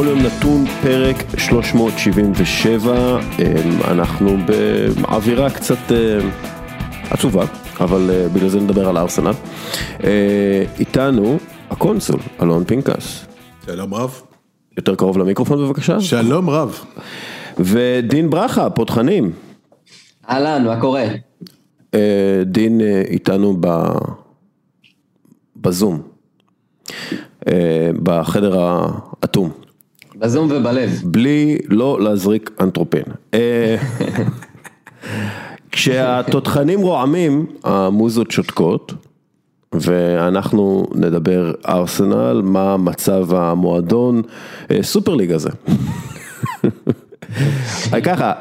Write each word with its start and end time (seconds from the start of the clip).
בכל 0.00 0.08
יום 0.08 0.18
נתון 0.18 0.66
פרק 0.82 1.16
377, 1.38 3.18
אנחנו 3.84 4.36
באווירה 4.46 5.50
קצת 5.50 5.92
אה, 5.92 6.18
עצובה, 7.10 7.44
אבל 7.80 8.10
אה, 8.10 8.28
בגלל 8.28 8.48
זה 8.48 8.60
נדבר 8.60 8.88
על 8.88 8.98
ארסנל. 8.98 9.32
אה, 10.04 10.64
איתנו 10.78 11.38
הקונסול, 11.70 12.20
אלון 12.42 12.64
פינקס. 12.64 13.26
שלום 13.66 13.94
רב. 13.94 14.22
יותר 14.76 14.94
קרוב 14.94 15.18
למיקרופון 15.18 15.58
בבקשה. 15.58 16.00
שלום 16.00 16.50
רב. 16.50 16.84
ודין 17.58 18.30
ברכה, 18.30 18.70
פותחנים. 18.70 19.32
אהלן, 20.30 20.64
מה 20.64 20.80
קורה? 20.80 21.04
דין 22.44 22.80
איתנו 23.10 23.56
ב... 23.60 23.68
בזום. 25.56 26.02
בחדר 28.02 28.60
האטום. 28.60 29.50
בזום 30.20 30.48
ובלב. 30.50 31.02
בלי 31.04 31.58
לא 31.68 32.00
להזריק 32.00 32.50
אנתרופן. 32.60 33.02
אה, 33.34 33.76
כשהתותחנים 35.72 36.80
רועמים, 36.80 37.46
המוזות 37.64 38.30
שותקות, 38.30 38.92
ואנחנו 39.72 40.86
נדבר 40.94 41.52
ארסנל, 41.68 42.40
מה 42.44 42.76
מצב 42.76 43.34
המועדון, 43.34 44.22
אה, 44.70 44.82
סופר 44.82 45.14
ליג 45.14 45.32
הזה. 45.32 45.50
ככה, 48.04 48.32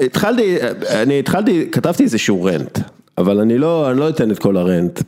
התחלתי, 0.00 0.56
אני 0.88 1.18
התחלתי, 1.18 1.68
כתבתי 1.72 2.02
איזשהו 2.02 2.44
רנט. 2.44 2.78
אבל 3.20 3.40
אני 3.40 3.58
לא, 3.58 3.90
אני 3.90 3.98
לא 3.98 4.08
אתן 4.08 4.30
את 4.30 4.38
כל 4.38 4.56
הרנט 4.56 5.02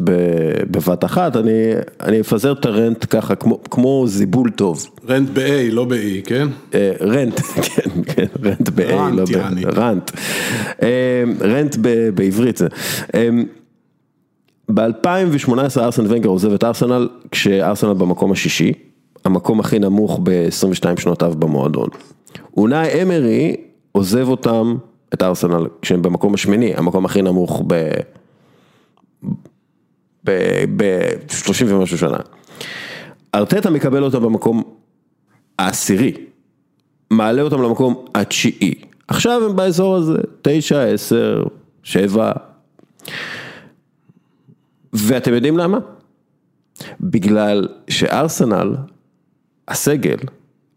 בבת 0.70 1.04
אחת, 1.04 1.36
אני, 1.36 1.72
אני 2.00 2.20
אפזר 2.20 2.52
את 2.52 2.66
הרנט 2.66 3.06
ככה 3.10 3.34
כמו, 3.34 3.60
כמו 3.70 4.04
זיבול 4.06 4.50
טוב. 4.50 4.86
רנט 5.08 5.28
ב-A, 5.32 5.72
לא 5.72 5.84
ב-E, 5.84 6.26
כן? 6.26 6.48
אה, 6.74 6.92
רנט, 7.00 7.40
כן, 7.66 8.02
כן, 8.06 8.26
רנט 8.42 8.68
ב-A, 8.68 8.92
לא 9.12 9.24
ב... 9.24 9.78
רנט. 9.78 10.10
רנט 11.40 11.76
בעברית 12.14 12.56
זה. 12.56 12.66
אה, 13.14 13.28
ב-2018 14.74 15.78
ארסן 15.78 16.06
ונגר 16.08 16.28
עוזב 16.28 16.52
את 16.52 16.64
ארסנל, 16.64 17.08
כשארסנל 17.30 17.92
במקום 17.92 18.32
השישי, 18.32 18.72
המקום 19.24 19.60
הכי 19.60 19.78
נמוך 19.78 20.20
ב-22 20.22 21.00
שנותיו 21.00 21.34
במועדון. 21.38 21.88
אונאי 22.56 23.02
אמרי 23.02 23.56
עוזב 23.92 24.28
אותם 24.28 24.76
את 25.14 25.22
ארסנל 25.22 25.66
כשהם 25.82 26.02
במקום 26.02 26.34
השמיני, 26.34 26.74
המקום 26.74 27.04
הכי 27.04 27.22
נמוך 27.22 27.62
ב-30 30.24 31.64
ומשהו 31.68 31.98
שנה. 31.98 32.18
ארטטה 33.34 33.70
מקבל 33.70 34.02
אותם 34.02 34.22
במקום 34.22 34.62
העשירי, 35.58 36.12
מעלה 37.10 37.42
אותם 37.42 37.62
למקום 37.62 38.04
התשיעי. 38.14 38.74
עכשיו 39.08 39.46
הם 39.50 39.56
באזור 39.56 39.96
הזה, 39.96 40.18
תשע, 40.42 40.82
עשר, 40.82 41.42
שבע. 41.82 42.32
ואתם 44.92 45.34
יודעים 45.34 45.58
למה? 45.58 45.78
בגלל 47.00 47.68
שארסנל, 47.90 48.76
הסגל, 49.68 50.18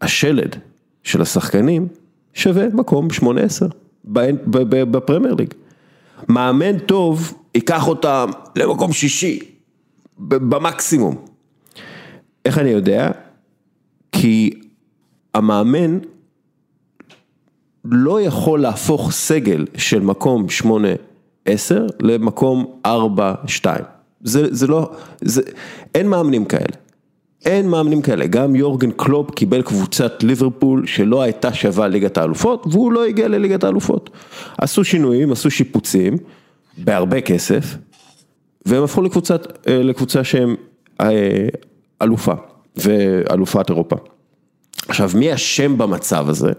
השלד 0.00 0.56
של 1.02 1.22
השחקנים, 1.22 1.88
שווה 2.34 2.68
מקום 2.68 3.10
שמונה 3.10 3.40
עשר. 3.40 3.66
בפרמייר 4.06 5.34
ליג. 5.34 5.54
מאמן 6.28 6.78
טוב 6.78 7.32
ייקח 7.54 7.88
אותם 7.88 8.30
למקום 8.56 8.92
שישי, 8.92 9.38
במקסימום. 10.18 11.16
איך 12.44 12.58
אני 12.58 12.68
יודע? 12.68 13.10
כי 14.12 14.50
המאמן 15.34 15.98
לא 17.84 18.20
יכול 18.20 18.60
להפוך 18.60 19.12
סגל 19.12 19.66
של 19.76 20.00
מקום 20.00 20.46
8-10 21.48 21.48
למקום 22.00 22.80
4-2. 22.86 22.90
זה, 24.20 24.54
זה 24.54 24.66
לא, 24.66 24.90
זה, 25.20 25.42
אין 25.94 26.08
מאמנים 26.08 26.44
כאלה. 26.44 26.85
אין 27.46 27.68
מאמנים 27.68 28.02
כאלה, 28.02 28.26
גם 28.26 28.56
יורגן 28.56 28.90
קלופ 28.90 29.30
קיבל 29.30 29.62
קבוצת 29.62 30.22
ליברפול 30.22 30.86
שלא 30.86 31.22
הייתה 31.22 31.52
שווה 31.52 31.88
ליגת 31.88 32.18
האלופות 32.18 32.66
והוא 32.70 32.92
לא 32.92 33.04
הגיע 33.04 33.28
לליגת 33.28 33.64
האלופות. 33.64 34.10
עשו 34.58 34.84
שינויים, 34.84 35.32
עשו 35.32 35.50
שיפוצים, 35.50 36.16
בהרבה 36.78 37.20
כסף, 37.20 37.76
והם 38.66 38.82
הפכו 38.82 39.02
לקבוצת, 39.02 39.68
אה, 39.68 39.82
לקבוצה 39.82 40.24
שהם 40.24 40.54
אה, 41.00 41.48
אלופה, 42.02 42.34
ואלופת 42.76 43.70
אירופה. 43.70 43.96
עכשיו 44.88 45.10
מי 45.14 45.34
אשם 45.34 45.78
במצב 45.78 46.28
הזה? 46.28 46.52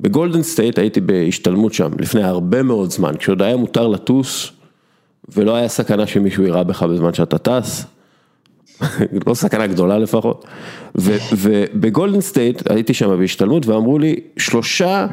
בגולדן 0.00 0.42
סטייט 0.42 0.78
הייתי 0.78 1.00
בהשתלמות 1.00 1.74
שם 1.74 1.90
לפני 1.98 2.22
הרבה 2.22 2.62
מאוד 2.62 2.90
זמן, 2.90 3.16
כשעוד 3.16 3.42
היה 3.42 3.56
מותר 3.56 3.88
לטוס 3.88 4.52
ולא 5.28 5.56
היה 5.56 5.68
סכנה 5.68 6.06
שמישהו 6.06 6.42
יירה 6.42 6.64
בך 6.64 6.82
בזמן 6.82 7.14
שאתה 7.14 7.38
טס. 7.38 7.93
לא 9.26 9.34
סכנה 9.34 9.66
גדולה 9.66 9.98
לפחות, 9.98 10.44
ובגולדן 11.32 12.20
סטייט 12.20 12.70
הייתי 12.70 12.94
שם 12.94 13.18
בהשתלמות 13.18 13.66
ואמרו 13.66 13.98
לי 13.98 14.16
שלושה 14.36 15.06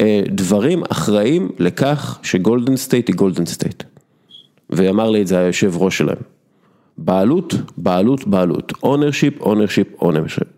אה, 0.00 0.22
דברים 0.28 0.82
אחראים 0.90 1.48
לכך 1.58 2.18
שגולדן 2.22 2.76
סטייט 2.76 3.08
היא 3.08 3.16
גולדן 3.16 3.46
סטייט. 3.46 3.82
ואמר 4.70 5.10
לי 5.10 5.22
את 5.22 5.26
זה 5.26 5.38
היושב 5.38 5.76
ראש 5.76 5.98
שלהם. 5.98 6.16
בעלות, 6.98 7.54
בעלות, 7.76 8.26
בעלות, 8.26 8.72
ownership, 8.82 9.40
ownership, 9.40 10.02
ownership. 10.02 10.48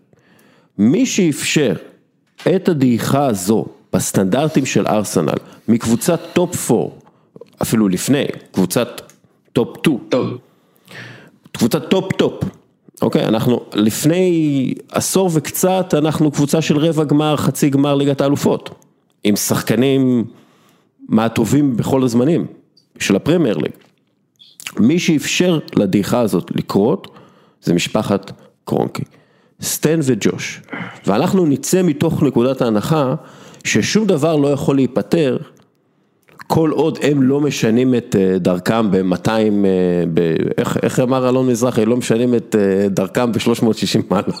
מי 0.77 1.05
שאפשר 1.05 1.73
את 2.55 2.69
הדעיכה 2.69 3.25
הזו 3.25 3.65
בסטנדרטים 3.93 4.65
של 4.65 4.87
ארסנל 4.87 5.37
מקבוצת 5.67 6.19
top 6.33 6.71
4, 6.71 6.89
אפילו 7.61 7.87
לפני, 7.87 8.25
קבוצת 8.51 9.01
top 9.53 9.77
2. 9.79 9.97
טוב. 10.09 10.37
קבוצת 11.51 11.89
top 11.89 12.13
top, 12.13 12.43
אוקיי, 13.01 13.25
אנחנו 13.25 13.59
לפני 13.73 14.73
עשור 14.91 15.29
וקצת 15.33 15.93
אנחנו 15.97 16.31
קבוצה 16.31 16.61
של 16.61 16.77
רבע 16.77 17.03
גמר, 17.03 17.37
חצי 17.37 17.69
גמר 17.69 17.95
ליגת 17.95 18.21
האלופות, 18.21 18.69
עם 19.23 19.35
שחקנים 19.35 20.25
מהטובים 21.09 21.77
בכל 21.77 22.03
הזמנים 22.03 22.45
של 22.99 23.15
הפרמייר 23.15 23.57
ליג. 23.57 23.71
מי 24.79 24.99
שאפשר 24.99 25.59
לדעיכה 25.75 26.19
הזאת 26.19 26.51
לקרות 26.55 27.07
זה 27.61 27.73
משפחת 27.73 28.31
קרונקי, 28.65 29.03
סטן 29.61 29.99
וג'וש, 30.03 30.61
ואנחנו 31.07 31.45
נצא 31.45 31.81
מתוך 31.83 32.23
נקודת 32.23 32.61
ההנחה 32.61 33.15
ששום 33.63 34.07
דבר 34.07 34.35
לא 34.35 34.47
יכול 34.47 34.75
להיפתר 34.75 35.37
כל 36.53 36.69
עוד 36.71 36.97
הם 37.01 37.23
לא 37.23 37.41
משנים 37.41 37.95
את 37.95 38.15
אה, 38.19 38.37
דרכם 38.39 38.91
ב-200, 38.91 39.29
אה, 39.29 39.33
איך, 40.57 40.77
איך 40.83 40.99
אמר 40.99 41.29
אלון 41.29 41.47
מזרחי, 41.47 41.85
לא 41.85 41.97
משנים 41.97 42.35
את 42.35 42.55
אה, 42.59 42.89
דרכם 42.89 43.31
ב-360 43.31 43.99
מעלות. 44.09 44.35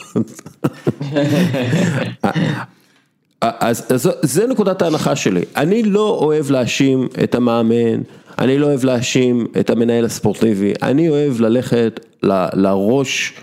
אז, 3.41 3.85
אז 3.89 4.11
זה 4.21 4.47
נקודת 4.47 4.81
ההנחה 4.81 5.15
שלי, 5.15 5.41
אני 5.55 5.83
לא 5.83 6.09
אוהב 6.21 6.51
להאשים 6.51 7.07
את 7.23 7.35
המאמן, 7.35 8.01
אני 8.39 8.57
לא 8.59 8.65
אוהב 8.65 8.83
להאשים 8.83 9.47
את 9.59 9.69
המנהל 9.69 10.05
הספורטיבי, 10.05 10.73
אני 10.81 11.09
אוהב 11.09 11.41
ללכת 11.41 11.99
ל, 12.23 12.45
לראש, 12.53 13.33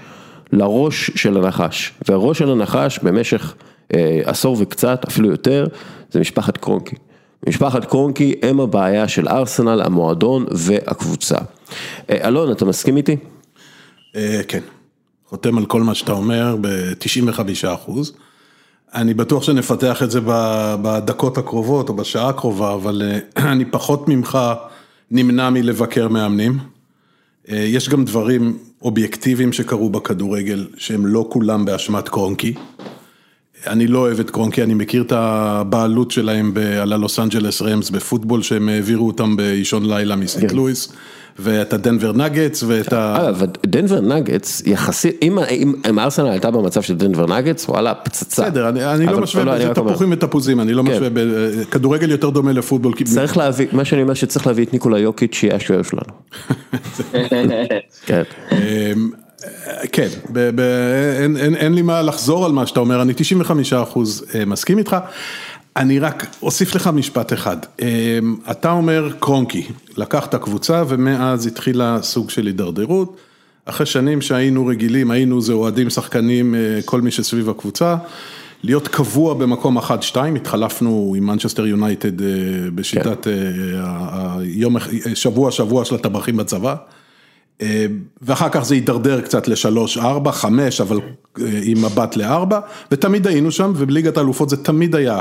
לראש 0.52 1.10
של 1.14 1.36
הנחש, 1.36 1.92
והראש 2.08 2.38
של 2.38 2.50
הנחש 2.50 2.98
במשך 2.98 3.54
אה, 3.94 4.20
עשור 4.24 4.56
וקצת, 4.60 5.04
אפילו 5.08 5.30
יותר, 5.30 5.66
זה 6.10 6.20
משפחת 6.20 6.56
קרונקי. 6.56 6.96
משפחת 7.46 7.84
קרונקי 7.84 8.34
הם 8.42 8.60
הבעיה 8.60 9.08
של 9.08 9.28
ארסנל, 9.28 9.82
המועדון 9.84 10.46
והקבוצה. 10.50 11.36
אה, 12.10 12.28
אלון, 12.28 12.52
אתה 12.52 12.64
מסכים 12.64 12.96
איתי? 12.96 13.16
אה, 14.16 14.40
כן, 14.48 14.60
חותם 15.28 15.58
על 15.58 15.66
כל 15.66 15.82
מה 15.82 15.94
שאתה 15.94 16.12
אומר 16.12 16.56
ב-95 16.60 17.40
אחוז. 17.74 18.12
אני 18.94 19.14
בטוח 19.14 19.42
שנפתח 19.42 20.02
את 20.02 20.10
זה 20.10 20.20
בדקות 20.82 21.38
הקרובות 21.38 21.88
או 21.88 21.94
בשעה 21.96 22.28
הקרובה, 22.28 22.74
אבל 22.74 23.02
אה, 23.04 23.18
אני 23.52 23.64
פחות 23.64 24.08
ממך 24.08 24.38
נמנע 25.10 25.50
מלבקר 25.50 26.08
מאמנים. 26.08 26.58
יש 27.48 27.88
גם 27.88 28.04
דברים 28.04 28.58
אובייקטיביים 28.82 29.52
שקרו 29.52 29.90
בכדורגל, 29.90 30.66
שהם 30.76 31.06
לא 31.06 31.26
כולם 31.28 31.64
באשמת 31.64 32.08
קרונקי. 32.08 32.54
אני 33.66 33.86
לא 33.86 33.98
אוהב 33.98 34.20
את 34.20 34.30
קרונקי, 34.30 34.62
אני 34.62 34.74
מכיר 34.74 35.02
את 35.02 35.12
הבעלות 35.12 36.10
שלהם 36.10 36.52
על 36.82 36.92
הלוס 36.92 37.18
אנג'לס 37.18 37.62
רמס 37.62 37.90
בפוטבול, 37.90 38.42
שהם 38.42 38.68
העבירו 38.68 39.06
אותם 39.06 39.36
באישון 39.36 39.88
לילה 39.88 40.16
מסנט 40.16 40.50
כן. 40.50 40.56
לואיס. 40.56 40.92
ואת 41.38 41.72
הדנבר 41.72 42.12
נגטס 42.12 42.62
ואת 42.62 42.92
ה... 42.92 43.28
אגב, 43.28 43.42
דנבר 43.66 44.00
נגטס 44.00 44.62
יחסית, 44.66 45.16
אם 45.86 45.98
ארסנל 45.98 46.28
הייתה 46.28 46.50
במצב 46.50 46.82
של 46.82 46.96
דנבר 46.96 47.26
נגטס, 47.26 47.68
וואלה, 47.68 47.94
פצצה. 47.94 48.42
בסדר, 48.42 48.68
אני 48.68 49.06
לא 49.06 49.20
משווה, 49.20 49.44
לא, 49.44 49.58
זה 49.58 49.74
תפוחים 49.74 50.12
ותפוזים, 50.12 50.60
אני 50.60 50.72
לא 50.72 50.82
כן. 50.82 50.90
משווה, 50.90 51.08
כדורגל 51.70 52.10
יותר 52.10 52.30
דומה 52.30 52.52
לפוטבול. 52.52 52.94
צריך 53.04 53.36
להביא, 53.36 53.66
מה 53.72 53.84
שאני 53.84 54.02
אומר 54.02 54.14
שצריך 54.14 54.46
להביא 54.46 54.64
את 54.64 54.72
ניקולה 54.72 54.98
יוקיץ' 54.98 55.34
שיהיה 55.34 55.56
השוער 55.56 55.82
שלנו. 55.82 56.12
כן. 59.38 59.48
כן, 59.92 60.08
ב- 60.32 60.50
ב- 60.54 60.60
אין, 61.22 61.36
אין, 61.36 61.54
אין 61.54 61.74
לי 61.74 61.82
מה 61.82 62.02
לחזור 62.02 62.44
על 62.46 62.52
מה 62.52 62.66
שאתה 62.66 62.80
אומר, 62.80 63.02
אני 63.02 63.12
95 63.16 63.72
אחוז 63.72 64.24
אה, 64.34 64.44
מסכים 64.44 64.78
איתך. 64.78 64.96
אני 65.76 65.98
רק 65.98 66.26
אוסיף 66.42 66.74
לך 66.74 66.86
משפט 66.86 67.32
אחד. 67.32 67.56
אה, 67.82 68.18
אתה 68.50 68.70
אומר 68.70 69.10
קרונקי, 69.18 69.66
לקח 69.96 70.26
את 70.26 70.34
הקבוצה 70.34 70.82
ומאז 70.88 71.46
התחילה 71.46 71.98
סוג 72.02 72.30
של 72.30 72.46
הידרדרות. 72.46 73.16
אחרי 73.64 73.86
שנים 73.86 74.20
שהיינו 74.20 74.66
רגילים, 74.66 75.10
היינו 75.10 75.40
זה 75.40 75.52
אוהדים, 75.52 75.90
שחקנים, 75.90 76.54
אה, 76.54 76.80
כל 76.84 77.00
מי 77.00 77.10
שסביב 77.10 77.50
הקבוצה. 77.50 77.96
להיות 78.62 78.88
קבוע 78.88 79.34
במקום 79.34 79.78
1-2, 79.78 79.82
התחלפנו 80.36 81.14
עם 81.16 81.26
מנצ'סטר 81.26 81.66
יונייטד 81.66 82.12
בשיטת 82.74 83.26
אה, 83.26 83.32
היום, 84.38 84.76
שבוע 85.14 85.50
שבוע 85.50 85.84
של 85.84 85.94
הטבחים 85.94 86.36
בצבא. 86.36 86.74
אה, 87.62 87.86
ואחר 88.22 88.48
כך 88.48 88.64
זה 88.64 88.74
הידרדר 88.74 89.20
קצת 89.20 89.48
לשלוש, 89.48 89.98
ארבע, 89.98 90.32
חמש, 90.32 90.80
אבל 90.80 90.96
אה, 91.40 91.60
עם 91.62 91.84
מבט 91.84 92.16
לארבע, 92.16 92.60
ותמיד 92.92 93.26
היינו 93.26 93.50
שם, 93.50 93.72
ובליגת 93.76 94.16
האלופות 94.16 94.48
זה 94.48 94.56
תמיד 94.56 94.94
היה 94.94 95.20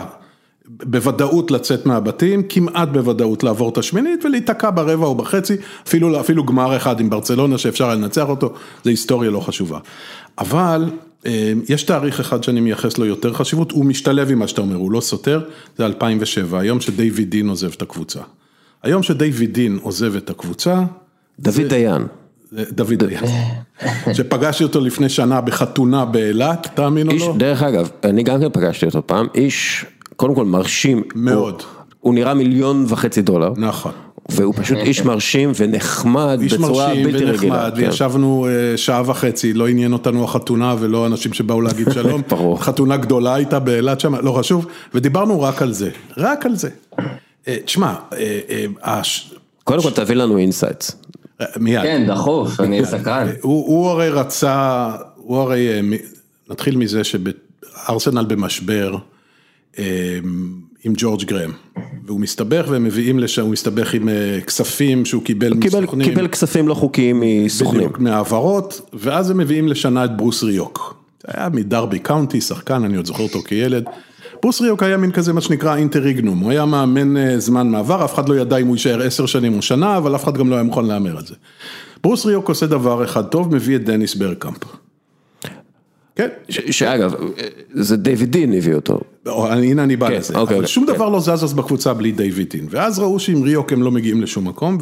בוודאות 0.70 1.52
לצאת 1.52 1.86
מהבתים, 1.86 2.44
כמעט 2.50 2.90
בוודאות 2.90 3.44
לעבור 3.44 3.70
את 3.70 3.78
השמינית 3.78 4.26
ולהיתקע 4.26 4.70
ברבע 4.70 5.06
או 5.06 5.16
בחצי, 5.16 5.56
אפילו, 5.88 6.20
אפילו 6.20 6.44
גמר 6.44 6.78
אחד 6.78 7.00
עם 7.00 7.10
ברצלונה 7.10 7.58
שאפשר 7.58 7.86
היה 7.86 7.96
לנצח 7.96 8.30
אותו, 8.30 8.54
זה 8.84 8.90
היסטוריה 8.90 9.32
לא 9.32 9.40
חשובה. 9.40 9.80
אבל 10.38 10.90
אה, 11.26 11.54
יש 11.70 11.84
תאריך 11.84 12.20
אחד 12.20 12.44
שאני 12.44 12.62
מייחס 12.62 12.98
לו 12.98 13.06
יותר 13.06 13.34
חשיבות, 13.34 13.72
הוא 13.72 13.86
משתלב 13.86 14.32
עם 14.32 14.40
מה 14.40 14.48
שאתה 14.48 14.62
אומר, 14.62 14.76
הוא 14.76 14.92
לא 14.92 15.02
סותר, 15.02 15.42
זה 15.78 15.86
2007, 15.86 16.60
היום 16.60 16.82
שדייוויד 16.82 17.30
דין 17.30 17.50
עוזב 17.50 17.72
את 17.74 17.82
הקבוצה. 17.82 18.20
היום 18.84 19.04
שדייוויד 19.04 19.54
דין 19.54 19.80
עוזב 19.82 20.16
את 20.16 20.30
הקבוצה, 20.30 20.84
דוד 21.40 21.62
דיין. 21.62 22.02
דוד 22.54 23.04
דיין, 23.04 23.24
שפגשתי 24.16 24.64
אותו 24.64 24.80
לפני 24.80 25.10
שנה 25.10 25.42
בחתונה 25.42 26.06
באילת, 26.06 26.68
תאמין 26.74 27.08
או 27.08 27.12
איש, 27.12 27.22
לא? 27.22 27.36
דרך 27.38 27.64
אגב, 27.64 27.90
אני 28.04 28.24
גם 28.24 28.40
כן 28.40 28.50
פגשתי 28.54 28.86
אותו 28.86 29.08
פעם, 29.08 29.28
איש, 29.36 29.86
קודם 30.16 30.36
כל 30.36 30.46
מרשים. 30.46 31.04
מאוד. 31.16 31.54
הוא, 31.54 31.88
הוא 32.00 32.14
נראה 32.14 32.34
מיליון 32.34 32.86
וחצי 32.88 33.22
דולר. 33.22 33.54
נכון. 33.58 33.92
והוא 34.30 34.54
פשוט 34.58 34.78
איש 34.78 35.02
מרשים 35.02 35.52
ונחמד 35.56 36.40
איש 36.42 36.54
בצורה 36.54 36.88
מרשים 36.88 37.04
בלתי 37.04 37.26
רגילה. 37.26 37.54
ונחמד, 37.54 37.74
כן. 37.76 37.88
וישבנו 37.88 38.48
אה, 38.50 38.78
שעה 38.78 39.02
וחצי, 39.06 39.54
לא 39.54 39.68
עניין 39.68 39.94
אותנו 39.94 40.24
החתונה 40.24 40.76
ולא 40.80 41.06
אנשים 41.06 41.34
שבאו 41.34 41.62
להגיד 41.62 41.92
שלום. 41.94 42.22
ברור. 42.30 42.64
חתונה 42.64 42.98
גדולה 42.98 43.36
הייתה 43.36 43.60
באילת 43.60 44.00
שם, 44.00 44.16
לא 44.16 44.32
חשוב, 44.32 44.68
ודיברנו 44.94 45.42
רק 45.42 45.62
על 45.62 45.74
זה, 45.74 45.90
רק 46.18 46.46
על 46.46 46.56
זה. 46.56 46.70
אה, 47.48 47.58
תשמע, 47.66 47.94
אה, 48.84 49.02
קודם 49.64 49.82
כל 49.82 49.92
תביא 49.92 50.16
לנו 50.16 50.38
insights. 50.38 50.96
מיד. 51.60 51.82
כן, 51.82 52.06
דחוף, 52.08 52.60
אני 52.60 52.86
סקרן. 52.86 53.28
הוא, 53.42 53.68
הוא 53.68 53.90
הרי 53.90 54.10
רצה, 54.10 54.92
הוא 55.16 55.38
הרי, 55.38 55.70
אה, 55.70 55.82
נתחיל 56.50 56.78
מזה 56.78 57.02
שארסנל 57.04 58.26
במשבר 58.26 58.98
אה, 59.80 60.20
עם 60.84 60.94
ג'ורג' 60.98 61.24
גרהאם, 61.24 61.52
והוא 62.06 62.20
מסתבך 62.20 62.66
והם 62.70 62.84
מביאים 62.84 63.20
לשם, 63.20 63.42
הוא 63.42 63.52
מסתבך 63.52 63.94
עם 63.94 64.10
אה, 64.10 64.40
כספים 64.48 65.06
שהוא 65.06 65.24
קיבל 65.24 65.54
קיבל, 65.62 65.80
מסוכנים, 65.80 66.10
קיבל 66.10 66.28
כספים 66.28 66.68
לא 66.68 66.74
חוקיים 66.74 67.24
מסוכנים. 67.46 67.82
בדיוק, 67.82 68.00
מהעברות, 68.00 68.90
ואז 68.94 69.30
הם 69.30 69.38
מביאים 69.38 69.68
לשנה 69.68 70.06
את 70.06 70.18
ברוס 70.18 70.44
ריוק. 70.44 70.98
היה 71.28 71.50
מדרבי 71.50 72.00
קאונטי, 72.00 72.42
שחקן, 72.42 72.84
אני 72.84 72.98
עוד 72.98 73.06
זוכר 73.06 73.24
אותו 73.24 73.42
כילד. 73.42 73.86
ברוס 74.48 74.62
ריוק 74.62 74.84
היה 74.84 74.98
מין 74.98 75.12
כזה 75.12 75.34
מה 75.34 75.42
שנקרא 75.42 75.76
interregnum, 75.76 76.40
הוא 76.40 76.52
היה 76.52 76.66
מאמן 76.66 77.18
אה, 77.18 77.40
זמן 77.40 77.70
מעבר, 77.70 78.06
אף 78.06 78.14
אחד 78.14 78.30
לא 78.30 78.36
ידע 78.36 78.58
אם 78.58 78.68
הוא 78.68 78.76
יישאר 78.76 79.02
עשר 79.02 79.26
שנים 79.26 79.58
או 79.58 79.62
שנה, 79.62 79.98
אבל 79.98 80.16
אף 80.16 80.24
אחד 80.24 80.38
גם 80.38 80.50
לא 80.50 80.56
היה 80.56 80.64
מוכן 80.64 80.86
להמר 80.86 81.18
על 81.18 81.26
זה. 81.26 81.36
ברוס 82.04 82.26
ריוק 82.26 82.50
עושה 82.50 82.66
דבר 82.66 83.04
אחד 83.04 83.26
טוב, 83.26 83.56
מביא 83.56 83.76
את 83.76 83.84
דניס 83.84 84.16
ברגקאמפ. 84.16 84.58
כן, 86.16 86.28
ש- 86.50 86.78
שאגב, 86.78 87.14
זה 87.74 87.98
דיוויד 87.98 88.32
דין 88.32 88.54
הביא 88.54 88.74
אותו. 88.76 89.00
הנה 89.26 89.84
אני 89.84 89.96
בא 89.96 90.08
כן, 90.08 90.14
לזה, 90.14 90.34
אוקיי, 90.34 90.44
אבל 90.44 90.56
אוקיי, 90.56 90.68
שום 90.68 90.86
כן. 90.86 90.94
דבר 90.94 91.10
לא 91.10 91.20
זז 91.20 91.44
אז 91.44 91.54
בקבוצה 91.54 91.94
בלי 91.94 92.12
דיוויד 92.12 92.45
דין, 92.45 92.68
ואז 92.70 93.00
ראו 93.00 93.20
שעם 93.20 93.44
ריוק 93.44 93.74
הם 93.74 93.84
לא 93.84 93.92
מגיעים 93.92 94.22
לשום 94.22 94.48
מקום, 94.48 94.78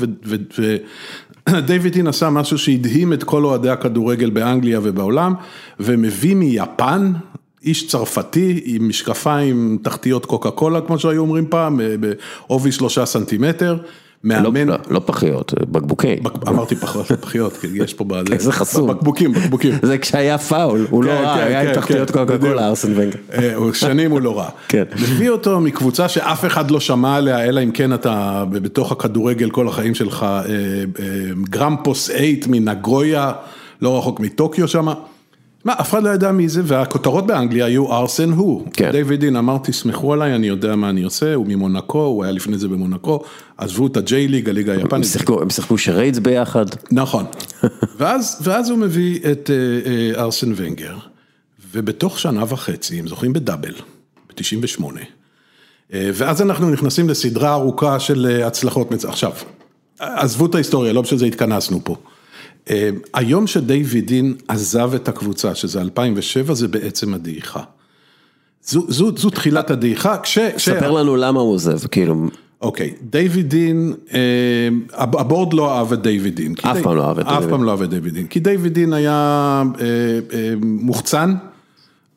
ודייווידין 1.47 2.07
עשה 2.11 2.29
משהו 2.29 2.57
שהדהים 2.57 3.13
את 3.13 3.23
כל 3.23 3.45
אוהדי 3.45 3.69
הכדורגל 3.69 4.29
באנגליה 4.29 4.79
ובעולם, 4.83 5.33
ומביא 5.79 6.35
מיפן, 6.35 7.13
איש 7.65 7.87
צרפתי 7.87 8.61
עם 8.65 8.89
משקפיים 8.89 9.77
תחתיות 9.83 10.25
קוקה 10.25 10.51
קולה, 10.51 10.81
כמו 10.81 10.99
שהיו 10.99 11.21
אומרים 11.21 11.45
פעם, 11.49 11.79
בעובי 11.99 12.71
שלושה 12.71 13.05
סנטימטר, 13.05 13.77
לא, 14.23 14.41
מאמן, 14.41 14.67
לא, 14.67 14.75
לא 14.89 15.01
פחיות, 15.05 15.53
בקבוקי. 15.71 16.15
בק- 16.15 16.47
אמרתי 16.47 16.75
פחות, 16.75 17.11
פחיות, 17.21 17.57
כי 17.57 17.67
יש 17.73 17.93
פה 17.93 18.03
בזה, 18.03 18.33
איזה 18.33 18.51
חסום. 18.51 18.89
בקבוקים, 18.89 19.33
בקבוקים. 19.33 19.73
זה 19.83 19.97
כשהיה 19.97 20.37
פאול, 20.37 20.87
הוא 20.89 21.03
לא 21.03 21.11
כן, 21.11 21.23
ראה, 21.23 21.35
כן, 21.37 21.43
היה 21.43 21.61
עם 21.61 21.67
כן, 21.67 21.73
תחתיות 21.73 22.11
כן, 22.11 22.25
קוקה. 22.25 22.37
קולה, 22.37 22.67
ארסן 22.67 22.91
ונגר. 22.95 23.19
אה, 23.33 23.73
שנים 23.73 24.11
הוא 24.11 24.21
לא 24.21 24.37
רע. 24.37 24.49
כן. 24.67 24.83
מביא 25.01 25.29
אותו 25.29 25.59
מקבוצה 25.59 26.09
שאף 26.09 26.45
אחד 26.45 26.71
לא 26.71 26.79
שמע 26.79 27.15
עליה, 27.15 27.43
אלא 27.45 27.63
אם 27.63 27.71
כן 27.71 27.93
אתה 27.93 28.43
בתוך 28.51 28.91
הכדורגל 28.91 29.49
כל 29.49 29.67
החיים 29.67 29.95
שלך, 29.95 30.23
אה, 30.23 30.39
אה, 30.45 30.83
גרמפוס 31.49 32.09
8 32.11 32.25
מנגויה, 32.47 33.31
לא 33.81 33.97
רחוק 33.97 34.19
מטוקיו 34.19 34.67
שם. 34.67 34.87
מה, 35.65 35.73
אף 35.79 35.89
אחד 35.89 36.03
לא 36.03 36.09
ידע 36.09 36.31
מי 36.31 36.49
זה, 36.49 36.61
והכותרות 36.65 37.27
באנגליה 37.27 37.65
היו 37.65 37.93
ארסן 37.93 38.29
הוא. 38.29 38.67
כן. 38.73 38.91
דיוויד 38.91 39.19
דין 39.19 39.35
אמר, 39.35 39.57
תסמכו 39.63 40.13
עליי, 40.13 40.35
אני 40.35 40.47
יודע 40.47 40.75
מה 40.75 40.89
אני 40.89 41.03
עושה, 41.03 41.33
הוא 41.33 41.45
ממונקו, 41.47 42.03
הוא 42.03 42.23
היה 42.23 42.33
לפני 42.33 42.57
זה 42.57 42.67
במונקו, 42.67 43.23
עזבו 43.57 43.87
את 43.87 43.97
הג'יי 43.97 44.27
ליג, 44.27 44.49
הליגה 44.49 44.73
היפנית. 44.73 45.07
הם 45.41 45.49
שיחקו 45.49 45.77
שריידס 45.77 46.19
ביחד. 46.19 46.65
נכון. 46.91 47.25
ואז, 47.99 48.41
ואז 48.43 48.69
הוא 48.69 48.77
מביא 48.77 49.19
את 49.31 49.49
אה, 49.49 49.91
אה, 49.91 50.23
ארסן 50.23 50.53
ונגר, 50.55 50.97
ובתוך 51.71 52.19
שנה 52.19 52.43
וחצי 52.47 52.99
הם 52.99 53.07
זוכים 53.07 53.33
בדאבל, 53.33 53.73
ב-98. 54.29 54.83
אה, 55.93 56.09
ואז 56.13 56.41
אנחנו 56.41 56.69
נכנסים 56.69 57.09
לסדרה 57.09 57.53
ארוכה 57.53 57.99
של 57.99 58.27
אה, 58.29 58.47
הצלחות. 58.47 59.05
עכשיו, 59.05 59.31
עזבו 59.99 60.45
את 60.45 60.55
ההיסטוריה, 60.55 60.93
לא 60.93 61.01
בשביל 61.01 61.19
זה 61.19 61.25
התכנסנו 61.25 61.79
פה. 61.83 61.95
אה, 62.69 62.89
היום 63.13 63.47
שדייוויד 63.47 64.07
דין 64.07 64.33
עזב 64.47 64.91
את 64.95 65.07
הקבוצה, 65.07 65.55
שזה 65.55 65.81
2007, 65.81 66.53
זה 66.53 66.67
בעצם 66.67 67.13
הדעיכה. 67.13 67.63
זו, 68.63 68.85
זו, 68.87 69.17
זו 69.17 69.29
תחילת 69.29 69.71
הדעיכה, 69.71 70.17
כש... 70.17 70.39
ספר 70.57 70.91
לנו 70.91 71.15
למה 71.15 71.39
הוא 71.39 71.53
עוזב, 71.53 71.87
כאילו, 71.87 72.29
אוקיי, 72.61 72.93
דיוויד 73.01 73.49
דין, 73.49 73.93
אה, 74.13 74.19
הב- 74.93 75.17
הבורד 75.17 75.53
לא 75.53 75.77
אהב 75.77 75.93
את 75.93 76.01
דיוויד 76.01 76.35
דין. 76.35 76.55
כי 76.55 76.71
אף 76.71 76.77
פעם 76.83 76.95
לא 76.95 77.07
אהב 77.07 77.19
את 77.19 77.25
אף 77.25 77.31
דיוויד. 77.33 77.49
פעם 77.49 77.63
לא 77.63 77.71
אהב 77.71 77.81
את 77.81 77.89
דיוויד 77.89 78.13
דין, 78.13 78.27
כי 78.27 78.39
דיוויד 78.39 78.73
דין 78.73 78.93
היה 78.93 79.63
אה, 79.79 79.85
אה, 80.33 80.53
מוחצן, 80.61 81.35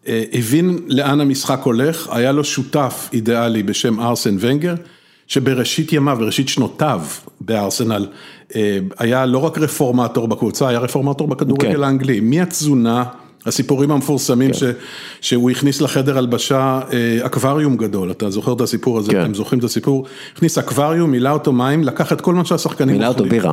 אה, 0.06 0.24
הבין 0.32 0.78
לאן 0.86 1.20
המשחק 1.20 1.60
הולך, 1.62 2.08
היה 2.10 2.32
לו 2.32 2.44
שותף 2.44 3.10
אידיאלי 3.12 3.62
בשם 3.62 4.00
ארסן 4.00 4.36
ונגר, 4.40 4.74
שבראשית 5.28 5.92
ימיו, 5.92 6.16
בראשית 6.20 6.48
שנותיו 6.48 7.00
בארסנל, 7.40 8.06
אה, 8.56 8.78
היה 8.98 9.26
לא 9.26 9.38
רק 9.38 9.58
רפורמטור 9.58 10.28
בקבוצה, 10.28 10.68
היה 10.68 10.78
רפורמטור 10.78 11.28
בכדורגל 11.28 11.76
כן. 11.76 11.82
האנגלי, 11.82 12.20
מהתזונה, 12.20 13.04
הסיפורים 13.46 13.90
המפורסמים 13.90 14.54
ש, 14.54 14.62
שהוא 15.20 15.50
הכניס 15.50 15.80
לחדר 15.80 16.18
הלבשה 16.18 16.80
אה, 16.92 17.26
אקווריום 17.26 17.76
גדול, 17.76 18.10
אתה 18.10 18.30
זוכר 18.30 18.52
את 18.52 18.60
הסיפור 18.60 18.98
הזה, 18.98 19.12
כן. 19.12 19.22
אתם 19.22 19.34
זוכרים 19.34 19.58
את 19.58 19.64
הסיפור? 19.64 20.06
הכניס 20.34 20.58
אקווריום, 20.58 21.10
מילא 21.10 21.28
אותו 21.28 21.52
מים, 21.52 21.84
לקח 21.84 22.12
את 22.12 22.20
כל 22.20 22.34
מה 22.34 22.44
שהשחקנים 22.44 22.94
מילא 22.94 23.06
אותו. 23.06 23.24
בירה. 23.24 23.52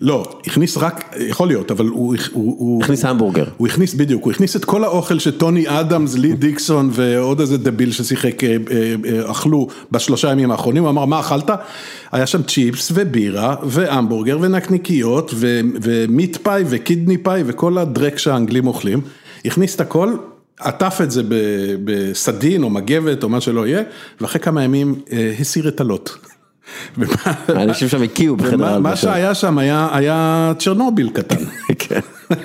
לא, 0.00 0.38
הכניס 0.46 0.76
רק, 0.76 1.14
יכול 1.28 1.48
להיות, 1.48 1.70
אבל 1.70 1.86
הוא, 1.86 2.16
הוא, 2.32 2.56
הוא, 2.58 2.82
הכניס 2.82 3.04
המבורגר. 3.04 3.44
הוא 3.56 3.68
הכניס, 3.68 3.94
בדיוק, 3.94 4.24
הוא 4.24 4.32
הכניס 4.32 4.56
את 4.56 4.64
כל 4.64 4.84
האוכל 4.84 5.18
שטוני 5.18 5.64
אדמס, 5.68 6.14
לי 6.14 6.32
דיקסון 6.32 6.90
ועוד 6.92 7.40
איזה 7.40 7.58
דביל 7.58 7.92
ששיחק, 7.92 8.44
אה, 8.44 8.56
אה, 8.70 8.94
אה, 9.06 9.30
אכלו 9.30 9.68
בשלושה 9.90 10.30
ימים 10.30 10.50
האחרונים, 10.50 10.82
הוא 10.82 10.90
אמר, 10.90 11.04
מה 11.04 11.20
אכלת? 11.20 11.50
היה 12.12 12.26
שם 12.26 12.42
צ'יפס 12.42 12.92
ובירה 12.94 13.56
והמבורגר 13.62 14.38
ונקניקיות 14.40 15.30
ו- 15.34 15.60
ומיט 15.82 16.36
פאי 16.36 16.64
וקידני 16.66 17.18
פאי 17.18 17.42
וכל 17.46 17.78
הדרק 17.78 18.18
שהאנגלים 18.18 18.66
אוכלים, 18.66 19.00
הכניס 19.44 19.74
את 19.74 19.80
הכל. 19.80 20.14
עטף 20.60 20.98
את 21.02 21.10
זה 21.10 21.22
בסדין 21.84 22.62
או 22.62 22.70
מגבת 22.70 23.22
או 23.22 23.28
מה 23.28 23.40
שלא 23.40 23.66
יהיה, 23.66 23.82
ואחרי 24.20 24.40
כמה 24.40 24.64
ימים 24.64 24.94
אה, 25.12 25.34
הסיר 25.40 25.68
את 25.68 25.80
הלוט. 25.80 26.10
האנשים 27.48 27.88
שם 27.88 28.02
הקיאו 28.02 28.36
בחדר 28.36 28.54
ומה- 28.54 28.78
מה. 28.78 28.96
שהיה 28.96 29.34
שם 29.34 29.58
היה, 29.58 29.88
היה 29.92 30.52
צ'רנוביל 30.58 31.10
קטן. 31.10 31.44
כן. 31.78 32.00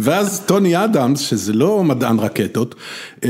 ואז 0.00 0.42
טוני 0.46 0.84
אדמס, 0.84 1.20
שזה 1.20 1.52
לא 1.52 1.84
מדען 1.84 2.18
רקטות, 2.18 2.74
אה, 3.24 3.28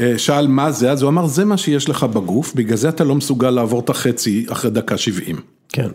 אה, 0.00 0.18
שאל 0.18 0.46
מה 0.46 0.70
זה, 0.72 0.90
אז 0.90 1.02
הוא 1.02 1.08
אמר, 1.08 1.26
זה 1.26 1.44
מה 1.44 1.56
שיש 1.56 1.88
לך 1.88 2.04
בגוף, 2.04 2.54
בגלל 2.54 2.76
זה 2.76 2.88
אתה 2.88 3.04
לא 3.04 3.14
מסוגל 3.14 3.50
לעבור 3.50 3.80
את 3.80 3.90
החצי 3.90 4.46
אחרי 4.48 4.70
דקה 4.70 4.96
70. 4.96 5.36
כן. 5.68 5.88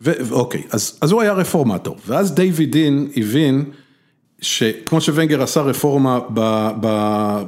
ואוקיי, 0.00 0.62
אז, 0.70 0.98
אז 1.00 1.12
הוא 1.12 1.22
היה 1.22 1.32
רפורמטור, 1.32 1.96
ואז 2.06 2.32
דיוויד 2.34 2.72
דין 2.72 3.08
הבין 3.16 3.64
שכמו 4.40 5.00
שוונגר 5.00 5.42
עשה 5.42 5.60
רפורמה 5.60 6.18
ב, 6.34 6.68
ב, 6.80 6.88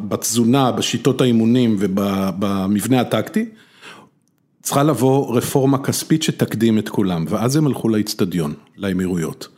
בתזונה, 0.08 0.72
בשיטות 0.72 1.20
האימונים 1.20 1.76
ובמבנה 1.78 3.00
הטקטי, 3.00 3.44
צריכה 4.66 4.82
לבוא 4.82 5.37
רפורמה 5.37 5.78
כספית 5.78 6.23
שתקדים 6.23 6.78
את 6.78 6.88
כולם, 6.88 7.25
ואז 7.28 7.56
הם 7.56 7.66
הלכו 7.66 7.88
לאיצטדיון, 7.88 8.54
לאמירויות. 8.76 9.49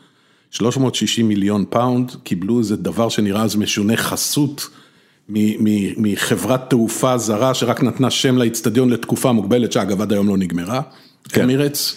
360 0.50 1.28
מיליון 1.28 1.64
פאונד, 1.70 2.12
קיבלו 2.22 2.58
איזה 2.58 2.76
דבר 2.76 3.08
שנראה 3.08 3.42
אז 3.42 3.56
משונה 3.56 3.96
חסות 3.96 4.68
מחברת 5.96 6.70
תעופה 6.70 7.18
זרה 7.18 7.54
שרק 7.54 7.82
נתנה 7.82 8.10
שם 8.10 8.36
לאיצטדיון 8.38 8.90
לתקופה 8.90 9.32
מוגבלת, 9.32 9.72
שאגב 9.72 10.02
עד 10.02 10.12
היום 10.12 10.28
לא 10.28 10.36
נגמרה, 10.36 10.80
כן. 11.28 11.42
אמירץ. 11.42 11.96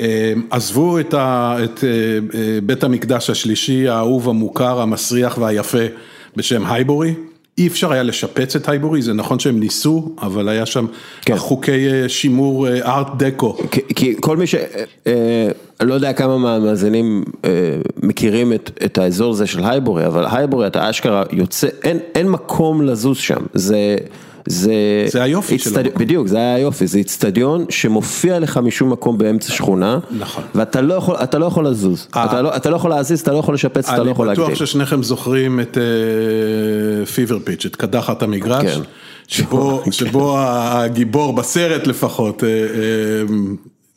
אה, 0.00 0.32
עזבו 0.50 1.00
את, 1.00 1.14
ה, 1.14 1.56
את 1.64 1.84
אה, 1.84 1.90
אה, 2.38 2.58
בית 2.62 2.84
המקדש 2.84 3.30
השלישי, 3.30 3.88
האהוב, 3.88 4.28
המוכר, 4.28 4.80
המסריח 4.80 5.38
והיפה 5.38 5.78
בשם 6.36 6.66
הייבורי. 6.66 7.14
אי 7.58 7.66
אפשר 7.66 7.92
היה 7.92 8.02
לשפץ 8.02 8.56
את 8.56 8.68
הייבורי, 8.68 9.02
זה 9.02 9.12
נכון 9.12 9.38
שהם 9.38 9.60
ניסו, 9.60 10.12
אבל 10.22 10.48
היה 10.48 10.66
שם 10.66 10.86
כן. 11.22 11.36
חוקי 11.36 11.88
אה, 11.88 12.08
שימור 12.08 12.68
ארט 12.68 13.06
דקו. 13.16 13.56
כי, 13.70 13.80
כי 13.96 14.14
כל 14.20 14.36
מי 14.36 14.46
ש... 14.46 14.54
אה, 15.06 15.50
אני 15.80 15.88
לא 15.88 15.94
יודע 15.94 16.12
כמה 16.12 16.38
מהמאזינים 16.38 17.24
אה, 17.44 17.50
מכירים 17.96 18.52
את, 18.52 18.70
את 18.84 18.98
האזור 18.98 19.32
הזה 19.32 19.46
של 19.46 19.64
הייבורי, 19.64 20.06
אבל 20.06 20.26
הייבורי 20.30 20.66
אתה 20.66 20.90
אשכרה 20.90 21.22
יוצא, 21.32 21.68
אין, 21.84 21.98
אין 22.14 22.28
מקום 22.28 22.82
לזוז 22.82 23.16
שם, 23.16 23.40
זה... 23.54 23.96
זה, 24.48 24.72
זה 25.08 25.22
היופי 25.22 25.58
של 25.58 25.70
איצטד- 25.70 25.78
המקום. 25.86 26.02
בדיוק, 26.02 26.26
זה 26.26 26.36
היה 26.36 26.54
היופי, 26.54 26.86
זה 26.86 26.98
איצטדיון 26.98 27.64
שמופיע 27.68 28.38
לך 28.38 28.56
משום 28.56 28.90
מקום 28.92 29.18
באמצע 29.18 29.52
שכונה, 29.52 29.98
נכון. 30.18 30.44
ואתה 30.54 30.80
לא 30.80 30.94
יכול, 30.94 31.16
אתה 31.16 31.38
לא 31.38 31.46
יכול 31.46 31.66
לזוז, 31.66 32.08
אה. 32.16 32.24
אתה 32.24 32.42
לא, 32.42 32.56
אתה 32.56 32.70
לא 32.70 32.76
יכול 32.76 32.90
להזיז, 32.90 33.20
אתה 33.20 33.32
לא 33.32 33.38
יכול 33.38 33.54
לשפץ, 33.54 33.88
אתה 33.88 34.02
לא 34.02 34.10
יכול 34.10 34.28
אני 34.28 34.38
להגדיל. 34.38 34.54
בטוח 34.54 34.66
ששניכם 34.66 35.02
זוכרים 35.02 35.60
את 35.60 35.78
פיבר 37.14 37.38
פיץ', 37.44 37.66
את 37.66 37.76
קדחת 37.76 38.22
המגרש, 38.22 38.64
כן. 38.76 38.80
שבו, 39.28 39.82
שבו 39.90 40.36
הגיבור 40.38 41.32
בסרט 41.32 41.86
לפחות, 41.86 42.44
אה, 42.44 42.48
אה, 42.48 42.54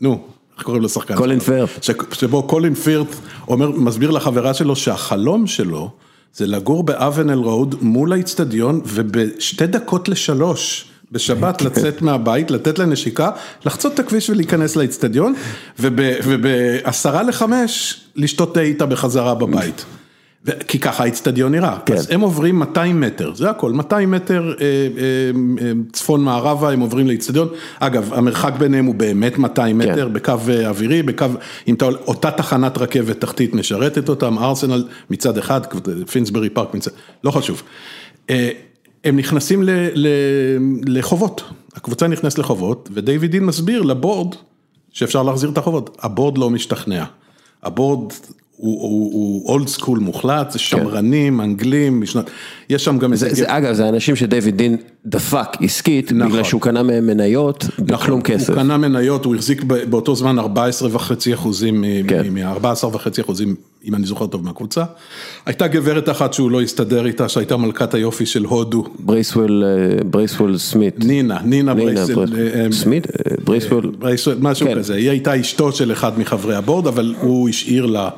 נו, 0.01 0.19
איך 0.57 0.63
קוראים 0.65 0.83
לשחקן? 0.83 1.15
קולין 1.15 1.39
שלו? 1.39 1.65
ש- 1.81 1.91
שבו 2.11 2.43
קולין 2.43 2.73
פירט 2.73 3.07
אומר, 3.47 3.69
מסביר 3.71 4.11
לחברה 4.11 4.53
שלו 4.53 4.75
שהחלום 4.75 5.47
שלו 5.47 5.89
זה 6.33 6.47
לגור 6.47 6.83
באבנל 6.83 7.33
רוד 7.39 7.75
מול 7.81 8.13
האיצטדיון 8.13 8.81
ובשתי 8.85 9.67
דקות 9.67 10.09
לשלוש. 10.09 10.85
בשבת 11.13 11.61
לצאת 11.61 12.01
מהבית, 12.01 12.51
לתת 12.51 12.79
לה 12.79 12.85
נשיקה, 12.85 13.31
לחצות 13.65 13.93
את 13.93 13.99
הכביש 13.99 14.29
ולהיכנס 14.29 14.75
לאיצטדיון, 14.75 15.33
וב- 15.79 15.95
ובעשרה 16.23 17.23
לחמש 17.23 18.01
לשתות 18.15 18.53
תה 18.53 18.59
איתה 18.61 18.85
בחזרה 18.85 19.35
בבית. 19.35 19.85
כי 20.67 20.79
ככה 20.79 21.03
האיצטדיון 21.03 21.51
נראה, 21.51 21.77
כן. 21.85 21.93
אז 21.93 22.11
הם 22.11 22.21
עוברים 22.21 22.59
200 22.59 23.01
מטר, 23.01 23.33
זה 23.35 23.49
הכל, 23.49 23.71
200 23.71 24.11
מטר 24.11 24.53
אה, 24.61 24.65
אה, 24.65 25.65
אה, 25.65 25.71
צפון 25.91 26.23
מערבה 26.23 26.71
הם 26.71 26.79
עוברים 26.79 27.07
לאיצטדיון, 27.07 27.47
אגב 27.79 28.13
המרחק 28.13 28.53
ביניהם 28.57 28.85
הוא 28.85 28.95
באמת 28.95 29.37
200 29.37 29.81
כן. 29.81 29.91
מטר, 29.91 30.07
בקו 30.07 30.33
אה, 30.49 30.69
אווירי, 30.69 31.03
בקו, 31.03 31.25
אם 31.67 31.75
אתה, 31.75 31.85
אותה 31.85 32.31
תחנת 32.31 32.77
רכבת 32.77 33.21
תחתית 33.21 33.53
משרתת 33.53 34.09
אותם, 34.09 34.39
ארסנל 34.39 34.87
מצד 35.09 35.37
אחד, 35.37 35.61
פינסברי 36.11 36.49
פארק 36.49 36.73
מצד, 36.73 36.91
לא 37.23 37.31
חשוב. 37.31 37.63
הם 39.03 39.17
נכנסים 39.17 39.63
ל, 39.63 39.69
ל, 39.93 40.07
לחובות, 40.85 41.43
הקבוצה 41.75 42.07
נכנסת 42.07 42.39
לחובות, 42.39 42.89
ודייוויד 42.93 43.31
דין 43.31 43.45
מסביר 43.45 43.81
ל 43.81 43.90
board 43.90 44.35
שאפשר 44.91 45.23
להחזיר 45.23 45.49
את 45.49 45.57
החובות, 45.57 45.97
ה 46.01 46.07
board 46.07 46.37
לא 46.37 46.49
משתכנע. 46.49 47.03
ה 47.63 47.71
board 47.71 48.13
הוא 48.61 49.45
old 49.45 49.67
school 49.67 49.99
מוחלט, 49.99 50.51
זה 50.51 50.59
שמרנים, 50.59 51.41
אנגלים, 51.41 52.01
משנת, 52.01 52.29
יש 52.69 52.85
שם 52.85 52.97
גם 52.97 53.11
איזה... 53.13 53.29
זה, 53.29 53.35
זה, 53.35 53.43
אגב, 53.47 53.73
זה 53.73 53.89
אנשים 53.89 54.15
שדייוויד 54.15 54.57
דין 54.57 54.77
דפק 55.05 55.47
עסקית, 55.61 56.11
נכון. 56.11 56.31
בגלל 56.31 56.43
שהוא 56.43 56.61
קנה 56.61 56.83
מהם 56.83 57.07
מניות 57.07 57.65
בכלום 57.79 58.21
כסף. 58.21 58.49
הוא 58.49 58.55
קנה 58.55 58.77
מניות, 58.77 59.25
הוא 59.25 59.35
החזיק 59.35 59.63
באותו 59.63 60.15
זמן 60.15 60.39
14 60.39 60.89
וחצי 60.91 61.33
אחוזים, 61.33 61.83
כן. 62.07 62.27
מ-14 62.29 62.85
וחצי 62.85 63.21
אחוזים, 63.21 63.55
אם 63.85 63.95
אני 63.95 64.05
זוכר 64.05 64.27
טוב 64.27 64.43
מהקבוצה. 64.45 64.83
הייתה 65.45 65.67
גברת 65.67 66.09
אחת 66.09 66.33
שהוא 66.33 66.51
לא 66.51 66.61
הסתדר 66.61 67.05
איתה, 67.05 67.29
שהייתה 67.29 67.57
מלכת 67.57 67.93
היופי 67.93 68.25
של 68.25 68.43
הודו, 68.45 68.83
ברייסוול, 68.99 69.63
אה, 69.65 70.03
ברייסוול 70.03 70.57
סמית. 70.57 70.99
נינה, 70.99 71.39
נינה 71.43 71.73
נינה 71.73 71.73
ברייסל. 71.73 72.15
ברייס- 72.15 72.33
אה, 72.55 72.65
אה, 72.65 72.71
סמית? 72.71 73.07
ברייסוול. 73.43 73.91
משהו 74.39 74.67
כן. 74.67 74.75
כזה, 74.75 74.95
היא 74.95 75.09
הייתה 75.09 75.39
אשתו 75.41 75.71
של 75.71 75.91
אחד 75.91 76.19
מחברי 76.19 76.55
ה 76.55 76.60
board, 76.60 76.87
אבל 76.87 77.15
הוא 77.21 77.49
השאיר 77.49 77.85
לה, 77.85 78.09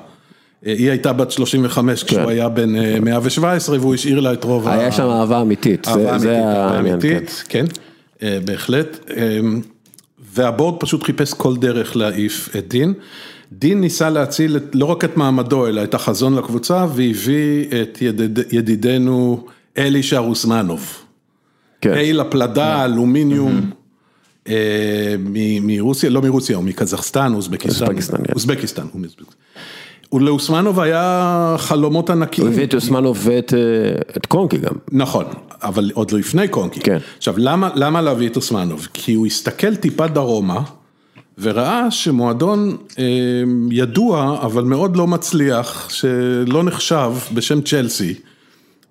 היא 0.66 0.90
הייתה 0.90 1.14
בת 1.14 1.32
35 1.32 2.04
כשהוא 2.04 2.20
כן. 2.22 2.30
היה 2.30 2.50
בן 2.50 2.76
אה, 2.76 3.00
117 3.00 3.80
והוא 3.80 3.94
השאיר 3.94 4.20
לה 4.20 4.34
את 4.34 4.44
רוב 4.44 4.68
ה... 4.68 4.74
היה 4.74 4.92
שם 4.92 5.04
אהבה 5.10 5.42
אמיתית, 5.42 5.88
אהבה 5.88 6.18
זה- 6.20 6.80
אמיתית. 6.80 7.44
כן. 7.50 7.66
כן, 7.68 8.28
אה, 8.28 8.38
בהחלט. 8.46 9.00
אה, 9.18 9.40
וה 10.34 10.46
board 10.46 10.76
פשוט 10.80 11.04
חיפש 11.04 11.34
כל 11.34 11.58
דרך 11.58 11.96
להעיף 11.96 12.50
את 12.58 12.68
דין. 12.68 12.94
דין 13.52 13.82
ניסה 13.82 14.10
להציל 14.10 14.58
את, 14.58 14.64
לא 14.74 14.86
רק 14.86 15.04
את 15.04 15.18
מעמדו, 15.18 15.68
אלא 15.68 15.84
את 15.84 15.94
החזון 15.94 16.36
לקבוצה, 16.36 16.86
והביא 16.96 17.66
את 17.82 18.02
ידיד, 18.02 18.40
ידידנו 18.52 19.46
אלישע 19.78 20.18
רוסמנוב. 20.18 20.96
כן. 21.82 21.94
אייל 21.94 22.20
הפלדה, 22.20 22.86
אלומיניום, 22.86 23.72
אה, 24.48 24.54
מ- 25.20 25.68
מרוסיה, 25.68 26.10
לא 26.10 26.22
מרוסיה, 26.22 26.56
הוא 26.56 26.64
מקזחסטן, 26.64 27.34
אוזבקיסטן. 27.34 27.86
אוזבקיסטן, 27.86 28.18
כן. 28.24 28.34
אוזבקיסטן, 28.34 28.86
הוא 28.94 29.02
מאוזבקיסטן. 29.02 29.34
ולאוסמנוב 30.14 30.80
היה 30.80 31.56
חלומות 31.58 32.10
ענקיים. 32.10 32.48
הוא 32.48 32.54
הביא 32.54 32.66
את 32.66 32.74
אוסמנוב 32.74 33.20
ואת 33.24 33.54
אה, 33.54 33.60
את 34.18 34.26
קונקי 34.26 34.58
גם. 34.58 34.74
נכון, 34.92 35.26
אבל 35.64 35.92
עוד 35.94 36.12
לפני 36.12 36.48
קונקי. 36.48 36.80
כן. 36.80 36.98
עכשיו, 37.18 37.34
למה, 37.38 37.70
למה 37.76 38.02
להביא 38.02 38.28
את 38.28 38.36
אוסמנוב? 38.36 38.88
כי 38.94 39.14
הוא 39.14 39.26
הסתכל 39.26 39.76
טיפה 39.76 40.08
דרומה, 40.08 40.62
וראה 41.38 41.92
שמועדון 41.92 42.78
אה, 43.00 43.04
ידוע, 43.72 44.40
אבל 44.42 44.64
מאוד 44.64 44.96
לא 44.96 45.08
מצליח, 45.08 45.90
שלא 45.90 46.64
נחשב, 46.64 47.12
בשם 47.34 47.62
צ'לסי, 47.62 48.14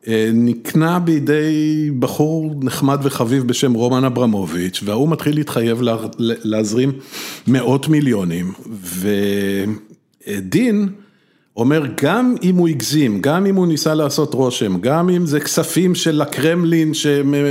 אה, 0.08 0.30
נקנה 0.34 0.98
בידי 0.98 1.90
בחור 1.98 2.54
נחמד 2.62 2.98
וחביב 3.02 3.46
בשם 3.46 3.72
רומן 3.72 4.04
אברמוביץ', 4.04 4.80
וההוא 4.84 5.08
מתחיל 5.08 5.34
להתחייב 5.34 5.82
לה, 5.82 5.96
להזרים 6.18 6.92
מאות 7.46 7.88
מיליונים, 7.88 8.52
ודין 10.26 10.88
אומר, 11.56 11.82
גם 12.02 12.35
אם 12.42 12.56
הוא 12.56 12.68
הגזים, 12.68 13.21
גם 13.21 13.47
אם 13.47 13.56
הוא 13.56 13.66
ניסה 13.66 13.94
לעשות 13.94 14.35
רושם, 14.35 14.80
גם 14.80 15.09
אם 15.09 15.26
זה 15.26 15.40
כספים 15.40 15.94
של 15.94 16.23
הקרמלין 16.23 16.94
שהם... 16.94 17.35
אה, 17.35 17.40
אה, 17.40 17.47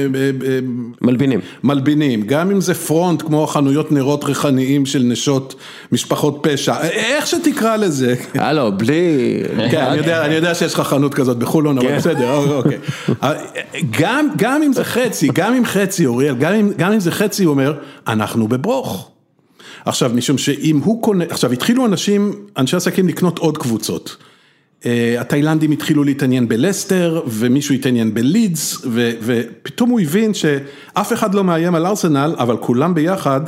אה, 0.48 0.60
מלבינים. 1.02 1.40
מלבינים, 1.64 2.22
גם 2.22 2.52
אם 2.52 2.62
זה 2.62 2.74
פרונט 2.74 3.22
כמו 3.22 3.48
חנויות 3.48 3.92
נרות 3.92 4.24
ריחניים 4.24 4.86
של 4.86 5.04
נשות 5.04 5.56
משפחות 5.92 6.40
פשע, 6.42 6.82
איך 6.82 7.28
שתקרא 7.28 7.76
לזה. 7.76 8.16
הלו, 8.36 8.78
בלי... 8.78 9.44
כן, 9.72 9.82
אני 9.82 9.98
יודע, 9.98 10.26
אני 10.26 10.34
יודע 10.34 10.56
שיש 10.56 10.74
לך 10.74 10.80
חנות 10.80 11.14
כזאת 11.14 11.38
בחולון, 11.38 11.78
אבל 11.78 11.88
כן. 11.88 11.98
בסדר, 11.98 12.36
אוקיי. 12.36 12.78
גם, 14.00 14.28
גם 14.38 14.64
אם 14.64 14.74
זה 14.74 14.84
חצי, 14.84 15.28
גם 15.34 15.54
אם 15.54 15.66
חצי, 15.66 16.06
אוריאל, 16.06 16.36
גם 16.36 16.54
אם, 16.54 16.72
גם 16.78 16.92
אם 16.92 17.00
זה 17.00 17.12
חצי, 17.12 17.44
הוא 17.44 17.52
אומר, 17.52 17.74
אנחנו 18.08 18.48
בברוך. 18.48 19.12
עכשיו, 19.86 20.12
משום 20.16 20.38
שאם 20.38 20.78
הוא 20.78 21.02
קונה, 21.02 21.26
עכשיו 21.30 21.52
התחילו 21.52 21.86
אנשים, 21.86 22.32
אנשי 22.58 22.76
עסקים 22.76 23.08
לקנות 23.08 23.40
עוד 23.40 23.58
קבוצות. 23.58 24.18
אה, 24.86 25.16
התאילנדים 25.20 25.72
התחילו 25.72 26.04
להתעניין 26.04 26.48
בלסטר, 26.48 27.22
ומישהו 27.28 27.76
התעניין 27.76 28.14
בלידס, 28.14 28.82
ו, 28.86 29.12
ופתאום 29.22 29.90
הוא 29.90 30.00
הבין 30.00 30.34
שאף 30.34 31.14
אחד 31.14 31.34
לא 31.34 31.44
מאיים 31.44 31.76
על 31.76 31.86
ארסנל, 31.86 32.36
אבל 32.38 32.58
כולם 32.58 32.94
ביחד, 32.94 33.42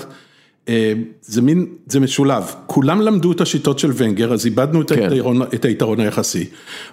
אה, 0.69 0.93
זה 1.21 1.41
מין, 1.41 1.65
זה 1.87 1.99
משולב, 1.99 2.43
כולם 2.67 3.01
למדו 3.01 3.31
את 3.31 3.41
השיטות 3.41 3.79
של 3.79 3.91
ונגר, 3.95 4.33
אז 4.33 4.45
איבדנו 4.45 4.81
את, 4.81 4.91
כן. 4.91 5.11
היתרון, 5.11 5.41
את 5.41 5.65
היתרון 5.65 5.99
היחסי. 5.99 6.45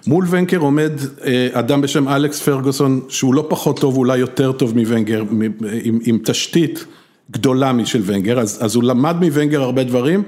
מול 0.07 0.25
ונגר 0.29 0.57
עומד 0.57 0.91
אה, 1.25 1.47
אדם 1.51 1.81
בשם 1.81 2.07
אלכס 2.07 2.41
פרגוסון, 2.41 3.01
שהוא 3.09 3.35
לא 3.35 3.45
פחות 3.49 3.79
טוב, 3.79 3.97
אולי 3.97 4.17
יותר 4.17 4.51
טוב 4.51 4.77
מוונגר, 4.77 5.23
מ- 5.23 5.41
עם, 5.83 5.99
עם 6.05 6.19
תשתית 6.23 6.85
גדולה 7.31 7.73
משל 7.73 8.01
ונגר, 8.05 8.39
אז, 8.39 8.59
אז 8.61 8.75
הוא 8.75 8.83
למד 8.83 9.15
מוונגר 9.19 9.61
הרבה 9.61 9.83
דברים. 9.83 10.23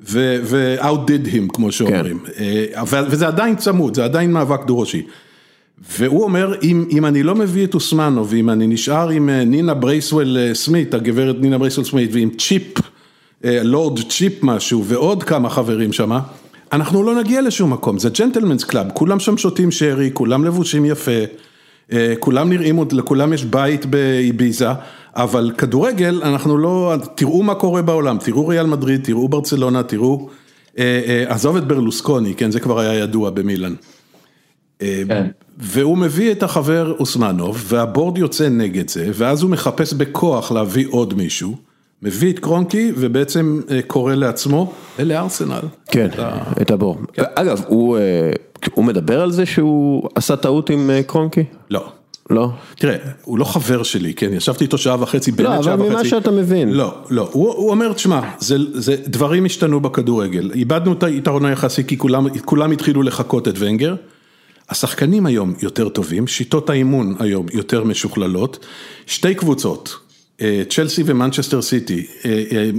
ו-outdid 0.00 1.26
him, 1.32 1.52
כמו 1.52 1.72
שאומרים. 1.72 2.18
אה, 2.38 2.82
ו- 2.86 3.10
וזה 3.10 3.26
עדיין 3.26 3.56
צמוד, 3.56 3.94
זה 3.94 4.04
עדיין 4.04 4.32
מאבק 4.32 4.66
דו-ראשי. 4.66 5.02
והוא 5.98 6.22
אומר, 6.22 6.54
אם, 6.62 6.84
אם 6.90 7.06
אני 7.06 7.22
לא 7.22 7.34
מביא 7.34 7.64
את 7.64 7.74
אוסמנוב, 7.74 8.28
ואם 8.28 8.50
אני 8.50 8.66
נשאר 8.66 9.08
עם 9.08 9.28
אה, 9.28 9.44
נינה 9.44 9.74
ברייסוול 9.74 10.36
אה, 10.38 10.54
סמית, 10.54 10.94
הגברת 10.94 11.36
נינה 11.40 11.58
ברייסוול 11.58 11.84
סמית, 11.84 12.10
ועם 12.12 12.30
צ'יפ, 12.38 12.80
אה, 13.44 13.62
לורד 13.62 14.00
צ'יפ 14.10 14.42
משהו, 14.42 14.84
ועוד 14.84 15.22
כמה 15.22 15.50
חברים 15.50 15.92
שמה, 15.92 16.20
אנחנו 16.72 17.02
לא 17.02 17.14
נגיע 17.14 17.42
לשום 17.42 17.72
מקום, 17.72 17.98
זה 17.98 18.10
gentlemen's 18.18 18.64
club, 18.64 18.86
כולם 18.94 19.20
שם 19.20 19.36
שותים 19.36 19.70
שרי, 19.70 20.10
כולם 20.12 20.44
לבושים 20.44 20.84
יפה, 20.84 21.10
אה, 21.10 21.24
כולם 22.18 22.50
נראים 22.50 22.78
לכולם 22.92 23.32
יש 23.32 23.44
בית 23.44 23.86
באיביזה, 23.86 24.68
אבל 25.16 25.52
כדורגל, 25.58 26.20
אנחנו 26.24 26.58
לא, 26.58 26.94
תראו 27.14 27.42
מה 27.42 27.54
קורה 27.54 27.82
בעולם, 27.82 28.18
תראו 28.18 28.48
ריאל 28.48 28.66
מדריד, 28.66 29.04
תראו 29.04 29.28
ברצלונה, 29.28 29.82
תראו, 29.82 30.28
אה, 30.78 31.02
אה, 31.06 31.34
עזוב 31.34 31.56
את 31.56 31.64
ברלוסקוני, 31.64 32.34
כן, 32.34 32.50
זה 32.50 32.60
כבר 32.60 32.78
היה 32.78 32.94
ידוע 32.94 33.30
במילאן. 33.30 33.74
כן. 34.78 35.26
והוא 35.58 35.98
מביא 35.98 36.32
את 36.32 36.42
החבר 36.42 36.94
אוסמנוב, 36.98 37.64
וה 37.66 37.81
board 37.81 38.18
יוצא 38.18 38.48
נגד 38.48 38.88
זה, 38.88 39.10
ואז 39.14 39.42
הוא 39.42 39.50
מחפש 39.50 39.92
בכוח 39.92 40.52
להביא 40.52 40.86
עוד 40.90 41.14
מישהו, 41.14 41.56
מביא 42.02 42.32
את 42.32 42.38
קרונקי 42.38 42.92
ובעצם 42.96 43.60
קורא 43.86 44.14
לעצמו, 44.14 44.72
אלה 44.98 45.20
ארסנל. 45.20 45.60
כן, 45.86 46.08
את 46.62 46.70
הבור. 46.70 46.98
אגב, 47.16 47.62
הוא 47.68 47.98
מדבר 48.76 49.20
על 49.20 49.32
זה 49.32 49.46
שהוא 49.46 50.08
עשה 50.14 50.36
טעות 50.36 50.70
עם 50.70 50.90
קרונקי? 51.06 51.44
לא. 51.70 51.88
לא? 52.30 52.48
תראה, 52.78 52.96
הוא 53.22 53.38
לא 53.38 53.44
חבר 53.44 53.82
שלי, 53.82 54.14
כן, 54.14 54.32
ישבתי 54.32 54.64
איתו 54.64 54.78
שעה 54.78 55.02
וחצי, 55.02 55.32
באמת 55.32 55.48
לא, 55.48 55.62
שעה 55.62 55.74
וחצי. 55.74 55.88
אבל 55.88 55.96
ממה 55.96 56.04
שאתה 56.04 56.30
מבין. 56.30 56.70
לא, 56.72 56.94
לא, 57.10 57.28
הוא, 57.32 57.52
הוא 57.52 57.70
אומר, 57.70 57.92
תשמע, 57.92 58.20
זה, 58.38 58.56
זה, 58.72 58.96
דברים 59.06 59.44
השתנו 59.44 59.80
בכדורגל, 59.80 60.50
איבדנו 60.54 60.92
את 60.92 61.02
היתרון 61.02 61.44
היחסי 61.44 61.84
כי 61.84 61.98
כולם, 61.98 62.26
כולם 62.44 62.70
התחילו 62.70 63.02
לחקות 63.02 63.48
את 63.48 63.54
ונגר, 63.58 63.94
השחקנים 64.68 65.26
היום 65.26 65.54
יותר 65.62 65.88
טובים, 65.88 66.26
שיטות 66.26 66.70
האימון 66.70 67.14
היום 67.18 67.46
יותר 67.52 67.84
משוכללות, 67.84 68.66
שתי 69.06 69.34
קבוצות, 69.34 69.96
אה, 70.40 70.62
צ'לסי 70.68 71.02
ומנצ'סטר 71.06 71.62
סיטי, 71.62 72.06
אה, 72.24 72.44
אה, 72.52 72.70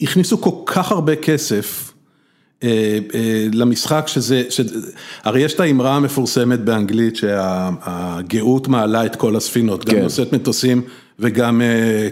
הכניסו 0.00 0.40
כל 0.40 0.50
כך 0.66 0.92
הרבה 0.92 1.16
כסף 1.16 1.92
למשחק 3.52 4.04
שזה, 4.08 4.42
הרי 5.24 5.40
יש 5.40 5.54
את 5.54 5.60
האמרה 5.60 5.96
המפורסמת 5.96 6.60
באנגלית 6.60 7.16
שהגאות 7.16 8.68
מעלה 8.68 9.06
את 9.06 9.16
כל 9.16 9.36
הספינות, 9.36 9.84
גם 9.84 9.98
נושאת 9.98 10.32
מטוסים 10.32 10.82
וגם 11.18 11.62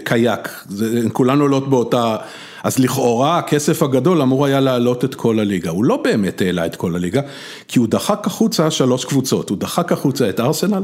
קייק, 0.03 0.65
כולן 1.13 1.39
עולות 1.39 1.69
באותה, 1.69 2.15
אז 2.63 2.79
לכאורה 2.79 3.37
הכסף 3.37 3.83
הגדול 3.83 4.21
אמור 4.21 4.45
היה 4.45 4.59
להעלות 4.59 5.05
את 5.05 5.15
כל 5.15 5.39
הליגה, 5.39 5.69
הוא 5.69 5.85
לא 5.85 6.01
באמת 6.03 6.41
העלה 6.41 6.65
את 6.65 6.75
כל 6.75 6.95
הליגה, 6.95 7.21
כי 7.67 7.79
הוא 7.79 7.87
דחק 7.87 8.27
החוצה 8.27 8.71
שלוש 8.71 9.05
קבוצות, 9.05 9.49
הוא 9.49 9.57
דחק 9.57 9.91
החוצה 9.91 10.29
את 10.29 10.39
ארסנל, 10.39 10.83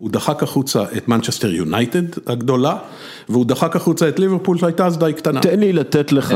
הוא 0.00 0.10
דחק 0.10 0.42
החוצה 0.42 0.82
את 0.96 1.08
מנצ'סטר 1.08 1.50
יונייטד 1.50 2.02
הגדולה, 2.26 2.76
והוא 3.28 3.46
דחק 3.46 3.76
החוצה 3.76 4.08
את 4.08 4.18
ליברפול 4.18 4.58
שהייתה 4.58 4.86
אז 4.86 4.98
די 4.98 5.12
קטנה. 5.16 5.40
תן 5.40 5.60
לי 5.60 5.72
לתת 5.72 6.12
לך, 6.12 6.34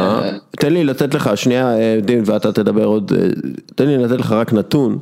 תן 0.50 0.72
לי 0.72 0.84
לתת 0.84 1.14
לך, 1.14 1.30
שנייה 1.34 1.74
דין 2.02 2.22
ואתה 2.26 2.52
תדבר 2.52 2.84
עוד, 2.84 3.12
תן 3.74 3.86
לי 3.86 3.98
לתת 3.98 4.18
לך 4.18 4.32
רק 4.32 4.52
נתון. 4.52 4.98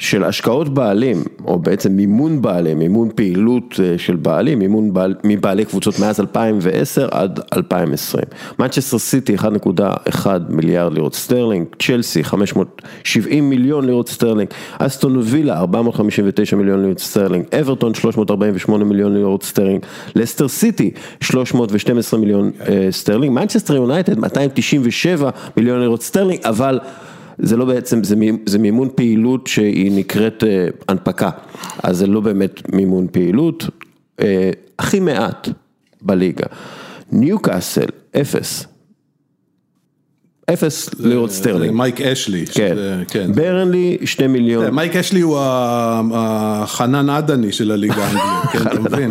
של 0.00 0.24
השקעות 0.24 0.68
בעלים, 0.68 1.22
או 1.44 1.58
בעצם 1.58 1.92
מימון 1.92 2.42
בעלים, 2.42 2.78
מימון 2.78 3.08
פעילות 3.14 3.74
של 3.96 4.16
בעלים, 4.16 4.58
מימון 4.58 4.92
בעל, 4.92 5.14
מבעלי 5.24 5.64
קבוצות 5.64 5.98
מאז 5.98 6.20
2010 6.20 7.08
עד 7.10 7.40
2020. 7.56 8.24
מנצ'סטר 8.58 8.98
סיטי 8.98 9.36
1.1 9.36 10.26
מיליארד 10.48 10.92
לירות 10.92 11.14
סטרלינג, 11.14 11.66
צ'לסי 11.82 12.24
570 12.24 13.50
מיליון 13.50 13.86
לירות 13.86 14.08
סטרלינג, 14.08 14.48
אסטון 14.78 15.16
וילה 15.24 15.58
459 15.58 16.56
מיליון 16.56 16.82
לירות 16.82 16.98
סטרלינג, 16.98 17.44
אברטון 17.60 17.94
348 17.94 18.84
מיליון 18.84 19.14
לירות 19.14 19.42
סטרלינג, 19.42 19.86
לסטר 20.14 20.48
סיטי 20.48 20.90
312 21.20 22.20
מיליון 22.20 22.50
סטרלינג, 22.90 23.34
מנצ'סטר 23.34 23.74
יונייטד 23.74 24.18
297 24.18 25.30
מיליון 25.56 25.80
לירות 25.80 26.02
סטרלינג, 26.02 26.40
אבל 26.44 26.80
זה 27.42 27.56
לא 27.56 27.64
בעצם, 27.64 28.00
זה 28.46 28.58
מימון 28.58 28.88
פעילות 28.94 29.46
שהיא 29.46 29.92
נקראת 29.98 30.44
הנפקה, 30.88 31.30
אז 31.82 31.96
זה 31.98 32.06
לא 32.06 32.20
באמת 32.20 32.74
מימון 32.74 33.06
פעילות, 33.12 33.64
הכי 34.78 35.00
מעט 35.00 35.48
בליגה. 36.02 36.46
ניוקאסל, 37.12 37.86
אפס. 38.20 38.66
אפס 40.52 40.90
לירות 41.00 41.30
סטרלינג. 41.30 41.74
מייק 41.74 42.00
אשלי. 42.00 42.44
כן. 42.46 43.32
ברנלי, 43.34 43.98
שני 44.04 44.26
מיליון. 44.26 44.74
מייק 44.74 44.96
אשלי 44.96 45.20
הוא 45.20 45.38
החנן 46.14 47.10
עדני 47.10 47.52
של 47.52 47.70
הליגה 47.70 47.94
האנגלית, 48.06 48.50
כן, 48.52 48.66
אתה 48.66 48.80
מבין? 48.90 49.10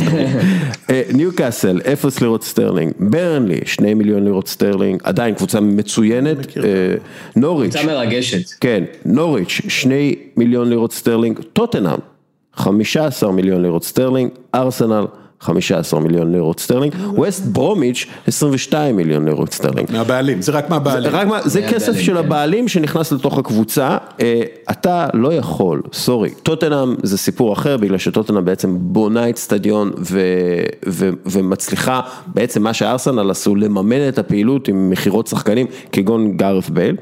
ניוקאסל, 1.13 1.81
אפס 1.93 2.22
לירות 2.22 2.43
סטרלינג. 2.43 2.91
ברנלי, 3.00 3.60
שני 3.65 3.93
מיליון 3.93 4.24
לירות 4.24 4.48
סטרלינג. 4.48 5.01
עדיין 5.03 5.36
קבוצה 5.36 5.60
מצוינת. 5.60 6.38
נוריץ'. 7.36 7.75
קבוצה 7.75 7.88
מרגשת. 7.88 8.50
כן, 8.62 8.84
נוריץ', 9.05 9.62
שני 9.67 10.15
מיליון 10.38 10.69
לירות 10.69 10.93
סטרלינג. 10.93 11.39
טוטנאם, 11.54 11.99
חמישה 12.56 13.06
עשר 13.06 13.32
מיליון 13.32 13.62
לירות 13.62 13.84
סטרלינג. 13.84 14.32
ארסנל. 14.56 15.06
15 15.41 15.99
מיליון 15.99 16.32
לירות 16.32 16.60
סטרלינג, 16.60 16.93
ווסט 17.15 17.45
ברומיץ' 17.45 18.06
22 18.28 18.95
מיליון 18.95 19.25
לירות 19.25 19.54
סטרלינג. 19.54 19.91
מהבעלים, 19.91 20.41
זה 20.41 20.52
רק 20.52 20.69
מהבעלים. 20.69 21.12
זה 21.45 21.67
כסף 21.71 21.99
של 21.99 22.17
הבעלים 22.17 22.67
שנכנס 22.67 23.12
לתוך 23.12 23.38
הקבוצה, 23.38 23.97
אתה 24.71 25.08
לא 25.13 25.34
יכול, 25.34 25.82
סורי, 25.93 26.30
טוטנאם 26.43 26.95
זה 27.04 27.17
סיפור 27.17 27.54
אחר, 27.54 27.78
בגלל 27.78 27.97
שטוטנאם 27.97 28.45
בעצם 28.45 28.78
בונה 28.80 29.30
אצטדיון 29.30 29.91
ומצליחה, 31.25 32.02
בעצם 32.28 32.63
מה 32.63 32.73
שארסנל 32.73 33.32
עשו, 33.32 33.56
לממן 33.56 34.08
את 34.08 34.19
הפעילות 34.19 34.67
עם 34.67 34.89
מכירות 34.89 35.28
שחקנים, 35.28 35.67
כגון 35.91 36.38
גארף 36.38 36.69
בייל. 36.69 36.95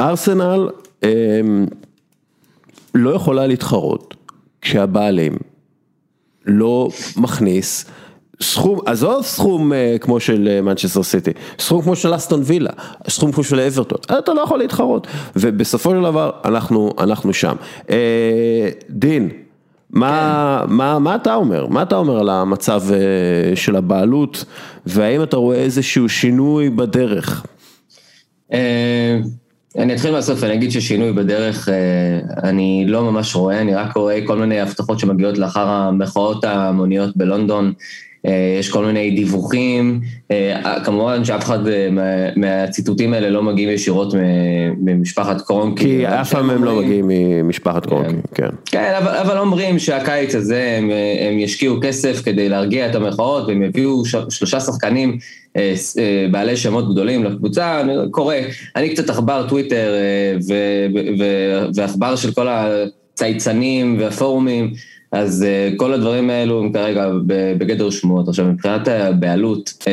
ארסנל 0.00 0.68
לא 2.94 3.10
יכולה 3.10 3.46
להתחרות 3.46 4.14
כשהבעלים 4.60 5.36
לא 6.46 6.88
מכניס 7.16 7.84
סכום, 8.40 8.78
עזוב 8.86 9.22
סכום 9.22 9.72
כמו 10.00 10.20
של 10.20 10.60
מנצ'סטר 10.62 11.02
סיטי, 11.02 11.30
סכום 11.58 11.82
כמו 11.82 11.96
של 11.96 12.14
אסטון 12.14 12.40
וילה, 12.44 12.70
סכום 13.08 13.32
כמו 13.32 13.44
של 13.44 13.60
אברטון, 13.60 13.98
אתה 14.18 14.34
לא 14.34 14.40
יכול 14.40 14.58
להתחרות, 14.58 15.06
ובסופו 15.36 15.90
של 15.90 16.02
דבר 16.02 16.30
אנחנו, 16.44 16.90
אנחנו 16.98 17.34
שם. 17.34 17.56
דין, 18.90 19.28
מה, 19.90 20.64
מה, 20.68 20.98
מה 20.98 21.14
אתה 21.14 21.34
אומר? 21.34 21.66
מה 21.66 21.82
אתה 21.82 21.96
אומר 21.96 22.20
על 22.20 22.28
המצב 22.28 22.82
של 23.54 23.76
הבעלות, 23.76 24.44
והאם 24.86 25.22
אתה 25.22 25.36
רואה 25.36 25.56
איזשהו 25.56 26.08
שינוי 26.08 26.70
בדרך? 26.70 27.44
אני 29.78 29.94
אתחיל 29.94 30.10
מהסוף, 30.10 30.44
אני 30.44 30.54
אגיד 30.54 30.70
ששינוי 30.70 31.12
בדרך 31.12 31.68
אני 32.42 32.84
לא 32.88 33.02
ממש 33.02 33.34
רואה, 33.34 33.60
אני 33.60 33.74
רק 33.74 33.96
רואה 33.96 34.26
כל 34.26 34.38
מיני 34.38 34.60
הבטחות 34.60 34.98
שמגיעות 34.98 35.38
לאחר 35.38 35.68
המחאות 35.68 36.44
ההמוניות 36.44 37.16
בלונדון, 37.16 37.72
יש 38.58 38.68
כל 38.70 38.84
מיני 38.84 39.10
דיווחים, 39.10 40.00
כמובן 40.84 41.24
שאף 41.24 41.44
אחד 41.44 41.58
מהציטוטים 42.36 43.14
האלה 43.14 43.30
לא 43.30 43.42
מגיעים 43.42 43.70
ישירות 43.70 44.14
ממשפחת 44.78 45.40
קרונקי. 45.40 45.84
כי 45.84 46.06
אף 46.06 46.30
פעם 46.30 46.50
הם 46.50 46.64
לא 46.64 46.76
מגיעים 46.76 47.04
ממשפחת 47.08 47.86
קרונקי, 47.86 48.16
כן. 48.34 48.48
כן, 48.66 48.92
אבל 49.04 49.38
אומרים 49.38 49.78
שהקיץ 49.78 50.34
הזה 50.34 50.78
הם 51.20 51.38
ישקיעו 51.38 51.76
כסף 51.82 52.22
כדי 52.24 52.48
להרגיע 52.48 52.90
את 52.90 52.94
המחאות 52.94 53.48
והם 53.48 53.62
יביאו 53.62 54.02
שלושה 54.28 54.60
שחקנים 54.60 55.18
בעלי 56.30 56.56
שמות 56.56 56.92
גדולים 56.92 57.24
לקבוצה, 57.24 57.80
אני 57.80 57.92
קורא, 58.10 58.34
אני 58.76 58.88
קצת 58.88 59.10
עכבר 59.10 59.48
טוויטר 59.48 59.94
ועכבר 61.74 62.16
של 62.16 62.32
כל 62.32 62.46
הצייצנים 62.50 63.96
והפורומים, 64.00 64.72
אז 65.12 65.46
כל 65.76 65.92
הדברים 65.92 66.30
האלו 66.30 66.60
הם 66.60 66.72
כרגע 66.72 67.10
בגדר 67.26 67.90
שמועות, 67.90 68.28
עכשיו 68.28 68.46
מבחינת 68.46 68.88
הבעלות, 68.88 69.86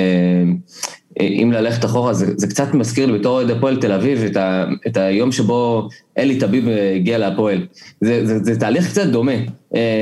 אם 1.21 1.51
ללכת 1.53 1.85
אחורה, 1.85 2.13
זה, 2.13 2.33
זה 2.37 2.47
קצת 2.47 2.73
מזכיר 2.73 3.05
לי 3.05 3.19
בתור 3.19 3.37
אוהד 3.37 3.49
הפועל 3.49 3.77
תל 3.77 3.91
אביב, 3.91 4.23
את, 4.23 4.37
ה, 4.37 4.65
את 4.87 4.97
היום 4.97 5.31
שבו 5.31 5.89
אלי 6.17 6.39
טביב 6.39 6.67
הגיע 6.95 7.17
להפועל. 7.17 7.65
זה, 8.01 8.25
זה, 8.25 8.43
זה 8.43 8.59
תהליך 8.59 8.89
קצת 8.89 9.05
דומה, 9.05 9.31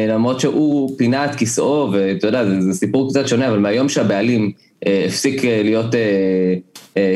למרות 0.10 0.39
שהוא 0.39 0.97
פינה 0.97 1.25
את 1.25 1.36
כיסאו, 1.36 1.89
ואתה 1.91 2.27
יודע, 2.27 2.45
זה, 2.45 2.62
זה 2.62 2.73
סיפור 2.73 3.10
קצת 3.10 3.27
שונה, 3.27 3.47
אבל 3.47 3.60
מהיום 3.60 3.89
שהבעלים 3.89 4.51
הפסיק 4.86 5.43
להיות, 5.43 5.95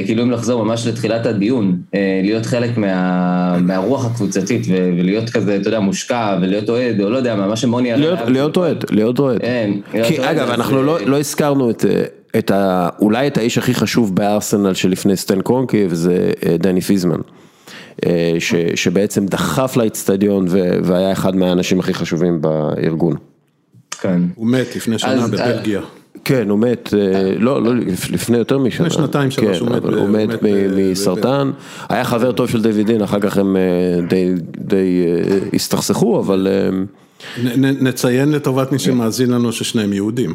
כאילו 0.06 0.24
אם 0.24 0.32
לחזור 0.32 0.66
ממש 0.66 0.88
לתחילת 0.88 1.26
הדיון, 1.26 1.78
להיות 2.24 2.46
חלק 2.46 2.78
מה, 2.78 3.58
מהרוח 3.58 4.06
הקבוצתית, 4.06 4.68
ולהיות 4.70 5.30
כזה, 5.30 5.56
אתה 5.56 5.68
יודע, 5.68 5.80
מושקע, 5.80 6.38
ולהיות 6.42 6.70
אוהד, 6.70 7.02
או 7.02 7.10
לא 7.10 7.18
יודע 7.18 7.36
מה, 7.36 7.48
מה 7.48 7.56
שמוני... 7.56 7.98
להיות, 7.98 8.20
להיות 8.28 8.58
אוהד, 8.58 8.86
להיות 8.90 9.20
אוהד. 9.20 9.42
כן, 9.42 9.72
כי 10.04 10.30
אגב, 10.30 10.50
אנחנו 10.50 10.84
לא, 10.84 11.00
לא 11.06 11.20
הזכרנו 11.20 11.70
את... 11.70 11.86
את 12.38 12.52
ה... 12.52 12.90
אולי 13.00 13.28
את 13.28 13.38
האיש 13.38 13.58
הכי 13.58 13.74
חשוב 13.74 14.16
בארסנל 14.16 14.74
שלפני 14.74 15.18
סטן 15.18 15.42
קרונקי 15.42 15.86
וזה 15.90 16.32
דני 16.60 16.82
פיזמן. 16.82 17.20
ש, 18.40 18.56
שבעצם 18.76 19.26
דחף 19.26 19.78
לאצטדיון 19.78 20.46
והיה 20.84 21.12
אחד 21.12 21.36
מהאנשים 21.36 21.80
הכי 21.80 21.94
חשובים 21.94 22.42
בארגון. 22.42 23.16
כן. 24.02 24.22
הוא 24.36 24.48
מת 24.48 24.76
לפני 24.76 25.00
שנה 25.00 25.28
בבלגיה. 25.28 25.82
כן, 26.26 26.50
הוא 26.50 26.60
מת, 26.60 26.94
לא, 27.38 27.64
לא, 27.64 27.76
לפני 28.12 28.38
יותר 28.38 28.58
משנה. 28.58 28.88
לפני 28.88 28.98
שנתיים 28.98 29.32
שלוש, 29.32 29.60
הוא 29.60 29.70
מת. 29.70 29.84
הוא 29.84 30.10
מת 30.10 30.30
מסרטן, 30.76 31.52
היה 31.90 32.04
חבר 32.04 32.32
טוב 32.32 32.50
של 32.50 32.62
דיוויד 32.62 32.88
דין, 32.88 33.02
אחר 33.02 33.20
כך 33.20 33.38
הם 33.38 33.58
די 34.58 35.06
הסתכסכו, 35.54 36.20
אבל... 36.20 36.48
נציין 37.62 38.32
לטובת 38.32 38.72
מי 38.72 38.80
שמאזין 38.80 39.32
לנו 39.32 39.52
ששניהם 39.52 39.94
יהודים. 39.94 40.34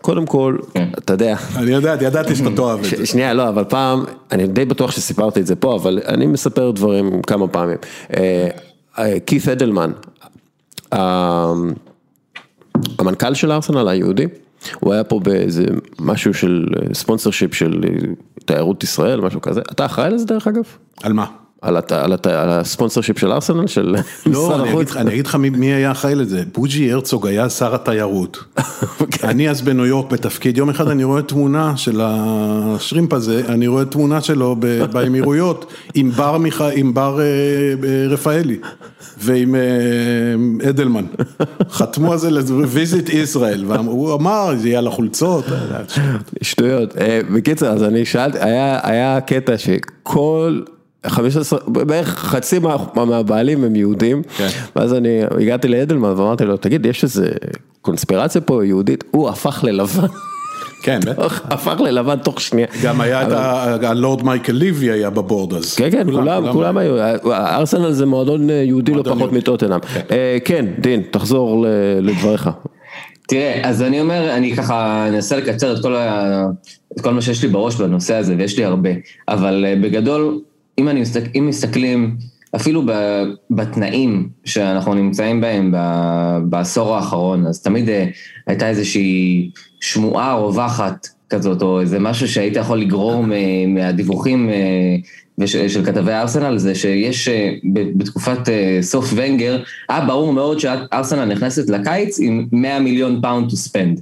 קודם 0.00 0.26
כל, 0.26 0.56
אתה 0.98 1.12
יודע. 1.12 1.36
אני 1.56 1.70
יודעת, 1.70 2.02
ידעתי 2.02 2.36
שאתה 2.36 2.50
תאהב 2.56 2.78
את 2.78 2.84
זה. 2.84 3.06
שנייה, 3.06 3.34
לא, 3.34 3.48
אבל 3.48 3.64
פעם, 3.64 4.04
אני 4.32 4.46
די 4.46 4.64
בטוח 4.64 4.90
שסיפרתי 4.90 5.40
את 5.40 5.46
זה 5.46 5.56
פה, 5.56 5.76
אבל 5.76 6.00
אני 6.06 6.26
מספר 6.26 6.70
דברים 6.70 7.22
כמה 7.22 7.48
פעמים. 7.48 7.76
כית' 9.26 9.48
אדלמן, 9.48 9.92
המנכ"ל 12.98 13.34
של 13.34 13.52
ארסנל 13.52 13.88
היהודי, 13.88 14.26
הוא 14.80 14.92
היה 14.92 15.04
פה 15.04 15.20
באיזה 15.20 15.64
משהו 15.98 16.34
של 16.34 16.66
ספונסר 16.92 17.30
שיפ 17.30 17.54
של 17.54 17.80
תיירות 18.44 18.82
ישראל, 18.82 19.20
משהו 19.20 19.40
כזה. 19.40 19.60
אתה 19.60 19.86
אחראי 19.86 20.10
לזה 20.10 20.26
דרך 20.26 20.46
אגב? 20.46 20.64
על 21.02 21.12
מה? 21.12 21.26
על, 21.62 21.76
הת... 21.76 21.92
על, 21.92 22.12
הת... 22.12 22.26
על 22.26 22.50
הספונסר 22.50 23.00
שיפ 23.00 23.18
של 23.18 23.32
ארסנל, 23.32 23.66
של 23.66 23.96
לא, 24.26 24.54
אני 24.56 24.72
אגיד, 24.74 24.96
אני 24.96 25.10
אגיד 25.10 25.26
לך 25.26 25.34
מי- 25.34 25.72
היה 25.72 25.90
אחראי 25.90 26.14
לזה, 26.14 26.42
בוז'י 26.54 26.92
הרצוג 26.92 27.26
היה 27.26 27.48
שר 27.48 27.74
התיירות. 27.74 28.44
אני 29.24 29.50
אז 29.50 29.62
בניו 29.62 29.86
יורק 29.86 30.10
בתפקיד, 30.12 30.58
יום 30.58 30.70
אחד 30.70 30.88
אני 30.88 31.04
רואה 31.04 31.22
תמונה 31.22 31.76
של 31.76 32.00
השרימפ 32.04 33.12
הזה, 33.12 33.42
אני 33.48 33.66
רואה 33.66 33.84
תמונה 33.84 34.20
שלו 34.20 34.56
ב- 34.58 34.84
באמירויות 34.84 35.72
עם 35.94 36.10
בר, 36.10 36.38
מיכ... 36.38 36.64
עם 36.74 36.94
בר 36.94 37.20
אה, 37.20 37.24
אה, 37.24 38.06
רפאלי 38.08 38.58
ועם 39.18 39.54
אה, 39.54 40.68
אדלמן. 40.68 41.04
חתמו 41.70 42.12
על 42.12 42.18
זה 42.18 42.30
ל-visit 42.30 43.08
Israel, 43.08 43.64
והוא 43.66 44.14
אמר, 44.14 44.50
זה 44.56 44.68
יהיה 44.68 44.78
על 44.78 44.86
החולצות. 44.86 45.44
שטויות. 46.42 46.94
בקיצר, 47.34 47.72
אז 47.72 47.82
אני 47.82 48.04
שאלתי, 48.04 48.38
היה 48.82 49.20
קטע 49.20 49.58
שכל 49.58 50.60
15, 51.06 51.58
בערך 51.66 52.08
חצי 52.08 52.58
מה, 52.58 52.76
מהבעלים 52.94 53.64
הם 53.64 53.76
יהודים, 53.76 54.22
כן. 54.36 54.48
ואז 54.76 54.94
אני 54.94 55.22
הגעתי 55.40 55.68
לאדלמן 55.68 56.08
ואמרתי 56.08 56.44
לו, 56.44 56.56
תגיד, 56.56 56.86
יש 56.86 57.04
איזה 57.04 57.28
קונספירציה 57.82 58.40
פה 58.40 58.66
יהודית? 58.66 59.04
הוא 59.10 59.28
הפך 59.28 59.64
ללבן, 59.64 60.06
כן, 60.82 61.00
בטח. 61.06 61.42
הפך 61.50 61.80
ללבן 61.80 62.16
תוך 62.16 62.40
שנייה. 62.40 62.66
גם 62.82 63.00
היה 63.00 63.26
את 63.26 63.82
הלורד 63.84 64.24
מייקל 64.24 64.52
ליבי 64.52 64.90
היה 64.90 65.10
בבורד 65.10 65.54
אז. 65.54 65.74
כן, 65.74 65.90
כן, 65.90 66.12
כולם, 66.12 66.52
כולם 66.52 66.76
היו, 66.76 66.96
ארסנל 67.32 67.92
זה 67.92 68.06
מועדון 68.06 68.50
אה, 68.50 68.54
יהודי 68.54 68.94
לא 68.94 69.02
פחות. 69.02 69.32
מטוטנאם. 69.32 69.80
אה, 70.10 70.38
כן, 70.44 70.66
דין, 70.78 71.02
תחזור 71.10 71.66
לדבריך. 72.00 72.50
תראה, 73.28 73.60
אז 73.64 73.82
אני 73.82 74.00
אומר, 74.00 74.36
אני 74.36 74.56
ככה 74.56 75.08
אנסה 75.08 75.36
לקצר 75.36 75.72
את 75.72 75.82
כל, 75.82 75.96
ה... 75.96 76.46
את 76.96 77.00
כל 77.00 77.14
מה 77.14 77.22
שיש 77.22 77.42
לי 77.42 77.48
בראש 77.48 77.74
בנושא 77.74 78.14
הזה, 78.14 78.34
ויש 78.38 78.58
לי 78.58 78.64
הרבה, 78.64 78.90
אבל 79.28 79.64
אה, 79.68 79.74
בגדול, 79.82 80.40
אם, 80.80 80.88
אני 80.88 81.00
מסתכל, 81.00 81.30
אם 81.38 81.46
מסתכלים 81.48 82.16
אפילו 82.56 82.82
בתנאים 83.50 84.28
שאנחנו 84.44 84.94
נמצאים 84.94 85.40
בהם 85.40 85.74
בעשור 86.44 86.96
האחרון, 86.96 87.46
אז 87.46 87.62
תמיד 87.62 87.88
אה, 87.88 88.06
הייתה 88.46 88.68
איזושהי 88.68 89.50
שמועה 89.80 90.34
רווחת 90.34 91.06
כזאת, 91.30 91.62
או 91.62 91.80
איזה 91.80 91.98
משהו 91.98 92.28
שהיית 92.28 92.56
יכול 92.56 92.80
לגרור 92.80 93.24
מהדיווחים 93.68 94.48
אה, 94.50 95.46
של 95.46 95.84
כתבי 95.84 96.12
ארסנל, 96.12 96.58
זה 96.58 96.74
שיש 96.74 97.28
אה, 97.28 97.50
בתקופת 97.96 98.48
סוף 98.80 99.12
ונגר, 99.14 99.62
היה 99.88 100.00
ברור 100.00 100.32
מאוד 100.32 100.60
שארסנל 100.60 101.24
נכנסת 101.24 101.70
לקיץ 101.70 102.20
עם 102.20 102.46
100 102.52 102.80
מיליון 102.80 103.20
פאונד 103.22 103.50
to 103.50 103.54
spend. 103.54 104.00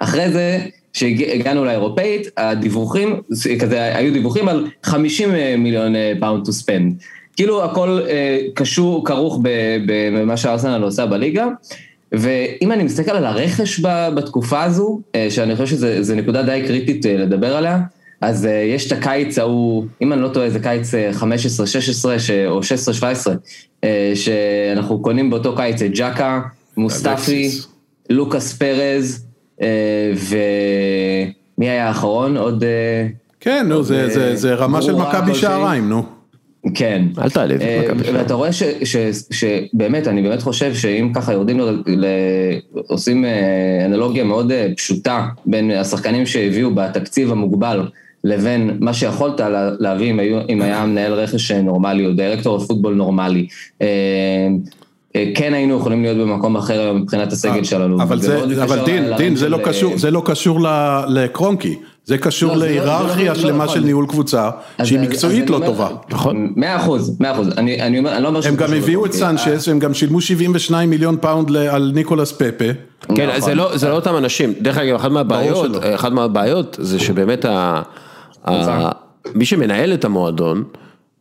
אחרי 0.00 0.32
זה, 0.32 0.58
כשהגענו 0.96 1.64
לאירופאית, 1.64 2.28
הדיווחים, 2.36 3.20
כזה, 3.60 3.96
היו 3.96 4.12
דיווחים 4.12 4.48
על 4.48 4.66
50 4.82 5.30
מיליון 5.58 5.94
פאונד 6.20 6.46
to 6.46 6.50
spend. 6.50 7.04
כאילו 7.36 7.64
הכל 7.64 8.00
אה, 8.08 8.38
קשור, 8.54 9.06
כרוך 9.06 9.40
במה 9.86 10.36
שארסנל 10.36 10.82
עושה 10.82 11.06
בליגה. 11.06 11.46
ואם 12.12 12.72
אני 12.72 12.82
מסתכל 12.82 13.10
על 13.10 13.24
הרכש 13.24 13.80
בתקופה 14.14 14.62
הזו, 14.62 15.00
אה, 15.14 15.26
שאני 15.30 15.56
חושב 15.56 15.76
שזו 15.76 16.14
נקודה 16.14 16.42
די 16.42 16.62
קריטית 16.66 17.06
אה, 17.06 17.16
לדבר 17.16 17.56
עליה, 17.56 17.78
אז 18.20 18.46
אה, 18.46 18.52
יש 18.52 18.92
את 18.92 18.98
הקיץ 18.98 19.38
ההוא, 19.38 19.84
אם 20.02 20.12
אני 20.12 20.22
לא 20.22 20.28
טועה, 20.28 20.50
זה 20.50 20.60
קיץ 20.60 20.94
אה, 20.94 21.10
15-16 21.20 21.24
ש- 22.18 22.30
או 22.30 22.60
16-17, 22.60 23.02
אה, 23.84 24.12
שאנחנו 24.14 25.02
קונים 25.02 25.30
באותו 25.30 25.56
קיץ 25.56 25.82
את 25.82 25.90
ג'קה, 25.94 26.40
מוסטפי. 26.76 27.50
לוקאס 28.10 28.52
פרז, 28.52 29.20
אה, 29.22 29.25
ומי 29.60 29.68
היה 31.68 31.88
האחרון? 31.88 32.36
עוד... 32.36 32.64
אה, 32.64 33.06
כן, 33.40 33.66
נו, 33.68 33.82
זה- 33.82 34.08
זה- 34.08 34.36
זה 34.36 34.54
רמה 34.54 34.82
של 34.82 34.94
מכבי. 34.94 35.34
שעריים, 35.34 35.88
נו. 35.88 36.02
כן. 36.74 37.02
אל 37.18 37.30
תעליב 37.30 37.60
אה, 37.60 37.80
מכבי 37.84 38.04
חיפה. 38.04 38.18
ואתה 38.18 38.34
רואה 38.34 38.52
ש- 38.52 38.62
ש- 38.84 38.96
שבאמת, 39.30 40.08
אני 40.08 40.22
באמת 40.22 40.42
חושב 40.42 40.74
שאם 40.74 41.10
ככה 41.14 41.32
יורדים, 41.32 41.60
ל- 41.60 41.82
ל- 41.86 42.04
עושים 42.86 43.24
אה, 43.24 43.30
אנלוגיה 43.86 44.24
מאוד 44.24 44.52
אה, 44.52 44.68
פשוטה 44.76 45.26
בין 45.46 45.70
השחקנים 45.70 46.26
שהביאו 46.26 46.74
בתקציב 46.74 47.32
המוגבל 47.32 47.88
לבין 48.24 48.76
מה 48.80 48.94
שיכולת 48.94 49.40
לה- 49.40 49.70
להביא 49.78 50.12
אם 50.48 50.62
היה 50.62 50.86
מנהל 50.86 51.12
רכש 51.12 51.50
נורמלי 51.50 52.06
או 52.06 52.12
director 52.12 52.58
football 52.58 52.94
נורמלי. 52.94 53.46
אה, 55.16 55.24
אה, 55.26 55.30
כן 55.34 55.54
היינו 55.54 55.76
יכולים 55.78 56.02
להיות 56.02 56.16
במקום 56.18 56.56
אחר 56.56 56.80
היום 56.80 56.96
מבחינת 56.96 57.32
הסגל 57.32 57.64
שלנו. 57.64 58.02
אבל 58.02 58.20
זה, 58.20 58.44
אבל 58.62 58.78
דין, 58.84 59.16
דין, 59.16 59.36
זה 59.36 59.44
של, 59.44 59.50
לא 59.50 59.56
אה, 59.56 59.62
קשור, 59.64 59.98
זה 59.98 60.10
לא 60.10 60.22
קשור 60.24 60.60
ל- 60.60 61.00
לקרונקי, 61.08 61.74
זה 62.04 62.18
קשור 62.18 62.48
לא, 62.48 62.54
לא- 62.54 62.60
זה 62.60 62.66
להיררכיה 62.68 63.24
לא- 63.24 63.32
לא 63.32 63.34
שלמה 63.42 63.64
נכון. 63.64 63.74
של 63.76 63.84
ניהול 63.84 64.06
קבוצה, 64.06 64.50
שהיא 64.84 64.98
אז- 64.98 65.04
מקצועית 65.06 65.44
אז 65.44 65.50
לא 65.50 65.66
טובה. 65.66 65.88
נכון. 66.10 66.52
מאה 66.56 66.76
אחוז, 66.76 67.16
מאה 67.20 67.32
אחוז. 67.32 67.48
אני 67.58 67.82
אני 67.82 67.98
אני 67.98 68.22
לא 68.22 68.28
אומר... 68.28 68.40
הם 68.48 68.56
גם 68.56 68.72
הביאו 68.74 69.06
את 69.06 69.14
לקרונקי. 69.14 69.38
סנצ'ס, 69.44 69.68
הם 69.68 69.78
גם 69.78 69.94
שילמו 69.94 70.20
72 70.20 70.90
מיליון 70.90 71.16
פאונד 71.20 71.50
ל- 71.50 71.56
על 71.56 71.92
ניקולס 71.94 72.32
פפה. 72.32 72.64
כן, 73.14 73.28
נכון. 73.28 73.40
זה 73.40 73.54
לא, 73.54 73.76
זה 73.76 73.88
לא 73.88 73.94
אותם 73.94 74.16
אנשים. 74.16 74.52
דרך 74.60 74.78
אגב, 74.78 74.94
אחת 74.94 75.10
מהבעיות, 75.10 75.66
שלא. 75.66 75.94
אחת 75.94 76.12
מהבעיות 76.12 76.76
זה 76.80 76.98
שבאמת. 76.98 77.44
מי 79.34 79.44
שמנהל 79.44 79.92
את 79.94 80.04
המועדון, 80.04 80.64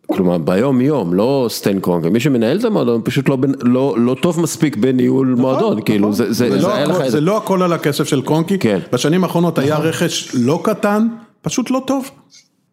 כלומר 0.08 0.38
ביום 0.38 0.82
יום, 0.82 1.14
לא 1.14 1.46
סטיין 1.50 1.80
קרונקי, 1.80 2.10
מי 2.10 2.20
שמנהל 2.20 2.60
את 2.60 2.64
המועדון 2.66 3.02
פשוט 3.04 3.30
לא, 3.30 3.38
לא, 3.62 3.96
לא 3.98 4.16
טוב 4.22 4.42
מספיק 4.42 4.76
בניהול 4.78 5.36
מועדון, 5.38 5.82
כאילו 5.82 6.14
זה, 6.14 6.26
זה, 6.34 6.50
זה 6.50 6.60
זה 6.60 6.68
לא 6.68 6.74
הכל- 6.74 7.10
זה 7.10 7.22
לא 7.22 7.38
הכל 7.38 7.64
על 7.64 7.74
הכסף 7.74 8.04
של 8.08 8.22
קרונקי, 8.22 8.58
כן. 8.60 8.80
בשנים 8.94 9.24
האחרונות 9.24 9.58
היה 9.60 9.78
רכש 9.78 10.36
לא 10.36 10.60
קטן, 10.64 11.08
פשוט 11.42 11.72
לא 11.72 11.82
טוב. 11.88 12.10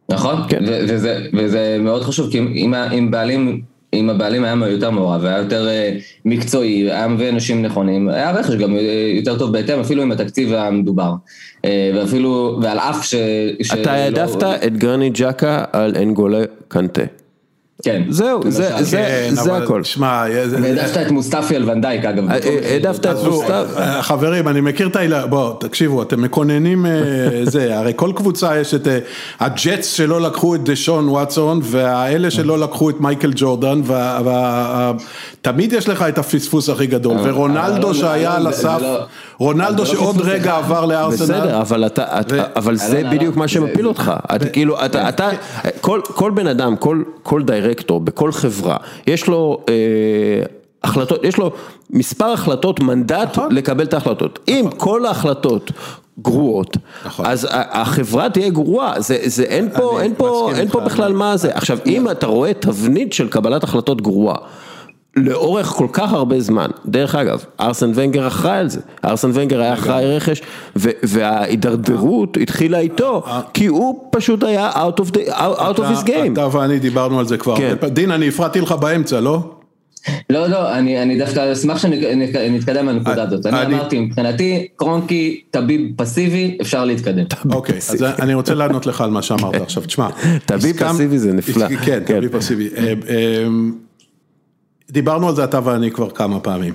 נכון, 0.08 0.36
כן. 0.48 0.62
ו- 0.68 0.78
וזה, 0.88 1.26
וזה 1.34 1.76
מאוד 1.80 2.02
חשוב, 2.02 2.30
כי 2.30 2.38
אם, 2.38 2.74
אם 2.74 3.10
בעלים, 3.10 3.60
אם 3.94 4.10
הבעלים 4.10 4.44
היה 4.44 4.68
יותר 4.68 4.90
מעורב, 4.90 5.24
היה 5.24 5.38
יותר 5.38 5.68
אה, 5.68 5.96
מקצועי, 6.24 6.90
היה 6.92 7.08
מביא 7.08 7.28
אנשים 7.28 7.62
נכונים, 7.62 8.08
היה 8.08 8.30
רכש 8.32 8.54
גם 8.54 8.76
אה, 8.76 8.80
יותר 9.16 9.38
טוב 9.38 9.52
בהתאם, 9.52 9.80
אפילו 9.80 10.02
עם 10.02 10.12
התקציב 10.12 10.52
המדובר. 10.52 11.12
אה, 11.64 11.92
ואפילו, 11.94 12.58
ועל 12.62 12.78
אף 12.78 13.04
ש... 13.04 13.14
אתה 13.72 13.82
לא- 13.84 13.90
העדפת 13.90 14.42
את 14.66 14.76
גרני 14.76 15.10
ג'קה 15.10 15.64
על 15.72 15.92
אנגולה 15.96 16.38
קנטה. 16.68 17.02
כן. 17.82 18.02
זהו, 18.08 18.40
זה. 18.48 18.70
זה, 18.80 18.96
כן, 18.96 19.34
זה 19.34 19.40
אבל 19.42 19.62
הכל. 19.62 19.84
שמע, 19.84 20.24
זה- 20.46 20.56
והעדפת 20.62 20.96
את 21.06 21.10
מוסטפי 21.10 21.56
על 21.56 21.70
ונדייק, 21.70 22.04
אגב. 22.04 22.30
אה, 22.30 22.38
העדפת 22.70 23.06
את 23.06 23.16
מוסטפי. 23.24 23.52
אה, 23.78 24.02
חברים, 24.02 24.48
אני 24.48 24.60
מכיר 24.60 24.86
את 24.86 24.96
העילה, 24.96 25.26
בואו, 25.26 25.52
תקשיבו, 25.52 26.02
אתם 26.02 26.22
מקוננים 26.22 26.86
אה, 26.86 26.92
זה, 27.44 27.78
הרי 27.78 27.92
כל 27.96 28.12
קבוצה 28.16 28.58
יש 28.60 28.74
את 28.74 28.88
אה, 28.88 28.98
הג'טס 29.40 29.92
שלא 29.92 30.20
לקחו 30.20 30.54
את 30.54 30.64
דשון 30.64 31.08
וואטסון, 31.08 31.60
והאלה 31.62 32.30
שלא 32.30 32.58
לקחו 32.58 32.90
את 32.90 33.00
מייקל 33.00 33.32
ג'ורדן, 33.36 33.80
ותמיד 35.40 35.72
יש 35.72 35.88
לך 35.88 36.02
את 36.02 36.18
הפספוס 36.18 36.68
הכי 36.68 36.86
גדול, 36.86 37.16
ורונלדו 37.24 37.94
שהיה 37.94 38.34
על 38.36 38.42
זה- 38.42 38.50
זה 38.62 38.68
הסף, 38.70 38.82
לא- 38.82 39.04
רונלדו 39.42 39.82
לא 39.82 39.88
שעוד 39.88 40.20
רגע. 40.20 40.56
עבר 40.56 40.86
לארסנל. 40.86 41.24
בסדר, 41.26 41.60
אבל 41.60 41.86
אתה, 41.86 42.04
אבל 42.56 42.76
זה 42.76 43.02
בדיוק 43.12 43.36
מה 43.36 43.48
שמפיל 43.48 43.88
אותך, 43.88 44.12
אתה 44.34 44.48
כאילו, 44.48 44.84
אתה, 44.84 45.08
אתה, 45.08 45.28
כל, 45.80 46.00
כל 46.04 46.30
בן 46.30 46.46
אדם, 46.46 46.76
כל, 46.76 47.02
כל 47.22 47.42
דירקטור 47.42 48.00
בכל 48.00 48.32
חברה, 48.32 48.76
יש 49.06 49.26
לו 49.26 49.60
אה, 49.68 49.74
החלטות, 50.84 51.24
יש 51.24 51.36
לו 51.36 51.50
מספר 51.90 52.32
החלטות, 52.32 52.80
מנדט 52.80 53.28
נכון. 53.32 53.54
לקבל 53.54 53.84
את 53.84 53.94
ההחלטות. 53.94 54.38
אם 54.48 54.68
כל 54.76 55.06
ההחלטות 55.06 55.70
גרועות, 56.22 56.76
נכון. 57.06 57.26
אז 57.26 57.48
החברה 57.50 58.30
תהיה 58.30 58.50
גרועה, 58.50 59.00
זה, 59.00 59.18
זה, 59.24 59.42
אין 59.42 59.68
פה, 59.74 60.00
אין 60.00 60.14
פה, 60.16 60.50
אין 60.54 60.68
פה. 60.68 60.80
בכלל 60.80 61.12
מה 61.12 61.36
זה. 61.36 61.50
עכשיו, 61.54 61.78
אם 61.86 62.10
אתה 62.10 62.26
רואה 62.26 62.54
תבנית 62.54 63.12
של 63.12 63.28
קבלת 63.28 63.64
החלטות 63.64 64.00
גרועה, 64.00 64.36
לאורך 65.16 65.66
כל 65.66 65.86
כך 65.92 66.12
הרבה 66.12 66.40
זמן, 66.40 66.70
דרך 66.86 67.14
אגב, 67.14 67.44
ארסן 67.60 67.92
ונגר 67.94 68.26
אחראי 68.26 68.58
על 68.58 68.68
זה, 68.68 68.80
ארסן 69.04 69.30
ונגר 69.34 69.60
היה 69.60 69.74
אחראי 69.74 70.16
רכש, 70.16 70.42
וההידרדרות 70.76 72.36
התחילה 72.42 72.78
איתו, 72.78 73.22
כי 73.54 73.66
הוא 73.66 74.08
פשוט 74.12 74.42
היה 74.44 74.70
out 74.70 75.00
of, 75.00 75.14
the, 75.14 75.30
out 75.30 75.76
of 75.76 75.80
his 75.80 76.06
game. 76.06 76.32
אתה 76.32 76.56
ואני 76.56 76.78
דיברנו 76.78 77.18
על 77.18 77.26
זה 77.26 77.36
כבר. 77.38 77.56
כן. 77.56 77.76
דין, 77.88 78.10
אני 78.10 78.28
הפרעתי 78.28 78.60
לך 78.60 78.72
באמצע, 78.72 79.20
לא? 79.20 79.50
לא, 80.30 80.46
לא, 80.46 80.72
אני, 80.78 81.02
אני 81.02 81.18
דווקא 81.18 81.52
אשמח 81.52 81.78
שנתקדם 81.78 82.86
מהנקודה 82.86 83.22
הזאת. 83.22 83.46
אני 83.46 83.60
אני- 83.62 83.74
אמרתי, 83.74 84.00
מבחינתי, 84.00 84.66
קרונקי, 84.76 85.40
טביב 85.50 85.80
פסיבי, 85.96 86.58
אפשר 86.60 86.84
להתקדם. 86.84 87.24
אוקיי, 87.52 87.76
אז 87.76 88.02
אני 88.02 88.34
רוצה 88.34 88.54
לענות 88.54 88.86
לך 88.86 89.00
על 89.00 89.10
מה 89.10 89.22
שאמרת 89.22 89.54
עכשיו, 89.54 89.82
תשמע. 89.82 90.08
טביב 90.46 90.74
הסכם- 90.76 90.92
פסיבי 90.92 91.18
זה 91.18 91.32
נפלא. 91.32 91.68
כן, 91.68 92.00
כן. 92.06 92.16
טביב 92.18 92.38
פסיבי. 92.38 92.68
דיברנו 94.92 95.28
על 95.28 95.34
זה 95.34 95.44
אתה 95.44 95.60
ואני 95.64 95.90
כבר 95.90 96.10
כמה 96.10 96.40
פעמים. 96.40 96.74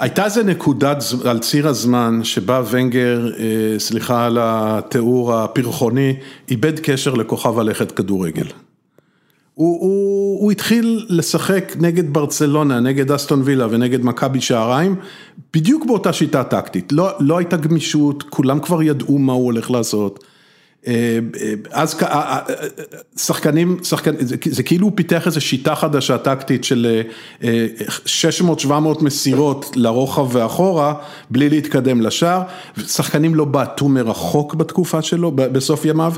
הייתה 0.00 0.24
איזה 0.24 0.42
נקודת, 0.44 1.04
על 1.24 1.38
ציר 1.38 1.68
הזמן, 1.68 2.20
שבה 2.22 2.62
ונגר, 2.70 3.30
אה, 3.38 3.78
סליחה 3.78 4.26
על 4.26 4.38
התיאור 4.40 5.34
הפרחוני, 5.34 6.16
איבד 6.50 6.80
קשר 6.80 7.14
לכוכב 7.14 7.58
הלכת 7.58 7.92
כדורגל. 7.92 8.46
הוא, 9.54 9.80
הוא, 9.80 10.42
הוא 10.42 10.52
התחיל 10.52 11.06
לשחק 11.08 11.72
נגד 11.80 12.12
ברצלונה, 12.12 12.80
נגד 12.80 13.12
אסטון 13.12 13.42
וילה 13.44 13.66
ונגד 13.70 14.04
מכבי 14.04 14.40
שעריים, 14.40 14.96
בדיוק 15.54 15.86
באותה 15.86 16.12
שיטה 16.12 16.44
טקטית, 16.44 16.92
לא, 16.92 17.10
לא 17.20 17.38
הייתה 17.38 17.56
גמישות, 17.56 18.22
כולם 18.22 18.60
כבר 18.60 18.82
ידעו 18.82 19.18
מה 19.18 19.32
הוא 19.32 19.44
הולך 19.44 19.70
לעשות. 19.70 20.24
אה, 20.88 21.18
אז 21.70 22.00
שחקנים, 23.16 23.78
שחקן, 23.82 24.14
זה 24.44 24.62
כאילו 24.62 24.86
הוא 24.86 24.92
פיתח 24.94 25.26
איזו 25.26 25.40
שיטה 25.40 25.74
חדשה 25.74 26.18
טקטית 26.18 26.64
של 26.64 27.02
600-700 27.40 27.42
אה, 28.70 28.80
מסירות 29.00 29.72
לרוחב 29.76 30.36
ואחורה, 30.36 30.94
בלי 31.30 31.48
להתקדם 31.48 32.00
לשער, 32.00 32.42
שחקנים 32.86 33.34
לא 33.34 33.44
בעטו 33.44 33.88
מרחוק 33.88 34.54
בתקופה 34.54 35.02
שלו, 35.02 35.30
בסוף 35.32 35.84
ימיו, 35.84 36.12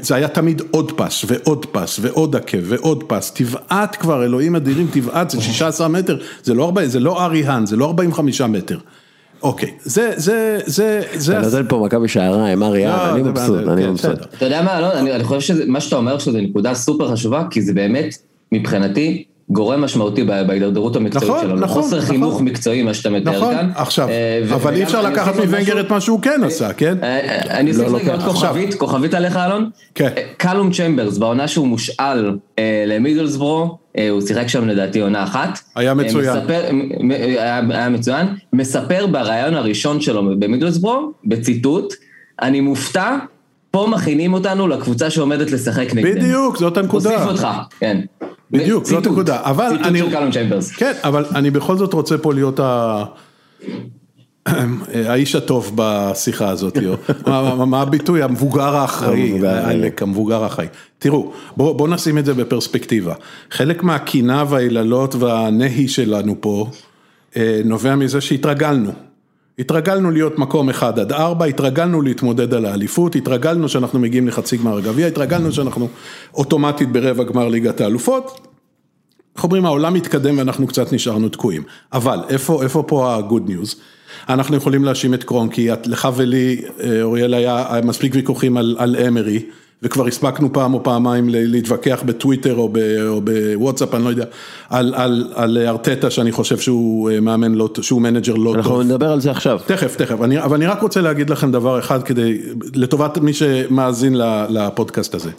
זה 0.00 0.14
היה 0.14 0.28
תמיד 0.28 0.62
עוד 0.70 0.92
פס 0.92 1.24
ועוד 1.26 1.66
פס 1.66 1.98
ועוד 2.02 2.36
עקב 2.36 2.58
ועוד 2.62 3.04
פס, 3.06 3.32
תבעט 3.34 3.96
כבר, 4.00 4.24
אלוהים 4.24 4.56
אדירים, 4.56 4.86
תבעט, 4.92 5.30
זה 5.30 5.40
16 5.40 5.88
מטר, 5.88 6.18
זה 6.44 6.54
לא, 6.54 6.64
40, 6.64 6.88
זה 6.88 7.00
לא 7.00 7.24
ארי 7.24 7.46
האן, 7.46 7.66
זה 7.66 7.76
לא 7.76 7.86
45 7.86 8.40
מטר. 8.40 8.78
אוקיי, 9.42 9.74
זה, 9.82 10.12
זה, 10.16 10.58
זה, 10.66 11.02
זה... 11.14 11.38
אתה 11.38 11.46
נותן 11.46 11.68
פה 11.68 11.82
מכבי 11.84 12.08
שעריים, 12.08 12.62
אריאן, 12.62 13.10
אני 13.12 13.22
מבסוט, 13.22 13.68
אני 13.68 13.82
כן, 13.82 13.90
מבסוט. 13.90 14.20
אתה 14.34 14.44
יודע 14.44 14.62
מה, 14.62 14.78
אלון, 14.78 15.08
אני 15.08 15.24
חושב 15.24 15.40
שמה 15.40 15.80
שאתה 15.80 15.96
אומר 15.96 16.18
שזה 16.18 16.40
נקודה 16.40 16.74
סופר 16.74 17.12
חשובה, 17.12 17.44
כי 17.50 17.62
זה 17.62 17.74
באמת, 17.74 18.18
מבחינתי, 18.52 19.24
גורם 19.50 19.80
משמעותי 19.80 20.24
בהידרדרות 20.24 20.96
המקצועית 20.96 21.28
נכון, 21.28 21.40
שלנו, 21.40 21.60
נכון, 21.60 21.82
חוסר 21.82 21.96
נכון. 21.96 22.08
חינוך 22.08 22.40
מקצועי, 22.40 22.82
מה 22.82 22.94
שאתה 22.94 23.10
מתאר 23.10 23.36
נכון, 23.36 23.54
כאן. 23.54 23.70
עכשיו, 23.74 24.08
אה, 24.08 24.42
אבל 24.54 24.74
אי 24.74 24.82
אפשר 24.82 25.02
לקחת 25.02 25.36
מוונגר 25.36 25.80
את 25.80 25.90
מה 25.90 26.00
שהוא 26.00 26.20
כן 26.22 26.40
עשה, 26.44 26.72
כן? 26.72 26.96
אה, 27.02 27.08
אה, 27.08 27.58
אני 27.58 27.70
אוסיף 27.70 27.88
רגע 27.88 28.12
עוד 28.12 28.22
כוכבית, 28.22 28.74
כוכבית 28.74 29.14
עליך 29.14 29.36
אלון. 29.36 29.70
כן. 29.94 30.08
קלום 30.36 30.72
צ'מברס, 30.72 31.18
בעונה 31.18 31.48
שהוא 31.48 31.66
מושאל 31.66 32.36
למידלסבורו, 32.86 33.78
הוא 34.10 34.20
שיחק 34.20 34.46
שם 34.46 34.68
לדעתי 34.68 35.00
עונה 35.00 35.24
אחת. 35.24 35.58
היה 35.76 35.94
מצוין. 35.94 36.36
היה 37.70 37.88
מצוין. 37.88 38.26
מספר 38.52 39.06
בריאיון 39.06 39.54
הראשון 39.54 40.00
שלו 40.00 40.38
במידלסבורו, 40.38 41.12
בציטוט, 41.24 41.94
אני 42.42 42.60
מופתע 42.60 43.16
פה 43.70 43.86
מכינים 43.90 44.34
אותנו 44.34 44.68
לקבוצה 44.68 45.10
שעומדת 45.10 45.50
לשחק 45.50 45.94
נגדנו. 45.94 46.20
בדיוק, 46.20 46.56
זאת 46.56 46.76
הנקודה. 46.76 47.10
הוסיף 47.10 47.28
אותך, 47.28 47.48
כן. 47.80 48.00
בדיוק, 48.50 48.84
זאת 48.84 49.06
הנקודה. 49.06 49.40
אבל 49.42 49.78
אני... 49.84 49.98
ציטוט 49.98 50.12
של 50.12 50.18
קלום 50.18 50.32
צ'יימברס. 50.32 50.70
כן, 50.70 50.92
אבל 51.04 51.24
אני 51.34 51.50
בכל 51.50 51.76
זאת 51.76 51.92
רוצה 51.92 52.18
פה 52.18 52.34
להיות 52.34 52.60
ה... 52.60 53.04
האיש 55.08 55.34
הטוב 55.34 55.72
בשיחה 55.74 56.48
הזאת, 56.48 56.78
מה 57.66 57.82
הביטוי? 57.82 58.22
המבוגר 58.22 58.76
האחראי, 58.76 59.46
העלק, 59.46 60.02
המבוגר 60.02 60.44
האחראי. 60.44 60.66
תראו, 60.98 61.32
בואו 61.56 61.86
נשים 61.86 62.18
את 62.18 62.24
זה 62.24 62.34
בפרספקטיבה. 62.34 63.14
חלק 63.50 63.82
מהקינה 63.82 64.44
והיללות 64.48 65.14
והנהי 65.14 65.88
שלנו 65.88 66.36
פה 66.40 66.70
אה, 67.36 67.60
נובע 67.64 67.96
מזה 67.96 68.20
שהתרגלנו. 68.20 68.92
התרגלנו 69.58 70.10
להיות 70.10 70.38
מקום 70.38 70.70
1 70.70 70.98
עד 70.98 71.12
4, 71.12 71.44
התרגלנו 71.44 72.02
להתמודד 72.02 72.54
על 72.54 72.64
האליפות, 72.64 73.16
התרגלנו 73.16 73.68
שאנחנו 73.68 73.98
מגיעים 73.98 74.28
לחצי 74.28 74.56
גמר 74.56 74.76
הגביע, 74.76 75.06
התרגלנו 75.06 75.52
שאנחנו 75.52 75.88
אוטומטית 76.34 76.92
ברבע 76.92 77.24
גמר 77.24 77.48
ליגת 77.48 77.80
האלופות. 77.80 78.40
איך 79.36 79.44
אומרים, 79.44 79.66
העולם 79.66 79.94
מתקדם 79.94 80.38
ואנחנו 80.38 80.66
קצת 80.66 80.92
נשארנו 80.92 81.28
תקועים. 81.28 81.62
אבל 81.92 82.20
איפה, 82.28 82.62
איפה 82.62 82.84
פה 82.86 83.14
ה-good 83.14 83.48
news? 83.48 83.76
אנחנו 84.28 84.56
יכולים 84.56 84.84
להאשים 84.84 85.14
את 85.14 85.24
קרונקי, 85.24 85.68
לך 85.86 86.08
ולי, 86.16 86.62
אה, 86.80 87.02
אוריאל, 87.02 87.34
היה 87.34 87.80
מספיק 87.84 88.14
ויכוחים 88.14 88.56
על, 88.56 88.76
על 88.78 88.96
אמרי. 89.08 89.42
וכבר 89.82 90.06
הספקנו 90.06 90.52
פעם 90.52 90.74
או 90.74 90.82
פעמיים 90.82 91.28
להתווכח 91.28 92.02
בטוויטר 92.06 92.54
או 92.54 93.20
בוואטסאפ, 93.24 93.94
אני 93.94 94.04
לא 94.04 94.08
יודע, 94.08 94.24
על 94.68 94.94
על, 94.94 95.32
על 95.34 95.58
ארטטה 95.58 96.10
שאני 96.10 96.32
חושב 96.32 96.58
שהוא 96.58 97.10
אה, 97.10 97.20
מאמן, 97.20 97.54
לא, 97.54 97.68
שהוא 97.80 98.02
מנג'ר 98.02 98.34
לא 98.34 98.54
אנחנו 98.54 98.70
טוב. 98.70 98.80
אנחנו 98.80 98.94
נדבר 98.94 99.12
על 99.12 99.20
זה 99.20 99.30
עכשיו. 99.30 99.60
תכף, 99.66 99.96
תכף, 99.96 100.22
אני, 100.22 100.42
אבל 100.42 100.56
אני 100.56 100.66
רק 100.66 100.82
רוצה 100.82 101.00
להגיד 101.00 101.30
לכם 101.30 101.52
דבר 101.52 101.78
אחד 101.78 102.02
כדי, 102.02 102.42
לטובת 102.74 103.18
מי 103.18 103.32
שמאזין 103.32 104.14
לפודקאסט 104.48 105.14
הזה. 105.14 105.30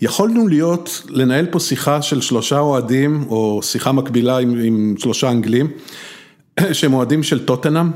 יכולנו 0.00 0.48
להיות, 0.48 1.02
לנהל 1.08 1.46
פה 1.46 1.60
שיחה 1.60 2.02
של 2.02 2.20
שלושה 2.20 2.58
אוהדים, 2.58 3.24
או 3.28 3.60
שיחה 3.62 3.92
מקבילה 3.92 4.38
עם, 4.38 4.60
עם 4.62 4.94
שלושה 4.98 5.30
אנגלים, 5.30 5.70
שהם 6.72 6.94
אוהדים 6.94 7.22
של 7.22 7.44
טוטנאם, 7.44 7.90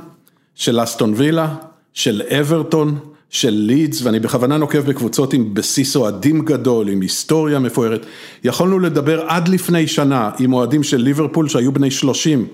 של 0.54 0.82
אסטון 0.82 1.12
וילה, 1.16 1.54
של 1.94 2.22
אברטון, 2.40 2.98
של 3.30 3.50
לידס, 3.50 4.02
ואני 4.02 4.20
בכוונה 4.20 4.56
נוקב 4.56 4.78
בקבוצות 4.78 5.32
עם 5.32 5.54
בסיס 5.54 5.96
אוהדים 5.96 6.44
גדול, 6.44 6.88
עם 6.88 7.00
היסטוריה 7.00 7.58
מפוארת. 7.58 8.06
יכולנו 8.44 8.78
לדבר 8.78 9.20
עד 9.26 9.48
לפני 9.48 9.86
שנה 9.86 10.30
עם 10.38 10.52
אוהדים 10.52 10.82
של 10.82 10.96
ליברפול 10.96 11.48
שהיו 11.48 11.72
בני 11.72 11.90
30 11.90 12.46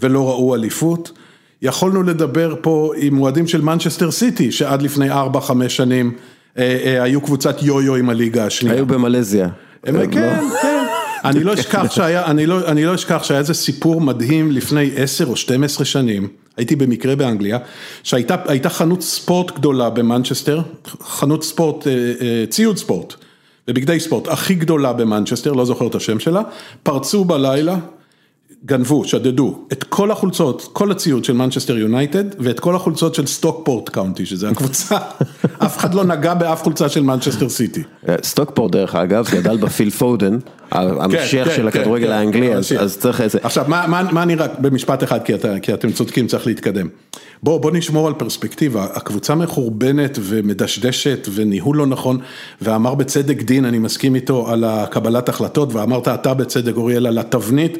ולא 0.00 0.28
ראו 0.28 0.54
אליפות. 0.54 1.12
יכולנו 1.62 2.02
לדבר 2.02 2.54
פה 2.60 2.92
עם 2.96 3.20
אוהדים 3.20 3.46
של 3.46 3.60
מנצ'סטר 3.60 4.10
סיטי, 4.10 4.52
שעד 4.52 4.82
לפני 4.82 5.12
4-5 5.12 5.14
שנים 5.68 6.12
אה, 6.58 6.78
אה, 6.84 7.02
היו 7.02 7.20
קבוצת 7.20 7.62
יו-יו 7.62 7.94
עם 7.94 8.10
הליגה 8.10 8.46
השנייה. 8.46 8.74
היו 8.74 8.86
במלזיה. 8.86 9.48
הם, 9.84 10.10
כן, 10.10 10.40
לא. 10.42 10.60
כן. 10.62 10.84
אני 11.24 11.44
לא 11.44 11.54
אשכח 11.54 11.90
שהיה, 11.90 12.26
אני 12.26 12.46
לא, 12.46 12.68
אני 12.68 12.84
לא 12.84 12.94
אשכח 12.94 13.22
שהיה 13.22 13.40
איזה 13.40 13.54
סיפור 13.54 14.00
מדהים 14.00 14.50
לפני 14.52 14.90
10 14.96 15.26
או 15.26 15.36
12 15.36 15.84
שנים, 15.84 16.28
הייתי 16.56 16.76
במקרה 16.76 17.16
באנגליה, 17.16 17.58
שהייתה 18.02 18.68
חנות 18.68 19.02
ספורט 19.02 19.50
גדולה 19.50 19.90
במנצ'סטר, 19.90 20.60
חנות 21.02 21.44
ספורט, 21.44 21.86
אה, 21.86 21.92
אה, 21.92 22.44
ציוד 22.48 22.76
ספורט, 22.76 23.14
בבגדי 23.68 24.00
ספורט, 24.00 24.28
הכי 24.28 24.54
גדולה 24.54 24.92
במנצ'סטר, 24.92 25.52
לא 25.52 25.64
זוכר 25.64 25.86
את 25.86 25.94
השם 25.94 26.18
שלה, 26.18 26.42
פרצו 26.82 27.24
בלילה, 27.24 27.76
גנבו, 28.64 29.04
שדדו 29.04 29.58
את 29.72 29.84
כל 29.84 30.10
החולצות, 30.10 30.68
כל 30.72 30.90
הציוד 30.90 31.24
של 31.24 31.32
מנצ'סטר 31.32 31.78
יונייטד 31.78 32.24
ואת 32.38 32.60
כל 32.60 32.74
החולצות 32.76 33.14
של 33.14 33.26
סטוקפורט 33.26 33.88
קאונטי, 33.88 34.26
שזה 34.26 34.48
הקבוצה, 34.48 34.96
אף 35.64 35.78
אחד 35.78 35.94
לא 35.94 36.04
נגע 36.04 36.34
באף 36.34 36.62
חולצה 36.62 36.88
של 36.88 37.02
מנצ'סטר 37.02 37.48
סיטי. 37.48 37.82
סטוקפורט 38.22 38.72
דרך 38.72 38.94
אגב, 38.94 39.28
גדל 39.32 39.56
בה 39.56 39.70
פיל 39.70 39.90
פודן, 39.90 40.38
המשך 40.72 41.44
כן, 41.44 41.56
של 41.56 41.70
כן, 41.70 41.80
הכדורגל 41.80 42.06
כן, 42.06 42.12
האנגלי, 42.12 42.54
אז 42.54 42.96
צריך 42.98 43.20
איזה... 43.20 43.38
עכשיו, 43.42 43.64
מה 43.68 44.22
אני 44.22 44.34
רק, 44.34 44.50
במשפט 44.58 45.02
אחד, 45.02 45.20
כי 45.62 45.74
אתם 45.74 45.92
צודקים, 45.92 46.26
צריך 46.26 46.46
להתקדם. 46.46 46.88
בואו 47.42 47.70
נשמור 47.70 48.06
על 48.06 48.14
פרספקטיבה, 48.14 48.86
הקבוצה 48.94 49.34
מחורבנת 49.34 50.18
ומדשדשת 50.22 51.28
וניהול 51.34 51.76
לא 51.76 51.86
נכון, 51.86 52.18
ואמר 52.62 52.94
בצדק 52.94 53.42
דין, 53.42 53.64
אני 53.64 53.78
מסכים 53.78 54.14
איתו 54.14 54.50
על 54.50 54.64
הקבלת 54.64 55.28
החלטות, 55.28 55.74
ואמרת 55.74 56.08
אתה 56.08 56.34
בצדק 56.34 56.76
אוריאל 56.76 57.06
על 57.06 57.18
התבנית. 57.18 57.78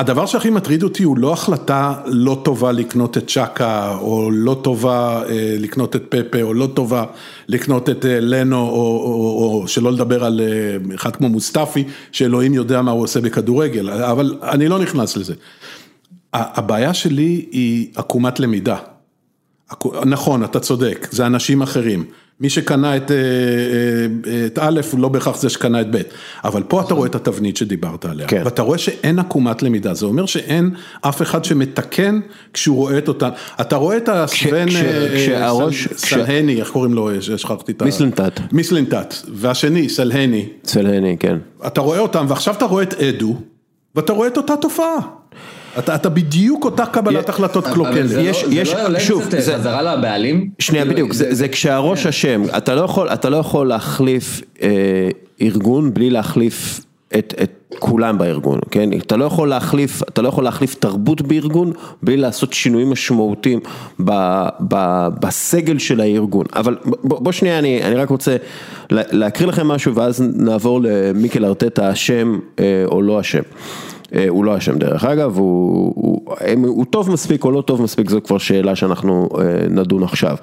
הדבר 0.00 0.26
שהכי 0.26 0.50
מטריד 0.50 0.82
אותי 0.82 1.02
הוא 1.02 1.18
לא 1.18 1.32
החלטה 1.32 1.94
לא 2.06 2.40
טובה 2.44 2.72
לקנות 2.72 3.18
את 3.18 3.30
צ'קה, 3.30 3.96
או 4.00 4.30
לא 4.30 4.60
טובה 4.62 5.22
אה, 5.28 5.56
לקנות 5.58 5.96
את 5.96 6.02
פפה, 6.08 6.42
או 6.42 6.54
לא 6.54 6.68
טובה 6.74 7.04
לקנות 7.48 7.90
את 7.90 8.06
אה, 8.06 8.20
לנו, 8.20 8.56
או 8.58 9.64
שלא 9.66 9.92
לדבר 9.92 10.24
על 10.24 10.40
אה, 10.40 10.94
אחד 10.94 11.16
כמו 11.16 11.28
מוסטפי, 11.28 11.84
שאלוהים 12.12 12.54
יודע 12.54 12.82
מה 12.82 12.90
הוא 12.90 13.02
עושה 13.02 13.20
בכדורגל, 13.20 13.90
אבל 13.90 14.38
אני 14.42 14.68
לא 14.68 14.78
נכנס 14.78 15.16
לזה. 15.16 15.34
הבעיה 16.32 16.94
שלי 16.94 17.46
היא 17.50 17.88
עקומת 17.96 18.40
למידה. 18.40 18.76
נכון, 20.04 20.44
אתה 20.44 20.60
צודק, 20.60 21.08
זה 21.10 21.26
אנשים 21.26 21.62
אחרים. 21.62 22.04
מי 22.40 22.50
שקנה 22.50 22.96
את, 22.96 23.10
אה, 23.10 23.16
אה, 23.16 24.46
את 24.46 24.58
א', 24.58 24.80
לא 24.98 25.08
בהכרח 25.08 25.36
זה 25.36 25.48
שקנה 25.48 25.80
את 25.80 25.86
ב', 25.90 26.00
אבל 26.44 26.62
פה 26.62 26.80
אתה 26.80 26.94
רואה 26.94 27.08
את 27.08 27.14
התבנית 27.14 27.56
שדיברת 27.56 28.04
עליה, 28.04 28.26
כן. 28.26 28.42
ואתה 28.44 28.62
רואה 28.62 28.78
שאין 28.78 29.18
עקומת 29.18 29.62
למידה, 29.62 29.94
זה 29.94 30.06
אומר 30.06 30.26
שאין 30.26 30.70
אף 31.00 31.22
אחד 31.22 31.44
שמתקן 31.44 32.20
כשהוא 32.52 32.76
רואה 32.76 32.98
את 32.98 33.08
אותה, 33.08 33.28
אתה 33.60 33.76
רואה 33.76 33.96
את 33.96 34.08
הסוון 34.08 34.68
אה, 34.68 35.68
סלהני, 35.96 36.60
איך 36.60 36.70
קוראים 36.70 36.94
לו, 36.94 37.10
שכחתי 37.20 37.72
את 37.72 37.82
ה... 37.82 37.84
מיסלנטט. 37.84 38.40
מיסלנטט, 38.52 39.14
והשני, 39.34 39.88
סלהני. 39.88 40.48
סלהני, 40.64 41.16
כן. 41.20 41.38
אתה 41.66 41.80
רואה 41.80 41.98
אותם, 41.98 42.26
ועכשיו 42.28 42.54
אתה 42.54 42.64
רואה 42.64 42.82
את 42.82 42.94
אדו, 42.94 43.36
ואתה 43.94 44.12
רואה 44.12 44.28
את 44.28 44.36
אותה 44.36 44.56
תופעה. 44.56 45.19
אתה 45.78 45.94
אתה 45.94 46.08
בדיוק 46.08 46.64
אותה 46.64 46.86
קבלת 46.86 47.28
החלטות 47.28 47.66
קלוקלת. 47.66 48.08
זה 48.08 48.20
יש, 48.20 48.44
לא 48.44 48.48
יש, 48.52 48.74
לא 48.74 48.98
שוב, 48.98 49.24
זה 49.38 49.54
חזרה 49.56 49.82
לבעלים? 49.82 50.50
שנייה, 50.58 50.84
כאילו, 50.84 50.94
בדיוק, 50.94 51.12
זה 51.12 51.34
זה 51.34 51.48
כשהראש 51.48 52.06
אשם, 52.06 52.42
אתה 52.56 52.74
לא 52.74 52.80
יכול 52.80 53.08
אתה 53.08 53.30
לא 53.30 53.36
יכול 53.36 53.68
להחליף 53.68 54.40
אה, 54.62 55.08
ארגון 55.42 55.94
בלי 55.94 56.10
להחליף 56.10 56.80
את 57.18 57.34
את 57.42 57.50
כולם 57.78 58.18
בארגון, 58.18 58.58
כן? 58.70 58.90
אתה 58.92 59.16
לא 59.16 59.24
יכול 59.24 59.48
להחליף, 59.48 60.02
אתה 60.02 60.22
לא 60.22 60.28
יכול 60.28 60.44
להחליף 60.44 60.74
תרבות 60.74 61.22
בארגון 61.22 61.72
בלי 62.02 62.16
לעשות 62.16 62.52
שינויים 62.52 62.90
משמעותיים 62.90 63.60
ב, 64.04 64.10
ב, 64.68 65.06
בסגל 65.20 65.78
של 65.78 66.00
הארגון. 66.00 66.46
אבל 66.56 66.76
בוא 66.84 67.20
בוא 67.20 67.32
שנייה, 67.32 67.58
אני 67.58 67.82
אני 67.82 67.94
רק 67.94 68.08
רוצה 68.08 68.36
להקריא 68.90 69.48
לכם 69.48 69.68
משהו 69.68 69.94
ואז 69.94 70.22
נעבור 70.36 70.80
למיקל 70.82 71.44
ארטטה 71.44 71.92
אשם 71.92 72.38
אה, 72.58 72.84
או 72.86 73.02
לא 73.02 73.20
אשם. 73.20 73.42
אה, 74.14 74.26
הוא 74.28 74.44
לא 74.44 74.56
אשם 74.56 74.78
דרך 74.78 75.04
אגב, 75.04 75.38
הוא, 75.38 75.92
הוא, 75.96 76.36
הוא 76.66 76.84
טוב 76.84 77.10
מספיק 77.10 77.44
או 77.44 77.50
לא 77.50 77.60
טוב 77.60 77.82
מספיק, 77.82 78.10
זו 78.10 78.22
כבר 78.22 78.38
שאלה 78.38 78.76
שאנחנו 78.76 79.28
אה, 79.38 79.68
נדון 79.70 80.02
עכשיו. 80.02 80.36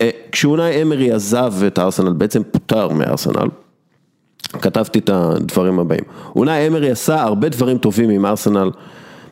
אה, 0.00 0.10
כשאונאי 0.32 0.82
אמרי 0.82 1.12
עזב 1.12 1.54
את 1.66 1.78
הארסנל, 1.78 2.12
בעצם 2.12 2.42
פוטר 2.50 2.88
מארסנל, 2.88 3.48
כתבתי 4.52 4.98
את 4.98 5.10
הדברים 5.12 5.78
הבאים. 5.78 6.04
אונאי 6.36 6.68
אמרי 6.68 6.90
עשה 6.90 7.22
הרבה 7.22 7.48
דברים 7.48 7.78
טובים 7.78 8.10
עם 8.10 8.26
ארסנל 8.26 8.70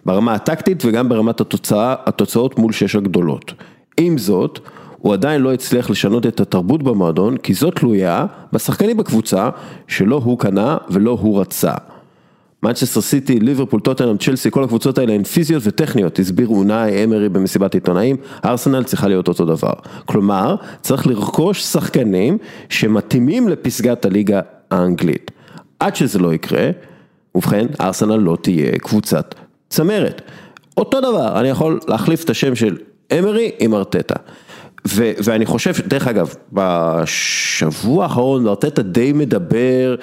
ברמה 0.07 0.35
הטקטית 0.35 0.85
וגם 0.85 1.09
ברמת 1.09 1.41
התוצאה, 1.41 1.95
התוצאות 2.07 2.59
מול 2.59 2.73
שש 2.73 2.97
הגדולות. 2.97 3.53
עם 4.01 4.19
זאת, 4.19 4.59
הוא 4.99 5.13
עדיין 5.13 5.41
לא 5.41 5.53
הצליח 5.53 5.91
לשנות 5.91 6.27
את 6.27 6.41
התרבות 6.41 6.83
במועדון, 6.83 7.37
כי 7.37 7.55
זאת 7.55 7.77
תלויה 7.77 8.27
בשחקנים 8.53 8.97
בקבוצה 8.97 9.51
שלא 9.89 10.21
הוא 10.25 10.39
קנה 10.39 10.77
ולא 10.91 11.19
הוא 11.21 11.41
רצה. 11.41 11.73
מנצ'סטר 12.63 13.01
סיטי, 13.01 13.41
ליברפול, 13.41 13.81
טוטנאם, 13.81 14.17
צ'לסי, 14.17 14.51
כל 14.51 14.65
הקבוצות 14.65 14.99
האלה 14.99 15.13
הן 15.13 15.23
פיזיות 15.23 15.63
וטכניות, 15.67 16.19
הסביר 16.19 16.49
אונאי 16.49 17.05
אמרי 17.05 17.29
במסיבת 17.29 17.75
עיתונאים, 17.75 18.17
ארסנל 18.45 18.85
צריכה 18.85 19.09
להיות 19.09 19.29
אותו 19.29 19.45
דבר. 19.45 19.73
כלומר, 20.05 20.57
צריך 20.83 21.07
לרכוש 21.07 21.63
שחקנים 21.63 22.39
שמתאימים 22.69 23.49
לפסגת 23.49 24.05
הליגה 24.05 24.41
האנגלית. 24.71 25.31
עד 25.81 25.97
שזה 25.97 26.19
לא 26.19 26.35
יקרה, 26.35 26.71
ובכן, 27.35 27.67
ארסנל 27.81 28.17
לא 28.17 28.37
תהיה 28.43 28.79
קבוצת 28.79 29.35
צמרת. 29.69 30.23
אותו 30.77 31.01
דבר, 31.01 31.41
אני 31.41 31.49
יכול 31.49 31.81
להחליף 31.89 32.25
את 32.25 32.31
השם 32.31 32.55
של 32.55 32.77
אמרי 33.19 33.51
עם 33.59 33.75
ארטטה. 33.75 34.15
ו- 34.89 35.13
ואני 35.25 35.47
חושב, 35.47 35.73
דרך 35.87 36.09
אגב, 36.09 36.35
בשבוע 36.53 38.05
האחרון 38.05 38.49
ארטטה 38.49 38.83
די 38.83 39.13
מדבר 39.13 39.95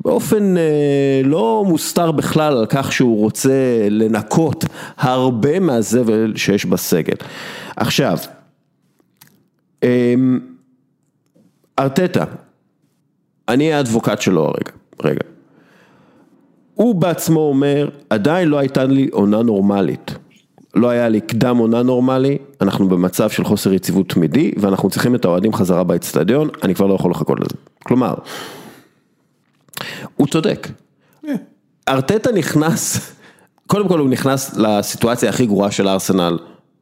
באופן 0.00 0.56
אה, 0.56 1.20
לא 1.24 1.64
מוסתר 1.66 2.12
בכלל 2.12 2.56
על 2.56 2.66
כך 2.68 2.92
שהוא 2.92 3.20
רוצה 3.20 3.86
לנקות 3.90 4.64
הרבה 4.98 5.60
מהזבל 5.60 6.32
שיש 6.36 6.66
בסגל. 6.66 7.16
עכשיו, 7.76 8.18
אה, 9.82 10.14
ארטטה, 11.78 12.24
אני 13.48 13.72
האדבוקט 13.72 14.20
שלו 14.20 14.44
הרגע, 14.44 14.72
רגע. 15.02 15.20
הוא 16.74 16.94
בעצמו 16.94 17.40
אומר, 17.40 17.88
עדיין 18.10 18.48
לא 18.48 18.58
הייתה 18.58 18.84
לי 18.84 19.08
עונה 19.12 19.42
נורמלית. 19.42 20.14
לא 20.74 20.88
היה 20.88 21.08
לי 21.08 21.20
קדם 21.20 21.56
עונה 21.56 21.82
נורמלי, 21.82 22.38
אנחנו 22.60 22.88
במצב 22.88 23.30
של 23.30 23.44
חוסר 23.44 23.72
יציבות 23.72 24.08
תמידי, 24.08 24.52
ואנחנו 24.56 24.90
צריכים 24.90 25.14
את 25.14 25.24
האוהדים 25.24 25.52
חזרה 25.52 25.84
באצטדיון, 25.84 26.48
אני 26.62 26.74
כבר 26.74 26.86
לא 26.86 26.94
יכול 26.94 27.10
לחכות 27.10 27.40
לזה. 27.40 27.54
כלומר, 27.84 28.14
הוא 30.16 30.26
צודק. 30.26 30.68
ארטטה 31.88 32.32
נכנס, 32.32 33.12
קודם 33.66 33.88
כל 33.88 33.98
הוא 33.98 34.08
נכנס 34.08 34.56
לסיטואציה 34.56 35.28
הכי 35.28 35.46
גרועה 35.46 35.70
של 35.70 35.88
ארסנל 35.88 36.38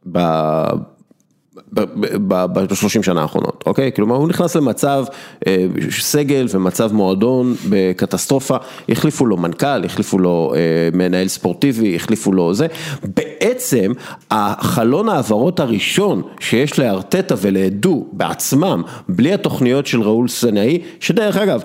ב-30 0.07 3.03
שנה 3.03 3.23
האחרונות, 3.23 3.63
אוקיי? 3.67 3.93
כלומר 3.93 4.17
הוא 4.17 4.29
נכנס 4.29 4.57
למצב 4.57 5.05
אה, 5.47 5.67
סגל 5.91 6.47
ומצב 6.51 6.93
מועדון 6.93 7.55
בקטסטרופה, 7.69 8.57
החליפו 8.89 9.27
לו 9.27 9.37
מנכ"ל, 9.37 9.85
החליפו 9.85 10.19
לו 10.19 10.53
אה, 10.57 10.61
מנהל 10.93 11.29
ספורטיבי, 11.29 11.97
החליפו 11.97 12.33
לו 12.33 12.55
זה, 12.55 12.67
בעצם 13.03 13.93
החלון 14.31 15.09
העברות 15.09 15.61
הראשון 15.61 16.23
שיש 16.41 16.79
לארטטה 16.79 17.35
ולעדו 17.39 18.07
בעצמם, 18.13 18.83
בלי 19.09 19.33
התוכניות 19.33 19.87
של 19.87 20.03
ראול 20.03 20.29
סנאי, 20.29 20.83
שדרך 21.01 21.37
אגב, 21.37 21.63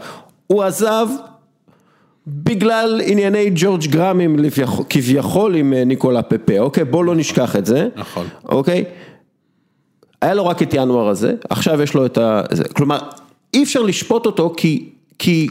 הוא 0.48 0.64
עזב 0.64 1.08
בגלל 2.28 3.02
ענייני 3.06 3.52
ג'ורג' 3.56 3.86
גראמים 3.86 4.38
כביכול 4.90 5.56
עם 5.56 5.74
אה, 5.74 5.86
ניקולה 5.86 6.22
פפה, 6.22 6.60
אוקיי? 6.60 6.84
בוא 6.84 7.06
לא 7.06 7.16
נשכח 7.16 7.56
את 7.56 7.66
זה. 7.66 7.88
נכון. 7.96 8.28
אוקיי? 8.50 8.84
היה 10.22 10.34
לו 10.34 10.46
רק 10.46 10.62
את 10.62 10.74
ינואר 10.74 11.08
הזה, 11.08 11.34
עכשיו 11.50 11.82
יש 11.82 11.94
לו 11.94 12.06
את 12.06 12.18
ה... 12.18 12.42
כלומר, 12.74 13.00
אי 13.54 13.64
אפשר 13.64 13.82
לשפוט 13.82 14.26
אותו 14.26 14.54
כי, 14.58 14.90
כי 15.20 15.48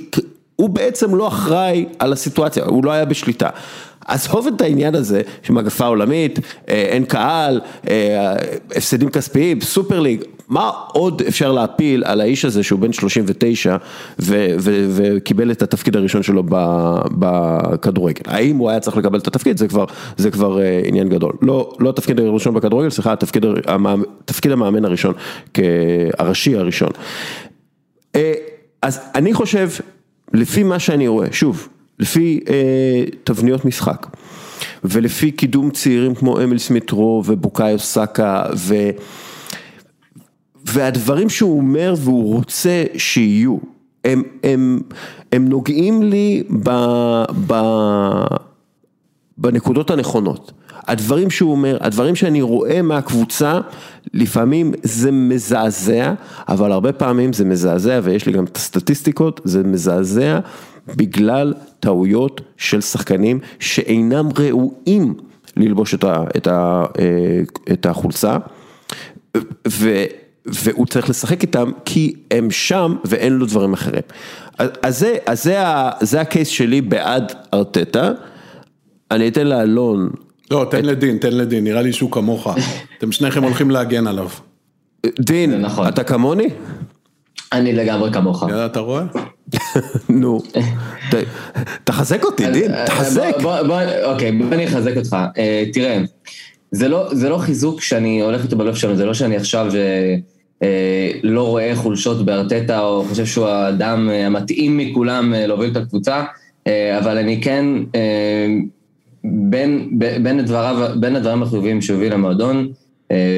הוא 0.56 0.70
בעצם 0.70 1.14
לא 1.14 1.28
אחראי 1.28 1.86
על 1.98 2.12
הסיטואציה, 2.12 2.64
הוא 2.64 2.84
לא 2.84 2.90
היה 2.90 3.04
בשליטה. 3.04 3.48
עזוב 4.06 4.46
את 4.46 4.60
העניין 4.60 4.94
הזה 4.94 5.22
שמגפה 5.42 5.86
עולמית, 5.86 6.38
אה, 6.38 6.74
אין 6.74 7.04
קהל, 7.04 7.60
אה, 7.88 8.34
הפסדים 8.76 9.10
כספיים, 9.10 9.60
סופר 9.60 10.00
ליג, 10.00 10.24
מה 10.54 10.70
עוד 10.92 11.22
אפשר 11.28 11.52
להפיל 11.52 12.04
על 12.04 12.20
האיש 12.20 12.44
הזה 12.44 12.62
שהוא 12.62 12.80
בן 12.80 12.92
39 12.92 13.76
ו- 14.18 14.54
ו- 14.58 14.86
וקיבל 14.94 15.50
את 15.50 15.62
התפקיד 15.62 15.96
הראשון 15.96 16.22
שלו 16.22 16.42
בכדורגל? 17.18 18.22
האם 18.26 18.56
הוא 18.56 18.70
היה 18.70 18.80
צריך 18.80 18.96
לקבל 18.96 19.18
את 19.18 19.26
התפקיד? 19.26 19.58
זה 19.58 19.68
כבר, 19.68 19.84
זה 20.16 20.30
כבר 20.30 20.60
אה, 20.60 20.80
עניין 20.84 21.08
גדול. 21.08 21.32
לא, 21.42 21.76
לא 21.80 21.90
התפקיד 21.90 22.20
הראשון 22.20 22.54
בכדורגל, 22.54 22.90
סליחה, 22.90 23.12
התפקיד, 23.12 23.44
תפקיד 24.24 24.52
המאמן 24.52 24.84
הראשון, 24.84 25.14
הראשי 26.18 26.56
הראשון. 26.56 26.90
אז 28.82 29.00
אני 29.14 29.34
חושב, 29.34 29.68
לפי 30.32 30.62
מה 30.62 30.78
שאני 30.78 31.08
רואה, 31.08 31.26
שוב, 31.32 31.68
לפי 31.98 32.40
אה, 32.48 33.04
תבניות 33.24 33.64
משחק, 33.64 34.06
ולפי 34.84 35.30
קידום 35.30 35.70
צעירים 35.70 36.14
כמו 36.14 36.40
אמיל 36.40 36.58
סמיטרו 36.58 37.22
ובוקאיו 37.26 37.78
סאקה, 37.78 38.44
ו... 38.56 38.74
והדברים 40.64 41.28
שהוא 41.28 41.58
אומר 41.58 41.94
והוא 41.98 42.34
רוצה 42.34 42.84
שיהיו, 42.96 43.56
הם, 44.04 44.22
הם, 44.44 44.80
הם 45.32 45.48
נוגעים 45.48 46.02
לי 46.02 46.42
ב, 46.62 46.70
ב, 47.46 47.54
בנקודות 49.38 49.90
הנכונות. 49.90 50.52
הדברים 50.86 51.30
שהוא 51.30 51.52
אומר, 51.52 51.78
הדברים 51.80 52.16
שאני 52.16 52.42
רואה 52.42 52.82
מהקבוצה, 52.82 53.60
לפעמים 54.14 54.72
זה 54.82 55.12
מזעזע, 55.12 56.14
אבל 56.48 56.72
הרבה 56.72 56.92
פעמים 56.92 57.32
זה 57.32 57.44
מזעזע, 57.44 58.00
ויש 58.02 58.26
לי 58.26 58.32
גם 58.32 58.44
את 58.44 58.56
הסטטיסטיקות, 58.56 59.40
זה 59.44 59.62
מזעזע 59.62 60.38
בגלל 60.86 61.54
טעויות 61.80 62.40
של 62.56 62.80
שחקנים 62.80 63.40
שאינם 63.58 64.28
ראויים 64.38 65.14
ללבוש 65.56 65.94
את, 65.94 66.04
ה, 66.04 66.24
את, 66.36 66.46
ה, 66.46 66.84
אה, 66.98 67.40
את 67.72 67.86
החולצה, 67.86 68.36
ו, 69.68 70.04
והוא 70.46 70.86
צריך 70.86 71.10
לשחק 71.10 71.42
איתם 71.42 71.70
כי 71.84 72.14
הם 72.30 72.50
שם 72.50 72.96
ואין 73.04 73.32
לו 73.32 73.46
דברים 73.46 73.72
אחרים. 73.72 74.02
אז 74.58 74.98
זה, 74.98 75.16
אז 75.26 75.44
זה, 75.44 75.58
זה 76.00 76.20
הקייס 76.20 76.48
שלי 76.48 76.80
בעד 76.80 77.32
ארטטה, 77.54 78.10
אני 79.10 79.28
אתן 79.28 79.46
לאלון. 79.46 80.10
לא, 80.50 80.66
תן 80.70 80.78
את... 80.78 80.84
לדין, 80.84 81.18
תן 81.18 81.32
לדין, 81.32 81.64
נראה 81.64 81.82
לי 81.82 81.92
שהוא 81.92 82.10
כמוך, 82.10 82.48
אתם 82.98 83.12
שניכם 83.12 83.44
הולכים 83.44 83.70
להגן 83.70 84.06
עליו. 84.06 84.28
דין, 85.20 85.60
נכון. 85.60 85.88
אתה 85.88 86.04
כמוני? 86.04 86.48
אני 87.52 87.72
לגמרי 87.72 88.12
כמוך. 88.12 88.42
יאללה, 88.48 88.66
אתה 88.66 88.80
רואה? 88.80 89.02
נו, 90.08 90.42
תחזק 91.84 92.24
אותי, 92.24 92.50
דין, 92.50 92.74
אה, 92.74 92.86
תחזק. 92.86 93.34
אוקיי, 94.04 94.32
בוא 94.32 94.54
אני 94.54 94.66
אחזק 94.66 94.96
אותך. 94.96 95.16
אה, 95.38 95.64
תראה, 95.72 96.00
לא, 96.72 97.14
זה 97.14 97.28
לא 97.28 97.38
חיזוק 97.38 97.80
שאני 97.80 98.20
הולך 98.20 98.44
איתו 98.44 98.56
בלב 98.56 98.74
שלנו, 98.74 98.96
זה 98.96 99.04
לא 99.04 99.14
שאני 99.14 99.36
עכשיו 99.36 99.66
אה, 99.74 100.16
לא 101.22 101.48
רואה 101.48 101.76
חולשות 101.76 102.24
בארטטה 102.24 102.80
או 102.80 103.04
חושב 103.08 103.26
שהוא 103.26 103.46
האדם 103.46 104.08
המתאים 104.08 104.76
מכולם 104.76 105.34
להוביל 105.36 105.70
את 105.70 105.76
הקבוצה, 105.76 106.24
אבל 106.98 107.18
אני 107.18 107.42
כן, 107.42 107.66
בין, 109.24 109.88
בין, 110.22 110.40
הדבריו, 110.40 110.88
בין 111.00 111.16
הדברים 111.16 111.42
החיוביים 111.42 111.82
שהוביל 111.82 112.12
למועדון 112.12 112.68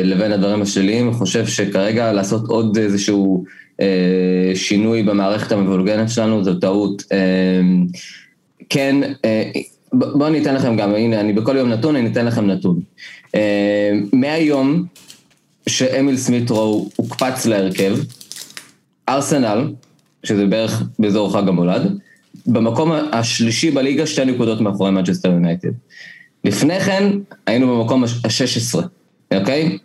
לבין 0.05 0.33
הדברים 0.33 0.63
השליליים, 0.63 1.13
חושב 1.13 1.47
שכרגע 1.47 2.13
לעשות 2.13 2.49
עוד 2.49 2.79
איזשהו 2.79 3.45
אה, 3.81 4.53
שינוי 4.55 5.03
במערכת 5.03 5.53
המבולגנת 5.53 6.11
שלנו, 6.11 6.45
זו 6.45 6.55
טעות. 6.55 7.03
אה, 7.13 7.61
כן, 8.69 8.97
אה, 9.25 9.51
בואו 9.93 10.27
אני 10.27 10.43
אתן 10.43 10.55
לכם 10.55 10.77
גם, 10.77 10.95
הנה, 10.95 11.21
אני 11.21 11.33
בכל 11.33 11.57
יום 11.57 11.69
נתון, 11.69 11.97
אני 11.97 12.09
אתן 12.09 12.27
לכם 12.27 12.47
נתון. 12.47 12.81
מהיום 14.13 14.85
שאמיל 15.69 16.17
סמית' 16.17 16.70
רו 16.70 16.91
הוקפץ 16.97 17.47
להרכב, 17.47 17.97
ארסנל, 19.09 19.73
שזה 20.25 20.47
בערך 20.47 20.83
באזור 20.99 21.33
חג 21.33 21.49
המולד, 21.49 21.99
במקום 22.47 22.93
השלישי 22.93 23.71
בליגה, 23.71 24.07
שתי 24.07 24.25
נקודות 24.25 24.61
מאחורי 24.61 24.91
מנצ'סטר 24.91 25.31
יונייטד. 25.31 25.69
לפני 26.45 26.81
כן, 26.81 27.13
היינו 27.47 27.79
במקום 27.79 28.05
ה-16, 28.05 28.79
אוקיי? 29.35 29.79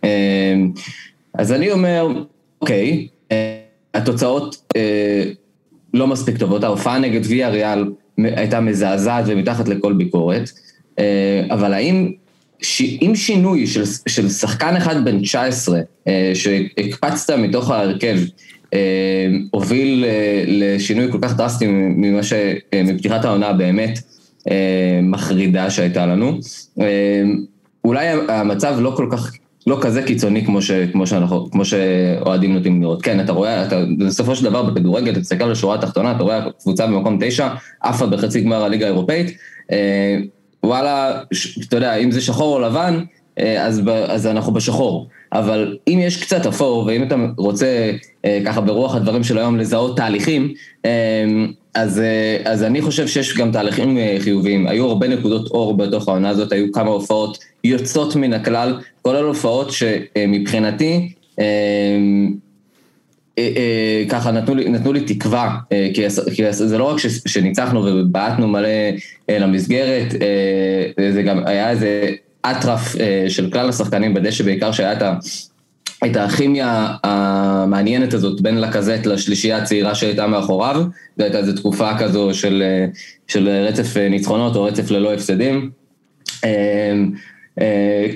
אז 1.34 1.52
אני 1.52 1.72
אומר, 1.72 2.22
אוקיי, 2.60 3.08
התוצאות 3.94 4.56
אה, 4.76 5.24
לא 5.94 6.06
מספיק 6.06 6.36
טובות, 6.36 6.64
ההופעה 6.64 6.98
נגד 6.98 7.20
ויה 7.24 7.48
ריאל 7.48 7.84
הייתה 8.18 8.60
מזעזעת 8.60 9.24
ומתחת 9.26 9.68
לכל 9.68 9.92
ביקורת, 9.92 10.50
אה, 10.98 11.46
אבל 11.50 11.74
האם 11.74 12.12
ש... 12.62 12.82
עם 13.00 13.14
שינוי 13.14 13.66
של, 13.66 13.84
של 14.08 14.28
שחקן 14.28 14.76
אחד 14.76 15.04
בן 15.04 15.22
19, 15.22 15.80
אה, 16.08 16.32
שהקפצת 16.34 17.34
מתוך 17.34 17.70
ההרכב, 17.70 18.16
אה, 18.74 19.28
הוביל 19.50 20.04
אה, 20.04 20.44
לשינוי 20.46 21.12
כל 21.12 21.18
כך 21.22 21.36
דרסטי 21.36 21.66
ממה 21.68 22.22
ש... 22.22 22.32
אה, 22.74 22.82
מפתיחת 22.84 23.24
העונה 23.24 23.52
באמת 23.52 23.98
אה, 24.50 25.00
מחרידה 25.02 25.70
שהייתה 25.70 26.06
לנו, 26.06 26.38
אה, 26.80 27.22
אולי 27.84 28.06
המצב 28.28 28.76
לא 28.80 28.94
כל 28.96 29.08
כך 29.10 29.32
לא 29.66 29.78
כזה 29.80 30.02
קיצוני 30.02 30.44
כמו, 30.44 30.62
ש, 30.62 30.70
כמו, 30.70 31.06
שאנחנו, 31.06 31.50
כמו 31.50 31.64
שאוהדים 31.64 32.54
נוטים 32.54 32.82
לראות. 32.82 33.02
כן, 33.02 33.20
אתה 33.20 33.32
רואה, 33.32 33.66
אתה, 33.66 33.84
בסופו 33.98 34.36
של 34.36 34.44
דבר 34.44 34.62
בכדורגל, 34.62 35.12
אתה 35.12 35.20
תסתכל 35.20 35.44
על 35.44 35.52
השורה 35.52 35.74
התחתונה, 35.74 36.12
אתה 36.12 36.22
רואה 36.22 36.40
קבוצה 36.62 36.86
במקום 36.86 37.18
תשע, 37.20 37.48
עפה 37.80 38.06
בחצי 38.06 38.40
גמר 38.40 38.64
הליגה 38.64 38.86
האירופאית. 38.86 39.36
אה, 39.72 40.18
וואלה, 40.64 41.20
ש, 41.32 41.58
אתה 41.68 41.76
יודע, 41.76 41.94
אם 41.94 42.10
זה 42.10 42.20
שחור 42.20 42.54
או 42.54 42.60
לבן, 42.60 43.04
אה, 43.38 43.66
אז, 43.66 43.82
אז 44.06 44.26
אנחנו 44.26 44.52
בשחור. 44.52 45.08
אבל 45.32 45.76
אם 45.88 45.98
יש 46.02 46.22
קצת 46.22 46.46
אפור, 46.46 46.84
ואם 46.86 47.02
אתה 47.02 47.16
רוצה 47.36 47.90
אה, 48.24 48.38
ככה 48.44 48.60
ברוח 48.60 48.94
הדברים 48.94 49.24
של 49.24 49.38
היום 49.38 49.58
לזהות 49.58 49.96
תהליכים, 49.96 50.54
אה, 50.84 51.24
אז, 51.74 52.02
אז 52.44 52.62
אני 52.62 52.82
חושב 52.82 53.06
שיש 53.06 53.36
גם 53.36 53.52
תהליכים 53.52 53.98
חיוביים. 54.18 54.66
היו 54.66 54.86
הרבה 54.86 55.08
נקודות 55.08 55.50
אור 55.50 55.76
בתוך 55.76 56.08
העונה 56.08 56.28
הזאת, 56.28 56.52
היו 56.52 56.72
כמה 56.72 56.90
הופעות 56.90 57.38
יוצאות 57.64 58.16
מן 58.16 58.32
הכלל, 58.32 58.80
כולל 59.02 59.24
הופעות 59.24 59.70
שמבחינתי, 59.70 61.12
ככה 64.08 64.30
נתנו 64.30 64.54
לי, 64.54 64.68
נתנו 64.68 64.92
לי 64.92 65.00
תקווה, 65.00 65.58
אה, 65.72 65.88
כי, 65.94 66.02
כי 66.34 66.52
זה 66.52 66.78
לא 66.78 66.84
רק 66.84 66.98
ש, 66.98 67.06
שניצחנו 67.06 67.84
ובעטנו 67.84 68.48
מלא 68.48 68.68
אה, 69.30 69.38
למסגרת, 69.38 70.14
אה, 70.22 71.12
זה 71.12 71.22
גם 71.22 71.46
היה 71.46 71.70
איזה 71.70 72.10
אטרף 72.42 72.96
אה, 72.96 73.24
של 73.28 73.50
כלל 73.50 73.68
השחקנים 73.68 74.14
בדשא, 74.14 74.44
בעיקר 74.44 74.72
שהיה 74.72 74.92
את 74.92 75.02
ה... 75.02 75.14
את 76.06 76.16
הכימיה 76.16 76.94
המעניינת 77.04 78.14
הזאת 78.14 78.40
בין 78.40 78.60
לקזט 78.60 79.06
לשלישייה 79.06 79.56
הצעירה 79.56 79.94
שהייתה 79.94 80.26
מאחוריו, 80.26 80.84
זו 81.18 81.24
הייתה 81.24 81.38
איזו 81.38 81.52
תקופה 81.52 81.98
כזו 81.98 82.34
של, 82.34 82.62
של 83.28 83.48
רצף 83.48 83.96
ניצחונות 83.96 84.56
או 84.56 84.64
רצף 84.64 84.90
ללא 84.90 85.14
הפסדים. 85.14 85.70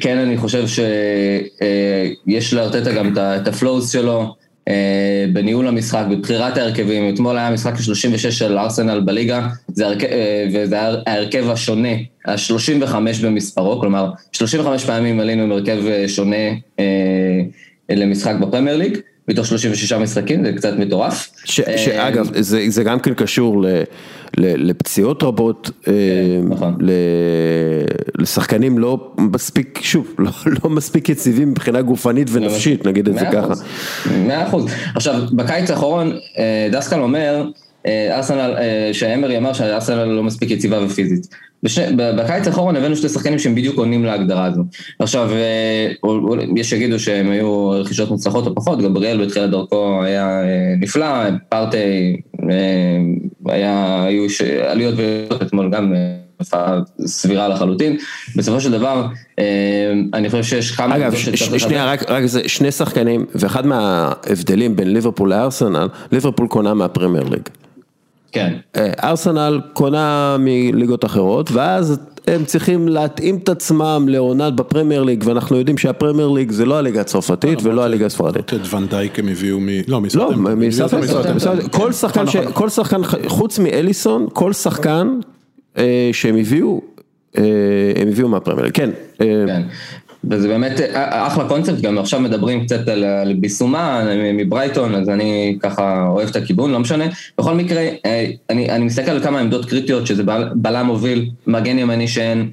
כן, 0.00 0.18
אני 0.18 0.36
חושב 0.36 0.64
שיש 0.68 2.54
לארטטה 2.54 2.92
גם 2.92 3.12
את 3.18 3.48
ה 3.49 3.56
flaws 3.56 3.92
שלו, 3.92 4.34
בניהול 5.32 5.68
המשחק, 5.68 6.04
בבחירת 6.10 6.56
ההרכבים, 6.56 7.14
אתמול 7.14 7.38
היה 7.38 7.50
משחק 7.50 7.80
36 7.80 8.26
של 8.26 8.58
ארסנל 8.58 9.00
בליגה, 9.00 9.48
זה 9.68 9.86
הרכב, 9.86 10.06
וזה 10.54 10.74
היה 10.74 10.94
ההרכב 11.06 11.50
השונה, 11.50 11.88
ה-35 12.26 12.94
במספרו, 13.22 13.80
כלומר 13.80 14.10
35 14.32 14.84
פעמים 14.84 15.20
עלינו 15.20 15.42
עם 15.42 15.52
הרכב 15.52 15.78
שונה 16.06 16.36
למשחק 17.90 18.34
בפרמייר 18.40 18.76
ליג, 18.76 18.98
מתוך 19.29 19.47
36 19.47 19.93
משחקים, 19.93 20.45
זה 20.45 20.53
קצת 20.53 20.72
מטורף. 20.79 21.31
שאגב, 21.45 22.29
זה, 22.41 22.64
זה 22.68 22.85
גם 22.85 23.01
כן 23.01 23.14
קשור 23.14 23.62
ל, 23.62 23.66
ל, 24.37 24.68
לפציעות 24.68 25.22
רבות, 25.22 25.70
כן, 25.83 25.93
נכון. 26.49 26.79
לשחקנים 28.18 28.79
לא 28.79 29.12
מספיק, 29.18 29.79
שוב, 29.83 30.14
לא, 30.18 30.31
לא 30.64 30.70
מספיק 30.70 31.09
יציבים 31.09 31.51
מבחינה 31.51 31.83
גופנית 31.83 32.29
ונפשית, 32.33 32.87
נגיד 32.87 33.09
את 33.09 33.18
זה 33.18 33.27
ככה. 33.33 33.55
מאה 34.27 34.49
אחוז. 34.49 34.64
עכשיו, 34.95 35.22
בקיץ 35.33 35.70
האחרון, 35.70 36.12
דסקל 36.72 37.01
אומר, 37.01 37.51
ארסנל, 37.87 38.55
שאמרי 38.93 39.39
אמר 39.39 39.53
שארסנל 39.53 40.05
לא 40.05 40.22
מספיק 40.22 40.51
יציבה 40.51 40.85
ופיזית. 40.85 41.27
בקיץ 41.96 42.46
האחרון 42.46 42.76
הבאנו 42.76 42.96
שתי 42.96 43.09
שחקנים 43.09 43.38
שהם 43.38 43.54
בדיוק 43.54 43.78
עונים 43.78 44.04
להגדרה 44.04 44.44
הזו. 44.44 44.62
עכשיו, 44.98 45.30
יש 46.57 46.70
שיגידו 46.70 46.98
שהם 46.98 47.30
היו 47.30 47.70
רכישות 47.70 48.11
מוצלחות 48.11 48.46
או 48.46 48.54
פחות, 48.54 48.82
גבריאל 48.82 49.24
בתחילת 49.24 49.50
דרכו 49.50 50.02
היה 50.02 50.40
נפלא, 50.80 51.07
פרטי, 51.48 52.16
היה, 53.46 54.04
היו 54.04 54.26
עליות 54.68 54.94
ויותר 54.96 55.46
אתמול 55.46 55.70
גם 55.70 55.92
סבירה 57.07 57.48
לחלוטין. 57.48 57.96
בסופו 58.36 58.61
של 58.61 58.70
דבר, 58.70 59.07
אני 60.14 60.30
חושב 60.30 60.42
שיש 60.42 60.70
כמה... 60.70 60.96
אגב, 60.96 61.14
שנייה, 61.59 61.92
רק, 61.92 62.11
רק 62.11 62.24
זה 62.24 62.48
שני 62.48 62.72
שחקנים, 62.72 63.26
ואחד 63.34 63.66
מההבדלים 63.66 64.76
בין 64.76 64.92
ליברפול 64.92 65.30
לארסנל, 65.30 65.88
ליברפול 66.12 66.48
קונה 66.48 66.74
מהפרמייר 66.74 67.24
ליג. 67.28 67.42
כן. 68.37 68.80
ארסנל 69.03 69.61
קונה 69.72 70.37
מליגות 70.39 71.05
אחרות, 71.05 71.53
ואז 71.53 71.99
הם 72.26 72.45
צריכים 72.45 72.89
להתאים 72.89 73.37
את 73.37 73.49
עצמם 73.49 74.07
לעונת 74.09 74.53
בפרמייר 74.55 75.03
ליג, 75.03 75.24
ואנחנו 75.26 75.57
יודעים 75.57 75.78
שהפרמייר 75.78 76.28
ליג 76.28 76.51
זה 76.51 76.66
לא 76.66 76.78
הליגה 76.78 77.01
הצרפתית 77.01 77.59
ולא 77.62 77.84
הליגה 77.84 78.07
הספרדית. 78.07 78.55
את 78.55 78.74
ונדייק 78.74 79.18
הם 79.18 79.28
הביאו 79.28 79.61
מ... 79.61 79.68
לא, 79.89 80.01
מסרטן. 80.01 81.68
כל 81.70 81.93
שחקן, 81.93 82.24
כל 82.55 82.68
שחקן, 82.68 83.01
חוץ 83.26 83.59
מאליסון, 83.59 84.26
כל 84.32 84.53
שחקן 84.53 85.18
שהם 86.12 86.37
הביאו, 86.37 86.80
הם 87.97 88.09
הביאו 88.09 88.28
מהפרמייר 88.28 88.64
ליג, 88.64 88.74
כן. 88.74 88.91
וזה 90.31 90.49
באמת 90.49 90.72
אחלה 90.95 91.49
קונספט, 91.49 91.81
גם 91.81 91.99
עכשיו 91.99 92.20
מדברים 92.20 92.64
קצת 92.64 92.89
על 92.89 93.35
ביסומה 93.41 94.05
מברייטון, 94.35 94.95
אז 94.95 95.09
אני 95.09 95.57
ככה 95.61 96.07
אוהב 96.09 96.29
את 96.29 96.37
הכיוון, 96.37 96.72
לא 96.72 96.79
משנה. 96.79 97.05
בכל 97.39 97.55
מקרה, 97.55 97.83
אני, 98.51 98.70
אני 98.70 98.85
מסתכל 98.85 99.11
על 99.11 99.22
כמה 99.22 99.41
עמדות 99.41 99.64
קריטיות, 99.64 100.07
שזה 100.07 100.22
בלם 100.55 100.87
מוביל, 100.87 101.31
מגן 101.47 101.79
ימני 101.79 102.09
שאין, 102.09 102.51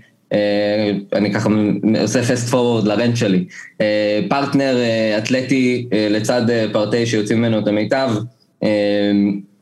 אני 1.13 1.33
ככה 1.33 1.49
עושה 2.01 2.23
fast 2.23 2.49
forward 2.49 2.87
ל 2.87 2.93
rant 2.93 3.17
שלי. 3.17 3.45
פרטנר 4.29 4.77
אתלטי 5.17 5.87
לצד 6.09 6.41
פרטי 6.71 7.05
שיוצאים 7.05 7.39
ממנו 7.39 7.59
את 7.59 7.67
המיטב, 7.67 8.09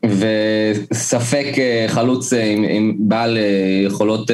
וספק 0.06 1.46
חלוץ 1.88 2.32
עם, 2.32 2.64
עם 2.68 2.94
בעל 2.98 3.38
יכולות 3.86 4.30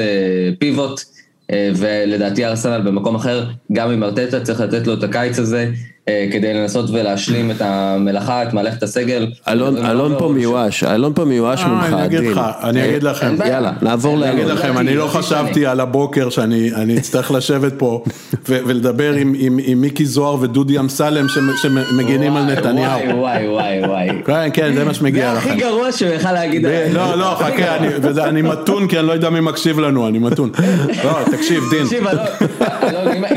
פיבוט. 0.59 1.18
ולדעתי 1.51 2.45
ארסנל 2.45 2.81
במקום 2.81 3.15
אחר, 3.15 3.45
גם 3.73 3.91
עם 3.91 4.03
ארטטה 4.03 4.41
צריך 4.41 4.59
לתת 4.61 4.87
לו 4.87 4.93
את 4.93 5.03
הקיץ 5.03 5.39
הזה, 5.39 5.71
כדי 6.31 6.53
לנסות 6.53 6.89
ולהשלים 6.89 7.51
את 7.51 7.61
המלאכה, 7.61 8.43
את 8.43 8.53
מלאכת 8.53 8.83
הסגל. 8.83 9.27
אלון 9.47 10.15
פה 10.17 10.29
מיואש, 10.35 10.83
אלון 10.83 11.13
פה 11.13 11.25
מיואש 11.25 11.63
ממך, 11.63 11.85
אני 11.93 12.05
אגיד 12.05 12.19
לך, 12.19 12.41
אני 12.63 12.85
אגיד 12.85 13.03
לכם. 13.03 13.35
יאללה, 13.45 13.71
נעבור 13.81 14.17
לאלון. 14.17 14.29
אני 14.29 14.41
אגיד 14.41 14.53
לכם, 14.53 14.77
אני 14.77 14.95
לא 14.95 15.07
חשבתי 15.07 15.65
על 15.65 15.79
הבוקר 15.79 16.29
שאני 16.29 16.97
אצטרך 16.97 17.31
לשבת 17.31 17.73
פה 17.77 18.03
ולדבר 18.45 19.13
עם 19.13 19.81
מיקי 19.81 20.05
זוהר 20.05 20.37
ודודי 20.41 20.79
אמסלם 20.79 21.25
שמגינים 21.61 22.35
על 22.35 22.43
נתניהו. 22.43 22.99
וואי 23.17 23.47
וואי 23.47 23.81
וואי. 23.87 24.09
כן, 24.25 24.49
כן, 24.53 24.73
זה 24.73 24.85
מה 24.85 24.93
שמגיע 24.93 25.33
לכם. 25.33 25.47
זה 25.47 25.53
הכי 25.53 25.59
גרוע 25.61 25.91
שהוא 25.91 26.11
יכל 26.11 26.31
להגיד. 26.31 26.65
לא, 26.93 27.15
לא, 27.17 27.37
חכה, 27.39 27.75
אני 28.27 28.41
מתון 28.41 28.87
כי 28.87 28.99
אני 28.99 29.07
לא 29.07 29.11
יודע 29.11 29.29
מי 29.29 29.39
מקשיב 29.39 29.79
לנו, 29.79 30.07
אני 30.07 30.19
מתון. 30.19 30.51
לא, 31.03 31.19
תקשיב, 31.31 31.63
דין. 31.71 31.83
תקשיב, 31.83 32.03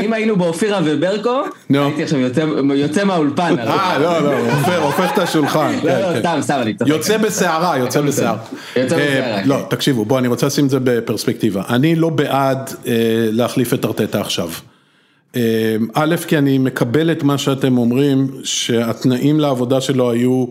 אם 0.01 0.13
היינו 0.13 0.35
באופירה 0.35 0.79
וברקו, 0.83 1.41
הייתי 1.69 2.03
עכשיו 2.03 2.19
יוצא... 2.19 2.43
יוצא 2.71 3.03
מהאולפן. 3.03 3.55
אה, 3.59 3.97
לא, 3.99 4.19
לא, 4.19 4.37
הופך 4.77 5.13
את 5.13 5.19
השולחן. 5.19 5.75
לא, 5.83 5.99
לא, 5.99 6.19
סתם, 6.19 6.37
סתם, 6.41 6.59
אני 6.61 6.73
צוחק. 6.73 6.89
יוצא 6.89 7.17
בסערה, 7.17 7.77
יוצא 7.77 8.01
בסערה. 8.01 8.37
יוצא 8.75 8.95
בסערה. 8.95 9.41
לא, 9.45 9.65
תקשיבו, 9.69 10.05
בואו, 10.05 10.19
אני 10.19 10.27
רוצה 10.27 10.47
לשים 10.47 10.65
את 10.65 10.69
זה 10.69 10.77
בפרספקטיבה. 10.83 11.61
אני 11.69 11.95
לא 11.95 12.09
בעד 12.09 12.69
להחליף 13.31 13.73
את 13.73 13.85
ארטטה 13.85 14.21
עכשיו. 14.21 14.49
א', 15.93 16.15
כי 16.27 16.37
אני 16.37 16.57
מקבל 16.57 17.11
את 17.11 17.23
מה 17.23 17.37
שאתם 17.37 17.77
אומרים, 17.77 18.27
שהתנאים 18.43 19.39
לעבודה 19.39 19.81
שלו 19.81 20.11
היו 20.11 20.45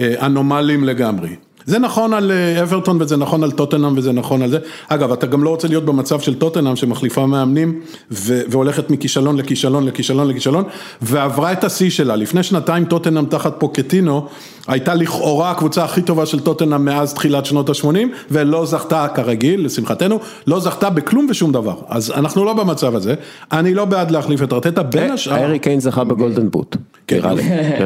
אנומליים 0.00 0.84
לגמרי. 0.84 1.28
זה 1.64 1.78
נכון 1.78 2.12
על 2.12 2.32
אברטון 2.62 3.02
וזה 3.02 3.16
נכון 3.16 3.44
על 3.44 3.50
טוטנאם 3.50 3.98
וזה 3.98 4.12
נכון 4.12 4.42
על 4.42 4.50
זה. 4.50 4.58
אגב, 4.88 5.12
אתה 5.12 5.26
גם 5.26 5.44
לא 5.44 5.50
רוצה 5.50 5.68
להיות 5.68 5.84
במצב 5.84 6.20
של 6.20 6.34
טוטנאם 6.34 6.76
שמחליפה 6.76 7.26
מאמנים 7.26 7.80
והולכת 8.10 8.90
מכישלון 8.90 9.36
לכישלון 9.36 9.86
לכישלון 9.86 10.28
לכישלון 10.28 10.64
ועברה 11.02 11.52
את 11.52 11.64
השיא 11.64 11.90
שלה. 11.90 12.16
לפני 12.16 12.42
שנתיים 12.42 12.84
טוטנאם 12.84 13.24
תחת 13.24 13.54
פוקטינו 13.58 14.26
הייתה 14.70 14.94
לכאורה 14.94 15.50
הקבוצה 15.50 15.84
הכי 15.84 16.02
טובה 16.02 16.26
של 16.26 16.40
טוטנאם 16.40 16.84
מאז 16.84 17.14
תחילת 17.14 17.46
שנות 17.46 17.68
ה-80 17.68 17.98
ולא 18.30 18.66
זכתה 18.66 19.06
כרגיל, 19.14 19.64
לשמחתנו, 19.64 20.18
לא 20.46 20.60
זכתה 20.60 20.90
בכלום 20.90 21.26
ושום 21.30 21.52
דבר. 21.52 21.74
אז 21.88 22.12
אנחנו 22.16 22.44
לא 22.44 22.52
במצב 22.52 22.94
הזה. 22.96 23.14
אני 23.52 23.74
לא 23.74 23.84
בעד 23.84 24.10
להחליף 24.10 24.42
את 24.42 24.52
ארטטה 24.52 24.82
בין 24.82 25.10
השאר. 25.10 25.34
הארי 25.34 25.58
קיין 25.58 25.80
זכה 25.80 26.04
ב 26.04 26.11
Golden 26.11 26.50
Boot. 26.50 26.76
נראה 27.12 27.34
לי. 27.34 27.42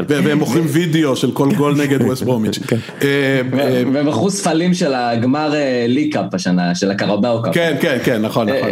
והם 0.09 0.39
מוכרים 0.39 0.65
וידאו 0.69 1.17
של 1.17 1.31
כל 1.33 1.49
גול 1.55 1.75
נגד 1.77 2.03
ווסט 2.03 2.23
ברומיץ'. 2.23 2.59
והם 3.51 4.07
מכרו 4.07 4.31
ספלים 4.31 4.75
של 4.75 4.95
הגמר 4.95 5.55
League 5.89 6.19
Cup 6.19 6.35
השנה, 6.35 6.75
של 6.75 6.91
ה 6.91 6.97
Carabao 6.97 7.43
Cup. 7.43 7.55
כן, 7.55 7.77
כן, 7.81 7.99
כן, 8.05 8.23
נכון, 8.23 8.49
נכון. 8.49 8.69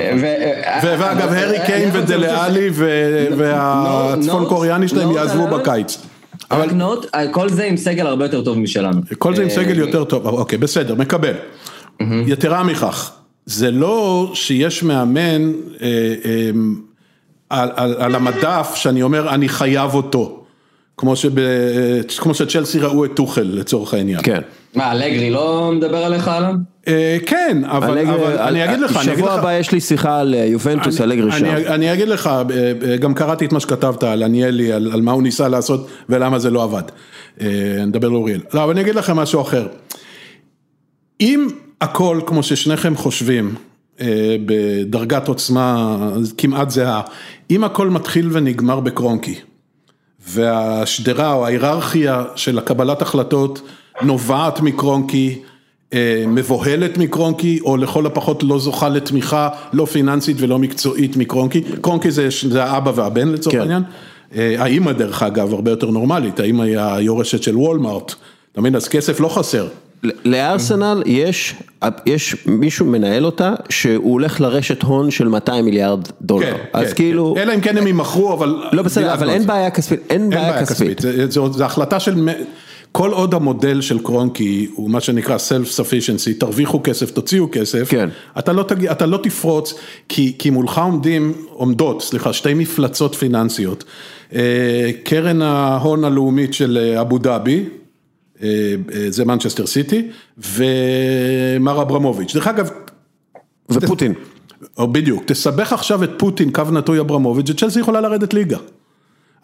ואגב, 0.83 1.33
הארי 1.33 1.59
קיין 1.67 1.91
ודלאלי 1.93 2.71
והצפון 3.37 4.45
קוריאני 4.45 4.89
שלהם 4.89 5.11
יעזבו 5.11 5.47
בקיץ. 5.47 5.99
אבל 6.53 6.71
note, 6.71 7.07
כל 7.31 7.49
זה 7.49 7.65
עם 7.65 7.77
סגל 7.77 8.07
הרבה 8.07 8.25
יותר 8.25 8.45
טוב 8.45 8.59
משלנו. 8.59 9.01
כל 9.19 9.37
זה 9.37 9.43
עם 9.43 9.51
סגל 9.51 9.79
יותר 9.79 10.05
טוב, 10.05 10.27
אוקיי, 10.27 10.59
בסדר, 10.59 10.95
מקבל. 10.95 11.35
יתרה 12.27 12.63
מכך, 12.63 13.13
זה 13.47 13.71
לא 13.71 14.31
שיש 14.35 14.83
מאמן 14.83 15.53
על 17.51 18.15
המדף 18.15 18.73
שאני 18.75 19.03
אומר 19.03 19.35
אני 19.35 19.49
חייב 19.49 19.95
אותו. 19.95 20.39
כמו 20.97 22.35
שצ'לסי 22.35 22.79
ראו 22.79 23.05
את 23.05 23.11
טוחל 23.15 23.43
לצורך 23.53 23.95
העניין. 23.95 24.23
כן. 24.23 24.41
מה, 24.75 24.93
אלגרי 24.93 25.31
לא 25.31 25.73
מדבר 25.73 26.05
עליך 26.05 26.29
עליו? 26.29 26.55
אה, 26.89 27.17
כן, 27.27 27.63
אבל 27.65 27.99
אלגרי- 27.99 28.11
אבל 28.15 28.37
אני 28.39 28.65
אגיד 28.65 28.81
לך, 28.81 29.03
שבוע 29.05 29.33
הבא 29.33 29.53
יש 29.53 29.73
לי 29.73 29.81
שיחה 29.81 30.21
על 30.21 30.35
אה, 30.35 30.45
יובנטוס, 30.45 31.01
אלגרי 31.01 31.33
שם. 31.33 31.45
אני, 31.47 31.93
אגיד 31.93 32.09
לך, 32.09 32.27
אה, 32.27 32.43
אה, 32.91 32.97
גם 32.97 33.15
קראתי 33.15 33.47
את 33.47 33.53
מה 33.53 33.61
שכתבת 33.61 34.03
על 34.03 34.23
עניאלי, 34.23 34.73
על, 34.73 34.91
על 34.93 35.01
מה 35.03 35.13
הוא 35.13 35.23
ניסה 35.23 35.49
לעשות 35.49 35.89
ולמה 36.09 36.39
זה 36.39 36.51
לא 36.51 36.63
עבד. 36.63 36.83
אה, 37.41 37.47
נדבר 37.87 38.09
לאוריאל. 38.09 38.41
לא, 38.55 38.65
אבל 38.65 38.73
אני 38.73 38.81
אגיד 38.81 38.95
לכם 38.95 39.17
משהו 39.17 39.41
אחר. 39.41 39.67
אם 41.21 41.49
הכל, 41.81 42.21
כמו 42.27 42.43
ששניכם 42.43 42.97
חושבים, 42.97 43.55
אה, 44.01 44.37
בדרגת 44.47 45.29
עוצמה 45.29 45.99
כמעט 46.39 46.71
זהה, 46.71 47.01
אם 47.51 47.65
הכל 47.65 47.91
מתחיל 47.91 48.29
ונגמר 48.33 48.81
בקרונקי, 48.81 49.35
והשדרה 50.29 51.33
או 51.33 51.47
ההיררכיה 51.47 52.25
של 52.37 52.59
הקבלת 52.59 53.03
החלטות 53.03 53.63
נובעת 54.03 54.61
מקרונקי, 54.61 55.39
אה, 55.39 55.52
מבוהלת 56.29 56.99
מקרונקי, 56.99 57.61
או 57.65 57.77
לכל 57.77 58.07
הפחות 58.07 58.43
לא 58.43 58.59
זוכה 58.59 58.89
לתמיכה 58.89 59.49
לא 59.73 59.85
פיננסית 59.85 60.37
ולא 60.41 60.59
מקצועית 60.59 61.17
מקרונקי, 61.17 61.63
קרונקי 61.81 62.11
זה, 62.11 62.29
זה 62.49 62.65
האבא 62.65 62.93
והבן 62.95 63.29
לצורך 63.29 63.55
כן. 63.55 63.61
העניין, 63.61 63.83
אה, 64.37 64.55
האימא 64.59 64.93
דרך 64.93 65.23
אגב 65.23 65.53
הרבה 65.53 65.71
יותר 65.71 65.91
נורמלית, 65.91 66.41
האימא 66.41 66.63
היא 66.63 66.79
היורשת 66.79 67.43
של 67.43 67.57
וולמארט, 67.57 68.15
אתה 68.53 68.61
מבין? 68.61 68.77
אז 68.77 68.89
כסף 68.89 69.21
לא 69.21 69.29
חסר. 69.29 69.69
לארסנל 70.25 71.03
יש, 71.07 71.55
יש 72.07 72.37
מישהו 72.47 72.87
מנהל 72.87 73.27
אותה, 73.27 73.55
שהוא 73.69 74.13
הולך 74.13 74.41
לרשת 74.41 74.83
הון 74.83 75.11
של 75.11 75.29
200 75.29 75.65
מיליארד 75.65 76.09
דולר. 76.23 76.47
כן, 76.47 76.57
אז 76.73 76.89
כן, 76.89 76.95
כאילו, 76.95 77.35
כן. 77.37 77.43
אלא 77.43 77.55
אם 77.55 77.61
כן 77.61 77.79
הם 77.79 77.87
יימכרו, 77.87 78.33
אבל... 78.33 78.63
לא 78.73 78.83
בסדר, 78.83 79.13
אבל 79.13 79.31
אין. 79.31 79.47
בעיה 79.47 79.71
כספית, 79.71 80.01
אין 80.11 80.21
אין 80.21 80.31
בעיה 80.31 80.67
כספית. 80.67 81.01
זה 81.53 81.65
החלטה 81.65 82.01
של, 82.01 82.29
כל 82.93 83.11
עוד 83.11 83.35
המודל 83.35 83.81
של 83.81 83.99
קרונקי 83.99 84.69
הוא 84.75 84.91
מה 84.91 85.01
שנקרא 85.01 85.37
self 85.37 85.79
sufficiency, 85.79 86.41
תרוויחו 86.41 86.81
כסף, 86.85 87.11
תוציאו 87.11 87.49
כסף, 87.53 87.91
כן. 87.91 88.09
אתה, 88.39 88.53
לא 88.53 88.63
תגיע, 88.63 88.93
אתה 88.93 89.07
לא 89.07 89.19
תפרוץ, 89.23 89.75
כי, 90.09 90.35
כי 90.39 90.51
מולך 90.51 90.79
עומדים, 90.79 91.33
עומדות, 91.49 92.03
סליחה, 92.03 92.33
שתי 92.33 92.55
מפלצות 92.55 93.15
פיננסיות, 93.15 93.85
אה, 94.35 94.91
קרן 95.05 95.43
ההון 95.43 96.05
הלאומית 96.05 96.55
של 96.55 96.79
אה, 96.83 97.01
אבו 97.01 97.19
דאבי, 97.19 97.65
אה, 98.43 98.75
זה 99.09 99.25
מנצ'סטר 99.25 99.67
סיטי, 99.67 100.09
ומר 100.39 101.83
אברמוביץ', 101.83 102.35
דרך 102.35 102.47
אגב, 102.47 102.71
ופוטין. 103.71 104.15
או 104.79 104.93
בדיוק, 104.93 105.25
תסבך 105.27 105.73
עכשיו 105.73 106.05
את 106.05 106.11
פוטין, 106.19 106.51
קו 106.51 106.63
נטוי 106.73 107.01
אברמוביץ', 107.01 107.51
וצ'לסי 107.51 107.81
יכולה 107.81 108.01
לרדת 108.01 108.35
ליגה. 108.35 108.59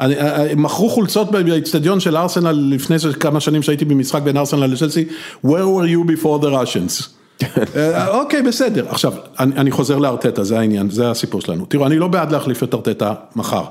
אני- 0.01 0.17
אה, 0.21 0.55
מכרו 0.57 0.89
חולצות 0.91 1.31
באצטדיון 1.31 2.01
של 2.01 2.17
ארסנל 2.17 2.53
לפני 2.75 2.97
כמה 3.21 3.41
שנים 3.41 3.63
שהייתי 3.63 3.85
במשחק 3.85 4.23
בין 4.23 4.37
ארסנל 4.37 4.67
לצ'לסי, 4.67 5.05
where 5.47 5.49
were 5.49 5.89
you 5.89 6.23
before 6.23 6.43
the 6.43 6.49
Russians? 6.49 7.09
אה, 7.77 8.09
אוקיי, 8.09 8.43
בסדר. 8.43 8.87
עכשיו, 8.89 9.13
אני 9.41 9.53
אני 9.57 9.71
חוזר 9.71 9.99
לארטטה, 9.99 10.45
זה 10.45 10.59
העניין, 10.59 10.91
זה 10.91 11.11
הסיפור 11.11 11.41
שלנו. 11.41 11.65
תראו, 11.67 11.87
אני 11.87 11.99
לא 11.99 12.09
בעד 12.09 12.33
להחליף 12.33 12.63
את 12.63 12.75
ארטטה 12.75 13.15
מחר, 13.37 13.65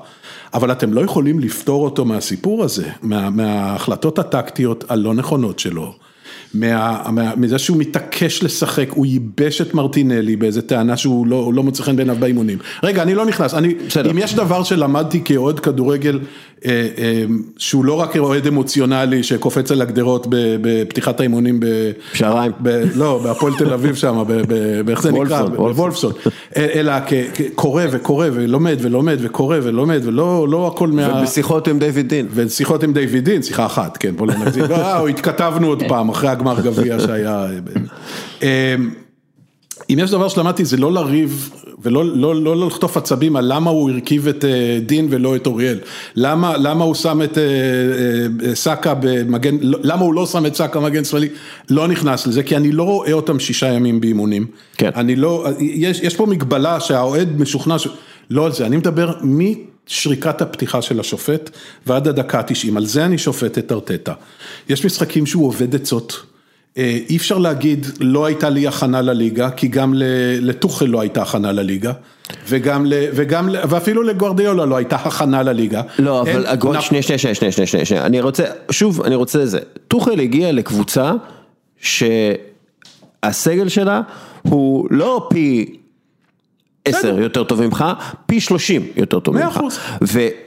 אבל 0.54 0.72
אתם 0.72 0.94
לא 0.94 1.02
יכולים 1.02 1.40
לפתור 1.40 1.84
אותו 1.86 2.06
מהסיפור 2.06 2.64
הזה, 2.64 2.88
מה- 3.02 3.30
מההחלטות 3.30 4.20
הטקטיות 4.20 4.84
הלא 4.90 5.14
נכונות 5.14 5.60
שלו. 5.60 5.94
מה, 6.54 7.02
מה, 7.12 7.36
מזה 7.36 7.60
שהוא 7.60 7.78
מתעקש 7.78 8.44
לשחק, 8.44 8.90
הוא 8.90 9.06
ייבש 9.06 9.62
את 9.62 9.74
מרטינלי 9.74 10.36
באיזה 10.36 10.62
טענה 10.62 10.98
שהוא 10.98 11.28
לא, 11.28 11.52
לא 11.54 11.64
מוצא 11.64 11.84
חן 11.84 11.96
בעיניו 11.96 12.16
באימונים. 12.20 12.58
רגע, 12.84 13.02
אני 13.02 13.16
לא 13.16 13.26
נכנס, 13.26 13.54
אני, 13.54 13.76
בסדר. 13.88 14.12
אם 14.12 14.18
יש 14.18 14.36
דבר 14.36 14.64
שלמדתי 14.64 15.22
כאוהד 15.26 15.60
כדורגל, 15.60 16.20
שהוא 17.58 17.86
לא 17.86 17.94
רק 17.94 18.18
אוהד 18.18 18.48
אמוציונלי 18.48 19.24
שקופץ 19.24 19.72
על 19.72 19.82
הגדרות 19.82 20.28
בפתיחת 20.62 21.20
האימונים 21.20 21.60
ב... 21.60 21.66
שעריים. 22.14 22.52
ב, 22.62 22.84
לא, 22.96 23.20
בהפועל 23.24 23.54
תל 23.58 23.74
אביב 23.74 23.96
שם, 23.96 24.24
באיך 24.86 25.02
זה 25.02 25.12
נקרא? 25.12 25.20
וולפסון, 25.20 25.56
וולפסון. 25.56 25.74
בוולפסון. 25.74 26.12
אלא 26.56 26.94
כ- 27.08 27.14
כ- 27.34 27.42
קורא 27.56 27.84
וקורא 27.92 28.28
ולומד 28.34 28.78
ולומד 28.82 29.18
וקורא 29.22 29.58
ולומד, 29.64 30.02
ולא 30.06 30.48
לא 30.50 30.68
הכל 30.68 30.88
מה... 30.88 31.20
ובשיחות 31.22 31.68
עם 31.68 31.80
דיוויד 31.80 32.10
דין. 32.10 32.28
ושיחות 32.34 32.84
עם 32.84 32.94
דיוויד 32.94 33.26
דין, 33.26 33.44
שיחה 33.44 33.66
אחת, 33.66 33.98
כן, 33.98 34.16
בוא 34.16 34.28
לא 34.28 34.34
נגזים, 34.34 34.64
אה, 34.72 35.00
או 35.00 35.08
התכתבנו 35.08 35.68
עוד 35.68 35.84
פעם, 35.88 36.10
אחרי 36.10 36.30
הגמר 36.30 36.62
גביע 36.62 37.00
שהיה. 37.00 37.48
אם 39.90 40.00
יש 40.00 40.12
דבר 40.12 40.28
שלמדתי 40.28 40.66
זה 40.66 40.78
לא 40.78 40.94
לריב 40.94 41.52
ולא 41.84 42.06
לא, 42.06 42.36
לא, 42.36 42.58
לא 42.58 42.68
לחטוף 42.68 42.98
עצבים 42.98 43.36
על 43.36 43.54
למה 43.54 43.70
הוא 43.70 43.92
הרכיב 43.92 44.28
את 44.28 44.46
אה, 44.46 44.80
דין 44.86 45.08
ולא 45.10 45.36
את 45.36 45.48
אוריאל, 45.48 45.80
למה, 46.16 46.58
למה 46.58 46.84
הוא 46.84 46.96
שם 46.96 47.22
את 47.22 47.38
אה, 47.38 47.44
אה, 48.48 48.56
סאקה 48.56 48.94
במגן, 49.00 49.58
לא- 49.62 49.80
למה 49.84 50.02
הוא 50.02 50.14
לא 50.14 50.26
שם 50.26 50.46
את 50.46 50.56
סאקה 50.56 50.80
במגן 50.80 51.04
שמאלי, 51.04 51.30
לא 51.70 51.88
נכנס 51.88 52.28
לזה, 52.28 52.44
כי 52.44 52.56
אני 52.58 52.72
לא 52.72 52.84
רואה 52.84 53.14
אותם 53.14 53.40
שישה 53.40 53.68
ימים 53.68 54.02
באימונים. 54.02 54.46
כן. 54.78 54.90
אני 54.96 55.16
לא, 55.16 55.48
יש, 55.60 56.00
יש 56.00 56.16
פה 56.16 56.26
מגבלה 56.26 56.80
שהאוהד 56.80 57.42
משוכנע, 57.42 57.80
ש... 57.80 57.88
לא 58.30 58.46
על 58.46 58.52
זה, 58.52 58.66
אני 58.66 58.78
מדבר 58.78 59.14
משריקת 59.24 60.42
הפתיחה 60.42 60.82
של 60.82 61.00
השופט 61.00 61.50
ועד 61.88 62.08
הדקה 62.08 62.40
ה-90, 62.40 62.78
על 62.78 62.86
זה 62.86 63.06
אני 63.06 63.18
שופט 63.18 63.58
את 63.58 63.72
ארטטה. 63.72 64.14
יש 64.70 64.86
משחקים 64.86 65.26
שהוא 65.26 65.48
עובד 65.48 65.76
עצות. 65.76 66.24
אה, 66.78 67.00
אי 67.10 67.18
אפשר 67.18 67.38
להגיד, 67.38 67.86
לא 68.00 68.26
הייתה 68.26 68.50
לי 68.50 68.68
הכנה 68.68 69.02
לליגה, 69.02 69.50
כי 69.50 69.68
גם 69.68 69.94
לטוחל 70.42 70.86
לא 70.86 71.02
הייתה 71.02 71.22
הכנה 71.22 71.52
לליגה, 71.52 71.92
וגם, 72.50 72.86
ל, 72.86 72.94
וגם, 73.14 73.50
ל- 73.50 73.58
ואפילו 73.70 74.04
לגוארדיולה 74.04 74.66
לא 74.66 74.76
הייתה 74.76 74.96
הכנה 74.96 75.44
לליגה. 75.44 75.82
לא, 76.00 76.22
אבל 76.22 76.46
הגול, 76.48 76.78
נפ- 76.78 76.82
שנייה, 76.82 77.04
שנייה, 77.04 77.18
שנייה, 77.20 77.36
שנייה, 77.36 77.52
שנייה, 77.52 77.68
שנייה, 77.68 77.86
שנייה, 77.86 78.06
אני 78.06 78.22
רוצה, 78.22 78.44
שוב, 78.72 79.02
אני 79.02 79.16
רוצה 79.16 79.46
זה, 79.46 79.60
טוחל 79.88 80.20
הגיע 80.20 80.52
לקבוצה 80.52 81.12
שהסגל 83.24 83.68
שלה 83.68 84.02
הוא 84.42 84.88
לא 84.92 85.28
פי 85.30 85.76
עשר 86.88 87.20
יותר 87.20 87.44
טוב 87.44 87.62
ממך, 87.66 87.86
פי 88.26 88.40
שלושים 88.40 88.82
יותר 88.96 89.20
טוב 89.20 89.36
ממך. 89.36 89.60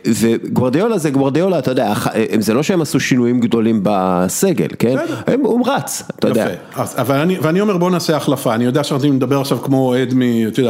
וגוורדיולה 0.06 0.98
זה 0.98 1.10
גוורדיולה, 1.10 1.58
אתה 1.58 1.70
יודע, 1.70 1.92
הם- 2.30 2.40
זה 2.40 2.54
לא 2.54 2.62
שהם 2.62 2.82
עשו 2.82 3.00
שינויים 3.00 3.40
גדולים 3.40 3.80
בסגל, 3.82 4.66
כן? 4.78 4.96
הם- 5.26 5.40
הוא 5.44 5.68
רץ, 5.68 6.02
אתה 6.18 6.28
יודע. 6.28 6.42
יפה, 6.72 6.82
אז, 6.82 6.94
אבל 6.98 7.16
אני, 7.16 7.38
ואני 7.42 7.60
אומר 7.60 7.76
בוא 7.76 7.90
נעשה 7.90 8.16
החלפה, 8.16 8.54
אני 8.54 8.64
יודע 8.64 8.84
שאנחנו 8.84 9.08
מדבר 9.12 9.40
עכשיו 9.40 9.58
כמו 9.62 9.88
אוהד 9.88 10.14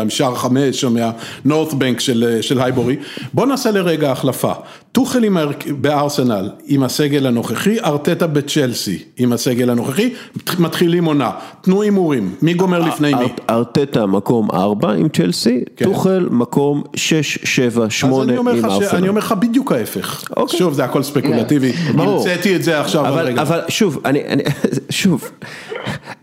משער 0.07 0.35
חמש 0.35 0.85
או 0.85 0.91
מהנורת 0.91 1.75
בנק 1.75 2.01
של, 2.01 2.39
של 2.41 2.61
הייבורי, 2.61 2.97
בוא 3.35 3.47
נעשה 3.47 3.71
לרגע 3.71 4.13
החלפה, 4.13 4.53
טוחל 4.93 5.25
עם 5.25 5.37
ההרכ- 5.37 5.73
בארסנל 5.81 6.51
עם 6.67 6.83
הסגל 6.83 7.27
הנוכחי, 7.27 7.81
ארטטה 7.81 8.27
בצ'לסי 8.27 8.99
עם 9.17 9.33
הסגל 9.33 9.71
הנוכחי, 9.71 10.11
מתחילים 10.59 11.05
עונה, 11.05 11.31
תנו 11.61 11.83
הימורים, 11.83 12.35
מי 12.43 12.55
גומר 12.55 12.79
לפני 12.79 13.15
מי? 13.15 13.21
ארט- 13.21 13.41
ארטטה 13.51 14.07
מקום 14.07 14.49
ארבע 14.51 14.93
עם 14.93 15.09
צ'לסי, 15.09 15.60
כן. 15.77 15.85
טוחל 15.85 16.29
מקום 16.31 16.83
שש, 16.97 17.39
שבע, 17.45 17.85
אז 17.85 17.93
שמונה 17.93 18.33
אני 18.33 18.39
אומר, 18.39 18.53
עם 18.53 18.59
לך 18.59 18.65
ש... 18.71 18.75
ארסנל. 18.83 18.99
אני 18.99 19.09
אומר 19.09 19.19
לך 19.19 19.33
בדיוק 19.33 19.73
ההפך, 19.73 20.25
אוקיי. 20.37 20.59
שוב 20.59 20.75
זה 20.75 20.85
הכל 20.85 21.03
ספקולטיבי, 21.03 21.73
ברור. 21.73 22.19
המצאתי 22.19 22.57
את 22.57 22.63
זה 22.63 22.81
עכשיו, 22.81 23.09
אבל, 23.09 23.27
רגע. 23.27 23.43
אבל 23.43 23.61
שוב, 23.69 23.99
אני, 24.05 24.25
אני, 24.25 24.43
שוב, 24.91 25.31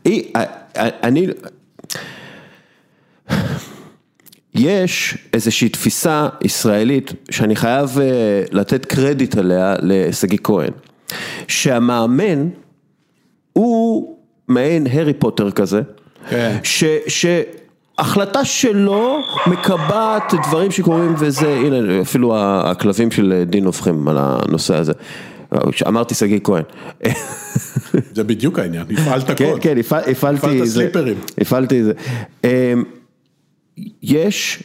היא, 0.05 0.23
אני, 0.75 1.27
יש 4.53 5.17
איזושהי 5.33 5.69
תפיסה 5.69 6.27
ישראלית 6.43 7.13
שאני 7.31 7.55
חייב 7.55 7.99
אה, 7.99 8.05
לתת 8.51 8.85
קרדיט 8.85 9.37
עליה 9.37 9.75
לשגיא 9.81 10.37
כהן, 10.43 10.71
שהמאמן 11.47 12.49
הוא 13.53 14.17
מעין 14.47 14.87
הארי 14.87 15.13
פוטר 15.13 15.51
כזה, 15.51 15.81
כן. 16.29 16.57
ש... 16.63 16.83
שהחלטה 18.01 18.45
שלו 18.45 19.17
מקבעת 19.47 20.23
דברים 20.47 20.71
שקורים 20.71 21.13
וזה, 21.19 21.47
הנה 21.53 22.01
אפילו 22.01 22.35
הכלבים 22.37 23.11
של 23.11 23.43
דין 23.47 23.65
הופכים 23.65 24.07
על 24.07 24.17
הנושא 24.19 24.75
הזה. 24.75 24.93
אמרתי 25.87 26.15
שגיא 26.15 26.39
כהן. 26.43 26.63
זה 28.13 28.23
בדיוק 28.23 28.59
העניין, 28.59 28.85
הפעלת 28.97 29.37
כן, 29.37 29.51
קוד. 29.51 29.59
כן, 29.61 29.77
הפעל- 29.77 30.11
הפעלתי 30.11 30.37
הפעלת 30.47 30.67
זה. 30.67 30.73
סליפרים. 30.73 31.17
הפעלתי 31.41 31.83
זה. 31.83 31.93
אמ, 32.43 32.83
יש 34.01 34.63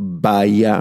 בעיה 0.00 0.80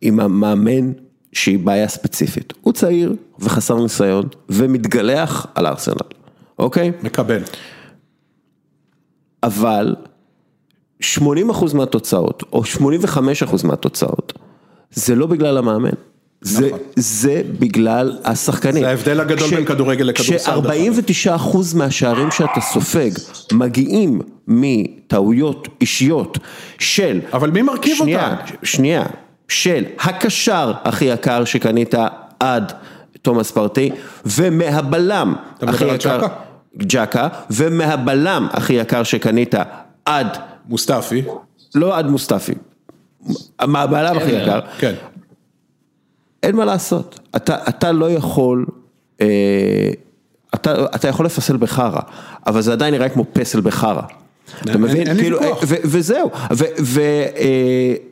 עם 0.00 0.20
המאמן 0.20 0.92
שהיא 1.32 1.58
בעיה 1.58 1.88
ספציפית. 1.88 2.52
הוא 2.60 2.72
צעיר 2.72 3.14
וחסר 3.38 3.82
ניסיון 3.82 4.24
ומתגלח 4.48 5.46
על 5.54 5.66
ארסנל, 5.66 5.94
אוקיי? 6.58 6.92
מקבל. 7.02 7.42
אבל 9.42 9.94
80% 11.02 11.74
מהתוצאות, 11.74 12.42
או 12.52 12.62
85% 12.64 13.66
מהתוצאות, 13.66 14.32
זה 14.90 15.14
לא 15.14 15.26
בגלל 15.26 15.58
המאמן. 15.58 15.90
זה, 16.42 16.66
נכון. 16.66 16.78
זה 16.96 17.42
בגלל 17.58 18.18
השחקנים. 18.24 18.82
זה 18.82 18.88
ההבדל 18.88 19.20
הגדול 19.20 19.50
בין 19.50 19.64
כדורגל 19.64 20.04
לכדורסל, 20.04 20.60
דרך 20.60 20.74
ש-49% 21.10 21.76
מהשערים 21.76 22.30
שאתה 22.30 22.60
סופג 22.60 23.10
מגיעים 23.52 24.20
מטעויות 24.48 25.68
אישיות 25.80 26.38
של... 26.78 27.20
אבל 27.32 27.50
מי 27.50 27.62
מרכיב 27.62 27.96
שנייה, 27.96 28.30
אותם? 28.30 28.54
שנייה, 28.62 29.04
של 29.48 29.84
הקשר 30.00 30.72
הכי 30.84 31.04
יקר 31.04 31.44
שקנית 31.44 31.94
עד 32.40 32.72
תומאס 33.22 33.50
פרטי, 33.50 33.90
ומהבלם 34.26 35.34
אתה 35.58 35.66
מדבר 35.66 35.76
הכי 35.76 35.90
על 35.90 35.96
יקר, 35.96 36.18
ג'קה? 36.18 36.28
ג'קה, 36.78 37.28
ומהבלם 37.50 38.46
הכי 38.52 38.72
יקר 38.72 39.02
שקנית 39.02 39.54
עד, 40.10 40.38
מוסטפי, 40.68 41.22
לא 41.74 41.98
עד 41.98 42.06
מוסטפי, 42.06 42.54
מהבלם 43.62 44.16
הכי 44.16 44.30
כן. 44.30 44.40
יקר, 44.42 44.60
כן. 44.78 44.94
אין 46.42 46.56
מה 46.56 46.64
לעשות, 46.64 47.20
אתה, 47.36 47.56
אתה 47.68 47.92
לא 47.92 48.10
יכול, 48.10 48.66
אה, 49.20 49.90
אתה, 50.54 50.84
אתה 50.94 51.08
יכול 51.08 51.26
לפסל 51.26 51.56
בחרא, 51.56 52.00
אבל 52.46 52.60
זה 52.60 52.72
עדיין 52.72 52.94
נראה 52.94 53.08
כמו 53.08 53.24
פסל 53.32 53.60
בחרא. 53.60 54.02
אתה 54.64 54.78
מבין? 54.78 55.06
אין 55.06 55.16
לי 55.16 55.22
כאילו, 55.22 55.40
ויכוח. 55.40 55.64
ו- 55.66 55.74
וזהו, 55.84 56.30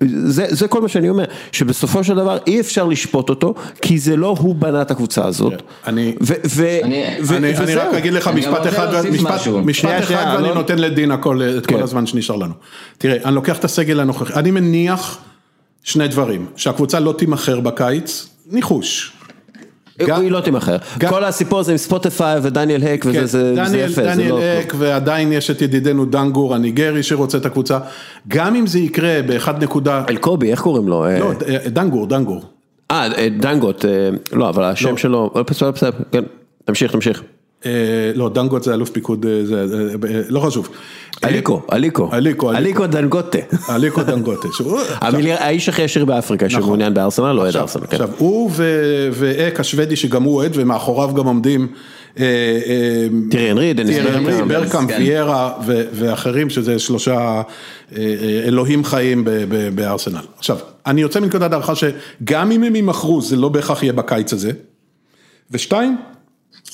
וזה 0.08 0.68
כל 0.68 0.80
מה 0.80 0.88
שאני 0.88 1.08
אומר, 1.08 1.24
שבסופו 1.52 2.04
של 2.04 2.14
דבר 2.14 2.38
אי 2.46 2.60
אפשר 2.60 2.84
לשפוט 2.86 3.30
אותו, 3.30 3.54
כי 3.82 3.98
זה 3.98 4.16
לא 4.16 4.36
הוא 4.38 4.54
בנה 4.54 4.82
את 4.82 4.90
הקבוצה 4.90 5.24
הזאת. 5.26 5.52
אני- 5.86 6.14
ו- 6.22 6.78
אני-. 6.84 7.04
רק 7.76 7.94
אגיד 7.94 8.12
לך 8.12 8.28
משפט 8.28 8.66
אחד, 8.66 8.88
משפט, 9.64 9.90
אחד 10.02 10.36
ואני. 10.36 10.54
נותן 10.54 10.78
לדין 10.78 11.10
הכל, 11.10 11.42
את 11.58 11.66
כל 11.66 11.76
כן. 11.76 11.82
הזמן 11.82 12.06
שנשאר 12.06 12.36
לנו. 12.36 12.54
תראה, 12.98 13.16
אני 13.24 13.34
לוקח 13.34 13.58
את 13.58 13.64
הסגל 13.64 14.00
הנוכחי, 14.00 14.34
אני 14.34 14.50
מניח 14.50 15.18
שני 15.84 16.08
דברים, 16.08 16.46
שהקבוצה 16.56 17.00
לא 17.00 17.12
תימכר 17.18 17.60
בקיץ, 17.60 18.28
ניחוש. 18.50 19.12
גם- 20.06 20.20
היא 20.20 20.30
לא 20.30 20.40
תימכר. 20.40 20.76
כל 21.08 21.24
הסיפור 21.24 21.58
הזה 21.58 21.72
עם 21.72 21.78
ספוטיפיי 21.78 22.38
ודניאל 22.42 22.82
הק 22.82 23.04
וזה 23.06 23.18
כן, 23.18 23.24
זה- 23.26 23.54
זה 23.54 23.62
דניאל, 23.64 23.90
יפה, 23.90 24.02
דניאל 24.02 24.30
לא... 24.30 24.40
אק, 24.60 24.74
ועדיין 24.78 25.32
יש 25.32 25.50
את 25.50 25.62
ידידנו 25.62 26.04
דנגור 26.04 26.54
הניגרי 26.54 27.02
שרוצה 27.02 27.38
את 27.38 27.46
הקבוצה, 27.46 27.78
גם 28.28 28.54
אם 28.54 28.66
זה 28.66 28.78
יקרה 28.78 29.22
באחד 29.26 29.62
נקודה, 29.62 30.04
אלקובי, 30.08 30.50
איך 30.50 30.60
קוראים 30.60 30.88
לו? 30.88 31.04
אה, 31.06 31.18
לא, 31.18 31.32
ד- 31.32 31.68
דנגור, 31.68 32.06
דנגור. 32.06 32.42
אה, 32.90 33.08
אה, 33.18 33.28
דנגוט, 33.40 33.84
אה, 33.84 33.90
לא, 34.32 34.48
אבל 34.48 34.64
השם 34.64 34.96
שלו, 34.96 35.30
אה, 35.36 35.42
בסדר, 35.42 35.70
בסדר, 35.70 35.90
כן, 36.12 36.24
תמשיך, 36.64 36.92
תמשיך. 36.92 37.22
אה, 37.66 37.70
לא, 38.14 38.28
דנגוט 38.28 38.62
זה 38.62 38.74
אלוף 38.74 38.90
פיקוד, 38.90 39.26
אה, 39.26 39.44
זה, 39.46 39.66
אה, 39.78 40.14
אה, 40.14 40.20
לא 40.28 40.40
חשוב. 40.40 40.68
אליקו, 41.24 41.62
אליקו. 41.72 42.10
אליקו, 42.12 42.52
אליקו. 42.52 42.86
דנגוטה. 42.86 43.38
אליקו 43.70 44.02
דנגוטה. 44.02 44.48
האיש 45.38 45.68
הכי 45.68 45.82
עשיר 45.82 46.04
באפריקה 46.04 46.50
שמעוניין 46.50 46.94
בארסנל, 46.94 47.32
לא 47.32 47.40
אוהד 47.40 47.56
ארסנל. 47.56 47.86
כן. 47.86 47.96
עכשיו, 47.96 48.10
הוא 48.18 48.50
ואק 49.12 49.60
השוודי 49.60 49.96
שגם 49.96 50.22
הוא 50.22 50.34
אוהד 50.34 50.52
ומאחוריו 50.54 51.14
גם 51.14 51.26
עומדים 51.26 51.68
אה, 52.18 52.24
אה, 52.66 53.06
טירי 53.30 53.50
הנרי, 53.50 53.74
דניס 53.74 53.96
ברקאם. 54.48 54.86
כן. 54.86 54.96
ויירה 54.98 55.52
ו- 55.66 55.84
ואחרים 55.92 56.50
שזה 56.50 56.78
שלושה 56.78 57.42
אה, 57.96 58.02
אלוהים 58.44 58.84
חיים 58.84 59.24
בארסנל. 59.74 60.24
עכשיו, 60.38 60.58
אני 60.86 61.00
יוצא 61.00 61.20
מנקודת 61.20 61.52
ההנחה 61.52 61.72
שגם 61.74 62.52
אם 62.52 62.62
הם 62.62 62.76
יימכרו 62.76 63.20
זה 63.20 63.36
לא 63.36 63.48
בהכרח 63.48 63.82
יהיה 63.82 63.92
בקיץ 63.92 64.32
הזה. 64.32 64.50
ושתיים, 65.50 65.96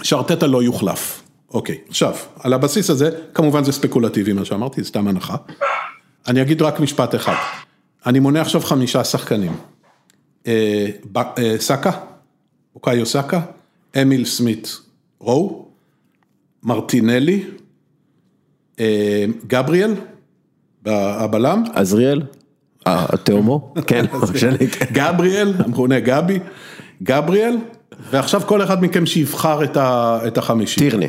שארטטה 0.02 0.46
לא 0.46 0.62
יוחלף. 0.62 1.23
אוקיי, 1.54 1.78
עכשיו, 1.88 2.14
על 2.40 2.52
הבסיס 2.52 2.90
הזה, 2.90 3.10
כמובן 3.34 3.64
זה 3.64 3.72
ספקולטיבי 3.72 4.32
מה 4.32 4.44
שאמרתי, 4.44 4.82
זה 4.82 4.88
סתם 4.88 5.08
הנחה. 5.08 5.36
אני 6.26 6.42
אגיד 6.42 6.62
רק 6.62 6.80
משפט 6.80 7.14
אחד. 7.14 7.34
אני 8.06 8.18
מונה 8.18 8.40
עכשיו 8.40 8.60
חמישה 8.60 9.04
שחקנים. 9.04 9.52
אה, 10.46 10.86
אה, 11.16 11.54
סאקה, 11.58 11.90
אוקיו 12.74 13.06
סאקה, 13.06 13.40
אמיל 14.02 14.24
סמית 14.24 14.76
רו, 15.20 15.68
מרטינלי, 16.62 17.44
אה, 18.80 19.24
גבריאל, 19.46 19.94
הבלם, 20.86 21.62
עזריאל? 21.74 22.22
אה, 22.86 23.06
התאומו? 23.08 23.74
כן. 23.86 24.04
גבריאל, 24.92 25.54
המכונה 25.58 26.00
גבי, 26.00 26.38
גבריאל, 27.02 27.56
ועכשיו 28.10 28.40
כל 28.46 28.62
אחד 28.62 28.82
מכם 28.82 29.06
שיבחר 29.06 29.64
את 30.26 30.38
החמישי. 30.38 30.80
טירני. 30.80 31.08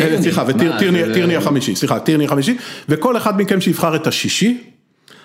אה. 0.00 0.22
סליחה, 0.22 0.44
וטירני 0.46 1.36
החמישי, 1.36 1.76
סליחה, 1.76 1.98
טירני 1.98 2.24
החמישי, 2.24 2.56
וכל 2.88 3.16
אחד 3.16 3.40
מכם 3.40 3.60
שיבחר 3.60 3.96
את 3.96 4.06
השישי. 4.06 4.64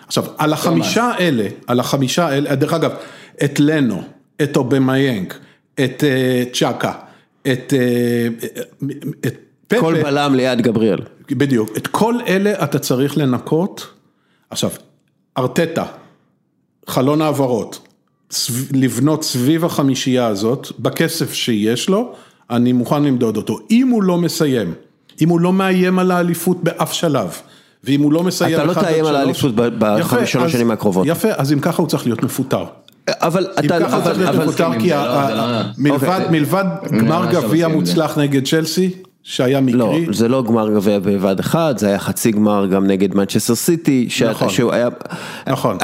עכשיו, 0.08 0.26
על 0.38 0.54
החמישה 0.54 1.04
האלה, 1.04 1.48
על 1.68 1.80
החמישה 1.80 2.28
האלה, 2.28 2.56
דרך 2.56 2.74
אגב, 2.74 2.92
את 3.44 3.60
לנו, 3.60 4.04
את 4.42 4.58
אובמיינג, 4.58 5.34
את 5.74 6.04
אה, 6.04 6.44
צ'אקה, 6.54 6.92
את 7.48 7.74
אה, 7.74 8.28
פפה, 9.68 9.82
כל 9.82 10.04
בלם 10.04 10.36
ליד 10.36 10.62
גבריאל. 10.62 11.00
בדיוק, 11.32 11.78
את 11.78 11.88
כל 11.88 12.16
אלה 12.28 12.64
אתה 12.64 12.80
צריך 12.80 13.18
לנקות. 13.18 13.88
עכשיו, 14.50 14.70
ארטטה, 15.38 15.86
חלון 16.88 17.22
העברות, 17.22 17.88
לבנות 18.72 19.24
סביב 19.24 19.66
החמישייה 19.66 20.28
הזאת, 20.28 20.68
בכסף 20.80 21.34
שיש 21.34 21.90
לו, 21.90 22.16
אני 22.50 22.72
מוכן 22.72 23.04
למדוד 23.04 23.38
אותו. 23.38 23.60
אם 23.72 23.88
הוא 23.88 24.04
לא 24.04 24.18
מסיים, 24.18 24.74
אם 25.22 25.30
הוא 25.30 25.40
לא 25.40 25.54
מאיים 25.54 26.00
על 26.00 26.12
האליפות 26.12 26.64
באף 26.64 26.94
שלב, 26.94 27.30
ואם 27.84 28.02
הוא 28.02 28.14
לא 28.14 28.24
מסיים... 28.24 28.56
אתה 28.56 28.64
לא 28.64 28.74
תאיים 28.74 29.06
על 29.06 29.16
האליפות 29.16 29.56
ב- 29.56 29.62
בחמש, 29.80 30.00
יפה, 30.06 30.26
שלוש 30.26 30.44
אז- 30.46 30.52
שנים 30.52 30.72
הקרובות. 30.72 31.08
יפה, 31.08 31.28
אז 31.38 31.54
אם 31.54 31.60
ככה 31.60 31.82
הוא 31.82 31.90
צריך 31.90 32.06
להיות 32.06 32.24
מפוטר. 32.24 32.64
אבל 33.10 33.48
אם 33.60 33.66
אתה, 33.66 33.80
ככה 33.80 33.96
הוא 33.96 34.04
צריך 34.04 34.18
להיות 34.20 34.36
מפוטר, 34.36 34.80
כי 34.80 34.90
לא, 34.90 35.30
לא- 35.30 35.62
מלבד, 35.78 36.04
אוקיי. 36.84 36.90
אני 36.90 37.00
גמר 37.00 37.22
לא 37.26 37.32
גביע. 37.32 37.68
מוצלח 37.68 38.18
נגד 38.18 38.48
צ'לסי, 38.48 38.90
שהיה 39.24 39.60
לא, 39.62 39.88
מקרי, 39.94 40.06
זה 40.14 40.28
לא 40.28 40.44
גמר 40.44 40.74
גביע 40.74 41.00
בבד 41.00 41.40
אחד, 41.40 41.74
זה 41.78 41.88
היה 41.88 42.00
חצי 42.00 42.32
גמר 42.32 42.66
גם 42.66 42.88
נגד 42.88 43.16
מנצ'סטר 43.16 43.56
סיטי, 43.56 44.06
ש- 44.10 44.22
נכון. 44.22 44.50
שהוא 44.50 44.72
היה, 44.72 44.90
נכון. 45.48 45.78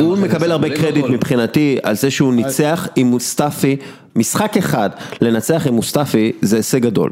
הוא 0.00 0.18
מקבל 0.18 0.50
הרבה. 0.52 0.76
קרדיט 0.76 1.04
מבחינתי 1.04 1.78
על 1.82 1.94
זה 1.96 2.10
שהוא 2.10 2.34
ניצח 2.34 2.88
עם 2.96 3.06
מוסטפי, 3.06 3.76
משחק 4.16 4.56
אחד 4.56 4.90
לנצח 5.20 5.66
עם 5.66 5.74
מוסטפי 5.74 6.32
זה 6.42 6.56
הישג 6.56 6.78
גדול. 6.82 7.10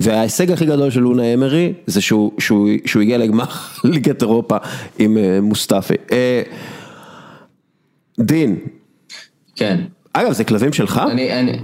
וההישג 0.00 0.50
הכי 0.50 0.66
גדול 0.66 0.90
של 0.90 1.00
לונה 1.00 1.34
אמרי 1.34 1.72
זה 1.86 2.00
שהוא, 2.00 2.32
שהוא, 2.38 2.68
שהוא 2.86 3.02
הגיע 3.02 3.18
לגמר 3.18 3.44
ליגת 3.84 4.22
אירופה 4.22 4.56
עם 4.98 5.18
אה, 5.18 5.38
מוסטפי. 5.42 5.94
אה, 6.12 6.42
דין, 8.20 8.56
כן. 9.56 9.80
אגב 10.12 10.32
זה 10.32 10.44
כלבים 10.44 10.72
שלך? 10.72 11.00
אני, 11.10 11.40
אני, 11.40 11.58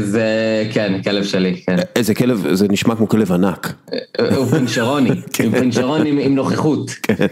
זה, 0.00 0.24
כן, 0.72 1.02
כלב 1.02 1.24
שלי, 1.24 1.62
כן. 1.66 1.76
איזה 1.96 2.14
כלב, 2.14 2.46
זה 2.52 2.66
נשמע 2.70 2.96
כמו 2.96 3.08
כלב 3.08 3.32
ענק. 3.32 3.72
אה, 3.92 4.36
הוא 4.36 4.46
פינצ'רוני, 4.46 5.08
הוא 5.44 5.58
פינצ'רוני 5.58 6.10
עם, 6.10 6.18
עם 6.18 6.34
נוכחות. 6.34 6.90
כן. 6.90 7.26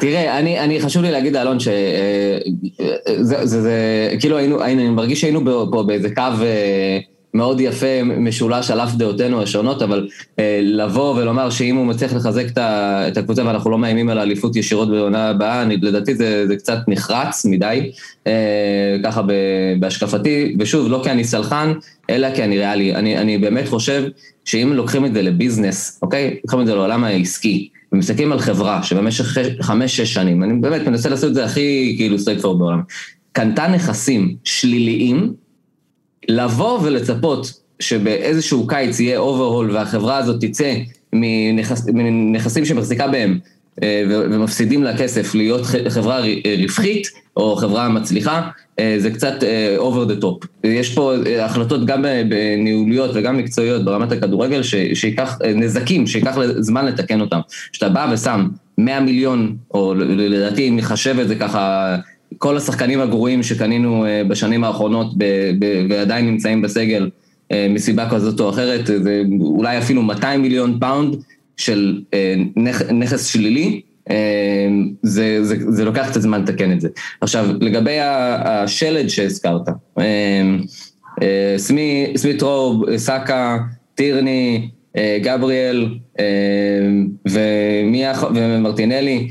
תראה, 0.00 0.38
אני, 0.38 0.60
אני 0.60 0.80
חשוב 0.80 1.02
לי 1.02 1.10
להגיד 1.10 1.32
לאלון 1.32 1.60
שזה, 1.60 1.72
זה, 3.22 3.60
זה, 3.60 3.72
כאילו 4.20 4.36
היינו, 4.36 4.62
היינו, 4.62 4.82
אני 4.82 4.90
מרגיש 4.90 5.20
שהיינו 5.20 5.44
פה 5.70 5.82
באיזה 5.86 6.14
קו 6.14 6.22
אה, 6.42 6.98
מאוד 7.34 7.60
יפה, 7.60 8.02
משולש 8.04 8.70
על 8.70 8.80
אף 8.80 8.94
דעותינו 8.94 9.42
השונות, 9.42 9.82
אבל 9.82 10.08
אה, 10.38 10.60
לבוא 10.62 11.14
ולומר 11.14 11.50
שאם 11.50 11.76
הוא 11.76 11.86
מצליח 11.86 12.12
לחזק 12.12 12.46
את 12.58 13.16
הקבוצה 13.16 13.46
ואנחנו 13.46 13.70
לא 13.70 13.78
מאיימים 13.78 14.08
על 14.08 14.18
האליפות 14.18 14.56
ישירות 14.56 14.90
בעונה 14.90 15.28
הבאה, 15.28 15.62
אני, 15.62 15.76
לדעתי 15.76 16.14
זה, 16.14 16.46
זה 16.46 16.56
קצת 16.56 16.78
נחרץ 16.88 17.44
מדי, 17.44 17.90
אה, 18.26 18.96
ככה 19.04 19.22
ב, 19.22 19.32
בהשקפתי, 19.80 20.56
ושוב, 20.58 20.90
לא 20.90 21.00
כי 21.04 21.10
אני 21.10 21.24
סלחן, 21.24 21.72
אלא 22.10 22.34
כי 22.34 22.44
אני 22.44 22.58
ריאלי. 22.58 22.94
אני, 22.94 23.18
אני 23.18 23.38
באמת 23.38 23.68
חושב 23.68 24.04
שאם 24.44 24.72
לוקחים 24.72 25.04
את 25.04 25.14
זה 25.14 25.22
לביזנס, 25.22 25.98
אוקיי? 26.02 26.36
לוקחים 26.44 26.60
את 26.60 26.66
זה 26.66 26.74
לעולם 26.74 27.04
העסקי, 27.04 27.68
ומסתכלים 27.92 28.32
על 28.32 28.38
חברה 28.38 28.82
שבמשך 28.82 29.38
חמש-שש 29.60 30.14
שנים, 30.14 30.42
אני 30.42 30.60
באמת 30.60 30.86
מנסה 30.86 31.08
לעשות 31.08 31.30
את 31.30 31.34
זה 31.34 31.44
הכי 31.44 31.94
כאילו 31.96 32.16
פורד 32.42 32.58
בעולם, 32.58 32.80
קנתה 33.32 33.68
נכסים 33.68 34.36
שליליים, 34.44 35.32
לבוא 36.28 36.78
ולצפות 36.82 37.52
שבאיזשהו 37.80 38.66
קיץ 38.66 39.00
יהיה 39.00 39.18
אוברהול 39.18 39.70
והחברה 39.70 40.16
הזאת 40.16 40.44
תצא 40.44 40.74
מנכס, 41.12 41.86
מנכסים 41.92 42.64
שמחזיקה 42.64 43.08
בהם 43.08 43.38
אה, 43.82 44.04
ומפסידים 44.08 44.84
לה 44.84 44.98
כסף 44.98 45.34
להיות 45.34 45.62
חברה 45.88 46.20
רווחית 46.58 47.08
או 47.36 47.56
חברה 47.56 47.88
מצליחה, 47.88 48.48
אה, 48.78 48.94
זה 48.98 49.10
קצת 49.10 49.34
over 49.78 50.10
the 50.10 50.22
top. 50.22 50.46
יש 50.64 50.94
פה 50.94 51.12
אה, 51.26 51.44
החלטות 51.44 51.86
גם 51.86 52.04
בניהוליות 52.28 53.10
וגם 53.14 53.36
מקצועיות 53.36 53.84
ברמת 53.84 54.12
הכדורגל 54.12 54.62
ש- 54.62 54.74
שייקח 54.94 55.38
אה, 55.44 55.52
נזקים, 55.54 56.06
שייקח 56.06 56.36
זמן 56.58 56.86
לתקן 56.86 57.20
אותם. 57.20 57.40
כשאתה 57.72 57.88
בא 57.88 58.10
ושם 58.12 58.48
100 58.78 59.00
מיליון, 59.00 59.56
או 59.74 59.94
לדעתי 59.94 60.68
אם 60.68 60.76
נחשב 60.76 61.18
את 61.18 61.28
זה 61.28 61.34
ככה, 61.34 61.96
כל 62.38 62.56
השחקנים 62.56 63.00
הגרועים 63.00 63.42
שקנינו 63.42 64.06
אה, 64.06 64.22
בשנים 64.28 64.64
האחרונות 64.64 65.18
ב- 65.18 65.24
ב- 65.58 65.86
ועדיין 65.90 66.26
נמצאים 66.26 66.62
בסגל 66.62 67.10
אה, 67.52 67.66
מסיבה 67.70 68.10
כזאת 68.10 68.40
או 68.40 68.50
אחרת, 68.50 68.86
זה 68.86 69.22
אולי 69.40 69.78
אפילו 69.78 70.02
200 70.02 70.42
מיליון 70.42 70.78
פאונד 70.80 71.16
של 71.56 72.00
אה, 72.14 72.34
נכ- 72.56 72.92
נכס 72.92 73.26
שלילי, 73.26 73.80
זה, 75.02 75.38
זה, 75.44 75.56
זה 75.68 75.84
לוקח 75.84 76.08
קצת 76.10 76.20
זמן 76.20 76.42
לתקן 76.42 76.72
את 76.72 76.80
זה. 76.80 76.88
עכשיו, 77.20 77.46
לגבי 77.60 77.96
השלד 78.00 79.08
שהזכרת, 79.08 79.68
סמי- 81.56 82.12
סמית' 82.16 82.42
רו, 82.42 82.96
סאקה, 82.96 83.58
טירני, 83.94 84.68
גבריאל 84.96 85.88
ומרטינלי. 88.34 89.28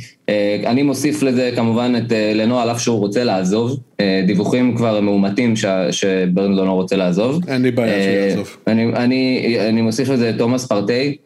אני 0.65 0.83
מוסיף 0.83 1.23
לזה 1.23 1.51
כמובן 1.55 1.93
את 1.97 2.11
לנוע 2.35 2.63
על 2.63 2.71
אף 2.71 2.81
שהוא 2.81 2.99
רוצה 2.99 3.23
לעזוב. 3.23 3.79
דיווחים 4.25 4.75
כבר 4.75 4.99
מאומתים 5.01 5.53
שברנדלו 5.91 6.65
לא 6.65 6.71
רוצה 6.71 6.95
לעזוב. 6.95 7.41
אין 7.47 7.61
לי 7.61 7.71
בעיה 7.71 8.03
שיעזוב. 8.03 8.57
אני, 8.67 8.85
אני, 8.85 9.57
אני 9.69 9.81
מוסיף 9.81 10.09
לזה 10.09 10.29
את 10.29 10.37
תומאס 10.37 10.67
פרטי 10.67 11.17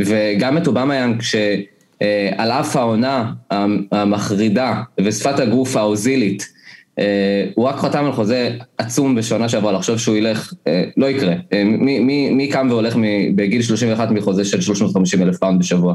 וגם 0.00 0.56
את 0.56 0.66
אובמה 0.66 0.96
יאנג 0.96 1.22
שעל 1.22 2.50
אף 2.50 2.76
העונה 2.76 3.32
המחרידה 3.92 4.82
ושפת 5.00 5.38
הגוף 5.38 5.76
האוזילית 5.76 6.57
הוא 7.54 7.64
רק 7.64 7.76
חתם 7.76 8.04
על 8.04 8.12
חוזה 8.12 8.50
עצום 8.78 9.14
בשנה 9.14 9.48
שעברה, 9.48 9.72
לחשוב 9.72 9.98
שהוא 9.98 10.16
ילך, 10.16 10.52
לא 10.96 11.06
יקרה. 11.06 11.34
מי, 11.64 11.98
מי, 11.98 12.30
מי 12.30 12.48
קם 12.48 12.66
והולך 12.70 12.96
בגיל 13.34 13.62
31 13.62 14.10
מחוזה 14.10 14.44
של 14.44 14.60
350 14.60 15.22
אלף 15.22 15.38
פאונד 15.38 15.60
בשבוע? 15.60 15.94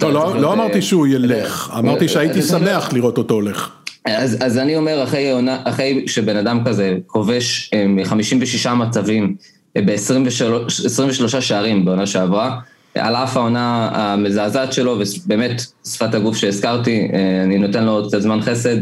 לא, 0.00 0.12
לא, 0.12 0.40
לא 0.40 0.52
אמרתי 0.52 0.82
שהוא 0.82 1.06
ילך, 1.06 1.72
אמרתי 1.78 2.08
שהייתי 2.08 2.42
שמח 2.42 2.92
לראות 2.92 3.18
אותו 3.18 3.34
הולך. 3.34 3.70
אז, 4.04 4.36
אז 4.40 4.58
אני 4.58 4.76
אומר, 4.76 5.02
אחרי, 5.02 5.32
אחרי 5.64 6.04
שבן 6.06 6.36
אדם 6.36 6.64
כזה 6.64 6.96
כובש 7.06 7.70
מ-56 7.88 8.68
מצבים 8.68 9.34
ב-23 9.78 11.40
שערים 11.40 11.84
בעונה 11.84 12.06
שעברה, 12.06 12.58
על 12.94 13.16
אף 13.16 13.36
העונה 13.36 13.90
המזעזעת 13.92 14.72
שלו, 14.72 14.98
ובאמת 15.24 15.62
שפת 15.86 16.14
הגוף 16.14 16.36
שהזכרתי, 16.36 17.08
אני 17.44 17.58
נותן 17.58 17.84
לו 17.84 18.02
קצת 18.08 18.20
זמן 18.20 18.40
חסד 18.40 18.76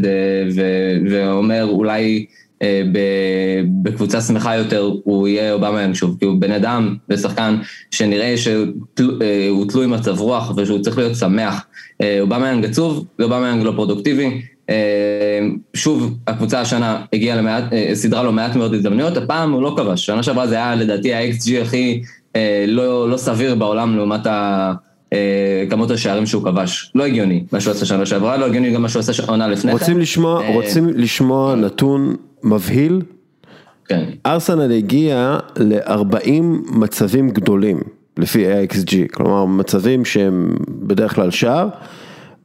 ואומר 1.09 1.67
אולי 1.69 2.25
בקבוצה 3.83 4.21
שמחה 4.21 4.55
יותר 4.55 4.91
הוא 5.03 5.27
יהיה 5.27 5.53
אובמה 5.53 5.81
ינג 5.81 5.95
שוב, 5.95 6.17
כי 6.19 6.25
הוא 6.25 6.41
בן 6.41 6.51
אדם 6.51 6.95
ושחקן 7.09 7.57
שנראה 7.91 8.35
שהוא 8.37 9.65
תלוי 9.69 9.87
מצב 9.87 10.19
רוח 10.19 10.51
ושהוא 10.57 10.79
צריך 10.79 10.97
להיות 10.97 11.15
שמח. 11.15 11.65
אובמה 12.21 12.51
ינג 12.51 12.65
עצוב 12.65 13.05
ואובמה 13.19 13.49
ינג 13.49 13.63
לא 13.63 13.71
פרודוקטיבי. 13.75 14.41
שוב, 15.73 16.17
הקבוצה 16.27 16.61
השנה 16.61 17.01
הגיעה 17.13 17.37
למעט, 17.37 17.63
סדרה 17.93 18.23
לו 18.23 18.31
מעט 18.31 18.55
מאוד 18.55 18.73
הזדמנויות, 18.73 19.17
הפעם 19.17 19.51
הוא 19.51 19.61
לא 19.61 19.73
כבש, 19.77 20.05
שנה 20.05 20.23
שעברה 20.23 20.47
זה 20.47 20.55
היה 20.55 20.75
לדעתי 20.75 21.13
ה-XG 21.13 21.61
הכי 21.61 22.01
לא, 22.67 23.09
לא 23.09 23.17
סביר 23.17 23.55
בעולם 23.55 23.95
לעומת 23.95 24.27
כמות 25.69 25.91
השערים 25.91 26.25
שהוא 26.25 26.43
כבש. 26.43 26.91
לא 26.95 27.05
הגיוני 27.05 27.43
מה 27.51 27.59
שהוא 27.59 27.71
עשה 27.71 27.85
שנה 27.85 28.05
שעברה, 28.05 28.37
לא 28.37 28.45
הגיוני 28.45 28.71
גם 28.71 28.81
מה 28.81 28.89
שהוא 28.89 28.99
עשה 28.99 29.23
עונה 29.27 29.47
לפני 29.47 29.71
כן. 29.71 29.77
רוצים 29.77 29.99
לשמוע, 29.99 30.47
רוצים 30.53 30.89
לשמוע 30.89 31.55
נתון 31.55 32.15
מבהיל? 32.43 33.01
כן. 33.85 34.05
ארסנל 34.25 34.71
הגיע 34.71 35.37
ל-40 35.57 36.41
מצבים 36.71 37.29
גדולים 37.29 37.79
לפי 38.17 38.45
AXG, 38.53 38.95
כלומר 39.13 39.45
מצבים 39.45 40.05
שהם 40.05 40.55
בדרך 40.69 41.15
כלל 41.15 41.31
שער. 41.31 41.67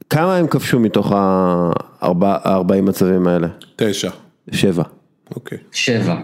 כמה 0.09 0.35
הם 0.35 0.47
כבשו 0.47 0.79
מתוך 0.79 1.11
ה-40 1.11 2.81
מצבים 2.83 3.27
האלה? 3.27 3.47
תשע. 3.75 4.09
שבע. 4.51 4.83
אוקיי. 5.35 5.57
שבע. 5.71 6.15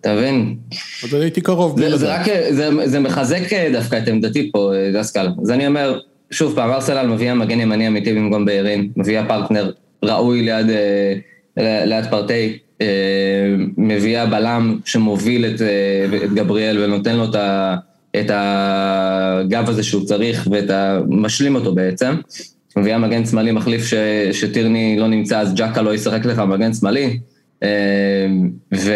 אתה 0.00 0.14
מבין? 0.14 0.56
אז 1.04 1.14
אני 1.14 1.22
הייתי 1.22 1.40
קרוב. 1.40 1.80
זה, 1.80 1.96
זה. 1.96 2.14
רק, 2.14 2.26
זה, 2.50 2.70
זה 2.84 3.00
מחזק 3.00 3.40
דווקא 3.72 3.98
את 3.98 4.08
עמדתי 4.08 4.50
פה, 4.52 4.72
דסקל. 4.94 5.28
אז 5.42 5.50
אני 5.50 5.66
אומר, 5.66 6.00
שוב 6.30 6.54
פעם, 6.54 6.70
ארסנל 6.70 7.06
מביאה 7.06 7.34
מגן 7.34 7.60
ימני 7.60 7.88
אמיתי 7.88 8.14
במקום 8.14 8.44
בארין, 8.44 8.88
מביאה 8.96 9.26
פרטנר 9.28 9.70
ראוי 10.02 10.42
ליד, 10.42 10.66
אה, 11.58 11.84
ליד 11.84 12.04
פרטי, 12.10 12.58
אה, 12.80 12.86
מביאה 13.76 14.26
בלם 14.26 14.78
שמוביל 14.84 15.46
את, 15.46 15.62
אה, 15.62 16.24
את 16.24 16.32
גבריאל 16.32 16.78
ונותן 16.82 17.16
לו 17.16 17.24
את, 17.24 17.34
ה, 17.34 17.76
את 18.20 18.30
הגב 18.34 19.68
הזה 19.68 19.82
שהוא 19.82 20.04
צריך 20.04 20.48
ואת 20.50 20.70
ה... 20.70 21.00
משלים 21.08 21.54
אותו 21.54 21.74
בעצם. 21.74 22.14
מביאה 22.76 22.98
מגן 22.98 23.26
שמאלי 23.26 23.52
מחליף 23.52 23.86
ש, 23.86 23.94
שטירני 24.32 24.96
לא 24.98 25.08
נמצא, 25.08 25.38
אז 25.40 25.54
ג'קה 25.54 25.82
לא 25.82 25.94
ישחק 25.94 26.24
לך 26.24 26.38
מגן 26.38 26.74
שמאלי. 26.74 27.18
ו... 28.74 28.92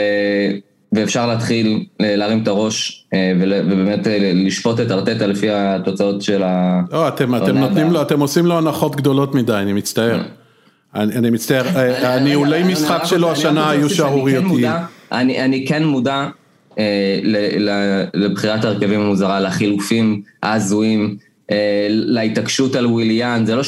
ואפשר 0.95 1.26
להתחיל 1.26 1.84
להרים 2.01 2.42
את 2.42 2.49
הראש 2.49 3.07
ובאמת 3.40 4.07
לשפוט 4.34 4.80
את 4.80 4.90
ארטטה 4.90 5.26
לפי 5.26 5.51
התוצאות 5.51 6.22
של 6.22 6.42
ה... 6.42 6.80
לא, 6.92 7.09
אתם, 7.09 7.34
אתם 7.34 7.59
נותנים 7.59 7.90
לו, 7.90 8.03
אתם 8.03 8.20
עושים 8.20 8.47
לו 8.47 8.59
הנחות 8.59 8.97
גדולות 8.97 9.34
מדי, 9.34 9.53
אני 9.53 9.72
מצטער. 9.72 10.22
אני, 10.95 11.14
אני 11.16 11.30
מצטער, 11.30 11.64
הניהולי 12.03 12.62
משחק 12.62 13.03
שלו 13.05 13.30
השנה 13.30 13.70
היו 13.70 13.90
שערורייתיים. 13.90 14.66
אני 15.12 15.64
כן 15.68 15.84
מודע 15.84 16.28
לבחירת 18.14 18.64
ההרכבים 18.64 19.01
המוזרה, 19.01 19.40
לחילופים 19.40 20.22
ההזויים. 20.42 21.16
להתעקשות 21.88 22.76
על 22.76 22.86
וויליאן, 22.86 23.47
זה 23.47 23.55
לא, 23.57 23.62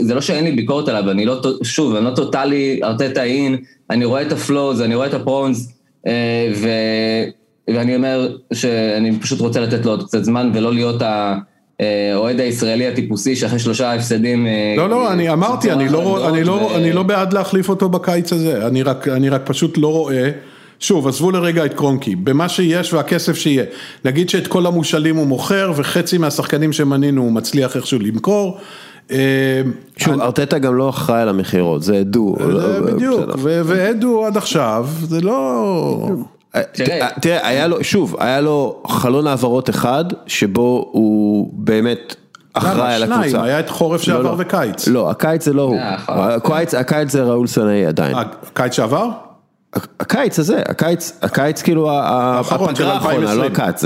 זה 0.00 0.14
לא 0.14 0.20
שאין 0.20 0.44
לי 0.44 0.52
ביקורת 0.52 0.88
עליו, 0.88 1.10
אני 1.10 1.26
לא, 1.26 1.42
שוב, 1.62 1.96
אני 1.96 2.04
לא 2.04 2.10
טוטאלי 2.10 2.80
ארטטה 2.84 3.22
אין, 3.22 3.56
אני 3.90 4.04
רואה 4.04 4.22
את 4.22 4.32
הפלוז, 4.32 4.82
אני 4.82 4.94
רואה 4.94 5.06
את 5.06 5.14
הפרונס, 5.14 5.72
ו, 6.54 6.68
ואני 7.68 7.96
אומר 7.96 8.36
שאני 8.52 9.18
פשוט 9.20 9.40
רוצה 9.40 9.60
לתת 9.60 9.84
לו 9.84 9.90
עוד 9.90 10.06
קצת 10.06 10.24
זמן 10.24 10.50
ולא 10.54 10.72
להיות 10.72 11.02
האוהד 11.80 12.40
הישראלי 12.40 12.86
הטיפוסי 12.86 13.36
שאחרי 13.36 13.58
שלושה 13.58 13.94
הפסדים... 13.94 14.46
לא, 14.76 14.88
לא, 14.88 15.12
אני 15.12 15.30
אמרתי, 15.30 15.72
אני 15.72 15.88
לא, 15.88 16.28
אני, 16.28 16.44
לא, 16.44 16.52
ו... 16.52 16.76
אני 16.76 16.92
לא 16.92 17.02
בעד 17.02 17.32
להחליף 17.32 17.68
אותו 17.68 17.88
בקיץ 17.88 18.32
הזה, 18.32 18.66
אני 18.66 18.82
רק, 18.82 19.08
אני 19.08 19.28
רק 19.28 19.42
פשוט 19.44 19.78
לא 19.78 19.88
רואה. 19.92 20.30
שוב, 20.80 21.08
עזבו 21.08 21.30
לרגע 21.30 21.64
את 21.64 21.74
קרונקי, 21.74 22.16
במה 22.16 22.48
שיש 22.48 22.92
והכסף 22.92 23.36
שיהיה. 23.36 23.64
נגיד 24.04 24.28
שאת 24.28 24.46
כל 24.46 24.66
המושאלים 24.66 25.16
הוא 25.16 25.26
מוכר 25.26 25.72
וחצי 25.76 26.18
מהשחקנים 26.18 26.72
שמנינו 26.72 27.22
הוא 27.22 27.32
מצליח 27.32 27.76
איכשהו 27.76 27.98
למכור. 27.98 28.58
שוב, 29.96 30.20
ארטטה 30.20 30.58
גם 30.58 30.74
לא 30.74 30.88
אחראי 30.88 31.20
על 31.20 31.28
המכירות, 31.28 31.82
זה 31.82 32.00
אדו. 32.00 32.36
בדיוק, 32.86 33.30
ואדו 33.42 34.26
עד 34.26 34.36
עכשיו, 34.36 34.86
זה 35.02 35.20
לא... 35.20 36.08
תראה, 37.20 37.48
היה 37.48 37.66
לו, 37.66 37.84
שוב, 37.84 38.16
היה 38.18 38.40
לו 38.40 38.82
חלון 38.86 39.26
העברות 39.26 39.70
אחד, 39.70 40.04
שבו 40.26 40.88
הוא 40.92 41.50
באמת 41.52 42.16
אחראי 42.54 42.94
על 42.94 43.02
הקבוצה. 43.02 43.28
שניים, 43.28 43.44
היה 43.44 43.60
את 43.60 43.70
חורף 43.70 44.02
שעבר 44.02 44.34
וקיץ. 44.38 44.88
לא, 44.88 45.10
הקיץ 45.10 45.44
זה 45.44 45.52
לא 45.52 45.62
הוא. 45.62 45.78
הקיץ 46.78 47.12
זה 47.12 47.22
ראול 47.22 47.46
סנאי 47.46 47.86
עדיין. 47.86 48.16
הקיץ 48.16 48.72
שעבר? 48.72 49.08
הקיץ 50.00 50.38
הזה, 50.38 50.62
הקיץ, 50.68 51.12
הקיץ 51.22 51.62
כאילו 51.62 51.90
הפגרה 51.90 52.92
האחרונה, 52.92 53.34
לא 53.34 53.44
הקיץ, 53.44 53.84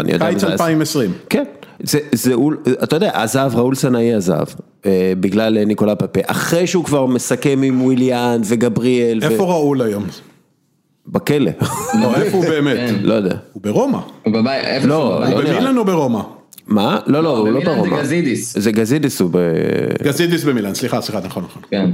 אני 0.00 0.12
יודע 0.12 0.30
קיץ 0.30 0.44
2020. 0.44 1.12
כן, 1.30 1.44
זה, 1.82 1.98
אתה 2.82 2.96
יודע, 2.96 3.10
עזב, 3.14 3.50
ראול 3.54 3.74
סנאי 3.74 4.14
עזב, 4.14 4.44
בגלל 5.20 5.64
ניקולה 5.64 5.94
פפה, 5.94 6.20
אחרי 6.26 6.66
שהוא 6.66 6.84
כבר 6.84 7.06
מסכם 7.06 7.60
עם 7.64 7.82
וויליאן 7.82 8.40
וגבריאל. 8.44 9.18
איפה 9.22 9.44
ראול 9.44 9.82
היום? 9.82 10.04
בכלא. 11.08 11.50
לא, 12.02 12.14
איפה 12.14 12.36
הוא 12.36 12.44
באמת? 12.44 12.78
לא 13.02 13.14
יודע. 13.14 13.36
הוא 13.52 13.62
ברומא. 13.62 13.98
הוא 14.22 14.32
בבית, 14.32 14.64
איפה 14.64 14.86
לא, 14.86 15.24
הוא 15.26 15.34
במילאן 15.34 15.78
או 15.78 15.84
ברומא? 15.84 16.20
מה? 16.66 16.98
לא, 17.06 17.22
לא, 17.22 17.38
הוא 17.38 17.48
לא 17.48 17.60
ברומא. 17.64 17.96
זה 17.96 18.02
גזידיס. 18.02 18.58
זה 18.58 18.72
גזידיס 18.72 19.20
הוא 19.20 19.30
ב... 19.32 19.38
גזידיס 20.02 20.44
במילאן, 20.44 20.74
סליחה, 20.74 21.00
סליחה, 21.00 21.20
נכון, 21.20 21.44
נכון. 21.44 21.62
כן. 21.70 21.90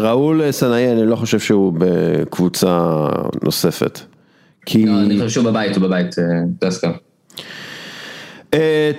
ראול 0.00 0.50
סנאי, 0.50 0.92
אני 0.92 1.06
לא 1.06 1.16
חושב 1.16 1.38
שהוא 1.38 1.72
בקבוצה 1.78 3.06
נוספת. 3.44 4.00
כי... 4.66 4.86
לא, 4.86 5.00
אני 5.00 5.16
חושב 5.16 5.28
שהוא 5.28 5.44
בבית, 5.44 5.76
הוא 5.76 5.82
בבית, 5.84 6.16
דסקה. 6.60 6.90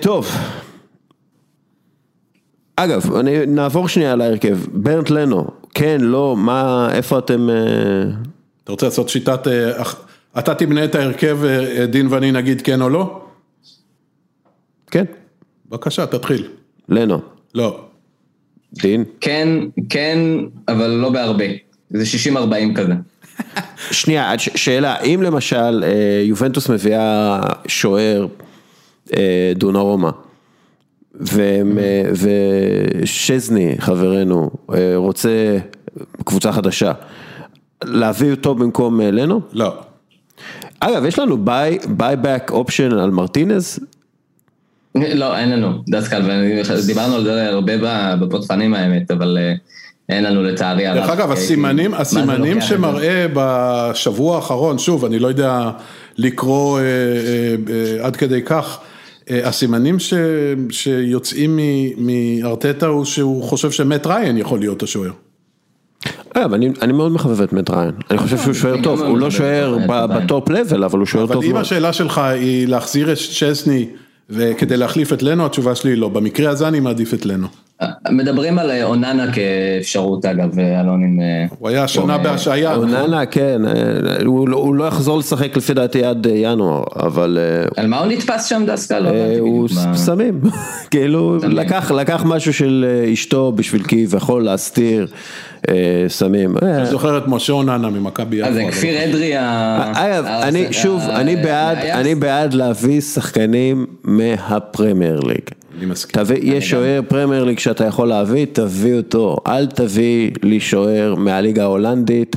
טוב. 0.00 0.28
אגב, 2.76 3.14
אני, 3.16 3.46
נעבור 3.46 3.88
שנייה 3.88 4.16
להרכב. 4.16 4.58
ברנט 4.72 5.10
לנו, 5.10 5.46
כן, 5.74 5.98
לא, 6.00 6.36
מה, 6.38 6.88
איפה 6.92 7.18
אתם... 7.18 7.48
אתה 8.64 8.72
רוצה 8.72 8.86
לעשות 8.86 9.08
שיטת... 9.08 9.46
אתה 10.38 10.54
תבנה 10.54 10.84
את 10.84 10.94
ההרכב, 10.94 11.38
דין 11.90 12.06
ואני 12.10 12.32
נגיד 12.32 12.62
כן 12.62 12.82
או 12.82 12.88
לא? 12.88 13.19
כן. 14.90 15.04
בבקשה, 15.68 16.06
תתחיל. 16.06 16.48
לנו. 16.88 17.20
לא. 17.54 17.84
דין? 18.72 19.04
כן, 19.20 19.48
כן, 19.88 20.18
אבל 20.68 20.90
לא 20.90 21.10
בהרבה. 21.10 21.44
זה 21.90 22.04
60-40 22.34 22.36
כזה. 22.74 22.92
שנייה, 23.90 24.32
שאלה, 24.38 25.00
אם 25.00 25.20
למשל 25.22 25.84
יובנטוס 26.24 26.68
מביאה 26.68 27.40
שוער 27.66 28.26
דונרומה, 29.54 30.10
ושזני, 33.02 33.74
חברנו, 33.78 34.50
רוצה 34.94 35.58
קבוצה 36.24 36.52
חדשה, 36.52 36.92
להביא 37.84 38.30
אותו 38.30 38.54
במקום 38.54 39.00
לנו? 39.00 39.40
לא. 39.52 39.74
אגב, 40.80 41.04
יש 41.04 41.18
לנו 41.18 41.44
ביי 41.44 41.78
בק 41.96 42.50
אופשן 42.50 42.92
על 42.92 43.10
מרטינז? 43.10 43.78
לא, 44.94 45.36
אין 45.38 45.50
לנו, 45.50 45.82
דסקל, 45.88 46.22
ודיברנו 46.82 47.14
על 47.14 47.24
זה 47.24 47.48
הרבה 47.48 47.72
בפותחנים 48.16 48.74
האמת, 48.74 49.10
אבל 49.10 49.38
אין 50.08 50.24
לנו 50.24 50.42
לצערי 50.42 50.86
הרב. 50.86 50.98
דרך 50.98 51.10
אגב, 51.10 51.32
הסימנים, 51.32 51.94
הסימנים 51.94 52.60
שמראה 52.60 53.26
בשבוע 53.32 54.36
האחרון, 54.36 54.78
שוב, 54.78 55.04
אני 55.04 55.18
לא 55.18 55.28
יודע 55.28 55.70
לקרוא 56.18 56.80
עד 58.02 58.16
כדי 58.16 58.42
כך, 58.42 58.78
אה, 59.30 59.48
הסימנים 59.48 59.98
ש, 59.98 60.14
שיוצאים 60.70 61.58
מארטטה 61.96 62.86
הוא 62.86 63.04
שהוא 63.04 63.42
חושב 63.42 63.70
שמט 63.70 64.06
ריין 64.06 64.38
יכול 64.38 64.58
להיות 64.58 64.82
השוער. 64.82 65.10
אגב, 66.34 66.52
אני, 66.54 66.70
אני 66.82 66.92
מאוד 66.92 67.12
מחבב 67.12 67.42
את 67.42 67.52
מט 67.52 67.70
ריין, 67.70 67.90
אני 68.10 68.18
חושב 68.18 68.38
שהוא 68.38 68.54
שוער 68.54 68.82
טוב, 68.82 69.02
הוא 69.02 69.18
לא 69.18 69.30
שוער 69.30 69.78
בטופ 69.86 70.50
לבל, 70.50 70.84
אבל 70.84 70.98
הוא 70.98 71.06
שוער 71.06 71.26
טוב 71.26 71.34
מאוד. 71.34 71.44
אבל 71.44 71.52
אם 71.52 71.60
השאלה 71.60 71.92
שלך 71.92 72.18
היא 72.18 72.68
להחזיר 72.68 73.12
את 73.12 73.16
שסני 73.16 73.86
וכדי 74.30 74.76
להחליף 74.76 75.12
את 75.12 75.22
לנו, 75.22 75.46
התשובה 75.46 75.74
שלי 75.74 75.90
היא 75.90 75.98
לא, 75.98 76.08
במקרה 76.08 76.50
הזה 76.50 76.68
אני 76.68 76.80
מעדיף 76.80 77.14
את 77.14 77.26
לנו. 77.26 77.46
מדברים 78.10 78.58
על 78.58 78.70
אה, 78.70 78.84
אוננה 78.84 79.26
כאפשרות 79.32 80.24
אגב, 80.24 80.58
אלון 80.58 81.04
עם... 81.04 81.20
אה, 81.20 81.46
הוא 81.58 81.68
היה 81.68 81.88
שנה 81.88 82.18
בהשעיה. 82.18 82.74
אוננה, 82.74 83.26
כן, 83.26 83.60
אה, 83.66 84.22
לא, 84.24 84.56
הוא 84.56 84.74
לא 84.74 84.84
יחזור 84.84 85.18
לשחק 85.18 85.56
לפי 85.56 85.74
דעתי 85.74 86.04
עד 86.04 86.26
ינואר, 86.34 86.82
אבל... 86.96 87.38
על 87.76 87.86
מה 87.86 87.98
הוא 87.98 88.06
נתפס 88.06 88.44
שם 88.44 88.62
דסקה? 88.66 88.98
לא 88.98 89.10
הוא 89.38 89.68
סמים, 89.94 90.40
כאילו 90.90 91.38
לקח 91.90 92.22
משהו 92.24 92.52
של 92.52 92.86
אשתו 93.12 93.52
בשביל 93.52 93.82
כביכול 93.88 94.44
להסתיר. 94.44 95.06
סמים. 96.08 96.54
אני 96.62 96.86
זוכר 96.86 97.18
את 97.18 97.22
משה 97.26 97.52
אוננה 97.52 97.90
ממכבי 97.90 98.36
יפו. 98.36 98.48
אז 98.48 98.54
זה 98.54 98.64
כפיר 98.70 99.04
אדרי 99.04 99.36
ה... 99.36 99.92
אגב, 99.94 100.24
אני 100.24 100.72
שוב, 100.72 101.02
אני 101.92 102.14
בעד 102.14 102.54
להביא 102.54 103.00
שחקנים 103.00 103.86
מהפרמייר 104.04 105.20
ליג. 105.20 105.40
אני 105.78 105.86
מסכים. 105.86 106.22
יש 106.42 106.70
שוער 106.70 107.00
פרמייר 107.08 107.44
ליג 107.44 107.58
שאתה 107.58 107.84
יכול 107.84 108.08
להביא, 108.08 108.46
תביא 108.52 108.94
אותו, 108.94 109.36
אל 109.46 109.66
תביא 109.66 110.30
לי 110.42 110.60
שוער 110.60 111.14
מהליגה 111.14 111.62
ההולנדית. 111.62 112.36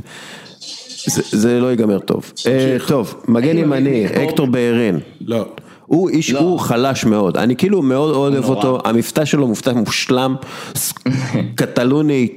זה 1.31 1.59
לא 1.59 1.67
ייגמר 1.67 1.99
טוב. 1.99 2.31
אה, 2.47 2.77
טוב, 2.87 3.23
מגן 3.27 3.57
ימני, 3.57 4.05
אקטור 4.05 4.47
בארין. 4.47 4.99
לא. 5.21 5.45
הוא 5.85 6.09
איש, 6.09 6.31
לא. 6.31 6.39
הוא 6.39 6.59
חלש 6.59 7.05
מאוד, 7.05 7.37
אני 7.37 7.55
כאילו 7.55 7.81
מאוד 7.81 8.15
אוהב 8.15 8.45
אותו, 8.45 8.79
המבטא 8.85 9.25
שלו 9.25 9.47
מבטא 9.47 9.69
מושלם, 9.69 10.35
קטלוני, 11.55 12.27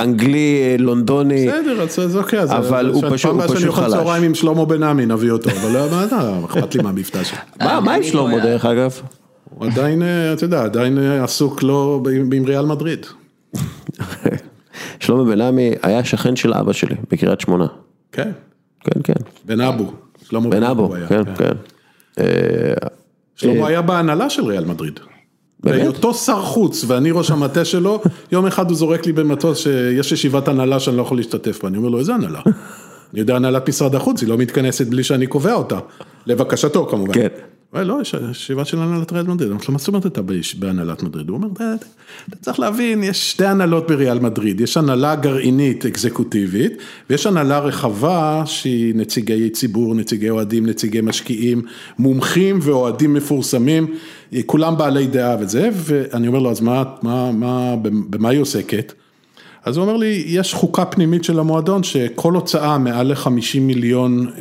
אנגלי, 0.00 0.78
לונדוני, 0.78 1.48
בסדר, 1.48 1.82
אז 1.82 2.16
אוקיי, 2.16 2.42
אבל 2.42 2.90
הוא 2.90 3.02
פשוט 3.10 3.36
חלש. 3.36 3.46
פעם 3.46 3.56
שאני 3.56 3.68
אוכל 3.68 3.90
צהריים 3.90 4.22
עם 4.22 4.34
שלמה 4.34 4.64
בן 4.64 4.82
עמי 4.82 5.06
נביא 5.06 5.30
אותו, 5.30 5.50
אבל 5.50 5.72
לא, 5.72 5.90
מה 5.90 6.06
אכפת 6.44 6.74
לי 6.74 6.82
מהמבטא 6.82 7.24
שלו. 7.24 7.38
מה 7.60 7.94
עם 7.94 8.02
שלמה 8.02 8.38
דרך 8.38 8.64
אגב? 8.64 9.00
הוא 9.54 9.66
עדיין, 9.66 10.02
אה, 10.02 10.32
אתה 10.32 10.44
יודע, 10.44 10.64
עדיין 10.64 10.98
אה, 10.98 11.24
עסוק 11.24 11.62
לא 11.62 12.02
עם 12.32 12.44
ריאל 12.44 12.66
מדריד. 12.66 13.06
שלמה 15.00 15.24
בן 15.24 15.40
עמי 15.40 15.72
היה 15.82 16.04
שכן 16.04 16.36
של 16.36 16.54
אבא 16.54 16.72
שלי 16.72 16.96
בקריית 17.10 17.40
שמונה. 17.40 17.66
כן. 18.12 18.30
כן, 18.80 19.00
כן. 19.04 19.24
בן 19.44 19.60
אבו. 19.60 19.92
בן 20.32 20.62
אבו, 20.62 20.94
כן, 21.08 21.24
כן. 21.24 21.34
כן. 21.34 21.52
אה, 22.18 22.88
שלמה 23.36 23.66
היה 23.66 23.82
בהנהלה 23.82 24.30
של 24.30 24.44
ריאל 24.44 24.64
מדריד. 24.64 25.00
בהיותו 25.60 26.14
שר 26.14 26.42
חוץ 26.42 26.84
ואני 26.86 27.10
ראש 27.10 27.30
המטה 27.30 27.64
שלו, 27.64 28.00
יום 28.32 28.46
אחד 28.46 28.68
הוא 28.68 28.76
זורק 28.76 29.06
לי 29.06 29.12
במטוס 29.12 29.58
שיש 29.58 30.12
ישיבת 30.12 30.48
הנהלה 30.48 30.80
שאני 30.80 30.96
לא 30.96 31.02
יכול 31.02 31.16
להשתתף 31.16 31.62
בה, 31.62 31.68
אני 31.68 31.76
אומר 31.76 31.88
לו 31.88 31.98
איזה 31.98 32.14
הנהלה? 32.14 32.40
אני 33.12 33.20
יודע 33.20 33.36
הנהלת 33.36 33.68
משרד 33.68 33.94
החוץ, 33.94 34.20
היא 34.20 34.28
לא 34.28 34.36
מתכנסת 34.36 34.86
בלי 34.86 35.04
שאני 35.04 35.26
קובע 35.26 35.54
אותה, 35.54 35.78
לבקשתו 36.26 36.86
כמובן. 36.86 37.14
כן. 37.14 37.28
לא, 37.74 37.98
יש 38.00 38.14
ישיבה 38.30 38.64
של 38.64 38.78
הנהלת 38.78 39.12
ריאל 39.12 39.26
מדריד, 39.26 39.50
אמרתי 39.50 39.66
לו, 39.68 39.72
מה 39.72 39.78
זאת 39.78 39.88
אומרת 39.88 40.06
אתה 40.06 40.20
בהנהלת 40.58 41.02
מדריד? 41.02 41.28
הוא 41.28 41.36
אומר, 41.36 41.48
אתה 42.28 42.36
צריך 42.40 42.60
להבין, 42.60 43.02
יש 43.02 43.30
שתי 43.30 43.44
הנהלות 43.44 43.86
בריאל 43.88 44.18
מדריד, 44.18 44.60
יש 44.60 44.76
הנהלה 44.76 45.16
גרעינית 45.16 45.86
אקזקוטיבית, 45.86 46.72
ויש 47.10 47.26
הנהלה 47.26 47.58
רחבה 47.58 48.42
שהיא 48.46 48.94
נציגי 48.94 49.50
ציבור, 49.50 49.94
נציגי 49.94 50.30
אוהדים, 50.30 50.66
נציגי 50.66 51.00
משקיעים, 51.00 51.62
מומחים 51.98 52.58
ואוהדים 52.62 53.14
מפורסמים, 53.14 53.94
כולם 54.46 54.78
בעלי 54.78 55.06
דעה 55.06 55.36
וזה, 55.40 55.68
ואני 55.74 56.28
אומר 56.28 56.38
לו, 56.38 56.50
אז 56.50 56.60
מה, 56.60 56.84
מה, 57.02 57.32
מה, 57.32 57.76
במה 57.82 58.28
היא 58.28 58.40
עוסקת? 58.40 58.92
אז 59.64 59.76
הוא 59.76 59.86
אומר 59.86 59.96
לי, 59.96 60.24
יש 60.26 60.54
חוקה 60.54 60.84
פנימית 60.84 61.24
של 61.24 61.38
המועדון, 61.38 61.82
שכל 61.82 62.32
הוצאה 62.32 62.78
מעל 62.78 63.06
ל-50 63.06 63.60
מיליון 63.60 64.26
אה, 64.26 64.32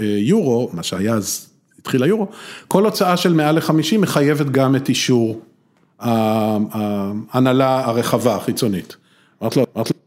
אה, 0.00 0.06
יורו, 0.18 0.70
מה 0.72 0.82
שהיה 0.82 1.14
אז 1.14 1.53
התחיל 1.84 2.02
היורו, 2.02 2.26
כל 2.68 2.84
הוצאה 2.84 3.16
של 3.16 3.32
מעל 3.32 3.56
לחמישים 3.56 4.00
מחייבת 4.00 4.46
גם 4.46 4.76
את 4.76 4.88
אישור 4.88 5.40
ההנהלה 7.32 7.84
הרחבה 7.84 8.36
החיצונית. 8.36 8.96
אמרתי 9.42 9.58
לו, 9.60 9.66
אמרתי 9.76 9.92
לו. 9.96 10.04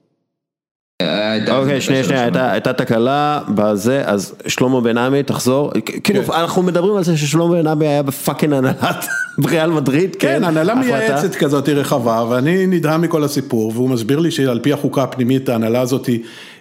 אוקיי, 1.49 1.81
שנייה, 1.81 2.03
שנייה, 2.03 2.51
הייתה 2.51 2.73
תקלה 2.73 3.41
בזה, 3.55 4.03
אז 4.05 4.35
שלמה 4.47 4.81
בן 4.81 4.97
עמי, 4.97 5.23
תחזור, 5.23 5.71
כאילו, 6.03 6.23
כן. 6.23 6.33
אנחנו 6.33 6.63
מדברים 6.63 6.95
על 6.97 7.03
זה 7.03 7.17
ששלמה 7.17 7.47
בן 7.47 7.67
עמי 7.67 7.87
היה 7.87 8.03
ב 8.03 8.09
fucking 8.10 8.53
הנהלת 8.53 9.05
בריאל 9.43 9.69
מדריד, 9.69 10.15
כן, 10.15 10.27
כן 10.27 10.43
הנהלה 10.43 10.75
מייעצת 10.75 11.35
כזאת 11.35 11.69
רחבה, 11.69 12.25
ואני 12.29 12.67
נדהם 12.67 13.01
מכל 13.01 13.23
הסיפור, 13.23 13.71
והוא 13.75 13.89
מסביר 13.89 14.19
לי 14.19 14.31
שעל 14.31 14.59
פי 14.59 14.73
החוקה 14.73 15.03
הפנימית, 15.03 15.49
ההנהלה 15.49 15.81
הזאת 15.81 16.09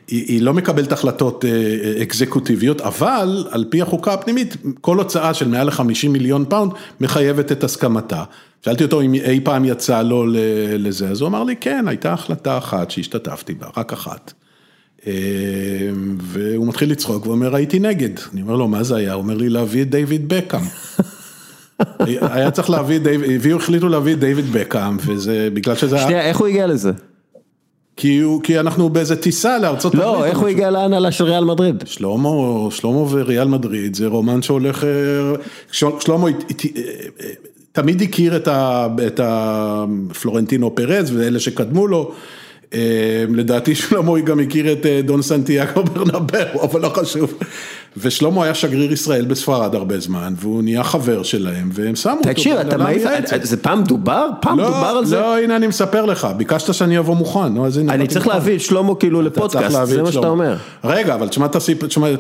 היא 0.09 0.43
לא 0.43 0.55
מקבלת 0.55 0.93
החלטות 0.93 1.45
אה, 1.45 1.51
אה, 1.51 2.03
אקזקוטיביות, 2.03 2.81
אבל 2.81 3.47
על 3.51 3.65
פי 3.69 3.83
החוקה 3.83 4.13
הפנימית, 4.13 4.57
כל 4.81 4.99
הוצאה 4.99 5.35
של 5.35 5.49
מעל 5.49 5.67
ל-50 5.67 6.09
מיליון 6.09 6.45
פאונד 6.49 6.73
מחייבת 7.01 7.53
את 7.53 7.65
הסכמתה. 7.65 8.25
שאלתי 8.65 8.85
אותו 8.85 9.01
אם 9.01 9.15
אי 9.15 9.41
פעם 9.45 9.65
יצא 9.65 10.03
לו 10.03 10.25
לזה, 10.79 11.09
אז 11.09 11.21
הוא 11.21 11.29
אמר 11.29 11.45
לי, 11.45 11.57
כן, 11.57 11.89
הייתה 11.89 12.13
החלטה 12.13 12.59
אחת 12.59 12.91
שהשתתפתי 12.91 13.55
בה, 13.55 13.67
רק 13.77 13.93
אחת. 13.93 14.33
אה, 15.07 15.13
והוא 16.21 16.67
מתחיל 16.67 16.91
לצחוק 16.91 17.27
ואומר, 17.27 17.55
הייתי 17.55 17.79
נגד. 17.79 18.11
אני 18.33 18.43
אומר 18.43 18.57
לו, 18.57 18.69
מה 18.69 18.83
זה 18.83 18.97
היה? 18.97 19.13
הוא 19.13 19.23
אומר 19.23 19.35
לי, 19.35 19.49
להביא 19.49 19.83
את 19.83 19.91
דיוויד 19.91 20.29
בקאם. 20.29 20.61
היה 22.35 22.51
צריך 22.51 22.71
להביא, 22.71 23.01
הביאו, 23.35 23.57
החליטו 23.57 23.89
להביא 23.89 24.13
את 24.13 24.19
דיוויד 24.19 24.53
בקאם, 24.53 24.97
וזה 25.07 25.49
בגלל 25.53 25.75
שזה... 25.75 25.99
שנייה, 25.99 26.21
איך 26.21 26.39
הוא 26.39 26.47
הגיע 26.47 26.67
לזה? 26.67 26.93
כי 27.97 28.19
הוא, 28.19 28.43
כי 28.43 28.61
אנחנו 28.61 28.89
באיזה 28.89 29.17
טיסה 29.17 29.59
לארצות 29.59 29.95
לא, 29.95 30.03
הברית. 30.03 30.21
לא, 30.21 30.27
איך 30.27 30.39
הוא 30.39 30.49
הגיע 30.49 30.71
להנהלה 30.71 31.13
של 31.13 31.25
ריאל 31.25 31.45
מדריד? 31.45 31.85
שלמה, 31.87 32.29
שלמה 32.71 32.99
וריאל 32.99 33.49
מדריד 33.49 33.97
זה 33.97 34.07
רומן 34.07 34.43
שהולך, 34.43 34.85
אה, 34.85 35.91
שלמה 36.01 36.27
תמיד 37.73 38.03
הכיר 38.03 38.37
את 39.07 39.21
הפלורנטינו 39.23 40.75
פרז 40.75 41.17
ואלה 41.17 41.41
שקדמו 41.41 41.87
לו. 41.87 42.13
אה, 42.75 43.25
לדעתי 43.35 43.75
שלמה 43.75 44.21
גם 44.21 44.41
הכיר 44.41 44.73
את 44.73 44.87
אה, 44.87 45.01
דון 45.03 45.23
סנטיאגו 45.23 45.83
ברנבאו, 45.83 46.63
אבל 46.63 46.81
לא 46.81 46.89
חשוב. 46.89 47.35
ושלמה 47.99 48.45
היה 48.45 48.55
שגריר 48.55 48.93
ישראל 48.93 49.25
בספרד 49.25 49.75
הרבה 49.75 49.99
זמן, 49.99 50.35
והוא 50.37 50.63
נהיה 50.63 50.85
חבר 50.85 51.23
שלהם, 51.23 51.71
והם 51.73 51.97
שמו 51.97 52.13
אותו. 52.13 52.29
תקשיב, 52.29 52.57
אתה 52.57 52.77
מעיף, 52.77 53.03
זה 53.43 53.57
פעם 53.57 53.85
דובר? 53.85 54.29
פעם 54.41 54.59
לא, 54.59 54.65
דובר 54.65 54.87
על 54.87 55.05
זה? 55.05 55.17
לא, 55.17 55.39
הנה 55.39 55.57
אני 55.57 55.67
מספר 55.67 56.05
לך, 56.05 56.29
ביקשת 56.37 56.75
שאני 56.75 56.99
אבוא 56.99 57.17
מוכן, 57.17 57.47
נו 57.47 57.67
אז 57.67 57.79
הנה. 57.79 57.95
אני 57.95 58.07
צריך 58.07 58.27
להביא 58.27 58.57
את 58.57 58.61
שלמה 58.61 58.95
כאילו 58.95 59.23
לפודקאסט, 59.23 59.85
זה 59.85 60.03
מה 60.03 60.13
שאתה 60.13 60.29
אומר. 60.29 60.57
רגע, 60.85 61.15
אבל 61.15 61.29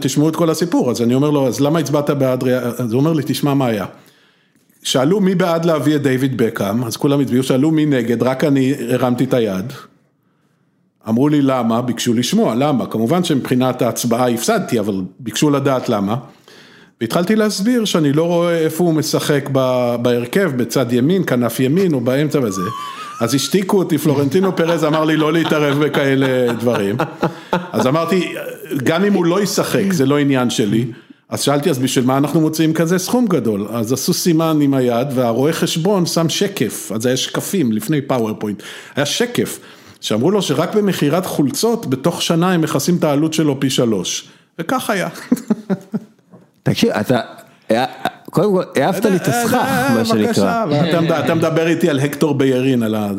תשמעו 0.00 0.28
את 0.28 0.36
כל 0.36 0.50
הסיפור, 0.50 0.90
אז 0.90 1.02
אני 1.02 1.14
אומר 1.14 1.30
לו, 1.30 1.48
אז 1.48 1.60
למה 1.60 1.78
הצבעת 1.78 2.10
בעד, 2.10 2.44
אז 2.78 2.92
הוא 2.92 3.00
אומר 3.00 3.12
לי, 3.12 3.22
תשמע 3.26 3.54
מה 3.54 3.66
היה. 3.66 3.84
שאלו 4.82 5.20
מי 5.20 5.34
בעד 5.34 5.64
להביא 5.64 5.96
את 5.96 6.02
דיוויד 6.02 6.36
בקאם, 6.36 6.84
אז 6.84 6.96
כולם 6.96 7.20
הצביעו, 7.20 7.42
שאלו 7.42 7.70
מי 7.70 7.86
נגד, 7.86 8.22
רק 8.22 8.44
אני 8.44 8.74
הרמתי 8.90 9.24
את 9.24 9.34
היד. 9.34 9.72
אמרו 11.08 11.28
לי 11.28 11.42
למה, 11.42 11.82
ביקשו 11.82 12.14
לשמוע, 12.14 12.54
למה, 12.54 12.86
כמובן 12.86 13.24
שמבחינת 13.24 13.82
ההצבעה 13.82 14.30
הפסדתי, 14.30 14.80
אבל 14.80 14.94
ביקשו 15.20 15.50
לדעת 15.50 15.88
למה. 15.88 16.16
והתחלתי 17.00 17.36
להסביר 17.36 17.84
שאני 17.84 18.12
לא 18.12 18.22
רואה 18.22 18.58
איפה 18.58 18.84
הוא 18.84 18.94
משחק 18.94 19.48
בהרכב, 20.02 20.52
בצד 20.56 20.92
ימין, 20.92 21.22
כנף 21.26 21.60
ימין 21.60 21.94
או 21.94 22.00
באמצע 22.00 22.38
וזה. 22.42 22.62
אז 23.20 23.34
השתיקו 23.34 23.78
אותי, 23.78 23.98
פלורנטינו 23.98 24.56
פרז 24.56 24.84
אמר 24.84 25.04
לי 25.04 25.16
לא 25.16 25.32
להתערב 25.32 25.84
בכאלה 25.84 26.52
דברים. 26.52 26.96
אז 27.52 27.86
אמרתי, 27.86 28.34
גם 28.84 29.04
אם 29.04 29.12
הוא 29.12 29.26
לא 29.26 29.42
ישחק, 29.42 29.92
זה 29.92 30.06
לא 30.06 30.18
עניין 30.18 30.50
שלי. 30.50 30.84
אז 31.28 31.42
שאלתי, 31.42 31.70
אז 31.70 31.78
בשביל 31.78 32.04
מה 32.04 32.16
אנחנו 32.16 32.40
מוציאים 32.40 32.72
כזה 32.72 32.98
סכום 32.98 33.26
גדול? 33.26 33.66
אז 33.70 33.92
עשו 33.92 34.14
סימן 34.14 34.58
עם 34.60 34.74
היד, 34.74 35.08
והרואה 35.14 35.52
חשבון 35.52 36.06
שם 36.06 36.28
שקף, 36.28 36.92
אז 36.94 37.06
היה 37.06 37.16
שקפים 37.16 37.72
לפני 37.72 38.00
PowerPoint, 38.00 38.62
היה 38.96 39.06
שקף. 39.06 39.58
שאמרו 40.00 40.30
לו 40.30 40.42
שרק 40.42 40.74
במכירת 40.74 41.26
חולצות, 41.26 41.86
בתוך 41.86 42.22
שנה 42.22 42.52
הם 42.52 42.60
מכסים 42.60 42.96
את 42.96 43.04
העלות 43.04 43.34
שלו 43.34 43.60
פי 43.60 43.70
שלוש. 43.70 44.28
וכך 44.58 44.90
היה. 44.90 45.08
תקשיב, 46.62 46.90
אתה, 46.90 47.20
קודם 48.30 48.52
כל, 48.54 48.80
העפת 48.80 49.04
לי 49.04 49.16
את 49.16 49.28
הסכך, 49.28 49.90
מה 49.94 50.04
שנקרא. 50.04 50.64
אתה 51.24 51.34
מדבר 51.34 51.66
איתי 51.66 51.90
על 51.90 51.98
הקטור 51.98 52.34
ביירין, 52.34 52.82
על 52.82 52.94
ה... 52.94 53.10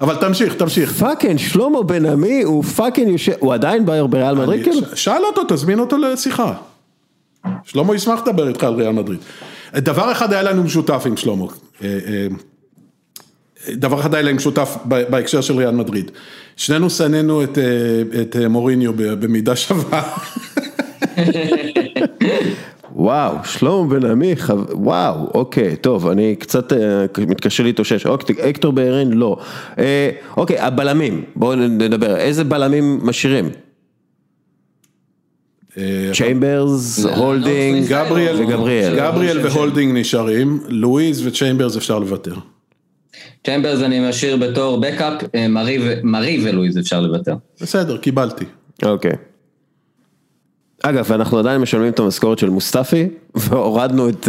אבל 0.00 0.16
תמשיך, 0.16 0.54
תמשיך. 0.54 0.92
פאקינג, 0.92 1.38
שלמה 1.38 1.82
בן 1.82 2.06
עמי 2.06 2.42
הוא 2.42 2.64
פאקינג 2.64 3.08
יושב, 3.08 3.32
הוא 3.38 3.54
עדיין 3.54 3.86
בריאל 3.86 4.34
מדריד 4.34 4.62
כאילו? 4.64 4.80
שאל 4.94 5.22
אותו, 5.24 5.42
תזמין 5.48 5.78
אותו 5.78 5.98
לשיחה. 5.98 6.52
שלמה 7.64 7.94
ישמח 7.94 8.20
לדבר 8.26 8.48
איתך 8.48 8.64
על 8.64 8.74
ריאל 8.74 8.92
מדריד. 8.92 9.18
דבר 9.76 10.12
אחד 10.12 10.32
היה 10.32 10.42
לנו 10.42 10.62
משותף 10.62 11.02
עם 11.06 11.16
שלמה. 11.16 11.46
אה, 13.66 13.70
אה, 13.70 13.74
דבר 13.74 14.00
אחד 14.00 14.14
היה 14.14 14.22
להם 14.22 14.38
שותף 14.38 14.76
בהקשר 14.84 15.40
של 15.40 15.56
ריאל 15.56 15.74
מדריד. 15.74 16.10
שנינו 16.56 16.90
שנאנו 16.90 17.44
את, 17.44 17.58
אה, 17.58 18.20
את 18.20 18.36
אה, 18.36 18.48
מוריניו 18.48 18.92
במידה 18.96 19.56
שווה. 19.56 20.16
וואו, 22.94 23.36
שלמה 23.44 23.86
בן 23.88 24.10
עמי. 24.10 24.34
וואו, 24.72 25.28
אוקיי, 25.34 25.76
טוב, 25.76 26.08
אני 26.08 26.36
קצת 26.36 26.72
אה, 26.72 26.78
מתקשה 27.28 27.62
להתאושש, 27.62 28.06
אוקיי, 28.06 28.50
הקטור 28.50 28.72
ביירין 28.72 29.12
לא. 29.12 29.36
אה, 29.78 30.10
אוקיי, 30.36 30.58
הבלמים, 30.58 31.24
בואו 31.36 31.56
נדבר, 31.56 32.16
איזה 32.16 32.44
בלמים 32.44 33.00
משאירים? 33.02 33.50
אה, 35.78 36.10
צ'יימברס, 36.14 37.04
לא, 37.04 37.16
הולדינג, 37.16 37.88
גבריאל, 37.88 38.40
וגבריאל. 38.40 38.96
גבריאל 38.96 39.46
והולדינג 39.46 39.98
נשארים, 39.98 40.60
לואיז 40.68 41.26
וצ'יימברס 41.26 41.76
אפשר 41.76 41.98
לוותר. 41.98 42.34
צ'יימברס 43.46 43.82
אני 43.82 44.08
משאיר 44.08 44.36
בתור 44.36 44.80
בקאפ, 44.80 45.22
אה, 45.34 45.48
מארי 46.02 46.40
ולואיז 46.44 46.78
אפשר 46.78 47.00
לוותר. 47.00 47.34
בסדר, 47.60 47.96
קיבלתי. 47.96 48.44
אוקיי. 48.82 49.12
אגב, 50.82 51.12
אנחנו 51.12 51.38
עדיין 51.38 51.60
משלמים 51.60 51.92
את 51.92 51.98
המשכורת 51.98 52.38
של 52.38 52.50
מוסטפי, 52.50 53.08
והורדנו 53.34 54.08
את... 54.08 54.28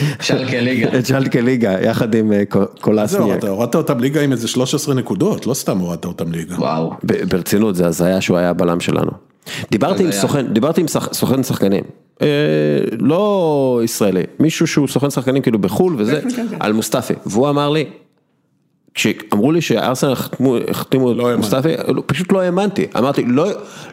אה, 0.00 0.06
שלקה 0.20 0.60
ליגה. 0.60 0.98
את 0.98 1.06
שלקה 1.06 1.40
ליגה, 1.40 1.80
יחד 1.82 2.14
עם 2.14 2.32
אה, 2.32 2.42
קולסניאק. 2.80 3.38
אתה 3.38 3.48
הורדת 3.48 3.74
אותם 3.74 4.00
ליגה 4.00 4.20
עם 4.20 4.32
איזה 4.32 4.48
13 4.48 4.94
נקודות, 4.94 5.46
לא 5.46 5.54
סתם 5.54 5.78
הורדת 5.78 6.04
אותם 6.04 6.32
ליגה. 6.32 6.54
וואו. 6.58 6.92
ברצינות, 7.28 7.76
זה 7.76 7.86
הזיה 7.86 8.20
שהוא 8.20 8.36
היה 8.36 8.50
הבלם 8.50 8.80
שלנו. 8.80 9.10
דיברתי 9.70 10.04
עם. 10.04 10.12
סוכן, 10.12 10.46
דיברתי 10.46 10.80
עם 10.80 10.86
סוכן 11.12 11.42
שחקנים, 11.42 11.84
אה, 12.22 12.26
לא 12.98 13.80
ישראלי, 13.84 14.22
מישהו 14.40 14.66
שהוא 14.66 14.88
סוכן 14.88 15.10
שחקנים 15.10 15.42
כאילו 15.42 15.58
בחו"ל 15.58 15.94
וזה, 15.98 16.20
על 16.60 16.72
מוסטפי, 16.72 17.14
והוא 17.26 17.48
אמר 17.48 17.70
לי, 17.70 17.84
כשאמרו 18.94 19.52
לי 19.52 19.60
שארסנל 19.60 20.12
החתימו 20.68 21.12
את 21.12 21.16
לא. 21.16 21.36
מוסטפי, 21.36 21.68
לא, 21.88 22.02
פשוט 22.06 22.32
לא 22.32 22.40
האמנתי, 22.40 22.86
אמרתי, 22.98 23.24
לא, 23.26 23.46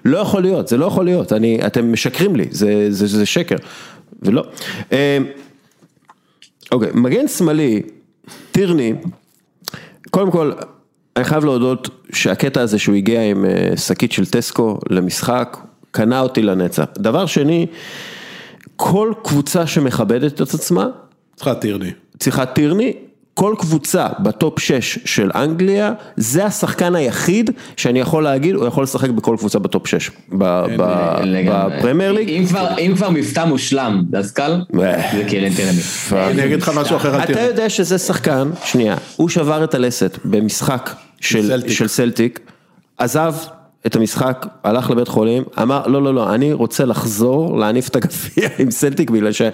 לא 0.05 0.17
יכול 0.17 0.41
להיות, 0.41 0.67
זה 0.67 0.77
לא 0.77 0.85
יכול 0.85 1.05
להיות, 1.05 1.33
אני, 1.33 1.59
אתם 1.65 1.91
משקרים 1.91 2.35
לי, 2.35 2.45
זה, 2.51 2.85
זה, 2.89 3.07
זה 3.07 3.25
שקר, 3.25 3.55
ולא. 4.21 4.43
אוקיי, 6.71 6.89
מגן 6.93 7.27
שמאלי, 7.27 7.81
טירני, 8.51 8.93
קודם 10.09 10.31
כל, 10.31 10.51
אני 11.15 11.25
חייב 11.25 11.45
להודות 11.45 11.89
שהקטע 12.13 12.61
הזה 12.61 12.79
שהוא 12.79 12.95
הגיע 12.95 13.21
עם 13.21 13.45
אה, 13.45 13.77
שקית 13.77 14.11
של 14.11 14.25
טסקו 14.25 14.79
למשחק, 14.89 15.57
קנה 15.91 16.19
אותי 16.19 16.41
לנצח. 16.41 16.85
דבר 16.97 17.25
שני, 17.25 17.65
כל 18.75 19.13
קבוצה 19.23 19.67
שמכבדת 19.67 20.41
את 20.41 20.53
עצמה, 20.53 20.87
צריכה 21.35 21.55
טירני. 21.55 21.91
צריכה 22.19 22.45
טירני, 22.45 22.93
כל 23.37 23.55
קבוצה 23.59 24.07
בטופ 24.19 24.59
6 24.59 24.99
של 25.05 25.31
אנגליה, 25.35 25.91
זה 26.15 26.45
השחקן 26.45 26.95
היחיד 26.95 27.49
שאני 27.77 27.99
יכול 27.99 28.23
להגיד, 28.23 28.55
הוא 28.55 28.67
יכול 28.67 28.83
לשחק 28.83 29.09
בכל 29.09 29.35
קבוצה 29.39 29.59
בטופ 29.59 29.87
6, 29.87 30.09
ב- 30.09 30.43
ב- 30.77 31.19
לגמרי. 31.23 31.77
בפרמייר 31.77 32.11
ליג. 32.11 32.29
אם 32.29 32.95
כבר- 32.95 33.09
מבטא 33.11 33.45
מושלם, 33.45 34.03
דסקל, 34.09 34.61
אה. 34.81 35.09
זה 35.17 35.23
קירן 35.27 35.53
תרמי. 35.53 35.81
אני 36.31 36.45
אגיד 36.45 36.61
לך 36.61 36.71
משהו 36.75 36.95
אחר 36.97 37.23
אתה. 37.23 37.39
יודע 37.41 37.69
שזה 37.69 37.97
שחקן, 37.97 38.49
שנייה, 38.63 38.95
הוא 39.15 39.29
שבר 39.29 39.63
את 39.63 39.73
הלסת 39.75 40.17
במשחק. 40.25 40.89
של 41.21 41.87
סלטיק, 41.87 42.39
עזב 42.97 43.33
את 43.87 43.95
המשחק, 43.95 44.45
הלך 44.63 44.89
לבית 44.91 45.07
חולים, 45.07 45.43
אמר 45.61 45.87
לא 45.87 46.03
לא 46.03 46.13
לא, 46.13 46.33
אני 46.33 46.53
רוצה 46.53 46.85
לחזור 46.85 47.59
להניף 47.59 47.87
את 47.89 47.95
הגביע 47.95 48.49
עם 48.59 48.71
סלטיק 48.71 49.09
בגלל 49.09 49.31
שהוא 49.31 49.51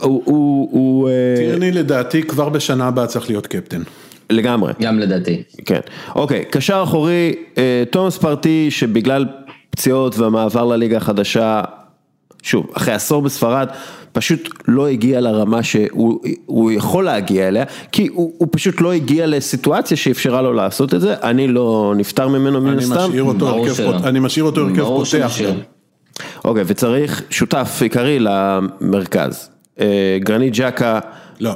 הוא- 0.00 1.08
אה, 1.08 1.12
טירני 1.36 1.72
לדעתי 1.72 2.22
כבר 2.22 2.48
בשנה 2.48 2.86
הבאה 2.88 3.06
צריך 3.06 3.28
להיות 3.30 3.46
קפטן. 3.46 3.82
לגמרי, 4.30 4.72
גם 4.80 4.98
לדעתי. 4.98 5.42
כן, 5.66 5.80
אוקיי, 6.14 6.44
קשר 6.50 6.80
אחורי, 6.84 7.34
אה, 7.58 7.82
תומאס 7.90 8.18
פרטי 8.18 8.66
שבגלל 8.70 9.26
פציעות 9.70 10.18
והמעבר 10.18 10.64
לליגה 10.64 10.96
החדשה, 10.96 11.60
שוב, 12.42 12.66
אחרי 12.76 12.94
עשור 12.94 13.22
בספרד, 13.22 13.68
פשוט 14.16 14.48
לא 14.68 14.88
הגיע 14.88 15.20
לרמה 15.20 15.62
שהוא 15.62 16.20
הוא 16.46 16.70
יכול 16.72 17.04
להגיע 17.04 17.48
אליה, 17.48 17.64
כי 17.92 18.06
הוא, 18.06 18.32
הוא 18.38 18.48
פשוט 18.50 18.80
לא 18.80 18.92
הגיע 18.92 19.26
לסיטואציה 19.26 19.96
שאפשרה 19.96 20.42
לו 20.42 20.52
לעשות 20.52 20.94
את 20.94 21.00
זה, 21.00 21.14
אני 21.22 21.48
לא 21.48 21.94
נפטר 21.96 22.28
ממנו 22.28 22.60
מן 22.60 22.68
אני 22.68 22.82
הסתם. 22.82 22.94
אני 24.04 24.20
משאיר 24.20 24.44
אותו 24.44 24.60
הרכב 24.60 24.84
פותח. 24.84 25.38
אוקיי, 26.44 26.62
וצריך 26.66 27.22
שותף 27.30 27.78
עיקרי 27.82 28.18
למרכז. 28.18 29.50
אה, 29.80 30.18
גרנית 30.20 30.52
ג'קה, 30.56 31.00
לא. 31.40 31.52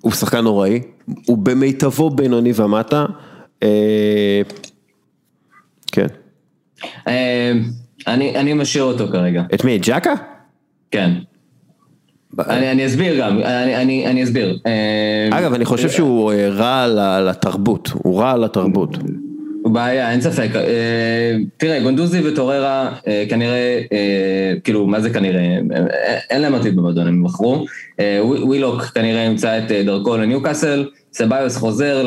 הוא 0.00 0.12
שחקן 0.12 0.40
נוראי, 0.40 0.80
הוא 1.26 1.38
במיטבו 1.38 2.10
בינוני 2.10 2.52
ומטה. 2.56 3.06
אה, 3.62 4.42
כן. 5.92 6.06
אה, 7.08 7.52
אני 8.06 8.36
אני 8.36 8.54
משאיר 8.54 8.84
אותו 8.84 9.08
כרגע. 9.12 9.42
את 9.54 9.64
מי? 9.64 9.76
את 9.76 9.80
ג'קה? 9.84 10.12
כן. 10.90 11.10
אני 12.48 12.70
אני 12.70 12.86
אסביר 12.86 13.18
גם, 13.20 13.38
אני- 13.38 13.76
אני 13.76 14.06
אני 14.06 14.24
אסביר. 14.24 14.58
אה, 14.66 15.38
אגב, 15.38 15.54
אני 15.54 15.64
חושב 15.64 15.90
שהוא 15.90 16.32
אה, 16.32 16.48
רע 16.48 16.86
לתרבות, 17.30 17.90
הוא 17.94 18.20
רע 18.20 18.36
לתרבות. 18.36 18.98
בעיה, 19.64 20.10
אין 20.12 20.20
ספק. 20.20 20.48
אה, 20.54 20.62
תראה, 21.56 21.80
גונדוזי 21.80 22.28
וטוררה 22.28 22.90
אה, 23.06 23.24
כנראה, 23.28 23.80
אה, 23.92 23.98
כאילו, 24.64 24.86
מה 24.86 25.00
זה 25.00 25.10
כנראה? 25.10 25.40
אה, 25.40 25.58
אין 26.30 26.42
להם 26.42 26.54
עתיד 26.54 26.76
במועדון, 26.76 27.06
הם 27.06 27.22
מכרו. 27.24 27.64
ווי- 28.20 28.42
ווילוק 28.42 28.82
כנראה 28.82 29.20
ימצא 29.20 29.58
את 29.58 29.72
דרכו 29.86 30.16
לניוקאסל, 30.16 30.84
סביוס 31.12 31.56
חוזר 31.56 32.02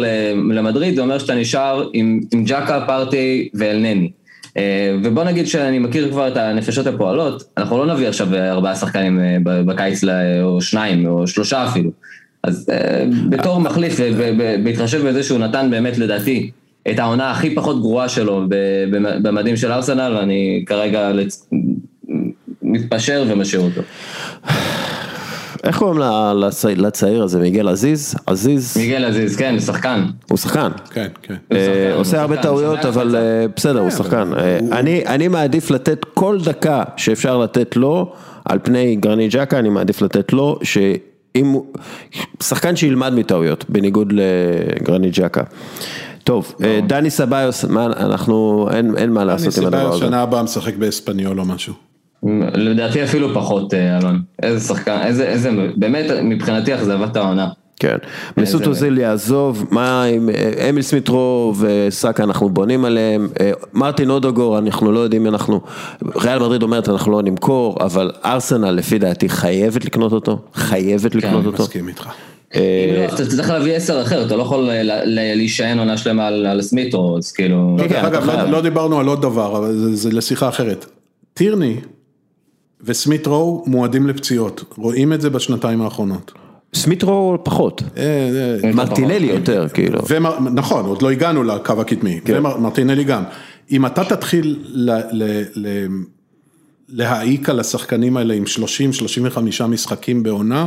למדריד, 0.54 0.96
זה 0.96 1.02
אומר 1.02 1.18
שאתה 1.18 1.36
נשאר 1.36 1.90
עם 1.94 2.20
עם 2.34 2.44
ג'קה, 2.46 2.84
פארטי 2.88 3.50
ואלנני. 3.54 4.12
אה, 4.58 4.96
ובוא 5.04 5.24
נגיד 5.24 5.48
שאני 5.48 5.80
מכיר 5.80 6.12
כבר 6.12 6.28
את 6.28 6.38
הנפשות 6.38 6.88
הפועלות, 6.88 7.44
אנחנו 7.58 7.86
לא 7.86 7.94
נביא 7.94 8.08
עכשיו 8.08 8.36
ארבעה 8.36 8.76
שחקנים 8.76 9.20
אה, 9.20 9.38
בקיץ, 9.66 10.02
או 10.42 10.62
שניים, 10.62 11.06
או 11.06 11.28
שלושה 11.28 11.68
אפילו. 11.68 11.92
אז 12.44 12.70
אה, 12.72 13.06
בתור 13.30 13.60
מחליף, 13.60 13.96
ובהתחשב 14.00 15.08
בזה 15.08 15.24
שהוא 15.24 15.40
נתן 15.40 15.68
באמת 15.72 15.98
לדעתי 15.98 16.52
את 16.92 17.00
העונה 17.00 17.32
הכי 17.32 17.56
פחות 17.56 17.82
גרועה 17.82 18.10
שלו 18.10 18.46
במדים 19.22 19.58
של 19.58 19.72
ארסנל, 19.72 20.18
אני 20.22 20.64
כרגע 20.66 21.12
מתפשר 22.62 23.24
ומשאיר 23.28 23.62
אותו. 23.62 23.82
איך 25.64 25.78
קוראים 25.80 26.00
לצעיר 26.78 27.24
הזה? 27.24 27.40
מיגל 27.40 27.68
עזיז? 27.70 28.16
עזיז? 28.26 28.78
מיגל 28.78 29.06
עזיז, 29.06 29.36
כן, 29.38 29.60
שחקן. 29.60 30.06
הוא 30.30 30.38
שחקן. 30.38 30.70
כן, 30.94 31.08
כן. 31.22 31.36
אה, 31.52 31.94
עושה 31.96 32.22
הרבה 32.22 32.38
טעויות, 32.42 32.80
אבל. 32.86 33.16
אה, 33.16 33.46
בסדר, 33.56 33.80
הוא 33.80 33.90
שחקן. 33.90 34.32
אה, 34.38 34.60
אני- 34.80 35.06
אני 35.06 35.28
מעדיף 35.28 35.72
לתת 35.72 36.06
כל 36.14 36.38
דקה 36.44 36.84
שאפשר 36.98 37.38
לתת 37.38 37.76
לו, 37.76 38.14
על 38.46 38.60
פני 38.64 38.96
גרנית 38.96 39.32
ג'קה, 39.34 39.60
אני 39.60 39.70
מעדיף 39.70 40.02
לתת 40.02 40.34
לו, 40.34 40.60
שאם 40.64 41.48
הוא... 41.48 41.66
שחקן 42.44 42.76
שילמד 42.76 43.14
מטעויות, 43.14 43.66
בניגוד 43.70 44.14
לגרנית 44.14 45.14
ג'קה. 45.20 45.44
טוב, 46.24 46.56
דני 46.88 47.10
סביוס, 47.10 47.66
מה, 47.66 47.86
אנחנו, 47.86 48.68
אין 48.74 48.98
אין 48.98 49.12
מה 49.12 49.24
לעשות 49.24 49.58
עם 49.58 49.66
הדבר 49.66 49.90
הזה. 49.94 50.06
שנה 50.06 50.22
הבאה 50.22 50.44
משחק 50.44 50.76
באספניול 50.76 51.40
או 51.40 51.46
משהו. 51.46 51.74
לדעתי 52.54 53.04
אפילו 53.04 53.34
פחות, 53.34 53.74
אה, 53.74 53.98
אלון. 53.98 54.22
איזה 54.44 54.68
שחקן, 54.68 55.00
איזה, 55.04 55.24
איזה, 55.24 55.52
באמת, 55.76 56.06
מבחינתי 56.24 56.76
אכזבת 56.76 57.16
העונה. 57.16 57.48
כן, 57.80 57.98
מסות 58.38 58.68
אוזיל 58.68 58.98
יעזוב, 58.98 59.68
מה 59.72 60.04
עם 60.04 60.30
אה, 60.30 60.70
אמיל 60.70 60.82
סמיטרו 60.82 61.54
וסאקה 61.60 62.24
אנחנו 62.24 62.50
בונים 62.50 62.86
עליהם, 62.86 63.28
אה, 63.40 63.52
מרטין 63.74 64.10
אודוגור 64.10 64.58
אנחנו 64.58 64.92
לא 64.92 65.00
יודעים 65.00 65.26
אם 65.26 65.34
אנחנו, 65.34 65.62
ריאל 66.16 66.40
מדריד 66.40 66.64
אומרת 66.64 66.90
אנחנו 66.90 67.12
לא 67.12 67.22
נמכור, 67.22 67.78
אבל 67.80 68.12
ארסנל 68.26 68.72
לפי 68.72 69.00
דעתי 69.00 69.30
חייבת 69.30 69.86
לקנות 69.86 70.12
אותו, 70.12 70.40
חייבת 70.54 71.16
לקנות 71.16 71.46
אותו. 71.46 71.64
מסכים 71.64 71.88
איתך. 71.88 72.10
לא, 72.56 72.62
אתה 73.06 73.26
צריך 73.26 73.50
להביא 73.50 73.74
עשר 73.74 74.02
אחר, 74.02 74.26
אתה 74.26 74.36
לא 74.36 74.44
יכול 74.44 74.70
להישען 75.06 75.80
עונה 75.80 75.98
שלמה 75.98 76.28
על 76.28 76.46
על 76.46 76.62
סמיטרו, 76.62 77.18
אז 77.18 77.32
כאילו... 77.32 77.78
כן, 77.90 78.06
אגב, 78.06 78.26
לא- 78.26 78.32
חייב. 78.32 78.50
לא 78.50 78.62
דיברנו 78.62 79.00
על 79.00 79.08
עוד 79.08 79.22
דבר, 79.22 79.72
זה 79.72 80.10
לשיחה 80.12 80.50
אחרת. 80.50 80.86
טירני 81.34 81.76
וסמית 82.84 83.28
רואו 83.28 83.64
מועדים 83.68 84.08
לפציעות, 84.08 84.64
רואים 84.78 85.14
את 85.14 85.22
זה 85.22 85.30
בשנתיים 85.30 85.82
האחרונות. 85.82 86.32
סמיטרו 86.74 87.38
פחות, 87.44 87.84
אה, 87.98 88.04
אה, 88.64 88.74
מרטינלי 88.74 89.28
יותר 89.28 89.68
כאילו. 89.74 90.00
נכון, 90.54 90.86
עוד 90.86 91.02
לא 91.02 91.12
הגענו 91.12 91.44
לקו 91.44 91.82
הקדמי, 91.82 92.20
כן. 92.26 92.46
ומרטינלי 92.46 93.04
גם. 93.04 93.24
אם 93.72 93.86
אתה 93.86 94.04
תתחיל 94.04 94.60
להעיק 96.90 97.50
על 97.50 97.60
השחקנים 97.60 98.18
האלה 98.18 98.34
עם 98.34 98.44
30-35 99.64 99.68
משחקים 99.68 100.24
בעונה, 100.24 100.66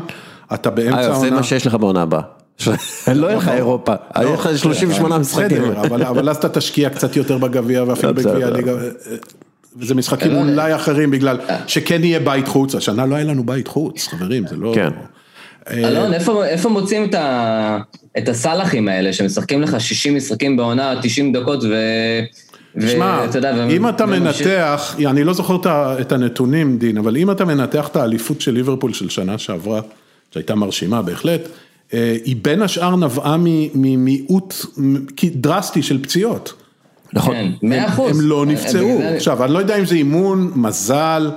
אתה 0.54 0.70
באמצע 0.70 1.00
אגב, 1.00 1.04
זה 1.04 1.12
העונה. 1.12 1.36
מה 1.36 1.42
שיש 1.42 1.66
לך 1.66 1.74
בעונה 1.74 2.02
הבאה. 2.02 2.22
לא 3.14 3.26
יהיה 3.26 3.36
לך 3.36 3.48
אירופה, 3.48 3.94
יהיה 4.16 4.34
לך 4.34 4.48
38 4.56 5.18
משחקים. 5.18 5.46
בסדר, 5.46 6.08
אבל, 6.08 6.28
אז 6.28 6.36
אתה 6.36 6.48
תשקיע 6.48 6.90
קצת 6.90 7.16
יותר 7.16 7.38
בגביע 7.38 7.84
ואפילו. 7.86 8.14
בגביע 8.14 8.46
הליגה. 8.46 8.72
וזה 9.76 9.94
משחקים 9.94 10.32
לא, 10.32 10.38
אולי 10.38 10.74
אחרים 10.74 11.10
בגלל 11.10 11.38
שכן 11.66 12.04
יהיה 12.04 12.20
בית 12.20 12.48
חוץ, 12.48 12.74
השנה 12.74 13.06
לא 13.06 13.14
היה 13.14 13.24
לנו 13.24 13.46
בית 13.46 13.68
חוץ, 13.68 14.08
חברים, 14.08 14.46
זה 14.46 14.56
לא... 14.56 14.72
כן. 14.74 14.90
אלון, 15.70 16.12
איפה, 16.14 16.46
איפה 16.46 16.68
מוצאים 16.68 17.04
את, 17.04 17.14
ה, 17.14 17.78
את 18.18 18.28
הסלאחים 18.28 18.88
האלה 18.88 19.12
שמשחקים 19.12 19.62
לך 19.62 19.80
60 19.80 20.14
משחקים 20.14 20.56
בעונה, 20.56 20.94
90 21.02 21.32
דקות 21.32 21.64
ו... 21.64 21.74
שמע, 22.80 23.24
אם 23.70 23.88
אתה 23.88 24.06
מנתח, 24.06 24.96
אני 25.06 25.24
לא 25.24 25.32
זוכר 25.32 25.56
את 26.00 26.12
הנתונים, 26.12 26.78
דין, 26.78 26.98
אבל 26.98 27.16
אם 27.16 27.30
אתה 27.30 27.44
מנתח 27.44 27.88
את 27.88 27.96
האליפות 27.96 28.40
של 28.40 28.54
ליברפול 28.54 28.92
של 28.92 29.08
שנה 29.08 29.38
שעברה, 29.38 29.80
שהייתה 30.30 30.54
מרשימה 30.54 31.02
בהחלט, 31.02 31.40
אה, 31.94 32.16
היא 32.24 32.36
בין 32.42 32.62
השאר 32.62 32.96
נבעה 32.96 33.36
מ- 33.36 33.68
ממיעוט 33.74 34.54
מ- 34.78 35.06
דרסטי 35.34 35.82
של 35.82 36.02
פציעות. 36.02 36.52
נכון. 37.14 37.34
כן, 37.34 37.50
מאה 37.62 37.88
אחוז. 37.88 38.10
הם 38.10 38.26
לא 38.26 38.44
בגלל 38.44 38.54
נפצעו. 38.54 39.00
עכשיו, 39.16 39.44
אני 39.44 39.52
לא 39.52 39.58
יודע 39.58 39.78
אם 39.78 39.84
זה 39.84 39.94
אימון, 39.94 40.52
מזל. 40.54 41.30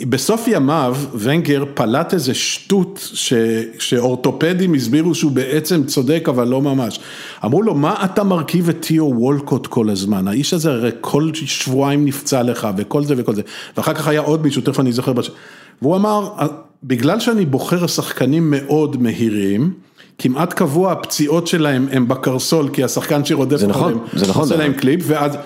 בסוף 0.00 0.44
ימיו, 0.48 0.96
ונגר 1.18 1.64
פלט 1.74 2.14
איזה 2.14 2.34
שטות 2.34 3.08
ש, 3.14 3.32
שאורתופדים 3.78 4.74
הסבירו 4.74 5.14
שהוא 5.14 5.32
בעצם 5.32 5.84
צודק, 5.84 6.26
אבל 6.28 6.48
לא 6.48 6.62
ממש. 6.62 7.00
אמרו 7.44 7.62
לו, 7.62 7.74
מה 7.74 8.04
אתה 8.04 8.24
מרכיב 8.24 8.68
את 8.68 8.82
תיאו 8.82 9.12
וולקוט 9.16 9.66
כל 9.66 9.90
הזמן? 9.90 10.28
האיש 10.28 10.54
הזה 10.54 10.70
הרי 10.70 10.90
כל 11.00 11.30
שבועיים 11.34 12.04
נפצע 12.04 12.42
לך, 12.42 12.68
וכל 12.76 13.04
זה 13.04 13.14
וכל 13.16 13.34
זה. 13.34 13.42
ואחר 13.76 13.94
כך 13.94 14.08
היה 14.08 14.20
עוד 14.20 14.42
מישהו, 14.42 14.62
תכף 14.62 14.80
אני 14.80 14.92
זוכר. 14.92 15.12
בש... 15.12 15.30
והוא 15.82 15.96
אמר, 15.96 16.28
בגלל 16.84 17.20
שאני 17.20 17.44
בוחר 17.44 17.86
שחקנים 17.86 18.50
מאוד 18.50 19.02
מהירים, 19.02 19.72
כמעט 20.18 20.52
קבוע 20.52 20.92
הפציעות 20.92 21.46
שלהם 21.46 21.88
הם 21.92 22.08
בקרסול, 22.08 22.68
כי 22.72 22.84
השחקן 22.84 23.24
שרודף 23.24 23.56
זה 23.56 23.66
נכון, 23.66 23.92
נכון, 24.14 24.28
עושה 24.28 24.44
זה 24.44 24.56
להם 24.56 24.70
נכון. 24.70 24.80
קליפ, 24.80 25.00
ואז, 25.06 25.36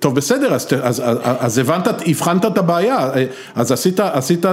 טוב 0.00 0.14
בסדר, 0.14 0.54
אז, 0.54 0.66
אז, 0.82 1.00
אז, 1.04 1.18
אז 1.22 1.58
הבנת, 1.58 1.88
הבחנת 2.06 2.44
את 2.44 2.58
הבעיה, 2.58 3.10
אז 3.54 3.72
עשית, 3.72 4.00
עשית 4.00 4.44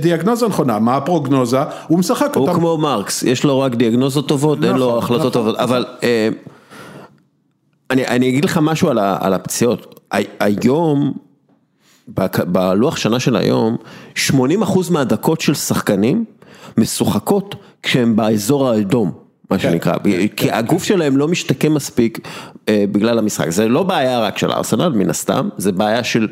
דיאגנוזה 0.00 0.48
נכונה, 0.48 0.78
מה 0.78 0.96
הפרוגנוזה? 0.96 1.58
הוא 1.86 1.98
משחק 1.98 2.34
הוא 2.36 2.42
אותה. 2.46 2.54
כמו 2.58 2.78
מרקס, 2.78 3.22
יש 3.22 3.44
לו 3.44 3.60
רק 3.60 3.74
דיאגנוזות 3.74 4.28
טובות, 4.28 4.64
אין 4.64 4.76
לו 4.76 4.86
נכון, 4.88 4.98
החלטות 4.98 5.20
נכון. 5.20 5.32
טובות, 5.32 5.56
אבל 5.56 5.84
אה, 6.02 6.28
אני 7.90 8.06
אני 8.06 8.28
אגיד 8.28 8.44
לך 8.44 8.58
משהו 8.62 8.88
על 8.88 8.98
ה- 8.98 9.16
על 9.20 9.34
הפציעות, 9.34 10.00
היום, 10.40 11.12
בלוח 12.46 12.96
שנה 12.96 13.20
של 13.20 13.36
היום, 13.36 13.76
80% 14.14 14.30
מהדקות 14.90 15.40
של 15.40 15.54
שחקנים 15.54 16.24
משוחקות 16.78 17.54
כשהם 17.82 18.16
באזור 18.16 18.68
האדום. 18.68 19.12
מה 19.50 19.58
כן, 19.58 19.70
שנקרא, 19.70 19.94
כי 20.36 20.50
הגוף 20.50 20.84
שלהם 20.84 21.16
לא 21.16 21.28
משתקם 21.28 21.74
מספיק 21.74 22.18
אה, 22.68 22.84
בגלל 22.92 23.18
המשחק, 23.18 23.50
זה 23.50 23.68
לא 23.68 23.82
בעיה 23.82 24.20
רק 24.20 24.38
של 24.38 24.50
ארסנל 24.50 24.88
מן 24.88 25.10
הסתם, 25.10 25.48
זה 25.56 25.72
בעיה 25.72 26.04
של 26.04 26.28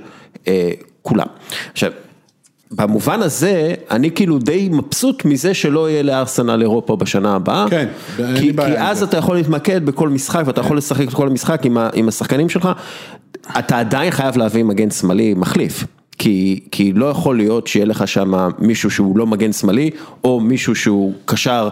אה, 0.48 0.70
כולם. 1.02 1.26
עכשיו, 1.72 1.92
במובן 2.70 3.22
הזה, 3.22 3.74
אני 3.90 4.10
כאילו 4.10 4.38
די 4.38 4.68
מבסוט 4.72 5.24
מזה 5.24 5.54
שלא 5.54 5.90
יהיה 5.90 6.02
לארסנל 6.02 6.62
אירופה 6.62 6.96
בשנה 6.96 7.34
הבאה. 7.34 7.66
כן, 7.70 7.88
אין 8.18 8.32
לי 8.32 8.40
כי, 8.40 8.52
בעיה 8.52 8.76
כי 8.76 8.90
אז. 8.90 9.02
אתה 9.02 9.16
יכול 9.16 9.36
להתמקד 9.36 9.86
בכל 9.86 10.08
משחק 10.08 10.42
ואתה 10.46 10.60
יכול 10.60 10.76
לשחק 10.76 11.08
את 11.08 11.14
כל 11.14 11.28
המשחק 11.28 11.66
עם, 11.66 11.78
ה, 11.78 11.90
עם 11.94 12.08
השחקנים 12.08 12.48
שלך, 12.48 12.68
אתה 13.58 13.78
עדיין 13.78 14.10
חייב 14.10 14.36
להביא 14.36 14.64
מגן 14.64 14.90
שמאלי 14.90 15.34
מחליף. 15.34 15.84
כי, 16.18 16.60
כי 16.70 16.92
לא 16.92 17.06
יכול 17.06 17.36
להיות 17.36 17.66
שיהיה 17.66 17.86
לך 17.86 18.08
שם 18.08 18.32
מישהו 18.58 18.90
שהוא 18.90 19.18
לא 19.18 19.26
מגן 19.26 19.52
שמאלי, 19.52 19.90
או 20.24 20.40
מישהו 20.40 20.74
שהוא 20.74 21.12
קשר 21.24 21.68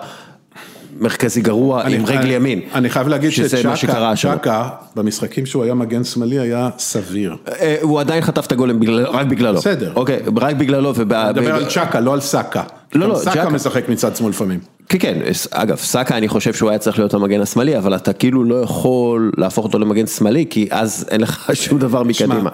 מרכזי 1.00 1.40
גרוע 1.40 1.82
אני- 1.82 1.96
עם 1.96 2.06
רגל 2.06 2.30
ימין. 2.30 2.60
אני 2.74 2.90
חייב 2.90 3.08
להגיד. 3.08 3.30
שצ'קה, 3.30 4.68
במשחקים 4.96 5.46
שהוא 5.46 5.64
היה 5.64 5.74
מגן 5.74 6.04
שמאלי, 6.04 6.38
היה 6.38 6.68
סביר. 6.78 7.36
אה, 7.48 7.76
הוא 7.82 8.00
עדיין 8.00 8.22
חטף 8.22 8.46
את 8.46 8.52
הגולים 8.52 8.80
בגלל, 8.80 9.06
רק 9.06 9.26
בגללו. 9.26 9.58
בסדר. 9.58 9.92
אוקיי, 9.96 10.20
רק 10.36 10.56
בגללו. 10.56 10.92
ובא- 10.96 11.22
אני 11.30 11.40
מדבר 11.40 11.54
על 11.54 11.64
צ'קה, 11.66 12.00
לא 12.00 12.12
על 12.14 12.20
סאקה. 12.20 12.62
לא, 12.94 13.08
לא, 13.08 13.14
סאקה 13.14 13.30
צ'קה. 13.40 13.50
משחק 13.50 13.88
מצד 13.88 14.16
שמאל 14.16 14.30
לפעמים. 14.30 14.60
כן, 14.88 14.98
כן, 14.98 15.18
אגב, 15.50 15.76
סאקה 15.76 16.16
אני 16.16 16.28
חושב 16.28 16.52
שהוא 16.54 16.70
היה 16.70 16.78
צריך 16.78 16.98
להיות 16.98 17.14
המגן 17.14 17.40
השמאלי, 17.40 17.78
אבל 17.78 17.94
אתה 17.94 18.12
כאילו 18.12 18.44
לא 18.44 18.54
יכול 18.54 19.32
להפוך 19.36 19.64
אותו 19.64 19.78
למגן 19.78 20.06
שמאלי, 20.06 20.46
כי 20.50 20.68
אז 20.70 21.06
אין 21.10 21.20
לך 21.20 21.50
שום 21.54 21.78
דבר 21.78 22.02
מקדימה. 22.02 22.50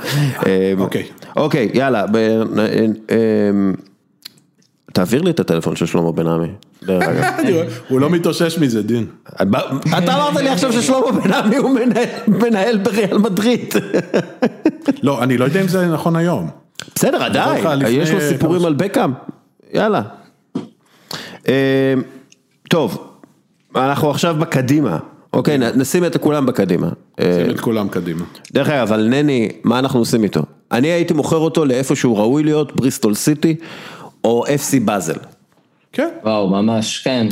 אה, 0.46 0.72
אוקיי. 0.78 1.06
אוקיי, 1.36 1.70
יאללה, 1.74 2.00
אה, 2.00 2.42
אה, 3.10 3.16
תעביר 4.92 5.22
לי 5.22 5.30
את 5.30 5.40
הטלפון 5.40 5.76
של 5.76 5.86
שלמה 5.86 6.12
בן 6.12 6.26
עמי, 6.26 6.48
הוא 7.88 8.00
לא 8.00 8.10
מתאושש 8.10 8.58
מזה, 8.58 8.82
דין. 8.82 9.06
אתה 9.36 10.14
אמרת 10.14 10.36
לי 10.42 10.48
עכשיו 10.48 10.72
ששלמה 10.72 11.12
בן 11.24 11.32
עמי 11.32 11.56
הוא 11.56 11.78
מנהל- 12.28 12.78
בריאל 12.78 13.18
מדריד. 13.18 13.74
לא, 15.02 15.22
אני 15.22 15.38
לא 15.38 15.44
יודע 15.44 15.60
אם 15.60 15.68
זה 15.68 15.86
נכון 15.86 16.16
היום. 16.16 16.50
בסדר, 16.94 17.22
עדיין, 17.22 17.64
יש 17.88 18.10
לו 18.10 18.20
סיפורים 18.20 18.64
על 18.64 18.74
בקאם, 18.74 19.12
יאללה. 19.72 20.02
אה, 21.48 21.94
טוב, 22.70 23.06
אנחנו 23.76 24.10
עכשיו 24.10 24.36
בקדימה, 24.40 24.98
אוקיי, 25.32 25.58
נשים 25.58 26.04
את 26.04 26.16
כולם 26.16 26.46
בקדימה. 26.46 26.88
אה, 27.20 27.42
שים 27.44 27.50
את 27.50 27.60
כולם 27.60 27.88
קדימה. 27.88 28.24
דרך 28.52 28.68
אגב, 28.68 28.92
אבל 28.92 29.06
נני, 29.08 29.48
מה 29.64 29.78
אנחנו 29.78 29.98
עושים 29.98 30.24
איתו? 30.24 30.42
אני 30.72 30.88
הייתי 30.88 31.14
מוכר 31.14 31.36
אותו 31.36 31.64
לאיפה 31.64 31.96
שהוא 31.96 32.18
ראוי 32.18 32.42
להיות, 32.42 32.76
בריסטול 32.76 33.14
סיטי, 33.14 33.56
או 34.24 34.44
FC 34.46 34.80
באזל. 34.84 35.18
כן. 35.92 36.08
וואו, 36.24 36.48
ממש, 36.48 36.98
כן. 36.98 37.26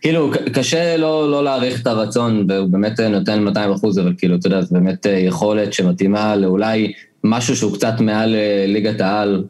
כאילו, 0.00 0.30
קשה 0.52 0.96
לא, 0.96 1.30
לא 1.30 1.44
להעריך 1.44 1.82
את 1.82 1.86
הרצון, 1.86 2.46
והוא 2.48 2.68
באמת 2.68 3.00
נותן 3.00 3.42
200 3.42 3.72
אחוז, 3.72 3.98
אבל 3.98 4.12
כאילו, 4.18 4.36
אתה 4.36 4.46
יודע, 4.46 4.62
זה 4.62 4.68
באמת 4.70 5.06
אה, 5.06 5.12
יכולת 5.12 5.72
שמתאימה 5.72 6.36
לאולי 6.36 6.92
משהו 7.24 7.56
שהוא 7.56 7.74
קצת 7.74 8.00
מעל 8.00 8.34
אה, 8.34 8.64
ליגת 8.68 9.00
העל. 9.00 9.44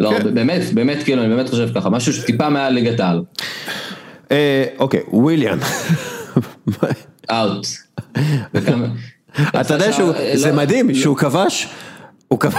לא, 0.00 0.10
כן. 0.10 0.34
באמת, 0.34 0.62
באמת, 0.74 1.02
כאילו, 1.02 1.22
אני 1.22 1.34
באמת 1.34 1.48
חושב 1.48 1.68
ככה, 1.74 1.90
משהו 1.90 2.12
שטיפה 2.12 2.48
מעל 2.48 2.72
ליגת 2.72 3.00
העל. 3.00 3.22
אה, 4.32 4.64
אוקיי, 4.78 5.00
וויליאן. 5.12 5.58
אאוט. 7.30 7.66
אתה 9.60 9.74
יודע 9.74 9.92
שהוא, 9.92 10.08
לא- 10.08 10.36
זה 10.36 10.52
מדהים, 10.52 10.94
שהוא 10.94 11.16
כבש, 11.16 11.68
הוא 12.28 12.40
כבש, 12.40 12.54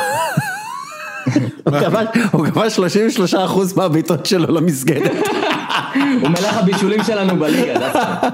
הוא 1.63 1.73
כבש- 1.73 2.17
הוא 2.31 2.45
כבש 2.45 2.79
33% 3.33 3.33
מהבעיטות 3.75 4.25
שלו 4.25 4.53
למסגרת. 4.55 5.11
הוא 6.21 6.29
מלך 6.29 6.57
הבישולים 6.57 7.03
שלנו 7.03 7.39
בליגה, 7.39 7.73
דווקא. 7.79 8.29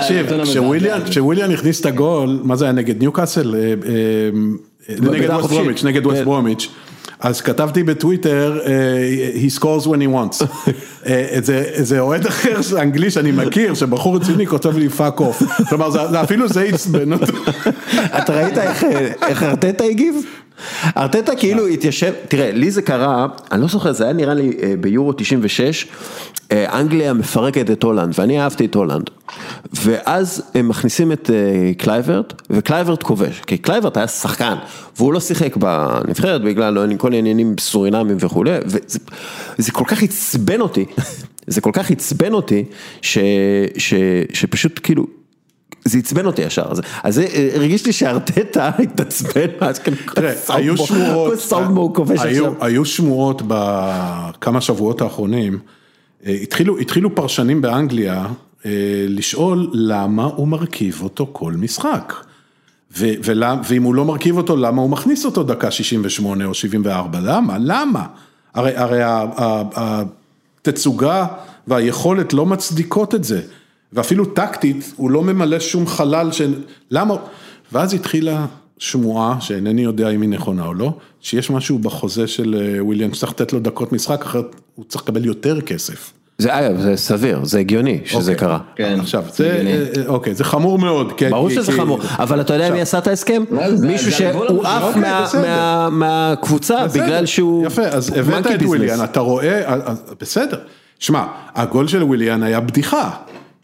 תקשיב, 0.00 0.26
כשוויליאן, 1.10 1.50
הכניס 1.50 1.80
את 1.80 1.86
הגול, 1.86 2.40
מה 2.44 2.56
זה 2.56 2.64
היה 2.64 2.72
נגד 2.72 3.00
ניוקאסל? 3.00 3.54
אה, 3.54 3.60
אה, 3.60 3.74
אה, 4.90 4.94
נגד 5.10 5.30
ווסט. 5.30 5.48
ברומיץ', 5.50 5.84
נגד 5.84 6.06
ווסט 6.06 6.18
כן. 6.18 6.24
ברומיץ'. 6.24 6.68
אז 7.24 7.40
כתבתי 7.40 7.82
בטוויטר, 7.82 8.58
אה, 8.66 8.70
he 9.34 9.58
scores 9.60 9.84
when 9.86 9.98
he 10.00 10.08
wants. 10.14 10.44
אה, 11.06 11.14
איזה- 11.28 11.58
איזה 11.58 12.00
אוהד 12.00 12.26
אחר 12.26 12.60
אנגלי 12.78 13.10
שאני 13.10 13.32
מכיר, 13.32 13.74
שבחור 13.74 14.16
רציני 14.16 14.46
כותב 14.46 14.76
לי 14.76 14.88
fuck 14.88 15.20
off. 15.20 15.42
כלומר, 15.68 15.88
אפילו 16.22 16.48
זה 16.48 16.62
עצבן 16.62 17.12
אותו. 17.12 17.32
אתה 18.18 18.32
ראית 18.42 18.58
איך, 18.58 18.84
איך 19.28 19.42
ארטטה 19.42 19.84
הגיב? 19.84 20.14
ארטטה 20.96 21.36
כאילו 21.36 21.66
התיישב, 21.66 22.12
תראה, 22.28 22.52
לי 22.52 22.70
זה 22.70 22.82
קרה, 22.82 23.26
אני 23.52 23.60
לא 23.60 23.68
זוכר, 23.68 23.92
זה 23.92 24.04
היה 24.04 24.12
נראה 24.12 24.34
לי 24.34 24.52
אה, 24.62 24.74
ביורו 24.80 25.12
96, 25.12 25.86
אה, 26.52 26.80
אנגליה 26.80 27.12
מפרקת 27.12 27.70
את 27.70 27.82
הולנד, 27.82 28.14
ואני 28.18 28.40
אהבתי 28.40 28.64
את 28.64 28.74
הולנד. 28.74 29.10
ואז 29.72 30.42
הם 30.54 30.68
מכניסים 30.68 31.12
את 31.12 31.30
אה, 31.30 31.74
קלויברט, 31.74 32.42
וקלויברט 32.50 33.02
כובש, 33.02 33.40
כי 33.46 33.58
קלויברט 33.58 33.96
היה 33.96 34.08
שחקן, 34.08 34.54
והוא 34.96 35.12
לא 35.12 35.20
שיחק 35.20 35.56
בנבחרת 35.56 36.42
בגלל 36.42 36.96
כל 36.96 37.12
העניינים 37.12 37.54
סורינמים 37.60 38.16
וכולי, 38.20 38.58
וזה 38.64 38.98
זה 39.58 39.72
כל 39.72 39.84
כך 39.86 40.02
עצבן 40.02 40.60
אותי, 40.60 40.84
זה 41.46 41.60
כל 41.60 41.70
כך 41.72 41.90
עצבן 41.90 42.32
אותי, 42.32 42.64
ש, 43.02 43.18
ש, 43.78 43.94
שפשוט 44.32 44.80
כאילו... 44.82 45.23
זה 45.84 45.98
עצבן 45.98 46.26
אותי 46.26 46.42
ישר, 46.42 46.64
אז- 46.70 46.80
זה 47.14 47.22
אה, 47.34 47.50
הרגיש 47.54 47.86
לי 47.86 47.92
שארטטה 47.92 48.70
התעצבן, 48.82 49.46
היו 52.60 52.84
שמועות, 52.84 53.42
בכמה 53.46 54.60
שבועות 54.60 55.00
האחרונים, 55.00 55.58
אה, 56.26 56.32
התחילו, 56.42 57.14
פרשנים 57.14 57.60
באנגליה 57.60 58.26
אה, 58.66 58.70
לשאול 59.08 59.70
למה 59.72 60.24
הוא 60.24 60.48
מרכיב 60.48 61.00
אותו 61.02 61.28
כל 61.32 61.52
משחק. 61.52 62.14
ו- 62.96 63.32
ואם 63.64 63.82
הוא 63.82 63.94
לא 63.94 64.04
מרכיב 64.04 64.36
אותו, 64.36 64.56
למה 64.56 64.82
הוא 64.82 64.90
מכניס 64.90 65.24
אותו 65.24 65.42
דקה 65.42 65.70
68 65.70 66.44
או 66.44 66.54
74? 66.54 67.18
למה? 67.22 67.56
למה? 67.60 68.06
הרי, 68.54 68.72
התצוגה 69.76 71.26
והיכולת 71.66 72.32
לא 72.32 72.46
מצדיקות 72.46 73.14
את 73.14 73.24
זה. 73.24 73.40
ואפילו 73.94 74.24
טקטית, 74.24 74.92
הוא 74.96 75.10
לא 75.10 75.22
ממלא 75.22 75.58
שום 75.60 75.86
חלל 75.86 76.32
של... 76.32 76.54
למה? 76.90 77.14
ואז 77.72 77.94
התחילה 77.94 78.46
שמועה, 78.78 79.36
שאינני 79.40 79.82
יודע 79.82 80.08
אם 80.10 80.22
היא 80.22 80.30
נכונה 80.30 80.66
או 80.66 80.74
לא, 80.74 80.92
שיש 81.20 81.50
משהו 81.50 81.78
בחוזה 81.78 82.26
של 82.26 82.54
אה, 82.76 82.84
וויליאם 82.84 83.14
שצריך 83.14 83.32
לתת 83.32 83.52
לו 83.52 83.60
דקות 83.60 83.92
משחק, 83.92 84.22
אחרת 84.22 84.44
הוא 84.74 84.84
צריך 84.88 85.04
לקבל 85.04 85.24
יותר 85.24 85.60
כסף. 85.60 86.12
זה 86.38 86.58
אגב, 86.58 86.80
זה 86.80 86.96
סביר, 86.96 87.44
זה 87.44 87.58
הגיוני 87.58 88.00
שזה 88.04 88.18
אוקיי. 88.32 88.34
קרה. 88.46 88.58
כן, 88.76 88.96
עכשיו, 89.00 89.24
זה, 89.34 89.52
הגיוני. 89.52 89.72
אה, 89.72 89.84
אה, 89.96 90.06
אוקיי, 90.06 90.34
זה 90.34 90.44
חמור 90.44 90.78
מאוד. 90.78 91.12
כן, 91.16 91.30
ברור 91.30 91.48
כי- 91.48 91.54
שזה 91.54 91.72
כי- 91.72 91.78
חמור, 91.78 91.98
אבל 92.18 92.40
אתה 92.40 92.54
יודע 92.54 92.70
מי 92.70 92.80
עשה 92.80 92.98
את 92.98 93.06
ההסכם? 93.06 93.44
לא, 93.50 93.62
מישהו 93.82 94.12
שהוא. 94.12 94.66
עף 94.66 94.82
אוקיי, 94.82 95.00
מה-. 95.02 95.26
מה- 95.42 95.88
מהקבוצה 95.90 96.84
בסדר, 96.86 97.02
בגלל 97.04 97.26
שהוא... 97.26 97.66
יפה, 97.66 97.82
אז 97.82 98.12
הבאת 98.16 98.46
את. 98.46 98.62
וויליאן, 98.62 99.04
אתה 99.04 99.20
רואה, 99.20 99.76
בסדר. 100.20 100.58
שמע, 100.98 101.24
הגול 101.54 101.88
של 101.88 102.02
וויליאן 102.02 102.42
היה 102.42 102.60
בדיחה. 102.60 103.10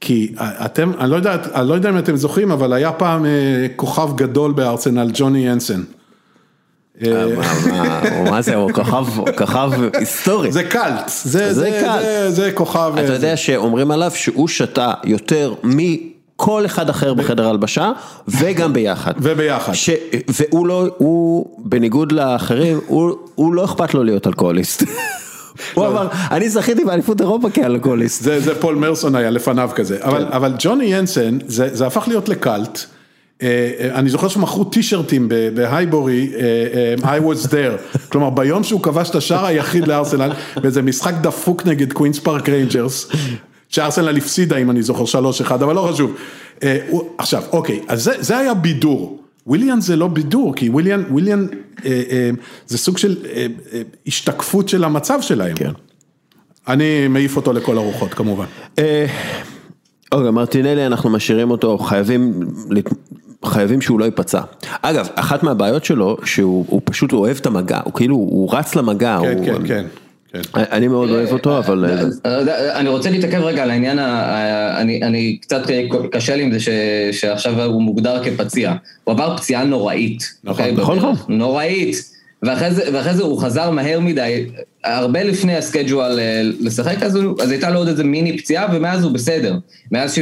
כי 0.01 0.35
אתם, 0.39 0.93
אני 1.01 1.11
לא 1.11 1.17
יודע, 1.17 1.37
אני 1.55 1.69
לא 1.69 1.75
יודע 1.75 1.89
אם 1.89 1.99
אתם 1.99 2.17
זוכרים, 2.17 2.51
אבל 2.51 2.73
היה 2.73 2.93
פעם 2.93 3.27
כוכב 3.77 4.17
גדול 4.17 4.53
בארסנל, 4.53 5.11
ג'וני 5.15 5.47
ינסן. 5.47 5.83
מה 8.31 8.43
זה, 8.43 8.55
הוא 8.55 8.71
כוכב 8.73 9.71
היסטורי. 9.95 10.53
זה 10.53 10.63
קאלט, 10.63 11.11
זה 12.29 12.51
כוכב. 12.55 12.93
אתה 13.05 13.13
יודע 13.13 13.37
שאומרים 13.37 13.91
עליו 13.91 14.11
שהוא 14.15 14.49
שתה 14.49 14.93
יותר 15.05 15.55
מכל 15.63 16.67
אחד 16.67 16.89
אחר 16.89 17.15
בחדר 17.15 17.49
הלבשה, 17.49 17.93
וגם 18.29 18.73
ביחד. 18.73 19.13
וביחד. 19.19 19.73
והוא 20.29 20.67
לא, 20.67 20.89
הוא 20.99 21.47
בניגוד 21.59 22.13
לאחרים, 22.13 22.81
הוא 23.35 23.55
לא 23.55 23.65
אכפת 23.65 23.95
לו 23.95 24.05
להיות 24.05 24.27
אלכוהוליסט. 24.27 24.83
הוא 25.75 25.87
אמר, 25.87 26.09
אני 26.31 26.49
זכיתי 26.49 26.85
באליפות 26.85 27.21
אירופה 27.21 27.51
כאלכוהוליסט. 27.51 28.23
זה 28.23 28.61
פול 28.61 28.75
מרסון 28.75 29.15
היה 29.15 29.31
לפניו 29.31 29.71
כזה, 29.75 29.99
אבל 30.03 30.55
ג'ון 30.59 30.85
ינסן, 30.85 31.39
זה 31.47 31.87
הפך 31.87 32.09
להיות 32.09 32.29
לקאלט. 32.29 32.81
אני 33.93 34.11
זוכר 34.11 34.29
שמכרו 34.29 34.65
טישרטים 34.65 35.29
בהייבורי, 35.55 36.33
I 37.03 37.03
was 37.03 37.47
there, 37.47 37.97
כלומר 38.13 38.31
ביום 38.31 38.65
שהוא 38.65 38.83
כבש 38.83 39.11
את 39.11 39.15
השער 39.15 39.47
היחיד 39.47 39.89
לארסנל, 39.89 40.33
באיזה 40.57 40.83
משחק 40.83 41.15
דפוק 41.21 41.67
נגד 41.67 41.93
קווינס 41.93 42.19
פארק 42.19 42.49
ריינג'רס, 42.49 43.11
שארסנל 43.69 44.17
הפסידה 44.17 44.57
אם 44.57 44.71
אני 44.71 44.83
זוכר 44.83 45.21
3-1, 45.49 45.55
אבל 45.55 45.75
לא 45.75 45.89
חשוב. 45.93 46.17
עכשיו, 47.19 47.43
אוקיי, 47.53 47.81
אז 47.89 48.11
זה 48.19 48.39
היה 48.39 48.55
בידור, 48.55 49.21
וויליאן 49.51 49.81
זה 49.81 49.97
לא 49.97 50.09
בידור, 50.09 50.55
כי 50.55 50.69
וויליאן, 50.69 51.05
וויליאן 51.11 51.47
זה 52.67 52.79
סוג 52.79 52.99
של 52.99 53.17
השתקפות 54.07 54.69
של 54.69 54.85
המצב 54.85 55.19
שלהם. 55.21 55.57
כן. 55.57 55.71
אני 56.69 57.09
מעיף 57.09 57.37
אותו 57.37 57.53
לכל 57.53 57.79
הרוחות 57.79 58.15
כמובן. 58.15 58.45
אוקיי, 60.13 60.31
מרטינלי 60.31 60.87
אנחנו 60.87 61.11
משאירים 61.11 61.51
אותו, 61.51 61.79
חייבים 61.79 62.41
חייבים 63.45 63.81
שהוא 63.81 64.01
לא 64.01 64.05
ייפצע. 64.05 64.41
אגב, 64.83 65.09
אחת 65.15 65.43
מהבעיות 65.43 65.85
שלו, 65.85 66.17
שהוא 66.25 66.81
פשוט 66.85 67.13
אוהב 67.13 67.37
את 67.37 67.47
המגע, 67.47 67.81
הוא 67.85 67.93
כאילו, 67.93 68.15
הוא 68.15 68.55
רץ 68.55 68.75
למגע. 68.75 69.19
כן, 69.23 69.45
כן, 69.45 69.67
כן. 69.67 69.87
אני 70.55 70.89
מאוד 70.89 71.11
אוהב 71.11 71.33
אותו, 71.33 71.59
אבל... 71.59 71.85
אני 72.75 72.89
רוצה 72.89 73.11
להתעכב 73.11 73.41
רגע 73.41 73.63
על 73.63 73.71
העניין, 73.71 73.99
אני 75.03 75.39
קצת 75.41 75.63
קשה 76.13 76.37
לי 76.37 76.43
עם 76.43 76.53
זה 76.53 76.59
שעכשיו 77.13 77.63
הוא 77.63 77.83
מוגדר 77.83 78.25
כפציע. 78.25 78.75
הוא 79.05 79.13
עבר 79.13 79.37
פציעה 79.37 79.65
נוראית. 79.65 80.35
נכון, 80.45 80.65
נכון. 80.97 81.15
נוראית. 81.29 82.20
ואחרי 82.43 83.15
זה 83.15 83.23
הוא 83.23 83.41
חזר 83.41 83.71
מהר 83.71 84.01
מדי, 84.01 84.47
הרבה 84.85 85.23
לפני 85.23 85.57
הסקייג'ואל 85.57 86.19
לשחק, 86.61 87.03
אז 87.03 87.51
הייתה 87.51 87.71
לו 87.71 87.79
עוד 87.79 87.89
איזה 87.89 88.05
מיני 88.05 88.39
פציעה, 88.39 88.67
ומאז 88.73 89.05
הוא 89.05 89.13
בסדר. 89.13 89.57
מאז 89.93 90.15
ש... 90.15 90.19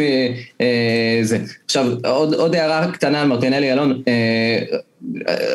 זה. 1.22 1.38
עכשיו, 1.64 1.86
עוד 2.36 2.54
הערה 2.54 2.92
קטנה 2.92 3.22
על 3.22 3.28
מרטינלי 3.28 3.72
אלון, 3.72 4.02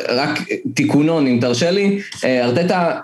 רק 0.08 0.40
תיקונון, 0.74 1.26
אם 1.26 1.38
תרשה 1.40 1.70
לי, 1.70 1.98
ארטטה 2.24 3.00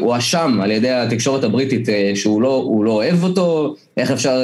הואשם 0.00 0.60
על 0.62 0.70
ידי 0.70 0.90
התקשורת 0.90 1.44
הבריטית 1.44 1.88
שהוא 2.14 2.42
לא 2.42 2.70
לא 2.84 2.90
אוהב 2.90 3.24
אותו, 3.24 3.74
איך 3.96 4.10
אפשר 4.10 4.40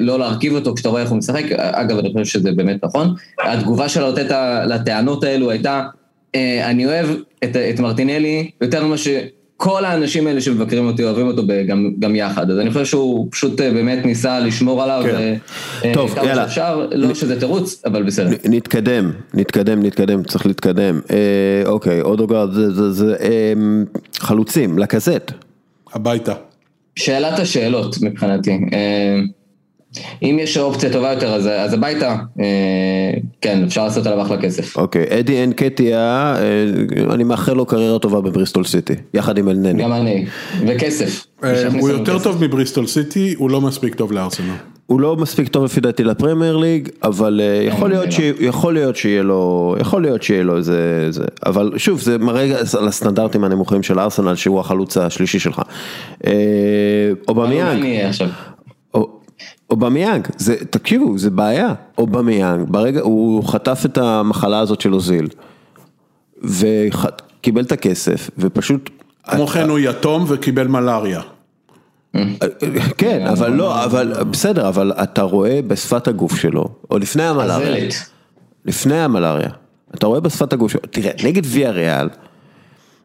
לא 0.00 0.18
להרכיב 0.18 0.54
אותו 0.54 0.74
כשאתה 0.74 0.88
רואה 0.88 1.02
איך 1.02 1.10
הוא 1.10 1.18
משחק, 1.18 1.44
אגב, 1.52 1.98
אני 1.98 2.12
חושב 2.12 2.24
שזה 2.24 2.52
באמת 2.52 2.84
נכון. 2.84 3.14
התגובה 3.44 3.88
של 3.88 4.02
ארטטה 4.02 4.64
לטענות 4.66 5.24
האלו 5.24 5.50
הייתה, 5.50 5.82
אני 6.64 6.86
אוהב 6.86 7.06
את 7.44 7.56
את 7.56 7.80
מרטינלי 7.80 8.50
יותר 8.60 8.86
ממה 8.86 8.96
שכל 8.96 9.84
האנשים 9.84 10.26
האלה 10.26 10.40
שמבקרים 10.40 10.86
אותי 10.86 11.04
אוהבים 11.04 11.26
אותו 11.26 11.42
גם 11.66 11.90
גם 11.98 12.16
יחד, 12.16 12.50
אז 12.50 12.58
אני 12.58 12.70
חושב 12.70 12.84
שהוא 12.84 13.28
פשוט 13.30 13.60
באמת 13.60 14.04
ניסה 14.04 14.40
לשמור 14.40 14.82
עליו, 14.82 15.02
כן. 15.04 15.92
טוב, 15.92 16.14
יאללה. 16.16 16.48
שאפשר, 16.48 16.88
לא 16.92 17.14
שזה 17.14 17.40
תירוץ, 17.40 17.82
אבל 17.86 18.02
בסדר. 18.02 18.36
נתקדם, 18.44 19.12
נתקדם, 19.34 19.82
נתקדם, 19.82 20.22
צריך 20.22 20.46
להתקדם. 20.46 21.00
אה, 21.10 21.62
אוקיי, 21.66 22.00
אודוגרד, 22.00 22.52
זה 22.52 22.72
זה, 22.72 22.92
זה 22.92 23.16
אה, 23.20 23.52
חלוצים, 24.18 24.78
לקזט. 24.78 25.32
הביתה. 25.92 26.34
שאלת 26.96 27.38
השאלות 27.38 27.96
מבחינתי. 28.02 28.50
אה, 28.72 29.20
אם 30.22 30.38
יש 30.40 30.58
אופציה 30.58 30.92
טובה 30.92 31.12
יותר 31.12 31.34
אז 31.34 31.46
אז 31.46 31.74
הביתה, 31.74 32.16
כן 33.40 33.64
אפשר 33.66 33.84
לעשות 33.84 34.06
עליו 34.06 34.22
אחלה 34.22 34.36
כסף. 34.36 34.76
אוקיי, 34.76 35.06
אדי 35.20 35.44
אנקטיה, 35.44 36.36
אני 37.10 37.24
מאחל 37.24 37.52
לו 37.52 37.66
קריירה 37.66 37.98
טובה 37.98 38.20
בבריסטול 38.20 38.64
סיטי, 38.64 38.94
יחד 39.14 39.38
עם 39.38 39.48
אלנני. 39.48 39.82
גם 39.82 39.92
אני, 39.92 40.26
וכסף. 40.66 41.26
הוא 41.80 41.90
יותר 41.90 42.18
טוב 42.18 42.44
מבריסטול 42.44 42.86
סיטי, 42.86 43.34
הוא 43.38 43.50
לא 43.50 43.60
מספיק 43.60 43.94
טוב 43.94 44.12
לארסנל. 44.12 44.54
הוא 44.86 45.00
לא 45.00 45.16
מספיק 45.16 45.48
טוב 45.48 45.64
לפי 45.64 45.80
דעתי 45.80 46.04
לפרמייר 46.04 46.56
ליג, 46.56 46.88
אבל 47.02 47.40
יכול 47.62 47.90
להיות 47.90 48.12
שיכול 48.12 48.74
להיות 48.74 48.96
שיהיה 48.96 49.22
לו, 49.22 49.76
יכול 49.80 50.02
להיות 50.02 50.22
שיהיה 50.22 50.42
לו 50.42 50.56
איזה, 50.56 51.10
אבל 51.46 51.72
שוב 51.76 52.00
זה 52.00 52.18
מראה 52.18 52.44
על 52.78 52.88
הסטנדרטים 52.88 53.44
הנמוכים 53.44 53.82
של 53.82 53.98
ארסנל 53.98 54.34
שהוא 54.34 54.60
החלוץ 54.60 54.96
השלישי 54.96 55.38
שלך. 55.38 55.62
אובמיאנג. 57.28 57.84
אובמיאנג, 59.70 60.28
זה, 60.36 60.56
תקשיבו, 60.70 61.18
זה 61.18 61.30
בעיה, 61.30 61.74
אובמיאנג, 61.98 62.66
ברגע, 62.68 63.00
הוא 63.00 63.44
חטף 63.44 63.82
את 63.84 63.98
המחלה 63.98 64.58
הזאת 64.58 64.80
של 64.80 64.94
אוזיל, 64.94 65.28
וקיבל 66.42 67.62
את 67.62 67.72
הכסף, 67.72 68.30
ופשוט... 68.38 68.90
כמו 69.24 69.46
כן 69.46 69.68
הוא 69.68 69.78
יתום 69.78 70.24
וקיבל 70.28 70.66
מלאריה. 70.66 71.20
כן, 72.98 73.26
אבל 73.26 73.52
לא, 73.52 73.84
אבל 73.84 74.12
בסדר, 74.30 74.68
אבל 74.68 74.92
אתה 74.92 75.22
רואה 75.22 75.60
בשפת 75.66 76.08
הגוף 76.08 76.36
שלו, 76.36 76.64
או 76.90 76.98
לפני 76.98 77.22
המלאריה, 77.22 77.88
לפני 78.64 79.00
המלאריה, 79.00 79.50
אתה 79.94 80.06
רואה 80.06 80.20
בשפת 80.20 80.52
הגוף 80.52 80.72
שלו, 80.72 80.80
תראה, 80.90 81.12
נגד 81.24 81.42
ויה 81.46 81.70
ריאל, 81.70 82.08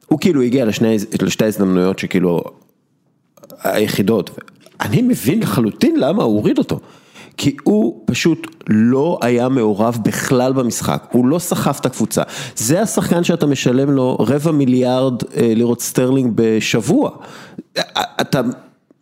הוא 0.08 0.20
כאילו 0.20 0.42
הגיע 0.42 0.66
לשני, 0.66 0.98
לשתי 1.22 1.46
הזדמנויות 1.46 2.00
שכאילו, 2.00 2.44
היחידות, 3.64 4.40
אני 4.82 5.02
מבין 5.02 5.40
לחלוטין 5.40 6.00
למה 6.00 6.24
הוא 6.24 6.36
הוריד 6.36 6.58
אותו. 6.58 6.80
כי 7.38 7.56
הוא 7.64 8.02
פשוט 8.06 8.48
לא 8.68 9.20
היה 9.22 9.50
מעורב 9.50 9.98
בכלל 10.04 10.54
במשחק, 10.54 11.08
הוא 11.12 11.28
לא 11.28 11.40
סחף 11.40 11.80
את 11.80 11.86
הקבוצה. 11.86 12.22
זה 12.56 12.82
השחקן 12.82 13.24
שאתה 13.24 13.46
משלם 13.46 13.92
לו 13.92 14.18
רבע 14.20 14.52
מיליארד 14.52 15.14
לירות 15.38 15.82
סטרלינג 15.82 16.32
בשבוע. 16.36 17.10
אתה, 18.22 18.42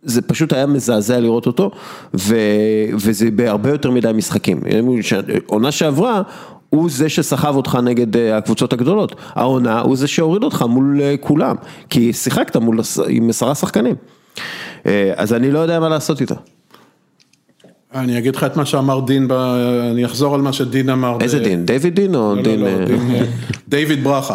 זה 0.03 0.21
פשוט 0.21 0.53
היה 0.53 0.65
מזעזע 0.65 1.19
לראות 1.19 1.47
אותו, 1.47 1.71
ו, 2.13 2.35
וזה 2.93 3.31
בהרבה 3.31 3.69
יותר 3.69 3.91
מדי 3.91 4.11
משחקים. 4.13 4.61
עונה 5.45 5.71
שעברה, 5.71 6.21
הוא 6.69 6.89
זה 6.89 7.09
שסחב 7.09 7.55
אותך 7.55 7.77
נגד 7.83 8.17
הקבוצות 8.17 8.73
הגדולות. 8.73 9.15
העונה 9.33 9.79
הוא 9.81 9.95
זה 9.95 10.07
שהוריד 10.07 10.43
אותך 10.43 10.65
מול 10.69 11.01
כולם, 11.21 11.55
כי 11.89 12.13
שיחקת 12.13 12.57
מול, 12.57 12.79
עם 13.07 13.29
עשרה 13.29 13.55
שחקנים. 13.55 13.95
אז 15.15 15.33
אני 15.33 15.51
לא 15.51 15.59
יודע 15.59 15.79
מה 15.79 15.89
לעשות 15.89 16.21
איתה. 16.21 16.35
אני 17.93 18.17
אגיד 18.17 18.35
לך 18.35 18.43
את 18.43 18.57
מה 18.57 18.65
שאמר 18.65 18.99
דין, 18.99 19.27
אני 19.91 20.05
אחזור 20.05 20.35
על 20.35 20.41
מה 20.41 20.53
שדין 20.53 20.89
אמר. 20.89 21.17
איזה 21.21 21.39
דין? 21.39 21.65
דיוויד 21.65 21.95
דין 21.95 22.15
או 22.15 22.35
לא, 22.35 22.41
דין? 22.41 22.59
לא, 22.59 22.67
לא, 22.79 22.85
דיוויד 23.67 24.03
ברכה. 24.03 24.33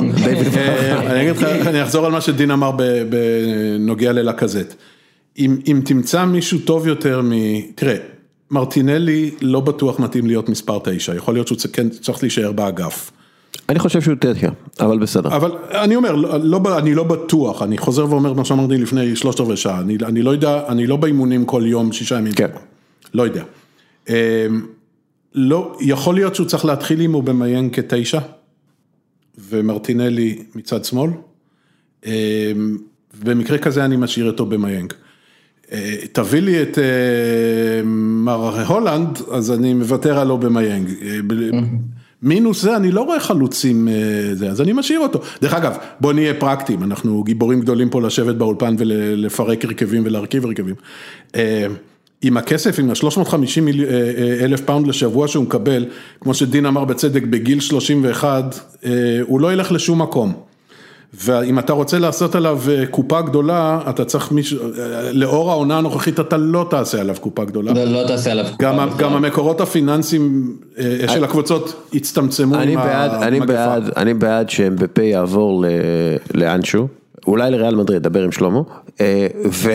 אני 1.66 1.82
אחזור 1.82 2.06
על 2.06 2.12
מה 2.12 2.20
שדין 2.20 2.51
אמר 2.51 2.70
בנוגע 3.09 4.12
ללקזט. 4.12 4.74
אם 5.39 5.81
תמצא 5.85 6.24
מישהו 6.24 6.59
טוב 6.59 6.86
יותר 6.86 7.23
מ... 7.23 7.32
תראה, 7.74 7.97
מרטינלי 8.51 9.31
לא 9.40 9.60
בטוח 9.60 10.01
מתאים 10.01 10.27
להיות 10.27 10.48
מספר 10.48 10.78
תשע, 10.85 11.14
יכול 11.14 11.35
להיות 11.35 11.47
שהוא 11.47 11.59
צריך 12.01 12.23
להישאר 12.23 12.52
באגף. 12.52 13.10
אני 13.68 13.78
חושב 13.78 14.00
שהוא 14.00 14.14
תשע, 14.20 14.50
אבל 14.80 14.98
בסדר. 14.98 15.36
אבל 15.36 15.50
אני 15.70 15.96
אומר, 15.96 16.14
לא, 16.42 16.78
אני 16.78 16.94
לא 16.94 17.04
בטוח, 17.04 17.62
אני 17.62 17.78
חוזר 17.78 18.10
ואומר 18.10 18.32
מה 18.32 18.44
שאמרתי 18.44 18.78
לפני 18.78 19.16
שלושת 19.16 19.40
רבעי 19.40 19.56
שעה, 19.56 19.80
אני, 19.80 19.96
אני 20.04 20.22
לא 20.22 20.30
יודע, 20.30 20.62
אני 20.68 20.86
לא 20.86 20.96
באימונים 20.96 21.44
כל 21.44 21.62
יום, 21.66 21.92
שישה 21.92 22.18
ימים. 22.18 22.32
כן. 22.32 22.50
לא 23.14 23.22
יודע. 23.22 23.44
לא, 25.34 25.76
יכול 25.80 26.14
להיות 26.14 26.34
שהוא 26.34 26.46
צריך 26.46 26.64
להתחיל 26.64 27.00
אם 27.00 27.12
הוא 27.12 27.22
במיין 27.22 27.70
כתשע, 27.70 28.20
ומרטינלי 29.38 30.42
מצד 30.54 30.84
שמאל. 30.84 31.10
במקרה 33.24 33.58
כזה 33.58 33.84
אני 33.84 33.96
משאיר 33.96 34.26
את 34.26 34.47
אובמיאנג. 34.47 34.93
תביא 36.12 36.40
לי 36.40 36.62
את 36.62 36.78
מר 37.84 38.66
הולאנד, 38.66 39.18
אז 39.32 39.52
אני 39.52 39.74
מוותר 39.74 40.18
על 40.18 40.38
אובמיאנג. 40.38 40.90
מינוס 42.22 42.62
זה, 42.62 42.76
אני 42.76 42.90
לא 42.90 43.02
רואה 43.02 43.20
חלוצים 43.20 43.88
זה, 44.32 44.51
אז 44.51 44.60
אני 44.60 44.72
משאיר 44.72 45.01
אותו. 45.01 45.20
דרך 45.43 45.55
אגב, 45.55 45.76
בוא 46.01 46.12
נהיה 46.12 46.34
פרקטיים, 46.34 46.82
אנחנו 46.82 47.24
גיבורים 47.24 47.60
גדולים 47.60 47.90
פה 47.90 48.02
לשבת 48.02 48.34
באולפן 48.34 48.74
ולפרק 48.78 49.64
הרכבים 49.64 50.02
ולהרכיב 50.06 50.44
הרכבים. 50.44 50.74
עם 52.22 52.36
הכסף, 52.36 52.78
עם 52.78 52.90
ה-350 52.90 53.34
אלף 54.40 54.60
פאונד 54.60 54.86
לשבוע 54.86 55.28
שהוא 55.28 55.44
מקבל, 55.44 55.84
כמו 56.20 56.34
שדין 56.34 56.66
אמר 56.66 56.84
בצדק, 56.84 57.22
בגיל 57.22 57.60
31, 57.60 58.60
הוא 59.22 59.40
לא 59.40 59.52
ילך 59.52 59.72
לשום 59.72 60.02
מקום. 60.02 60.32
ואם 61.24 61.59
אתה 61.59 61.72
רוצה 61.72 61.98
לעשות 61.98 62.34
עליו 62.34 62.60
אה, 62.70 62.86
קופה 62.86 63.20
גדולה, 63.20 63.80
אתה 63.90 64.05
צריך 64.05 64.32
מישהו, 64.32 64.59
אה, 64.78 65.12
לאור 65.12 65.51
העונה 65.51 65.78
הנוכחית 65.78 66.20
אתה 66.20 66.36
לא 66.36 66.66
תעשה 66.70 67.01
עליו 67.01 67.14
קופה 67.20 67.44
גדולה. 67.44 67.72
לא, 67.72 67.84
לא 67.84 68.06
תעשה 68.09 68.32
עליו 68.32 68.44
קופה. 68.44 68.56
גם, 68.60 68.78
ה- 68.80 68.86
בכלל. 68.86 68.98
גם 68.98 69.12
המקורות 69.12 69.60
הפיננסיים 69.60 70.56
אה, 70.78 71.09
של 71.09 71.24
הקבוצות 71.24 71.88
הצטמצמו 71.94 72.55
אני 72.55 72.72
עם 72.72 72.78
בעד, 72.80 73.10
אני 73.22 73.36
המגפה. 73.36 73.52
בעד, 73.55 73.90
אני 73.97 74.14
בעד 74.14 74.51
שאמבפה 74.51 75.02
יעבור 75.02 75.62
ל- 75.62 75.66
לאנשהו, 76.34 76.88
אולי 77.26 77.51
לריאל 77.51 77.74
מדריד, 77.74 78.02
דבר 78.02 78.22
עם 78.22 78.32
שלמה, 78.32 78.60
ו... 79.51 79.70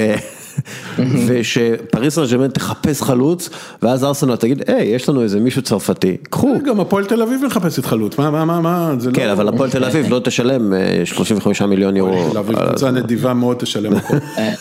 ושפריס 1.27 2.15
סן 2.15 2.25
ג'רמן 2.31 2.47
תחפש 2.47 3.01
חלוץ, 3.01 3.49
ואז 3.81 4.03
ארסנל 4.03 4.35
תגיד, 4.35 4.63
היי, 4.67 4.88
יש 4.88 5.09
לנו 5.09 5.23
איזה 5.23 5.39
מישהו 5.39 5.61
צרפתי, 5.61 6.17
קחו. 6.29 6.59
גם 6.65 6.79
הפועל 6.79 7.05
תל 7.05 7.21
אביב 7.21 7.41
מחפשת 7.45 7.85
חלוץ, 7.85 8.17
מה, 8.17 8.31
מה, 8.31 8.45
מה, 8.45 8.61
מה, 8.61 8.93
זה 8.97 9.11
כן, 9.13 9.27
לא... 9.27 9.31
אבל 9.31 9.47
הפועל 9.47 9.69
תל 9.69 9.83
אביב 9.83 10.09
לא 10.09 10.19
תשלם 10.19 10.73
אה, 10.73 11.01
35 11.05 11.61
מיליון 11.61 11.97
יורו. 11.97 12.31
תל 12.31 12.38
אביב 12.38 12.65
קבוצה. 12.65 12.91
נדיבה 12.91 13.33
מאוד 13.33 13.57
תשלם 13.57 13.95
הכל. 13.95 14.17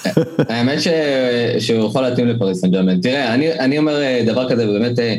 האמת 0.48 0.80
ש... 0.80 0.88
שהוא 1.58 1.86
יכול 1.86 2.02
להתאים 2.02 2.28
לפריס 2.28 2.60
סן 2.60 2.70
ג'רמן. 2.70 3.00
תראה, 3.00 3.34
אני, 3.34 3.52
אני 3.52 3.78
אומר 3.78 4.00
אה, 4.02 4.22
דבר 4.26 4.48
כזה, 4.48 4.66
באמת, 4.66 4.98
אה. 4.98 5.16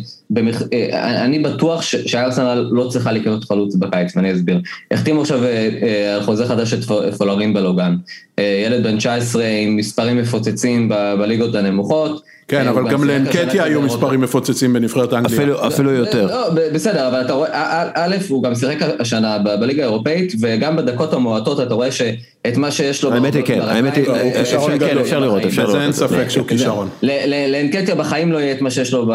אה, 0.74 1.26
אני 1.26 1.40
בטוח 1.40 1.82
שארסנל 1.82 2.70
לא 2.72 2.88
צריכה 2.88 3.12
לקנות 3.12 3.44
חלוץ 3.44 3.76
בקיץ, 3.76 4.16
ואני 4.16 4.34
אסביר. 4.34 4.62
החתימו 4.92 5.22
עכשיו 5.22 5.44
אה, 5.44 5.70
אה, 5.82 6.16
על 6.16 6.24
חוזה 6.24 6.46
חדש 6.46 6.74
את 6.74 6.84
פולרין 7.18 7.54
בלוגן. 7.54 7.96
אה, 8.40 8.64
ילד 8.66 8.84
בן 8.84 8.98
19 8.98 9.46
עם 9.46 9.76
מספרים 9.76 10.18
מפוצצים 10.18 10.71
ב- 10.90 11.16
בליגות 11.20 11.56
הנמוכות. 11.56 12.22
כן, 12.48 12.66
אה, 12.66 12.70
אבל 12.70 12.82
הוא 12.82 12.90
גם 12.90 13.04
לאנקטיה 13.04 13.64
היו. 13.64 13.82
מספרים 13.82 14.22
מפוצצים 14.22 14.74
בנבחרת 14.74 15.14
אנגליה. 15.14 15.38
אפילו- 15.38 15.68
אפילו 15.68 15.92
יותר. 15.92 16.26
לא, 16.28 16.50
בסדר, 16.74 17.08
אבל 17.08 17.22
אתה 17.22 17.34
רואה, 17.34 17.50
א- 17.96 18.12
הוא 18.30 18.44
גם 18.44 18.56
שיחק 18.56 18.76
השנה 19.00 19.38
בליגה 19.60 19.84
האירופאית, 19.84 20.34
וגם 20.42 20.76
בדקות 20.76 21.14
המועטות 21.14 21.60
אתה 21.60 21.74
רואה 21.74 21.92
שאת 21.92 22.58
מה 22.58 22.72
שיש 22.72 23.04
לו... 23.04 23.14
האמת 23.14 23.36
היא 23.36 23.44
כן, 23.44 23.60
האמת 23.62 23.96
היא, 23.98 24.08
הוא 24.08 24.16
אפשר- 24.18 24.40
כישרון 24.44 24.80
כן. 24.80 24.98
אפשר 24.98 25.20
לראות, 25.20 25.46
אפשר 25.46 25.62
בזה 25.64 25.72
לראות. 25.72 25.84
אין. 25.84 25.92
ספק 25.92 26.30
שהוא 26.30 26.48
כישרון. 26.48 26.90
ל- 27.02 27.12
ל- 27.26 27.52
לאנקטיה 27.52 27.96
בחיים 27.96 28.32
לא 28.32 28.38
יהיה 28.38 28.52
את 28.52 28.62
מה 28.62 28.72
שיש 28.72 28.94
לו 28.94 29.06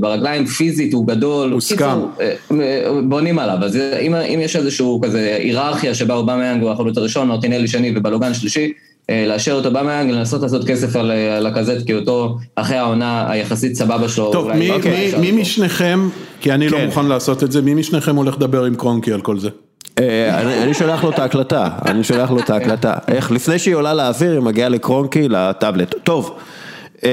ברגליים, 0.00 0.46
פיזית 0.46 0.92
הוא 0.92 1.06
גדול. 1.06 1.58
אה, 2.20 2.32
אה, 2.60 2.84
בונים 3.08 3.38
עליו, 3.38 3.56
אז 3.64 3.76
אם, 4.00 4.14
אם 4.14 4.38
יש 4.42 4.56
איזשהו 4.56 5.00
כזה 5.04 5.36
היררכיה 5.40 5.94
שבה 5.94 6.14
אובמה 6.14 6.52
הוא 6.60 6.70
החלוץ 6.70 6.98
הראשון, 6.98 7.28
מרטינלי 7.28 7.68
שני 7.68 7.92
ובלוגן 7.96 8.34
שלישי, 8.34 8.64
אה, 8.64 8.68
לאשר 9.10 9.58
את 9.60 9.66
אובמה 9.66 10.02
לנסות 10.02 10.42
לעשות 10.42 10.64
כסף 10.66 10.96
על, 10.96 11.10
אה, 11.10 11.36
על 11.36 11.46
הקזט, 11.46 11.86
כי 11.86 11.94
אותו 11.94 12.36
אחרי 12.56 12.76
העונה 12.76 13.30
היחסית 13.30 13.74
סבבה 13.76 14.08
שלו. 14.08 14.32
טוב, 14.32 14.52
מי- 14.52 14.70
אוקיי, 14.70 15.12
מי- 15.20 15.32
מי. 15.32 15.40
משניכם, 15.42 16.08
כי 16.40 16.52
אני 16.52 16.68
לא 16.68 16.76
כן. 16.78 16.86
מוכן 16.86 17.06
לעשות 17.06 17.42
את 17.44 17.52
זה, 17.52 17.62
מי 17.62 17.74
משניכם 17.74 18.16
הולך 18.16 18.34
לדבר 18.36 18.64
עם 18.64 18.74
קרונקי 18.74 19.12
על 19.12 19.20
כל 19.20 19.38
זה? 19.38 19.48
אה, 19.98 20.40
אני 20.40 20.62
אני 20.62 20.74
שולח 20.74 21.04
לו 21.04 21.10
את 21.10 21.18
ההקלטה, 21.18 21.68
אני 21.86 22.04
שולח 22.04 22.30
לו 22.30 22.38
את 22.38 22.50
ההקלטה. 22.50 22.94
איך, 23.08 23.30
לפני 23.32 23.58
שהיא 23.58 23.74
עולה 23.74 23.94
לאוויר, 23.94 24.32
היא 24.32 24.40
מגיעה 24.40 24.68
לקרונקי, 24.68 25.28
לטאבלט. 25.28 25.94
טוב, 26.04 26.36
אה, 27.04 27.10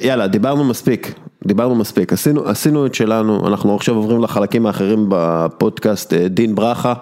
יאללה, 0.00 0.26
דיברנו 0.26 0.64
מספיק, 0.64 1.12
דיברנו 1.46 1.74
מספיק, 1.74 2.12
עשינו, 2.12 2.48
עשינו 2.48 2.86
את 2.86 2.94
שלנו, 2.94 3.48
אנחנו 3.48 3.74
עכשיו 3.76 3.94
עוברים 3.96 4.22
לחלקים 4.22 4.66
האחרים 4.66 5.06
בפודקאסט, 5.08 6.12
אה, 6.14 6.28
דין 6.28 6.54
ברכה, 6.54 6.94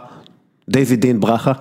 דיוויד 0.68 1.00
דין 1.00 1.20
ברכה. 1.20 1.52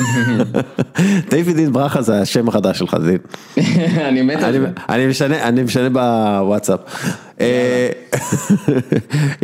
דיוויד 1.30 1.56
דין 1.56 1.72
ברכה 1.72 2.02
זה 2.02 2.20
השם 2.20 2.48
החדש 2.48 2.78
שלך, 2.78 2.96
דין. 3.06 3.18
אני 4.08 4.22
מת 4.22 4.36
על 4.36 4.44
אני, 4.44 4.60
זה. 4.60 4.66
אני 4.88 5.06
משנה, 5.06 5.48
אני 5.48 5.62
משנה 5.62 5.88
בוואטסאפ. 5.90 6.80
אה, 7.40 7.88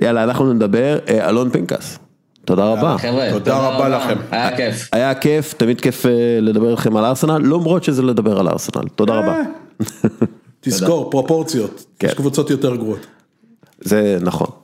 יאללה, 0.02 0.24
אנחנו 0.28 0.52
נדבר, 0.52 0.98
אה, 1.08 1.28
אלון 1.28 1.50
פנקס, 1.50 1.98
תודה 2.44 2.64
רבה. 2.64 2.96
חבר'ה, 2.98 3.30
תודה 3.30 3.58
רבה 3.58 3.88
לכם. 3.88 4.16
היה 4.30 4.56
כיף. 4.56 4.88
היה 4.92 5.14
כיף, 5.14 5.54
תמיד 5.56 5.80
כיף 5.80 6.06
אה, 6.06 6.10
לדבר 6.40 6.70
איתכם 6.70 6.96
על 6.96 7.04
ארסנל, 7.04 7.38
למרות 7.38 7.84
שזה 7.84 8.02
לדבר 8.02 8.38
על 8.38 8.48
ארסנל, 8.48 8.88
תודה 8.94 9.14
רבה. 9.14 9.36
תזכור, 10.60 11.10
פרופורציות, 11.10 11.84
כן. 11.98 12.08
יש 12.08 12.14
קבוצות 12.14 12.50
יותר 12.50 12.76
גרועות. 12.76 13.06
זה 13.80 14.18
נכון. 14.20 14.57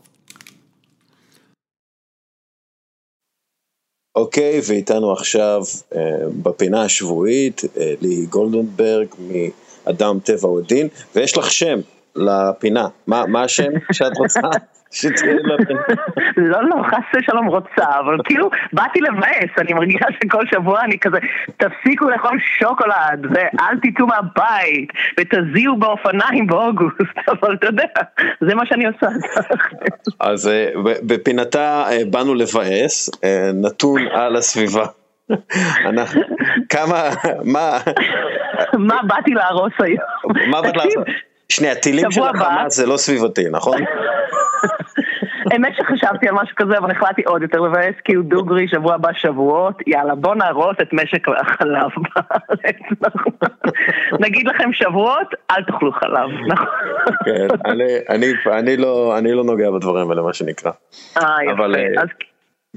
אוקיי, 4.17 4.61
ואיתנו 4.67 5.13
עכשיו 5.13 5.63
אה, 5.97 6.01
בפינה 6.43 6.83
השבועית 6.83 7.63
אה, 7.77 7.95
לי 8.01 8.27
גולדנברג 8.27 9.07
מאדם 9.19 10.19
טבע 10.25 10.49
ודין, 10.49 10.89
ויש 11.15 11.37
לך 11.37 11.53
שם 11.53 11.81
לפינה, 12.17 12.85
מה, 13.07 13.23
מה 13.29 13.43
השם 13.43 13.73
שאת 13.93 14.17
רוצה 14.17 14.41
שתהיה 14.91 15.35
לפינה? 15.35 15.81
לא, 16.37 16.69
לא, 16.69 16.77
חס 16.91 17.05
ושלום 17.17 17.47
רוצה, 17.47 17.99
אבל 18.01 18.17
כאילו, 18.25 18.51
באתי 18.73 19.01
לבאס, 19.01 19.51
אני 19.59 19.73
מרגישה 19.73 20.07
שכל 20.23 20.45
שבוע 20.55 20.81
אני 20.81 20.99
כזה, 20.99 21.19
תפסיקו 21.57 22.11
לאכול 22.11 22.39
שוקולד, 22.59 23.27
ואל 23.31 23.79
תצאו 23.83 24.07
מהבית, 24.07 24.89
ותזיעו 25.21 25.77
באופניים 25.77 26.47
באוגוסט, 26.47 27.19
אבל 27.33 27.55
אתה 27.55 27.67
יודע, 27.67 27.85
זה 28.41 28.55
מה 28.55 28.67
שאני 28.67 28.87
עושה. 28.87 29.07
אז 30.21 30.49
אה, 30.49 30.69
בפינתה 31.03 31.85
אה, 31.91 31.99
באנו 32.11 32.35
לבאס, 32.35 33.11
אה, 33.25 33.51
נתון 33.55 34.01
על 34.13 34.37
הסביבה. 34.37 34.87
אנחנו, 35.91 36.23
כמה, 36.69 37.11
מה, 37.45 37.79
מה 38.79 39.01
באתי 39.07 39.31
להרוס 39.31 39.73
היום? 39.79 40.51
מה 40.51 40.63
באת 40.63 40.77
לעשות? 40.77 41.07
שנייה, 41.49 41.75
טילים 41.75 42.11
של 42.11 42.23
החמאס 42.23 42.77
זה 42.77 42.87
לא 42.87 42.97
סביבתי, 42.97 43.45
נכון? 43.51 43.79
האמת 45.53 45.73
שחשבתי 45.77 46.29
על 46.29 46.35
משהו 46.35 46.57
כזה, 46.57 46.79
אבל 46.79 46.91
החלטתי 46.91 47.23
עוד 47.23 47.43
יותר 47.43 47.61
לבאס, 47.61 47.95
כאילו 48.05 48.23
דוגרי, 48.23 48.69
שבוע 48.69 48.95
הבא 48.95 49.09
שבועות, 49.13 49.75
יאללה, 49.87 50.15
בוא 50.15 50.35
נהרוס 50.35 50.77
את 50.83 50.93
משק 50.93 51.29
החלב 51.29 51.91
בארץ? 52.15 52.77
נגיד 54.25 54.47
לכם 54.49 54.73
שבועות, 54.73 55.29
אל 55.51 55.63
תאכלו 55.65 55.93
חלב, 55.93 56.29
נכון? 56.53 56.67
כן, 57.25 57.47
אני- 58.49 58.77
לא- 58.77 59.19
אני 59.19 59.33
לא 59.33 59.45
נוגע 59.45 59.71
בדברים 59.71 60.11
האלה, 60.11 60.23
מה 60.23 60.33
שנקרא. 60.33 60.71
אה, 61.17 61.23
יפה. 61.53 61.65
אה, 61.65 62.03
אז 62.03 62.09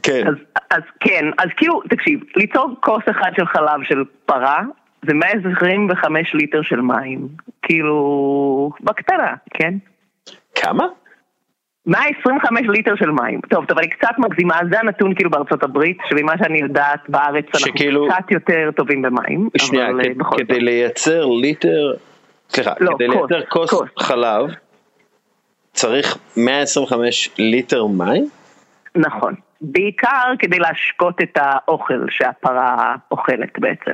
כן, 0.04 0.28
אז, 0.28 0.34
אז 0.72 0.82
כן, 1.00 1.26
אז 1.40 1.48
כאילו, 1.58 1.82
תקשיב, 1.90 2.20
ליצור 2.36 2.76
כוס 2.80 3.04
אחד 3.12 3.32
של 3.36 3.46
חלב 3.46 3.84
של 3.84 4.04
פרה, 4.26 4.62
זה 5.08 5.14
125 5.14 6.34
ליטר 6.34 6.62
של 6.62 6.82
מים. 6.82 7.28
כאילו, 7.62 7.98
בקטנה, 8.82 9.34
כן? 9.54 9.74
כמה? 10.56 10.86
125 11.86 12.68
ליטר 12.70 12.96
של 12.96 13.12
מים. 13.12 13.40
טוב, 13.50 13.66
טוב, 13.66 13.78
אני 13.78 13.88
קצת 13.90 14.10
מגזימה, 14.18 14.60
זה 14.72 14.80
הנתון 14.80 15.16
כאילו 15.16 15.30
בארצות 15.30 15.64
הברית, 15.64 15.98
שממה 16.10 16.34
שאני 16.38 16.60
יודעת 16.60 17.00
בארץ 17.10 17.46
שכאילו- 17.58 18.06
אנחנו 18.08 18.24
קצת 18.24 18.32
יותר 18.32 18.70
טובים 18.76 19.02
במים. 19.02 19.50
שנייה, 19.58 19.90
אבל, 19.90 20.00
אה, 20.02 20.06
כ- 20.14 20.18
בכל 20.18 20.36
כדי 20.38 20.54
זאת. 20.54 20.64
לייצר 20.64 21.26
ליטר, 21.26 21.94
סליחה, 22.50 22.72
לא, 22.80 22.92
כדי 22.96 23.08
כוס, 23.08 23.32
לייצר 23.32 23.46
כוס 23.50 23.70
כוס. 23.70 23.90
חלב, 24.00 24.46
צריך 25.74 26.18
125 26.38 27.30
ליטר 27.38 27.86
מים? 27.86 28.26
נכון. 28.96 29.34
בעיקר 29.62 30.34
כדי 30.40 30.60
להשקות 30.60 31.22
את 31.22 31.38
האוכל 31.42 32.06
שהפרה 32.10 32.96
אוכלת 33.12 33.60
בעצם. 33.60 33.92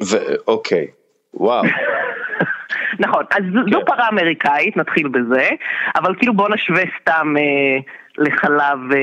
ואוקיי, 0.00 0.86
וואו, 1.34 1.64
נכון, 3.04 3.24
אז 3.30 3.42
זו- 3.52 3.70
זו 3.72 3.78
כן. 3.80 3.86
פרה 3.86 4.08
אמריקאית, 4.08 4.76
נתחיל 4.76 5.08
בזה, 5.08 5.48
אבל 5.96 6.14
כאילו 6.18 6.34
בוא 6.34 6.48
נשווה 6.54 6.82
סתם 7.00 7.34
אה, 7.38 7.78
לחלב, 8.18 8.78
אה, 8.92 8.98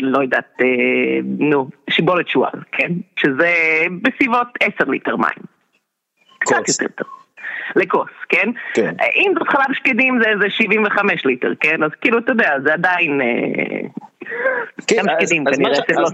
לא 0.00 0.22
יודעת, 0.22 0.52
אה, 0.60 0.66
נו, 1.38 1.68
שיבולת 1.90 2.28
שועל, 2.28 2.60
כן? 2.72 2.92
שזה 3.16 3.52
בסביבות 4.02 4.46
10 4.60 4.90
ליטר 4.90 5.16
מים. 5.16 5.44
קצת. 6.38 6.68
יותר 6.68 6.88
טוב. 6.94 7.08
לכוס, 7.76 8.10
כן? 8.28 8.48
כן. 8.74 8.94
אם 9.16 9.32
זאת 9.38 9.48
חלב 9.48 9.74
שקדים 9.74 10.18
זה 10.22 10.28
איזה 10.30 10.50
75 10.50 11.24
ליטר, 11.24 11.52
כן? 11.60 11.82
אז 11.82 11.90
כאילו, 12.00 12.18
אתה 12.18 12.32
יודע, 12.32 12.50
זה 12.64 12.72
עדיין... 12.72 13.20
אה, 13.20 13.26
כן, 14.86 15.02
מה 15.06 15.74
ש- 15.74 15.80
לא 15.90 16.08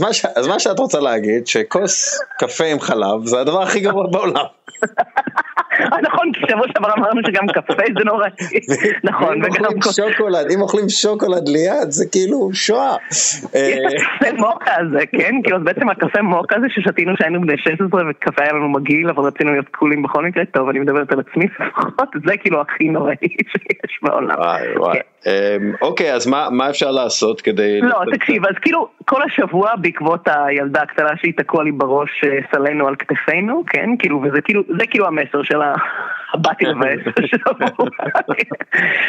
מה 0.00 0.12
ש- 0.12 0.26
אז 0.36 0.48
מה 0.48 0.58
שאת 0.60 0.78
רוצה 0.78 1.00
להגיד, 1.00 1.46
שכוס 1.46 2.20
קפה 2.38 2.64
עם 2.64 2.80
חלב 2.80 3.24
זה 3.24 3.40
הדבר 3.40 3.62
הכי 3.62 3.80
גרוע 3.80 4.06
בעולם. 4.10 4.44
אה, 5.80 6.00
נכון, 6.02 6.32
כי 6.32 6.40
שבוע 6.50 6.66
שעבר 6.74 6.94
אמרנו 6.98 7.20
שגם 7.26 7.46
קפה 7.46 7.72
זה 7.98 8.04
נוראי. 8.04 8.30
נכון, 9.04 9.34
אם 9.34 9.42
וגם 9.42 9.64
אוכלים. 9.64 10.12
שוקולד, 10.12 10.50
אם 10.54 10.60
אוכלים 10.60 10.88
שוקולד 10.88 11.48
ליד 11.48 11.90
זה 11.90 12.04
כאילו 12.12 12.50
שואה. 12.52 12.96
אה, 13.54 13.60
יש 13.60 14.02
הקפה 14.02 14.36
מוקה 14.36 14.72
הזה, 14.78 15.06
כן? 15.12 15.34
כאילו 15.44 15.64
בעצם 15.64 15.88
הקפה 15.88 16.22
מוקה 16.22 16.56
הזה 16.56 16.66
ששתינו 16.70 17.14
כשהיינו 17.14 17.40
בני 17.40 17.58
16 17.58 18.02
וקפה 18.10 18.42
היה 18.42 18.52
לנו 18.52 18.68
מגעיל 18.68 19.08
אבל 19.08 19.24
רצינו 19.24 19.52
להיות 19.52 19.68
קולים 19.68 20.02
בכל 20.02 20.24
מקרה, 20.24 20.44
טוב 20.44 20.68
אני 20.68 20.78
מדברת 20.78 21.12
על 21.12 21.20
עצמי 21.20 21.44
לפחות, 21.44 22.08
זה 22.26 22.36
כאילו 22.36 22.60
הכי 22.60 22.88
נוראי 22.88 23.16
שיש 23.50 23.98
בעולם. 24.02 24.36
כן. 24.92 25.00
אמ, 25.26 25.72
אוקיי, 25.82 26.14
אז 26.14 26.26
מה 26.26 26.48
מה 26.50 26.70
אפשר 26.70 26.90
לעשות 26.90 27.40
כדי... 27.40 27.80
לא, 27.80 28.00
תקשיב, 28.12 28.46
אז 28.46 28.54
כאילו, 28.62 28.88
כל 29.04 29.22
השבוע 29.22 29.70
בעקבות 29.76 30.28
הילדה 30.28 30.82
הקטנה 30.82 31.10
שהיא 31.16 31.32
תקוע 31.36 31.64
לי 31.64 31.72
בראש 31.72 32.24
אה, 32.24 32.38
סלנו 32.54 32.88
על 32.88 32.94
כתפינו, 32.96 33.62
כן? 33.66 33.90
כאילו, 33.98 34.22
וזה 34.22 34.40
כאילו, 34.40 34.61
זה 34.78 34.86
כאילו 34.86 35.06
המסר 35.06 35.42
של 35.42 35.62
ה... 35.62 35.74
באתי 36.34 36.64
לבאס 36.64 36.98
השבוע. 37.24 37.88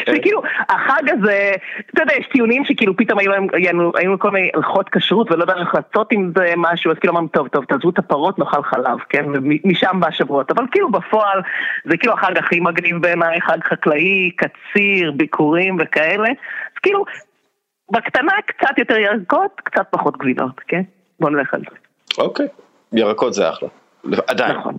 שכאילו, 0.10 0.42
החג 0.70 1.10
הזה, 1.10 1.52
אתה 1.94 2.04
יודע, 2.04 2.14
יש 2.20 2.28
טיעונים 2.28 2.66
שכאילו 2.66 2.98
פתאום 2.98 3.20
היו 3.20 3.32
להם- 3.32 3.48
היינו 3.96 4.20
כל 4.20 4.32
מיני 4.32 4.50
הלכות 4.54 4.90
כשרות 4.90 5.32
ולא 5.32 5.44
יודע 5.44 5.54
איך 5.54 5.76
לעשות 5.76 6.12
עם 6.12 6.32
זה 6.38 6.54
משהו, 6.58 6.92
אז 6.92 6.98
כאילו 6.98 7.14
אמרנו, 7.14 7.28
טוב, 7.28 7.48
טוב, 7.48 7.66
תעזבו 7.66 7.90
את 7.90 8.00
הפרות, 8.00 8.40
נאכל 8.40 8.64
חלב, 8.64 8.98
כן? 9.10 9.26
ומשם 9.34 10.00
בא 10.00 10.08
השבועות. 10.08 10.52
אבל 10.52 10.64
כאילו 10.72 10.92
בפועל, 10.92 11.42
זה 11.86 11.98
כאילו 11.98 12.14
החג 12.14 12.38
הכי 12.38 12.60
מגניב 12.60 13.02
בעיניי, 13.02 13.42
חג 13.42 13.58
חקלאי, 13.64 14.32
קציר, 14.36 15.12
ביקורים 15.12 15.78
וכאלה. 15.80 16.30
אז 16.30 16.80
כאילו, 16.84 17.06
בקטנה 17.92 18.34
קצת 18.46 18.78
יותר 18.78 18.98
ירקות, 18.98 19.62
קצת 19.64 19.86
פחות 19.90 20.18
גבינות, 20.18 20.62
כן? 20.68 20.82
בוא 21.20 21.30
נלך 21.30 21.54
על 21.54 21.62
זה. 21.70 21.76
אוקיי, 22.24 22.48
ירקות 22.94 23.34
זה 23.34 23.50
אחלה. 23.50 23.70
עדיין. 24.28 24.58
נכון. 24.58 24.76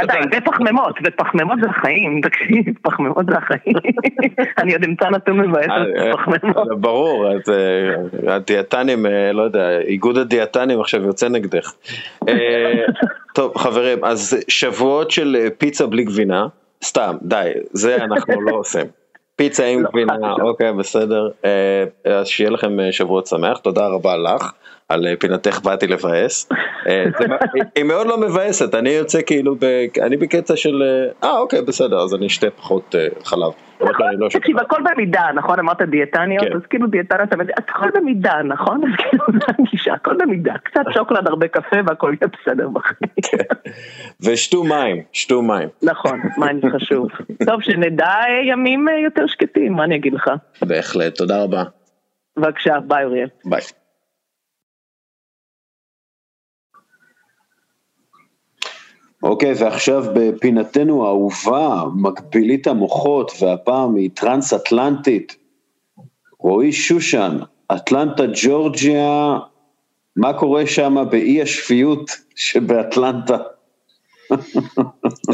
עדיין, 0.00 0.24
ופחמימות, 0.32 0.98
ופחמימות 1.04 1.58
זה 1.62 1.66
החיים, 1.70 2.20
תקשיב, 2.20 2.74
פחמימות 2.82 3.26
זה 3.30 3.36
החיים. 3.36 3.76
אני 4.58 4.72
עוד 4.72 4.84
אמצא 4.84 5.08
נתון 5.08 5.40
מבאס 5.40 5.66
על 5.68 5.92
אה, 5.98 6.12
פחמימות. 6.12 6.56
אה, 6.56 6.76
ברור, 6.76 7.32
אז, 7.32 7.40
אה, 7.48 8.34
הדיאטנים, 8.34 9.06
לא 9.32 9.42
יודע, 9.42 9.78
איגוד 9.78 10.18
הדיאטנים 10.18 10.80
עכשיו 10.80 11.02
יוצא 11.02 11.28
נגדך. 11.28 11.72
טוב, 13.34 13.58
חברים, 13.58 14.04
אז 14.04 14.44
שבועות 14.48 15.10
של 15.10 15.48
פיצה 15.58 15.86
בלי 15.86 16.04
גבינה, 16.04 16.46
סתם, 16.84 17.16
די, 17.22 17.50
זה 17.72 17.96
אנחנו 17.96 18.40
לא 18.40 18.56
עושים. 18.56 18.86
פיצה 19.36 19.66
עם 19.66 19.82
גבינה, 19.82 20.32
אוקיי, 20.42 20.72
בסדר. 20.72 21.28
אז 22.04 22.26
שיהיה 22.26 22.50
לכם 22.50 22.76
שבועות 22.90 23.26
שמח, 23.26 23.58
תודה 23.58 23.86
רבה 23.86 24.16
לך. 24.16 24.52
על 24.90 25.06
אה, 25.06 25.16
פינתך 25.16 25.60
באתי 25.64 25.86
לבאס. 25.86 26.48
אה, 26.88 27.04
היא- 27.74 27.84
מאוד 27.84 28.06
לא 28.06 28.20
מבאסת, 28.20 28.74
אני 28.74 28.90
יוצא 28.90 29.22
כאילו, 29.26 29.56
אני 30.02 30.16
בקטע 30.16 30.56
של, 30.56 30.82
אה, 30.82 31.28
אה 31.28 31.38
אוקיי 31.38 31.62
בסדר, 31.62 31.98
אז 31.98 32.14
אני 32.14 32.26
אשתה 32.26 32.50
פחות 32.50 32.94
חלב. 33.24 33.52
לא. 33.80 34.28
תקשיב, 34.28 34.58
הכל 34.58 34.76
במידה, 34.84 35.22
נכון? 35.34 35.58
אמרת 35.58 35.82
דיאטניות, 35.82 36.44
כן. 36.44 36.56
אז 36.56 36.60
כאילו 36.70 36.86
דיאטניות, 36.86 37.28
הכל 37.56 37.88
במידה, 37.94 38.42
נכון? 38.44 38.80
אז 38.84 38.96
כאילו 38.98 39.24
זה 39.32 39.46
הגישה, 39.58 39.92
הכל 39.92 40.14
במידה. 40.18 40.54
קצת 40.64 40.80
שוקולד, 40.94 41.26
הרבה 41.28 41.48
קפה 41.48 41.76
והכל 41.86 42.14
יהיה 42.20 42.30
בסדר 42.40 42.68
בחיים. 42.68 43.10
כן. 43.22 43.54
ושתו 44.26 44.64
מים, 44.64 45.02
שתו 45.12 45.42
מים. 45.42 45.68
נכון, 45.82 46.20
מים 46.38 46.60
זה 46.62 46.66
חשוב. 46.76 47.08
טוב, 47.46 47.62
שנדע 47.62 48.14
ימים 48.52 48.86
יותר 49.04 49.26
שקטים, 49.26 49.72
מה 49.72 49.84
אני 49.84 49.96
אגיד 49.96 50.14
לך? 50.14 50.30
בהחלט, 50.62 51.14
תודה 51.14 51.42
רבה. 51.42 51.62
בבקשה, 52.38 52.80
ביי 52.86 53.04
אוריאל. 53.04 53.28
ביי. 53.44 53.60
אוקיי, 59.22 59.52
ועכשיו 59.58 60.04
בפינתנו 60.14 61.06
האהובה, 61.06 61.82
מקבילית 61.96 62.66
המוחות, 62.66 63.32
והפעם 63.40 63.94
היא 63.94 64.10
טרנס-אטלנטית. 64.14 65.36
רועי 66.38 66.72
שושן, 66.72 67.38
אטלנטה 67.74 68.22
ג'ורג'יה, 68.34 69.38
מה 70.16 70.32
קורה 70.32 70.66
שם 70.66 70.96
באי 71.10 71.42
השפיות 71.42 72.10
שבאטלנטה? 72.34 73.36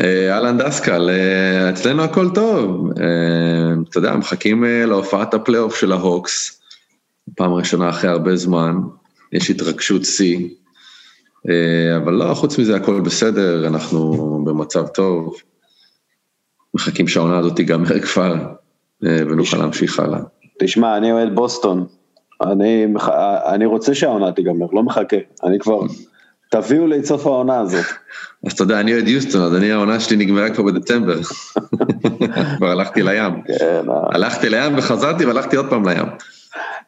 אה, 0.00 0.34
אהלן 0.34 0.58
דסקל, 0.58 1.10
אה, 1.10 1.70
אצלנו 1.70 2.02
הכל 2.02 2.30
טוב. 2.34 2.90
אה, 3.00 3.74
אתה 3.88 3.98
יודע, 3.98 4.16
מחכים 4.16 4.64
להופעת 4.86 5.34
הפלייאוף 5.34 5.76
של 5.76 5.92
ההוקס, 5.92 6.62
פעם 7.34 7.52
ראשונה 7.52 7.88
אחרי 7.88 8.10
הרבה 8.10 8.36
זמן, 8.36 8.76
יש 9.32 9.50
התרגשות 9.50 10.04
שיא, 10.04 10.48
אבל 11.96 12.12
לא, 12.12 12.34
חוץ 12.34 12.58
מזה 12.58 12.76
הכל 12.76 13.00
בסדר, 13.00 13.66
אנחנו 13.66 14.12
במצב 14.44 14.86
טוב. 14.86 15.34
מחכים 16.74 17.08
שהעונה 17.08 17.38
הזאת 17.38 17.56
תיגמר 17.56 18.00
כבר, 18.00 18.34
אה, 19.04 19.18
ונוכל 19.26 19.56
להמשיך 19.56 20.00
הלאה. 20.00 20.20
תשמע, 20.58 20.96
אני 20.96 21.12
אוהד 21.12 21.34
בוסטון, 21.34 21.86
אני, 22.42 22.86
אני 23.46 23.66
רוצה 23.66 23.94
שהעונה 23.94 24.32
תיגמר, 24.32 24.66
לא 24.72 24.82
מחכה, 24.82 25.16
אני 25.44 25.58
כבר, 25.58 25.80
תביאו 26.50 26.86
לי 26.86 26.98
את 26.98 27.04
סוף 27.04 27.26
העונה 27.26 27.60
הזאת. 27.60 27.84
אז 28.46 28.52
אתה 28.52 28.62
יודע, 28.62 28.80
אני 28.80 28.94
אוהד 28.94 29.08
יוסטון, 29.08 29.42
אז 29.42 29.54
אני 29.54 29.72
העונה 29.72 30.00
שלי 30.00 30.16
נגמרה 30.16 30.50
כבר 30.50 30.64
בדצמבר. 30.64 31.18
כבר 32.56 32.70
הלכתי 32.70 33.02
לים. 33.02 33.42
כן, 33.58 33.84
הלכתי 34.12 34.48
לים 34.48 34.78
וחזרתי 34.78 35.24
והלכתי 35.24 35.56
עוד 35.56 35.66
פעם 35.70 35.88
לים. 35.88 36.06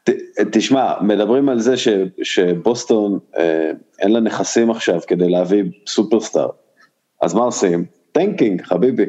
ת, 0.05 0.11
תשמע, 0.53 0.93
מדברים 1.01 1.49
על 1.49 1.61
זה 1.61 1.77
ש, 1.77 1.89
שבוסטון 2.23 3.19
אה, 3.39 3.71
אין 3.99 4.13
לה 4.13 4.21
נכסים 4.21 4.71
עכשיו 4.71 5.01
כדי 5.07 5.29
להביא 5.29 5.65
סופרסטאר, 5.87 6.49
אז 7.23 7.35
מה 7.35 7.41
עושים? 7.41 7.85
טנקינג, 8.13 8.63
חביבי. 8.63 9.07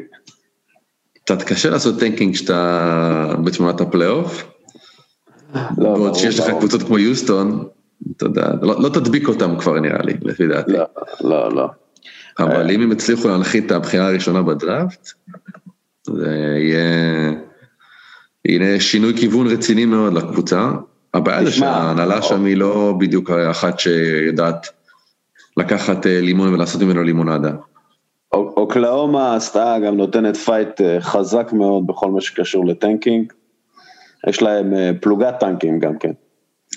קצת 1.24 1.42
קשה 1.42 1.70
לעשות 1.70 2.00
טנקינג 2.00 2.34
כשאתה 2.34 3.34
בתמונת 3.44 3.80
הפלייאוף, 3.80 4.44
לא, 5.54 5.94
בעוד 5.94 6.14
שיש 6.14 6.40
לך. 6.40 6.50
קבוצות 6.50 6.82
כמו 6.82 6.98
יוסטון, 6.98 7.68
אתה 8.16 8.24
יודע, 8.24 8.48
לא, 8.62 8.82
לא 8.82 8.88
תדביק 8.88 9.28
אותם 9.28 9.58
כבר 9.58 9.80
נראה 9.80 10.02
לי, 10.02 10.14
לפי 10.22 10.46
דעתי. 10.46 10.72
לא, 10.72 10.84
לא, 11.20 11.54
לא. 11.54 11.66
אבל 12.38 12.70
אם 12.70 12.80
הם 12.80 12.92
יצליחו 12.92 13.28
להנחית 13.28 13.66
את 13.66 13.72
הבחירה 13.72 14.08
הראשונה 14.08 14.42
בדראפט, 14.42 15.08
זה 16.06 16.56
יהיה, 16.58 17.32
יהיה 18.50 18.80
שינוי 18.80 19.16
כיוון 19.16 19.46
רציני 19.46 19.84
מאוד 19.84 20.14
לקבוצה. 20.14 20.70
הבעיה 21.14 21.44
זה 21.44 21.50
שההנהלה 21.50 22.22
שם 22.22 22.44
היא 22.44 22.56
לא 22.56 22.94
בדיוק 22.98 23.30
אחת 23.30 23.80
שיודעת 23.80 24.66
לקחת 25.56 26.06
אה, 26.06 26.20
לימון 26.20 26.54
ולעשות 26.54 26.82
ממנו 26.82 27.02
לימונדה. 27.02 27.50
אוק- 28.32 28.56
אוקלהומה 28.56 29.36
עשתה 29.36 29.76
גם 29.86 29.96
נותנת 29.96 30.36
fight 30.36 30.80
אה, 30.80 31.00
חזק 31.00 31.52
מאוד 31.52 31.86
בכל 31.86 32.10
מה 32.10 32.20
שקשור 32.20 32.66
ל 32.66 32.73
tanking. 32.73 33.32
יש 34.28 34.42
להם 34.42 34.74
אה, 34.74 34.90
פלוגת 35.00 35.34
טנקים 35.40 35.78
גם 35.78 35.98
כן. 35.98 36.10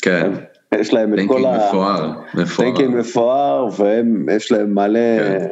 כן, 0.02 0.32
יש 0.76 0.94
להם 0.94 1.14
את 1.14 1.20
tanking 1.20 1.32
כל 1.42 1.46
ה... 1.46 1.68
מפואר, 1.68 2.12
מפואר. 2.36 2.70
tanking 2.70 2.96
מפואר, 2.96 3.68
והם, 3.78 4.26
יש 4.32 4.52
להם 4.52 4.76
מלא... 4.76 5.00
כן. 5.20 5.48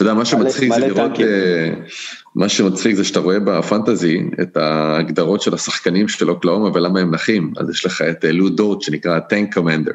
אתה 0.00 0.08
יודע, 0.08 0.18
מה 0.18 0.24
שמצחיק 0.24 0.72
זה 0.74 0.80
לראות. 0.80 1.20
אה, 1.20 1.70
מה 2.34 2.48
שמצחיק 2.48 2.96
זה 2.96 3.04
שאתה 3.04 3.20
רואה 3.20 3.38
בפנטזי 3.38 4.22
את 4.42 4.56
ההגדרות 4.56 5.40
של 5.40 5.54
השחקנים 5.54 6.08
של 6.08 6.30
אוקלאומה 6.30 6.70
ולמה 6.74 7.00
הם 7.00 7.14
נחים, 7.14 7.52
אז 7.56 7.70
יש 7.70 7.86
לך 7.86 8.02
את 8.02 8.24
אה, 8.24 8.32
לו 8.32 8.48
דורט 8.48 8.82
שנקרא 8.82 9.18
טנק 9.18 9.54
קומנדר, 9.54 9.92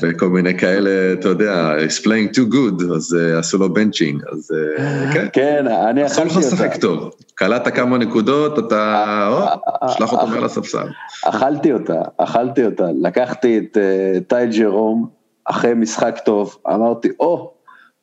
וכל 0.00 0.28
מיני 0.28 0.58
כאלה, 0.58 1.12
אתה 1.12 1.28
יודע, 1.28 1.74
is 1.88 2.02
playing 2.02 2.36
too 2.36 2.52
good, 2.52 2.94
אז 2.94 3.18
אה, 3.20 3.38
עשו 3.38 3.58
לו 3.58 3.74
בנצ'ינג, 3.74 4.22
אז 4.32 4.52
אה, 4.78 5.12
כן, 5.12 5.26
כן, 5.32 5.66
אני 5.68 6.06
אסור 6.06 6.24
לך 6.24 6.30
אכלתי 6.30 6.46
אותה. 6.46 6.56
לשחק 6.56 6.80
טוב, 6.80 7.10
קלעת 7.34 7.68
כמה 7.68 7.98
נקודות, 7.98 8.58
אתה, 8.58 9.28
או, 9.28 9.90
שלח 9.90 10.12
אותו 10.12 10.26
מעל 10.26 10.44
הספסל. 10.44 10.88
אכלתי 11.24 11.72
אותה, 11.72 12.02
אכלתי 12.16 12.64
אותה. 12.64 12.86
לקחתי 13.02 13.58
את 13.58 13.76
אה, 13.76 14.20
טי 14.28 14.58
ג'רום 14.58 15.08
אחרי 15.44 15.74
משחק 15.74 16.18
טוב, 16.24 16.56
אמרתי, 16.66 17.08
או, 17.20 17.55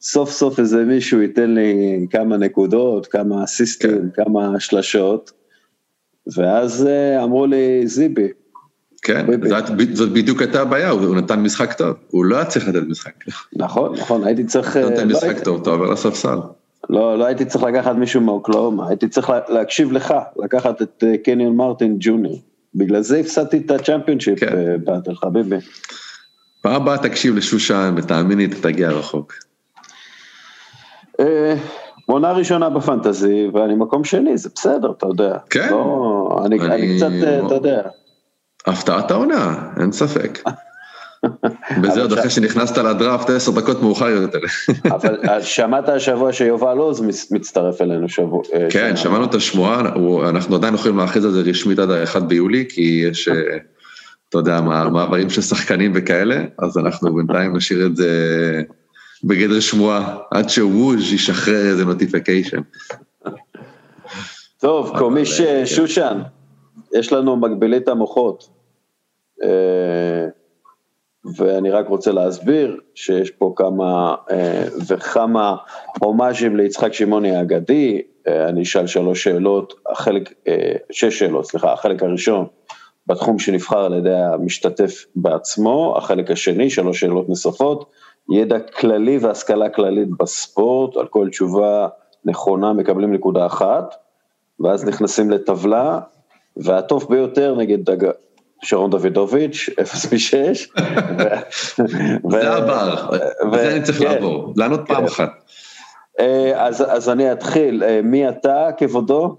סוף 0.03 0.31
סוף 0.31 0.59
איזה 0.59 0.83
מישהו 0.85 1.21
ייתן 1.21 1.53
לי 1.53 1.73
כמה 2.09 2.37
נקודות, 2.37 3.07
כמה 3.07 3.43
אסיסטים, 3.43 4.09
כמה 4.13 4.59
שלשות, 4.59 5.31
ואז 6.37 6.87
אה, 6.87 7.23
אמרו 7.23 7.45
לי, 7.45 7.87
זיבי, 7.87 8.27
כן, 9.01 9.39
ביי. 9.39 9.49
זאת, 9.49 9.63
זאת 9.93 10.11
בדיוק 10.13 10.41
הייתה 10.41 10.61
הבעיה, 10.61 10.89
הוא 10.89 11.15
נתן 11.15 11.39
משחק 11.39 11.73
טוב, 11.73 11.95
הוא 12.07 12.25
לא 12.25 12.35
היה 12.35 12.45
צריך 12.45 12.67
לתת 12.67 12.83
משחק 12.87 13.23
טוב, 13.25 13.33
נכון, 13.55 13.95
נכון, 13.95 14.23
הייתי 14.23 14.43
צריך, 14.43 14.75
הוא 14.75 14.83
אה, 14.83 14.89
נותן 14.89 15.07
לא 15.07 15.13
משחק 15.17 15.27
הייתי- 15.29 15.43
טוב, 15.43 15.61
אתה 15.61 15.69
עובר 15.69 15.91
לספסל. 15.91 16.37
לא, 16.89 17.17
לא 17.17 17.25
הייתי 17.25 17.45
צריך 17.45 17.63
לקחת 17.63 17.95
מישהו 17.95 18.21
מאוקלאומה, 18.21 18.87
הייתי 18.89 19.07
צריך 19.07 19.29
לה- 19.29 19.39
להקשיב 19.49 19.91
לך, 19.91 20.13
לקחת 20.43 20.81
את 20.81 21.03
אה, 21.07 21.17
קניון 21.17 21.55
מרטין 21.55 21.95
ג'וניור. 21.99 22.39
בגלל 22.75 23.01
זה 23.01 23.17
הפסדתי 23.17 23.57
את 23.65 23.71
הצ'מפיונשיפ 23.71 24.39
כן. 24.39 24.57
אה, 24.57 24.77
באטל 24.77 25.15
חביבי. 25.15 25.55
פעם 26.61 26.81
הבאה 26.81 26.97
תקשיב 26.97 27.35
לשושן 27.35 27.93
ותאמין 27.97 28.37
לי, 28.37 28.45
אתה 28.45 28.55
תגיע 28.61 28.89
רחוק. 28.89 29.33
אה, 31.19 31.55
עונה 32.05 32.31
ראשונה 32.31 32.69
בפנטזי, 32.69 33.47
ואני 33.53 33.75
מקום 33.75 34.03
שני, 34.03 34.37
זה 34.37 34.49
בסדר, 34.55 34.91
אתה 34.97 35.07
יודע. 35.07 35.37
כן. 35.49 35.67
לא, 35.71 36.41
אני, 36.45 36.59
אני... 36.59 36.75
אני- 36.75 36.97
קצת, 36.97 37.27
אה, 37.27 37.45
אתה 37.45 37.55
יודע. 37.55 37.81
הפתעת 38.65 39.11
העונה, 39.11 39.69
אין 39.79 39.91
ספק. 39.91 40.39
בזה 41.81 42.01
עוד 42.01 42.13
אחרי 42.13 42.29
שנכנסת 42.29 42.77
לדראפט 42.77 43.29
עשר 43.29 43.51
דקות 43.51 43.81
מאוחר 43.81 44.07
יותר. 44.09 44.39
אבל 44.95 45.41
שמעת 45.41 45.89
השבוע 45.89 46.33
שיובל 46.33 46.77
עוז 46.77 47.01
מצ- 47.01 47.31
מצטרף 47.31 47.81
אלינו 47.81 48.09
שבוע. 48.09 48.41
אה, 48.53 48.67
כן. 48.69 48.95
שמענו 48.95 49.25
את 49.25 49.33
השמועה, 49.35 49.79
אנחנו 50.29 50.55
עדיין 50.55 50.73
יכולים 50.73 50.97
להכריז 50.97 51.25
על 51.25 51.31
זה 51.31 51.41
רשמית 51.41 51.79
עד 51.79 51.91
ה-1 51.91 52.19
ביולי, 52.19 52.65
כי 52.69 52.81
יש, 53.11 53.29
אתה 54.29 54.37
יודע, 54.37 54.61
מעברים 54.61 55.29
של 55.29 55.41
שחקנים 55.41 55.91
וכאלה, 55.95 56.43
אז 56.59 56.77
אנחנו 56.77 57.15
בינתיים 57.15 57.55
נשאיר 57.55 57.85
את 57.85 57.95
זה 57.95 58.09
בגדר 59.23 59.59
שמועה, 59.59 60.17
עד 60.31 60.49
שווז' 60.49 61.13
ישחרר 61.13 61.69
איזה 61.69 61.85
נוטיפיקיישן. 61.85 62.61
טוב, 64.59 64.97
קומיש 64.97 65.41
אה, 65.41 65.45
כן. 65.45 65.65
שושן, 65.65 66.21
יש 66.93 67.13
לנו 67.13 67.35
מגבילית 67.35 67.87
המוחות. 67.87 68.49
אה, 69.43 70.27
ואני 71.37 71.69
רק 71.69 71.87
רוצה 71.87 72.11
להסביר 72.11 72.79
שיש 72.95 73.31
פה 73.31 73.53
כמה 73.55 74.15
אה, 74.31 74.63
וכמה 74.87 75.55
הומאז'ים 75.99 76.57
ליצחק 76.57 76.93
שמעוני 76.93 77.35
האגדי, 77.35 78.01
אה, 78.27 78.49
אני 78.49 78.61
אשאל 78.61 78.87
שלוש 78.87 79.23
שאלות, 79.23 79.73
החלק, 79.91 80.33
אה, 80.47 80.73
שש 80.91 81.19
שאלות, 81.19 81.45
סליחה, 81.45 81.73
החלק 81.73 82.03
הראשון 82.03 82.45
בתחום 83.07 83.39
שנבחר 83.39 83.79
על 83.85 83.93
ידי 83.93 84.15
המשתתף 84.15 85.05
בעצמו, 85.15 85.95
החלק 85.97 86.31
השני, 86.31 86.69
שלוש 86.69 86.99
שאלות 86.99 87.29
נוספות, 87.29 87.91
ידע 88.31 88.59
כללי 88.59 89.17
והשכלה 89.17 89.69
כללית 89.69 90.09
בספורט, 90.19 90.97
על 90.97 91.07
כל 91.07 91.29
תשובה 91.29 91.87
נכונה 92.25 92.73
מקבלים 92.73 93.13
נקודה 93.13 93.45
אחת, 93.45 93.95
ואז 94.59 94.85
נכנסים 94.85 95.31
לטבלה, 95.31 95.99
והטוב 96.57 97.07
ביותר 97.09 97.55
נגד 97.55 97.89
דג... 97.89 98.09
שרון 98.63 98.89
דוידוביץ', 98.89 99.69
0 99.81 100.13
מ-6. 100.13 100.81
זה 102.29 102.53
הבר, 102.53 103.09
וזה 103.51 103.71
אני 103.75 103.83
צריך 103.83 103.99
כן. 103.99 104.05
לעבור, 104.05 104.53
לענות 104.57 104.81
פעם 104.87 105.05
אחת. 105.05 105.29
אה, 106.19 106.67
אז, 106.67 106.83
אז 106.87 107.09
אני 107.09 107.31
אתחיל, 107.31 107.83
אה, 107.83 107.99
מי 108.03 108.29
אתה 108.29 108.69
כבודו? 108.77 109.35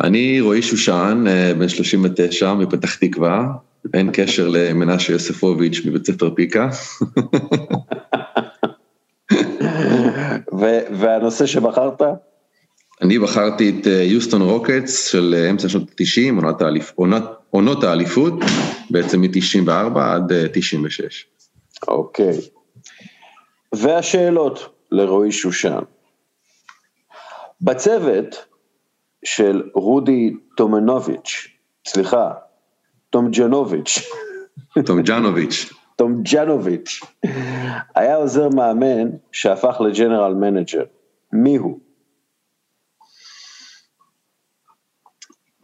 אני 0.00 0.40
רועי 0.40 0.62
שושן, 0.62 1.24
אה, 1.28 1.52
בן 1.58 1.68
39, 1.68 2.54
מפתח 2.54 2.94
תקווה, 2.94 3.46
אין 3.94 4.10
קשר 4.12 4.48
למנשה 4.48 5.12
יוספוביץ' 5.12 5.80
מבית 5.84 6.06
ספר 6.06 6.34
פיקה. 6.34 6.68
והנושא 11.00 11.46
שבחרת? 11.46 12.02
אני 13.02 13.18
בחרתי 13.18 13.70
את 13.70 13.86
אה, 13.86 14.02
יוסטון 14.02 14.42
רוקטס 14.42 15.08
של 15.08 15.34
אה, 15.38 15.50
אמצע 15.50 15.68
שנות 15.68 15.90
ה-90, 15.90 16.34
עונות, 16.36 16.62
האליפ, 16.62 16.92
עונות, 16.94 17.22
עונות 17.50 17.84
האליפות, 17.84 18.32
בעצם 18.90 19.20
מ-94 19.20 19.98
עד 19.98 20.32
אה, 20.32 20.44
96. 20.52 21.26
אוקיי. 21.88 22.38
והשאלות 23.74 24.68
לרועי 24.90 25.32
שושן. 25.32 25.78
בצוות 27.60 28.44
של 29.24 29.62
רודי 29.74 30.34
טומנוביץ', 30.56 31.48
סליחה, 31.86 32.30
טומג'נוביץ', 33.12 33.98
טומג'נוביץ', 34.86 35.72
טומג'נוביץ', 35.96 37.00
היה 37.94 38.16
עוזר 38.16 38.48
מאמן 38.48 39.10
שהפך 39.32 39.80
ל 39.80 39.87
general 39.87 40.34
manager. 40.34 40.84
מי 41.32 41.56
הוא? 41.56 41.78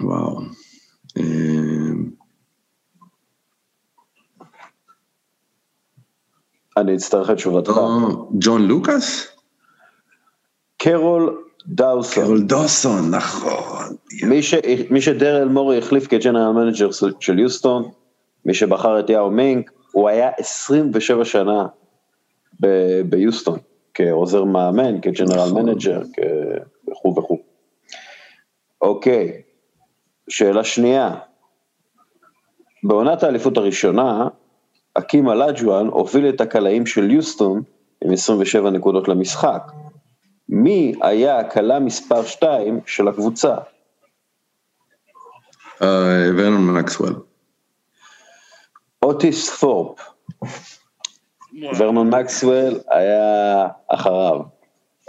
וואו. 0.00 0.40
אה, 1.18 1.22
אני 6.76 6.94
אצטרך 6.94 7.30
את 7.30 7.36
תשובתך. 7.36 7.76
לא, 7.76 8.28
ג'ון 8.38 8.62
לוקאס? 8.62 9.36
קרול 10.78 11.47
דאוסון. 11.68 12.24
קרול 12.24 12.42
דאוסון, 12.42 13.10
נכון. 13.10 13.96
מי, 14.22 14.42
ש, 14.42 14.54
מי 14.90 15.00
שדרל 15.00 15.48
מורי 15.48 15.78
החליף 15.78 16.06
כ 16.06 16.16
general 16.16 16.52
manager 16.52 16.88
של 17.20 17.38
יוסטון, 17.38 17.90
מי 18.44 18.54
שבחר 18.54 19.00
את 19.00 19.10
יאו 19.10 19.30
מינג, 19.30 19.70
הוא 19.92 20.08
היה 20.08 20.30
27 20.38 21.24
שנה 21.24 21.66
ב- 22.60 23.00
ביוסטון, 23.00 23.58
כעוזר 23.94 24.44
מאמן, 24.44 25.00
כ 25.00 25.11
general 25.11 25.46
נכון. 25.46 25.62
manager, 25.62 26.00
וכו' 26.90 27.14
וכו'. 27.18 27.38
אוקיי, 28.82 29.42
שאלה 30.28 30.64
שנייה, 30.64 31.14
בעונת 32.84 33.22
האליפות 33.22 33.56
הראשונה, 33.56 34.28
אקים 34.94 35.28
אלג'ואן 35.28 35.86
הוביל 35.86 36.28
את 36.28 36.40
הקלעים 36.40 36.86
של 36.86 37.10
יוסטון 37.10 37.62
עם 38.04 38.12
27 38.12 38.70
נקודות 38.70 39.08
למשחק. 39.08 39.62
מי 40.48 40.94
היה 41.02 41.38
הקלה 41.38 41.78
מספר 41.78 42.24
2 42.24 42.80
של 42.86 43.08
הקבוצה? 43.08 43.54
אה, 45.82 46.30
ורנון 46.36 46.78
מקסוול. 46.78 47.14
אוטיס 49.02 49.60
ת'ורפ. 49.60 49.98
ורנון 51.78 52.14
מקסוול 52.14 52.80
היה 52.90 53.66
אחריו. 53.88 54.40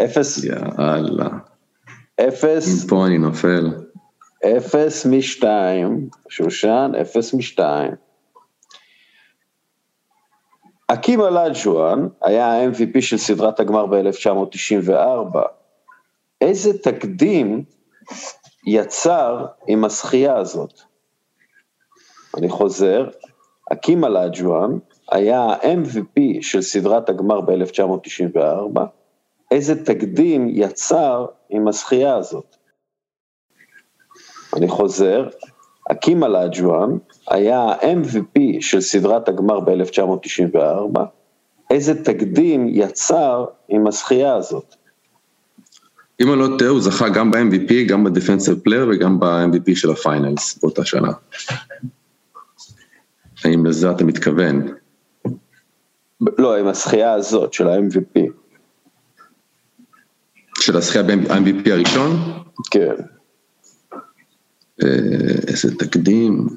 אפס, 0.03 0.43
יאללה. 0.43 1.29
אפס, 2.27 2.85
פה 2.89 3.05
אני 3.07 3.17
נופל. 3.17 3.73
אפס 4.45 5.05
משתיים, 5.05 6.09
שושן, 6.29 6.91
אפס 7.01 7.33
משתיים. 7.33 7.91
אקים 10.91 11.21
אלג'ואן 11.21 12.07
היה 12.21 12.45
ה-MVP 12.45 13.01
של 13.01 13.17
סדרת 13.17 13.59
הגמר 13.59 13.85
ב-1994. 13.85 15.37
איזה 16.41 16.77
תקדים 16.77 17.63
יצר 18.67 19.45
עם 19.67 19.85
הזכייה 19.85 20.37
הזאת? 20.37 20.79
אני 22.37 22.49
חוזר, 22.49 23.09
אקים 23.73 24.05
אלג'ואן 24.05 24.77
היה 25.11 25.41
ה-MVP 25.41 26.21
של 26.41 26.61
סדרת 26.61 27.09
הגמר 27.09 27.41
ב-1994. 27.41 28.79
איזה 29.51 29.85
תקדים 29.85 30.47
יצר 30.49 31.25
עם 31.49 31.67
הזכייה 31.67 32.15
הזאת? 32.15 32.55
אני 34.57 34.67
חוזר, 34.67 35.29
האקים 35.91 36.23
אולג'ואן 36.23 36.97
היה 37.29 37.59
ה-MVP 37.59 38.39
של 38.59 38.81
סדרת 38.81 39.29
הגמר 39.29 39.59
ב-1994, 39.59 40.99
איזה 41.71 42.03
תקדים 42.03 42.67
יצר 42.69 43.45
עם 43.69 43.87
הזכייה 43.87 44.35
הזאת? 44.35 44.75
אם 46.21 46.31
אני 46.31 46.39
לא 46.39 46.47
טועה, 46.59 46.71
הוא 46.71 46.81
זכה 46.81 47.09
גם 47.09 47.31
ב-MVP, 47.31 47.73
גם 47.87 48.03
ב-Defensive 48.03 48.67
Player 48.67 48.89
וגם 48.91 49.19
ב-MVP 49.19 49.75
של 49.75 49.91
ה 49.91 50.01
finals 50.01 50.59
באותה 50.63 50.85
שנה. 50.85 51.11
האם 53.45 53.65
לזה 53.65 53.91
אתה 53.91 54.03
מתכוון? 54.03 54.67
לא, 56.37 56.57
עם 56.57 56.67
הזכייה 56.67 57.13
הזאת 57.13 57.53
של 57.53 57.67
ה-MVP, 57.67 58.19
של 60.59 60.77
הזכייה 60.77 61.03
ב-MVP 61.03 61.71
הראשון? 61.71 62.11
כן. 62.71 62.95
אה, 64.83 64.89
איזה 65.47 65.75
תקדים. 65.75 66.47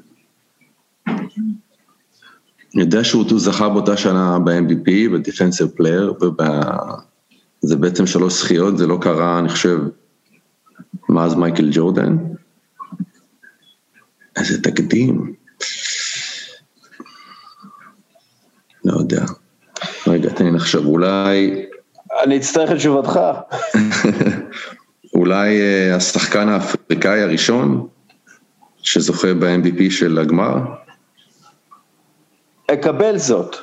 אני 2.75 2.83
יודע 2.83 3.03
שהוא 3.03 3.25
הוא 3.29 3.39
זכה 3.39 3.69
באותה 3.69 3.97
שנה 3.97 4.39
ב-MVP, 4.39 4.91
ב-Defensive 5.11 5.79
Player, 5.79 6.25
וזה 7.63 7.75
בעצם 7.75 8.07
שלוש 8.07 8.33
זכיות, 8.41 8.77
זה 8.77 8.87
לא 8.87 8.97
קרה, 9.01 9.39
אני 9.39 9.49
חושב, 9.49 9.79
מאז 11.09 11.35
מייקל 11.35 11.69
ג'ורדן. 11.71 12.17
איזה 14.35 14.61
תקדים. 14.61 15.33
לא 18.85 18.97
יודע. 18.99 19.25
רגע, 20.07 20.29
תן 20.29 20.45
לי 20.45 20.51
לחשוב, 20.51 20.85
אולי, 20.85 21.65
אני 22.23 22.37
אצטרך 22.37 22.71
את 22.71 22.75
תשובתך. 22.75 23.19
אולי 25.15 25.61
אה, 25.61 25.95
השחקן 25.95 26.49
האפריקאי 26.49 27.21
הראשון 27.21 27.87
שזוכה 28.77 29.33
ב-MVP 29.33 29.91
של 29.91 30.17
הגמר? 30.17 30.82
אקבל 32.73 33.17
זאת. 33.17 33.55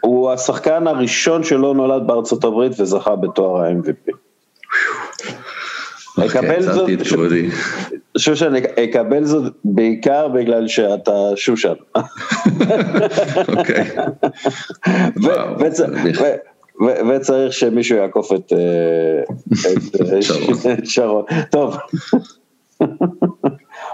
הוא 0.00 0.30
השחקן 0.30 0.86
הראשון 0.86 1.44
שלא 1.44 1.74
נולד 1.74 2.06
בארצות 2.06 2.44
הברית 2.44 2.80
וזכה 2.80 3.16
בתואר 3.16 3.62
ה-MVP. 3.62 4.12
אקבל 6.26 6.48
אוקיי, 6.48 6.62
זאת, 6.62 6.72
עצרתי 6.74 6.94
את 6.94 7.04
ש- 7.04 7.12
כבודי. 7.12 7.48
שושן, 8.18 8.52
אקבל 8.84 9.24
זאת 9.24 9.52
בעיקר 9.64 10.28
בגלל 10.28 10.68
שאתה 10.68 11.12
שושן. 11.36 11.72
אוקיי. 13.48 13.86
וצריך 17.10 17.52
שמישהו 17.52 17.96
יעקוף 17.96 18.32
את 18.32 18.52
אה, 18.52 19.22
אה, 20.12 20.22
שרון. 20.84 21.24
טוב. 21.50 21.76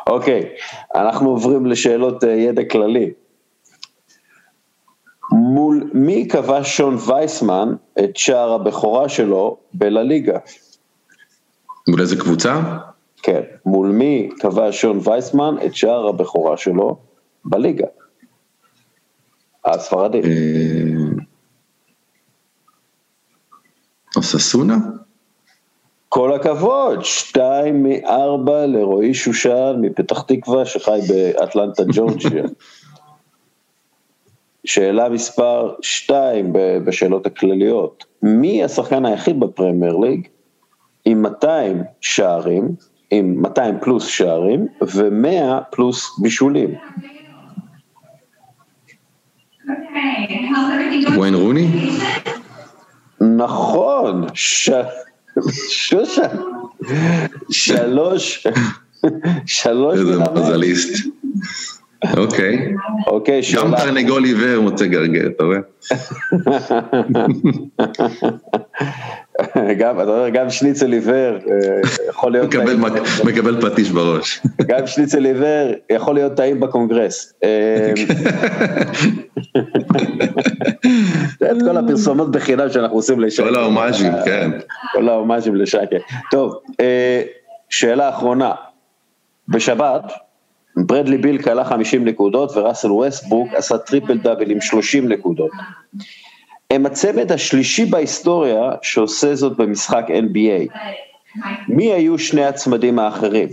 אוקיי, 0.07 0.43
אנחנו 0.95 1.31
עוברים 1.31 1.67
לשאלות 1.67 2.25
אה, 2.25 2.31
ידע 2.31 2.63
כללי. 2.65 3.11
מול 5.33 5.91
מי 5.95 6.29
כבש 6.29 6.77
שון 6.77 6.97
וייסמן 7.07 7.75
את 7.99 8.17
שער 8.17 8.53
הבכורה 8.53 9.09
שלו 9.09 9.57
בלליגה? 9.75 10.39
מול 11.89 12.01
איזה 12.01 12.17
קבוצה? 12.17 12.79
כן, 13.23 13.41
מול 13.67 13.89
מי 13.89 14.29
כבש 14.41 14.81
שון 14.81 15.01
וייסמן 15.05 15.55
את 15.67 15.75
שער 15.75 16.07
הבכורה 16.09 16.57
שלו 16.57 16.97
בליגה? 17.45 17.87
הספרדית. 19.65 20.25
אה, 20.25 20.31
אוססונה? 24.17 24.77
כל 26.09 26.33
הכבוד, 26.35 27.05
שתיים 27.05 27.83
מארבע 27.83 28.67
לרועי 28.67 29.15
שושן 29.15 29.77
מפתח 29.81 30.23
תקווה 30.23 30.65
שחי 30.65 31.01
באטלנטה 31.09 31.83
ג'ורג'יה. 31.93 32.45
שאלה 34.67 35.09
מספר 35.09 35.75
2 35.81 36.53
בשאלות 36.85 37.27
הכלליות, 37.27 38.05
מי 38.23 38.65
השחקן 38.65 39.07
היחיד 39.07 39.41
בפרמייר 39.41 39.97
ליג 39.97 40.29
עם 41.05 41.23
200 41.23 41.83
שערים, 42.01 42.69
עם 43.11 43.43
200 43.43 43.79
פלוס 43.81 44.07
שערים 44.07 44.67
ו-100 44.83 45.61
פלוס 45.71 46.19
בישולים? 46.19 46.75
וויין 51.17 51.35
רוני? 51.35 51.91
נכון, 53.21 54.27
ש... 54.35 54.71
שושן, 55.69 56.37
שלוש, 57.51 58.47
שלוש, 59.47 59.99
איזה. 59.99 60.19
מזליסט. 60.35 61.07
אוקיי. 62.17 62.73
אוקיי, 63.07 63.37
גם 63.37 63.43
שאלה, 63.43 63.77
תרנגול 63.77 64.25
עיוור 64.25 64.61
מוצא 64.63 64.87
גרגר, 64.87 65.27
אתה 65.27 65.45
רואה? 65.45 65.59
גם, 69.79 70.01
אתה 70.01 70.09
אומר, 70.09 70.29
גם 70.29 70.51
שניצל 70.51 70.93
עיוור 70.93 71.35
אה, 71.35 71.39
יכול 72.09 72.33
להיות 72.33 72.51
טעים, 72.51 72.81
מק- 72.81 72.93
מקבל 73.25 73.71
פטיש 73.71 73.91
בראש. 73.91 74.41
גם 74.69 74.87
שניצל 74.87 75.25
עיוור 75.25 75.73
יכול 75.91 76.15
להיות 76.15 76.35
טעים 76.35 76.61
בקונגרס. 76.61 77.33
אה, 77.45 77.93
את 81.53 81.63
כל 81.69 81.77
הפרסומות 81.77 82.31
בחינם 82.31 82.71
שאנחנו 82.71 82.97
עושים 82.97 83.21
לשקר. 83.21 83.49
כל 83.49 83.57
ההומאז'ים, 83.57 84.13
כן. 84.25 84.51
כל 84.93 85.09
ההומאז'ים 85.09 85.57
לשקר. 85.57 85.97
טוב, 86.31 86.55
אה, 86.81 87.23
שאלה 87.71 88.09
אחרונה. 88.09 88.53
בשבת, 89.49 90.13
ברדלי 90.77 91.19
ביל 91.19 91.43
קלע 91.43 91.65
50 91.65 92.05
נקודות 92.05 92.57
וראסל 92.57 92.93
ווסטבוק 92.93 93.49
עשה 93.55 93.79
triple 93.79 94.19
double 94.19 94.51
עם 94.51 94.61
30 94.61 95.09
נקודות. 95.09 95.51
הם 96.71 96.87
הצמד 96.87 97.33
השלישי 97.33 97.85
בהיסטוריה 97.85 98.71
שעושה 98.83 99.35
זאת 99.35 99.57
במשחק 99.57 100.05
NBA. 100.09 100.73
מי 101.69 101.93
היו 101.93 102.19
שני 102.19 102.45
הצמדים 102.45 102.99
האחרים? 102.99 103.49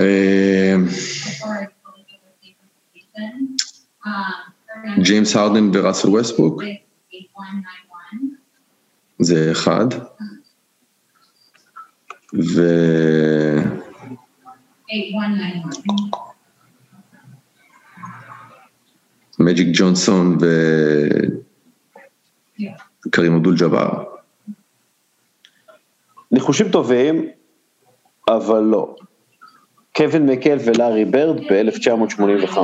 אה, 0.00 0.74
ג'יימס 5.02 5.36
הרדן 5.36 5.70
וראסל 5.72 6.08
ווסטבוק, 6.08 6.62
זה 9.18 9.48
אחד. 9.52 9.86
ו... 12.34 12.62
מג'יק 19.38 19.68
ג'ונסון 19.72 20.38
וקרים 23.06 23.34
אבדול 23.34 23.56
ג'אבר. 23.56 24.04
ניחושים 26.32 26.68
טובים, 26.68 27.28
אבל 28.28 28.60
לא. 28.60 28.96
קווין 29.96 30.26
מקל 30.26 30.58
ולארי 30.64 31.04
ברד 31.04 31.36
ב-1985, 31.40 32.58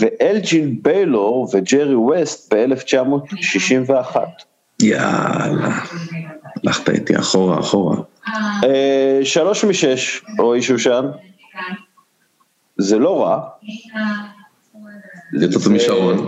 ואלג'ין 0.00 0.82
ביילור 0.82 1.48
וג'רי 1.52 1.94
ווסט 1.94 2.54
ב-1961. 2.54 4.16
יאללה, 4.82 5.80
הלכת 6.64 6.90
איתי 6.90 7.18
אחורה, 7.18 7.60
אחורה. 7.60 7.96
אה, 8.64 9.20
שלוש 9.22 9.64
משש, 9.64 10.22
רועי 10.38 10.62
שושן, 10.62 11.06
זה 12.76 12.98
לא 12.98 13.22
רע, 13.22 13.40
יותר 15.32 15.52
טוב 15.52 15.72
משרון. 15.72 16.26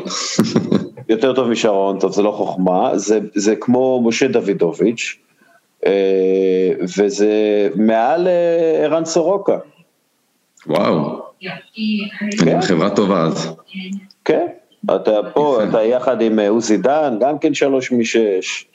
יותר 1.08 1.32
טוב 1.34 1.48
משרון, 1.48 1.98
טוב, 2.00 2.12
זה 2.12 2.22
לא 2.22 2.30
חוכמה, 2.30 2.98
זה, 2.98 3.20
זה 3.34 3.56
כמו 3.56 4.02
משה 4.04 4.28
דוידוביץ', 4.28 5.18
אה, 5.86 6.72
וזה 6.98 7.68
מעל 7.76 8.28
אה, 8.28 8.84
ערן 8.84 9.04
סורוקה, 9.04 9.58
וואו, 10.66 11.22
כן. 12.38 12.60
חברה 12.62 12.90
טובה 12.90 13.22
אז. 13.22 13.52
כן, 14.24 14.46
אתה 14.84 15.10
פה. 15.34 15.58
אתה 15.70 15.82
יחד 15.82 16.20
עם 16.20 16.38
עוזי 16.38 16.76
דן, 16.76 17.14
גם 17.20 17.38
כן 17.38 17.54
שלוש 17.54 17.92
משש. 17.92 18.66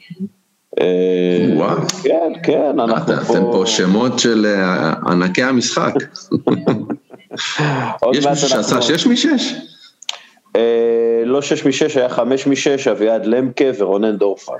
אה, 0.82 1.56
וואו. 1.56 1.78
כן, 2.04 2.34
כן, 2.44 2.80
אנחנו 2.80 3.14
אתם 3.14 3.44
פה 3.52 3.64
שמות 3.66 4.20
של 4.20 4.46
אה, 4.46 4.94
ענקי 5.08 5.44
המשחק. 5.44 5.94
יש 8.14 8.28
מישהו 8.28 8.50
שעשה 8.50 8.76
אנחנו- 8.76 8.82
שש 8.82 9.08
משש? 9.08 9.54
אה, 10.56 11.22
לא 11.26 11.42
שש 11.42 11.66
משש, 11.66 11.98
היה 11.98 12.10
חמש 12.10 12.48
משש, 12.48 12.88
אביעד 12.88 13.26
למקה 13.26 13.66
ורונן 13.78 14.18
דורפן. 14.18 14.54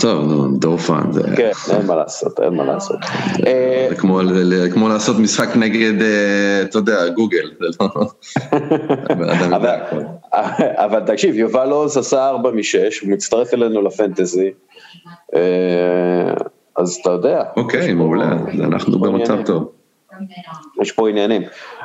טוב, 0.00 0.56
דורפן, 0.58 1.12
זה 1.12 1.22
כן, 1.36 1.50
אין 1.70 1.86
מה 1.86 1.96
לעשות, 1.96 2.40
אין 2.40 2.54
מה 2.54 2.64
לעשות. 2.64 2.96
אה, 3.46 3.86
זה 3.88 4.70
כמו 4.72 4.88
לעשות 4.88 5.18
משחק 5.18 5.56
נגד, 5.56 6.02
אה, 6.02 6.62
אתה 6.62 6.78
יודע, 6.78 7.08
גוגל, 7.08 7.50
זה 7.60 7.66
לא... 7.80 7.88
אבל, 10.84 11.00
תקשיב, 11.06 11.34
יובל 11.34 11.70
עוז 11.70 11.96
עשה 11.96 12.28
ארבע 12.28 12.50
משש, 12.50 13.00
הוא 13.00 13.10
מצטרף 13.10 13.54
אלינו 13.54 13.82
לפנטזי, 13.82 14.46
אה, 14.46 14.73
אז 16.76 16.98
אתה 17.00 17.10
יודע, 17.10 17.42
אוקיי, 17.56 17.94
מעולה, 17.94 18.32
אנחנו 18.64 18.98
במצב 18.98 19.42
טוב. 19.46 19.72
יש 20.82 20.92
פה 20.92 21.08
עניינים. 21.08 21.42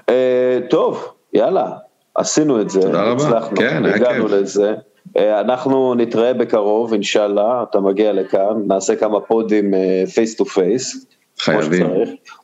אה, 0.10 0.60
טוב, 0.70 1.08
יאללה, 1.34 1.72
עשינו 2.16 2.62
את 2.62 2.70
זה, 2.70 2.82
תודה 2.82 3.04
רבה. 3.04 3.24
הצלחנו, 3.24 3.58
כן, 3.58 3.86
הגענו. 3.86 4.28
לזה. 4.28 4.76
אה, 5.18 5.40
אנחנו 5.40 5.96
נתראה 5.96 6.34
בקרוב, 6.34 6.94
אינשאללה, 6.94 7.64
אתה 7.70 7.80
מגיע 7.80 8.14
לכאן, 8.14 8.54
נעשה 8.68 8.96
כמה 8.96 9.20
פודים 9.20 9.74
face 10.14 10.36
to 10.36 10.46
face. 10.46 11.06
חייבים. 11.40 11.88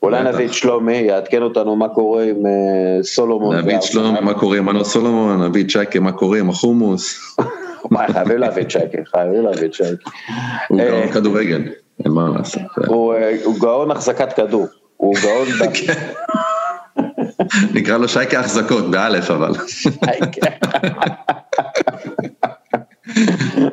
אולי. 0.03 0.23
נביא 0.23 0.45
את 0.45 0.53
שלומי, 0.53 0.97
יעדכן 0.97 1.41
אותנו 1.41 1.75
מה 1.75 1.89
קורה 1.89 2.23
עם 2.23 2.45
אה, 2.45 3.03
סולומון. 3.03 3.55
נביא 3.55 3.75
את. 3.75 3.83
שלומי, 3.83 4.19
מה 4.19 4.33
קורה 4.33 4.57
עם 4.57 4.65
מנור 4.65 4.85
סולומון, 4.85 5.43
נביא 5.43 5.63
את 5.63 5.69
שייקה, 5.69 5.99
מה 5.99 6.11
קורה 6.11 6.39
עם 6.39 6.49
החומוס. 6.49 7.35
וואי, 7.91 8.13
חייבים 8.13 8.37
להביא 8.37 8.63
את 8.63 8.71
שייקה, 8.71 8.97
חייבים 9.05 9.43
להביא 9.43 9.67
את 9.67 9.73
שייקה. 9.73 10.09
הוא 10.69 10.79
אה, 10.79 10.89
גאון 10.89 11.11
כדורגל, 11.11 11.61
אין 12.05 12.11
מה 12.11 12.29
לעשות. 12.37 12.61
הוא, 12.87 13.13
אה, 13.13 13.37
הוא 13.43 13.59
גאון 13.59 13.91
החזקת 13.91 14.33
כדור, 14.33 14.67
הוא 14.97 15.15
גאון... 15.23 15.47
כן. 15.73 15.93
נקרא 17.73 17.97
לו 17.97 18.09
שייקה 18.09 18.39
החזקות, 18.39 18.91
באלף 18.91 19.31
אבל. 19.31 19.51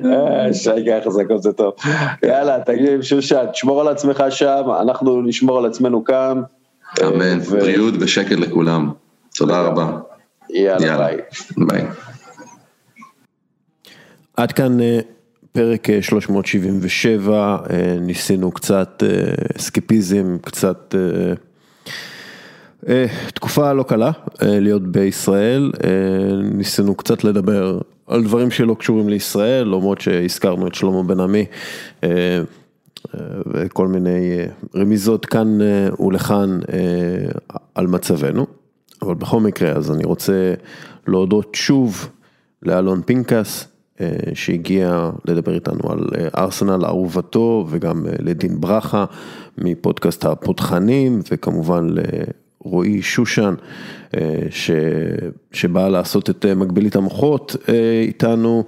אה, 0.05 0.55
שייקה 0.55 0.97
החזקות 0.97 1.43
זה 1.43 1.53
טוב. 1.53 1.75
יאללה, 2.23 2.61
תגיד, 2.67 3.03
שושן, 3.03 3.45
תשמור 3.53 3.81
על 3.81 3.89
עצמך 3.89 4.25
שם, 4.31 4.63
אנחנו 4.81 5.23
נשמור 5.23 5.59
על 5.59 5.67
עצמנו 5.67 6.05
כאן. 6.05 6.43
אמן, 7.03 7.39
בריאות 7.39 7.95
ושקט 8.01 8.39
לכולם. 8.39 8.91
תודה 9.37 9.61
רבה. 9.61 9.91
יאללה, 10.51 10.97
ביי. 10.97 11.17
ביי. 11.57 11.83
עד 14.37 14.53
כאן 14.53 14.81
אה, 14.81 15.01
פרק 15.53 15.91
אה, 15.91 16.03
377, 16.03 17.57
אה, 17.71 17.97
ניסינו 18.01 18.53
קצת 18.53 19.03
אה, 19.07 19.33
אסקפיזם, 19.57 20.37
קצת 20.43 20.95
אה, 20.95 21.35
אה, 22.89 23.07
תקופה 23.35 23.73
לא 23.73 23.83
קלה 23.83 24.11
אה, 24.43 24.61
להיות 24.61 24.93
בישראל, 24.93 25.73
אה, 25.85 25.91
ניסינו 26.55 26.95
קצת 26.95 27.25
לדבר 27.25 27.79
על 28.07 28.25
דברים 28.25 28.51
שלא 28.51 28.75
קשורים 28.75 29.09
לישראל, 29.09 29.67
למרות 29.67 30.01
שהזכרנו 30.01 30.67
את 30.67 30.75
שלמה 30.75 31.03
בן 31.03 31.21
עמי. 31.21 31.45
אה, 32.05 32.09
אה, 33.15 33.21
וכל 33.47 33.89
מיני 33.89 34.39
אה, 34.39 34.47
רמיזות 34.81 35.27
כאן 35.27 35.61
אה, 35.61 36.05
ולכאן 36.07 36.61
אה, 36.73 36.79
על 37.75 37.87
מצבנו, 37.87 38.47
אבל 39.03 39.15
בכל 39.15 39.41
מקרה 39.41 39.71
אז 39.71 39.91
אני 39.91 40.05
רוצה 40.05 40.55
להודות 41.07 41.55
שוב 41.55 42.09
לאלון 42.63 43.03
פינקס 43.07 43.65
אה, 43.65 43.72
שהגיע 44.35 45.11
לדבר 45.25 45.55
איתנו 45.55 45.91
על 45.91 46.07
אה, 46.19 46.29
ארסנל 46.43 46.85
אהובתו 46.85 47.67
וגם 47.71 48.07
אה, 48.07 48.13
לדין 48.19 48.61
ברכה 48.61 49.05
מפודקאסט 49.59 50.25
הפותחנים 50.25 51.21
וכמובן 51.31 51.87
לרועי 52.65 53.03
שושן 53.03 53.55
אה, 54.17 54.39
ש... 54.51 54.71
שבא 55.53 55.89
לעשות 55.89 56.31
את 56.31 56.47
אה, 56.47 56.55
מגבילית 56.55 56.97
המוחות 56.97 57.57
אה, 57.69 58.03
איתנו. 58.07 58.65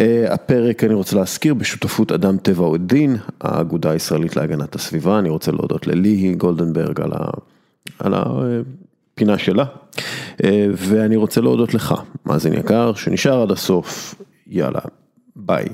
אה, 0.00 0.34
הפרק 0.34 0.84
אני 0.84 0.94
רוצה 0.94 1.16
להזכיר 1.16 1.54
בשותפות 1.54 2.12
אדם 2.12 2.36
טבע 2.36 2.68
ודין, 2.68 3.16
האגודה 3.40 3.90
הישראלית 3.90 4.36
להגנת 4.36 4.74
הסביבה, 4.74 5.18
אני 5.18 5.28
רוצה 5.28 5.52
להודות 5.52 5.86
לליהי 5.86 6.34
גולדנברג 6.34 7.00
על 7.00 7.12
ה... 7.12 7.30
על 7.98 8.14
הפינה 8.16 9.38
שלה, 9.38 9.64
אה, 10.44 10.66
ואני 10.76 11.16
רוצה 11.16 11.40
להודות 11.40 11.74
לך, 11.74 11.94
מאזין 12.26 12.52
יקר, 12.52 12.94
שנשאר 12.94 13.42
עד 13.42 13.50
הסוף, 13.50 14.14
יאללה, 14.50 14.80
ביי. 15.36 15.68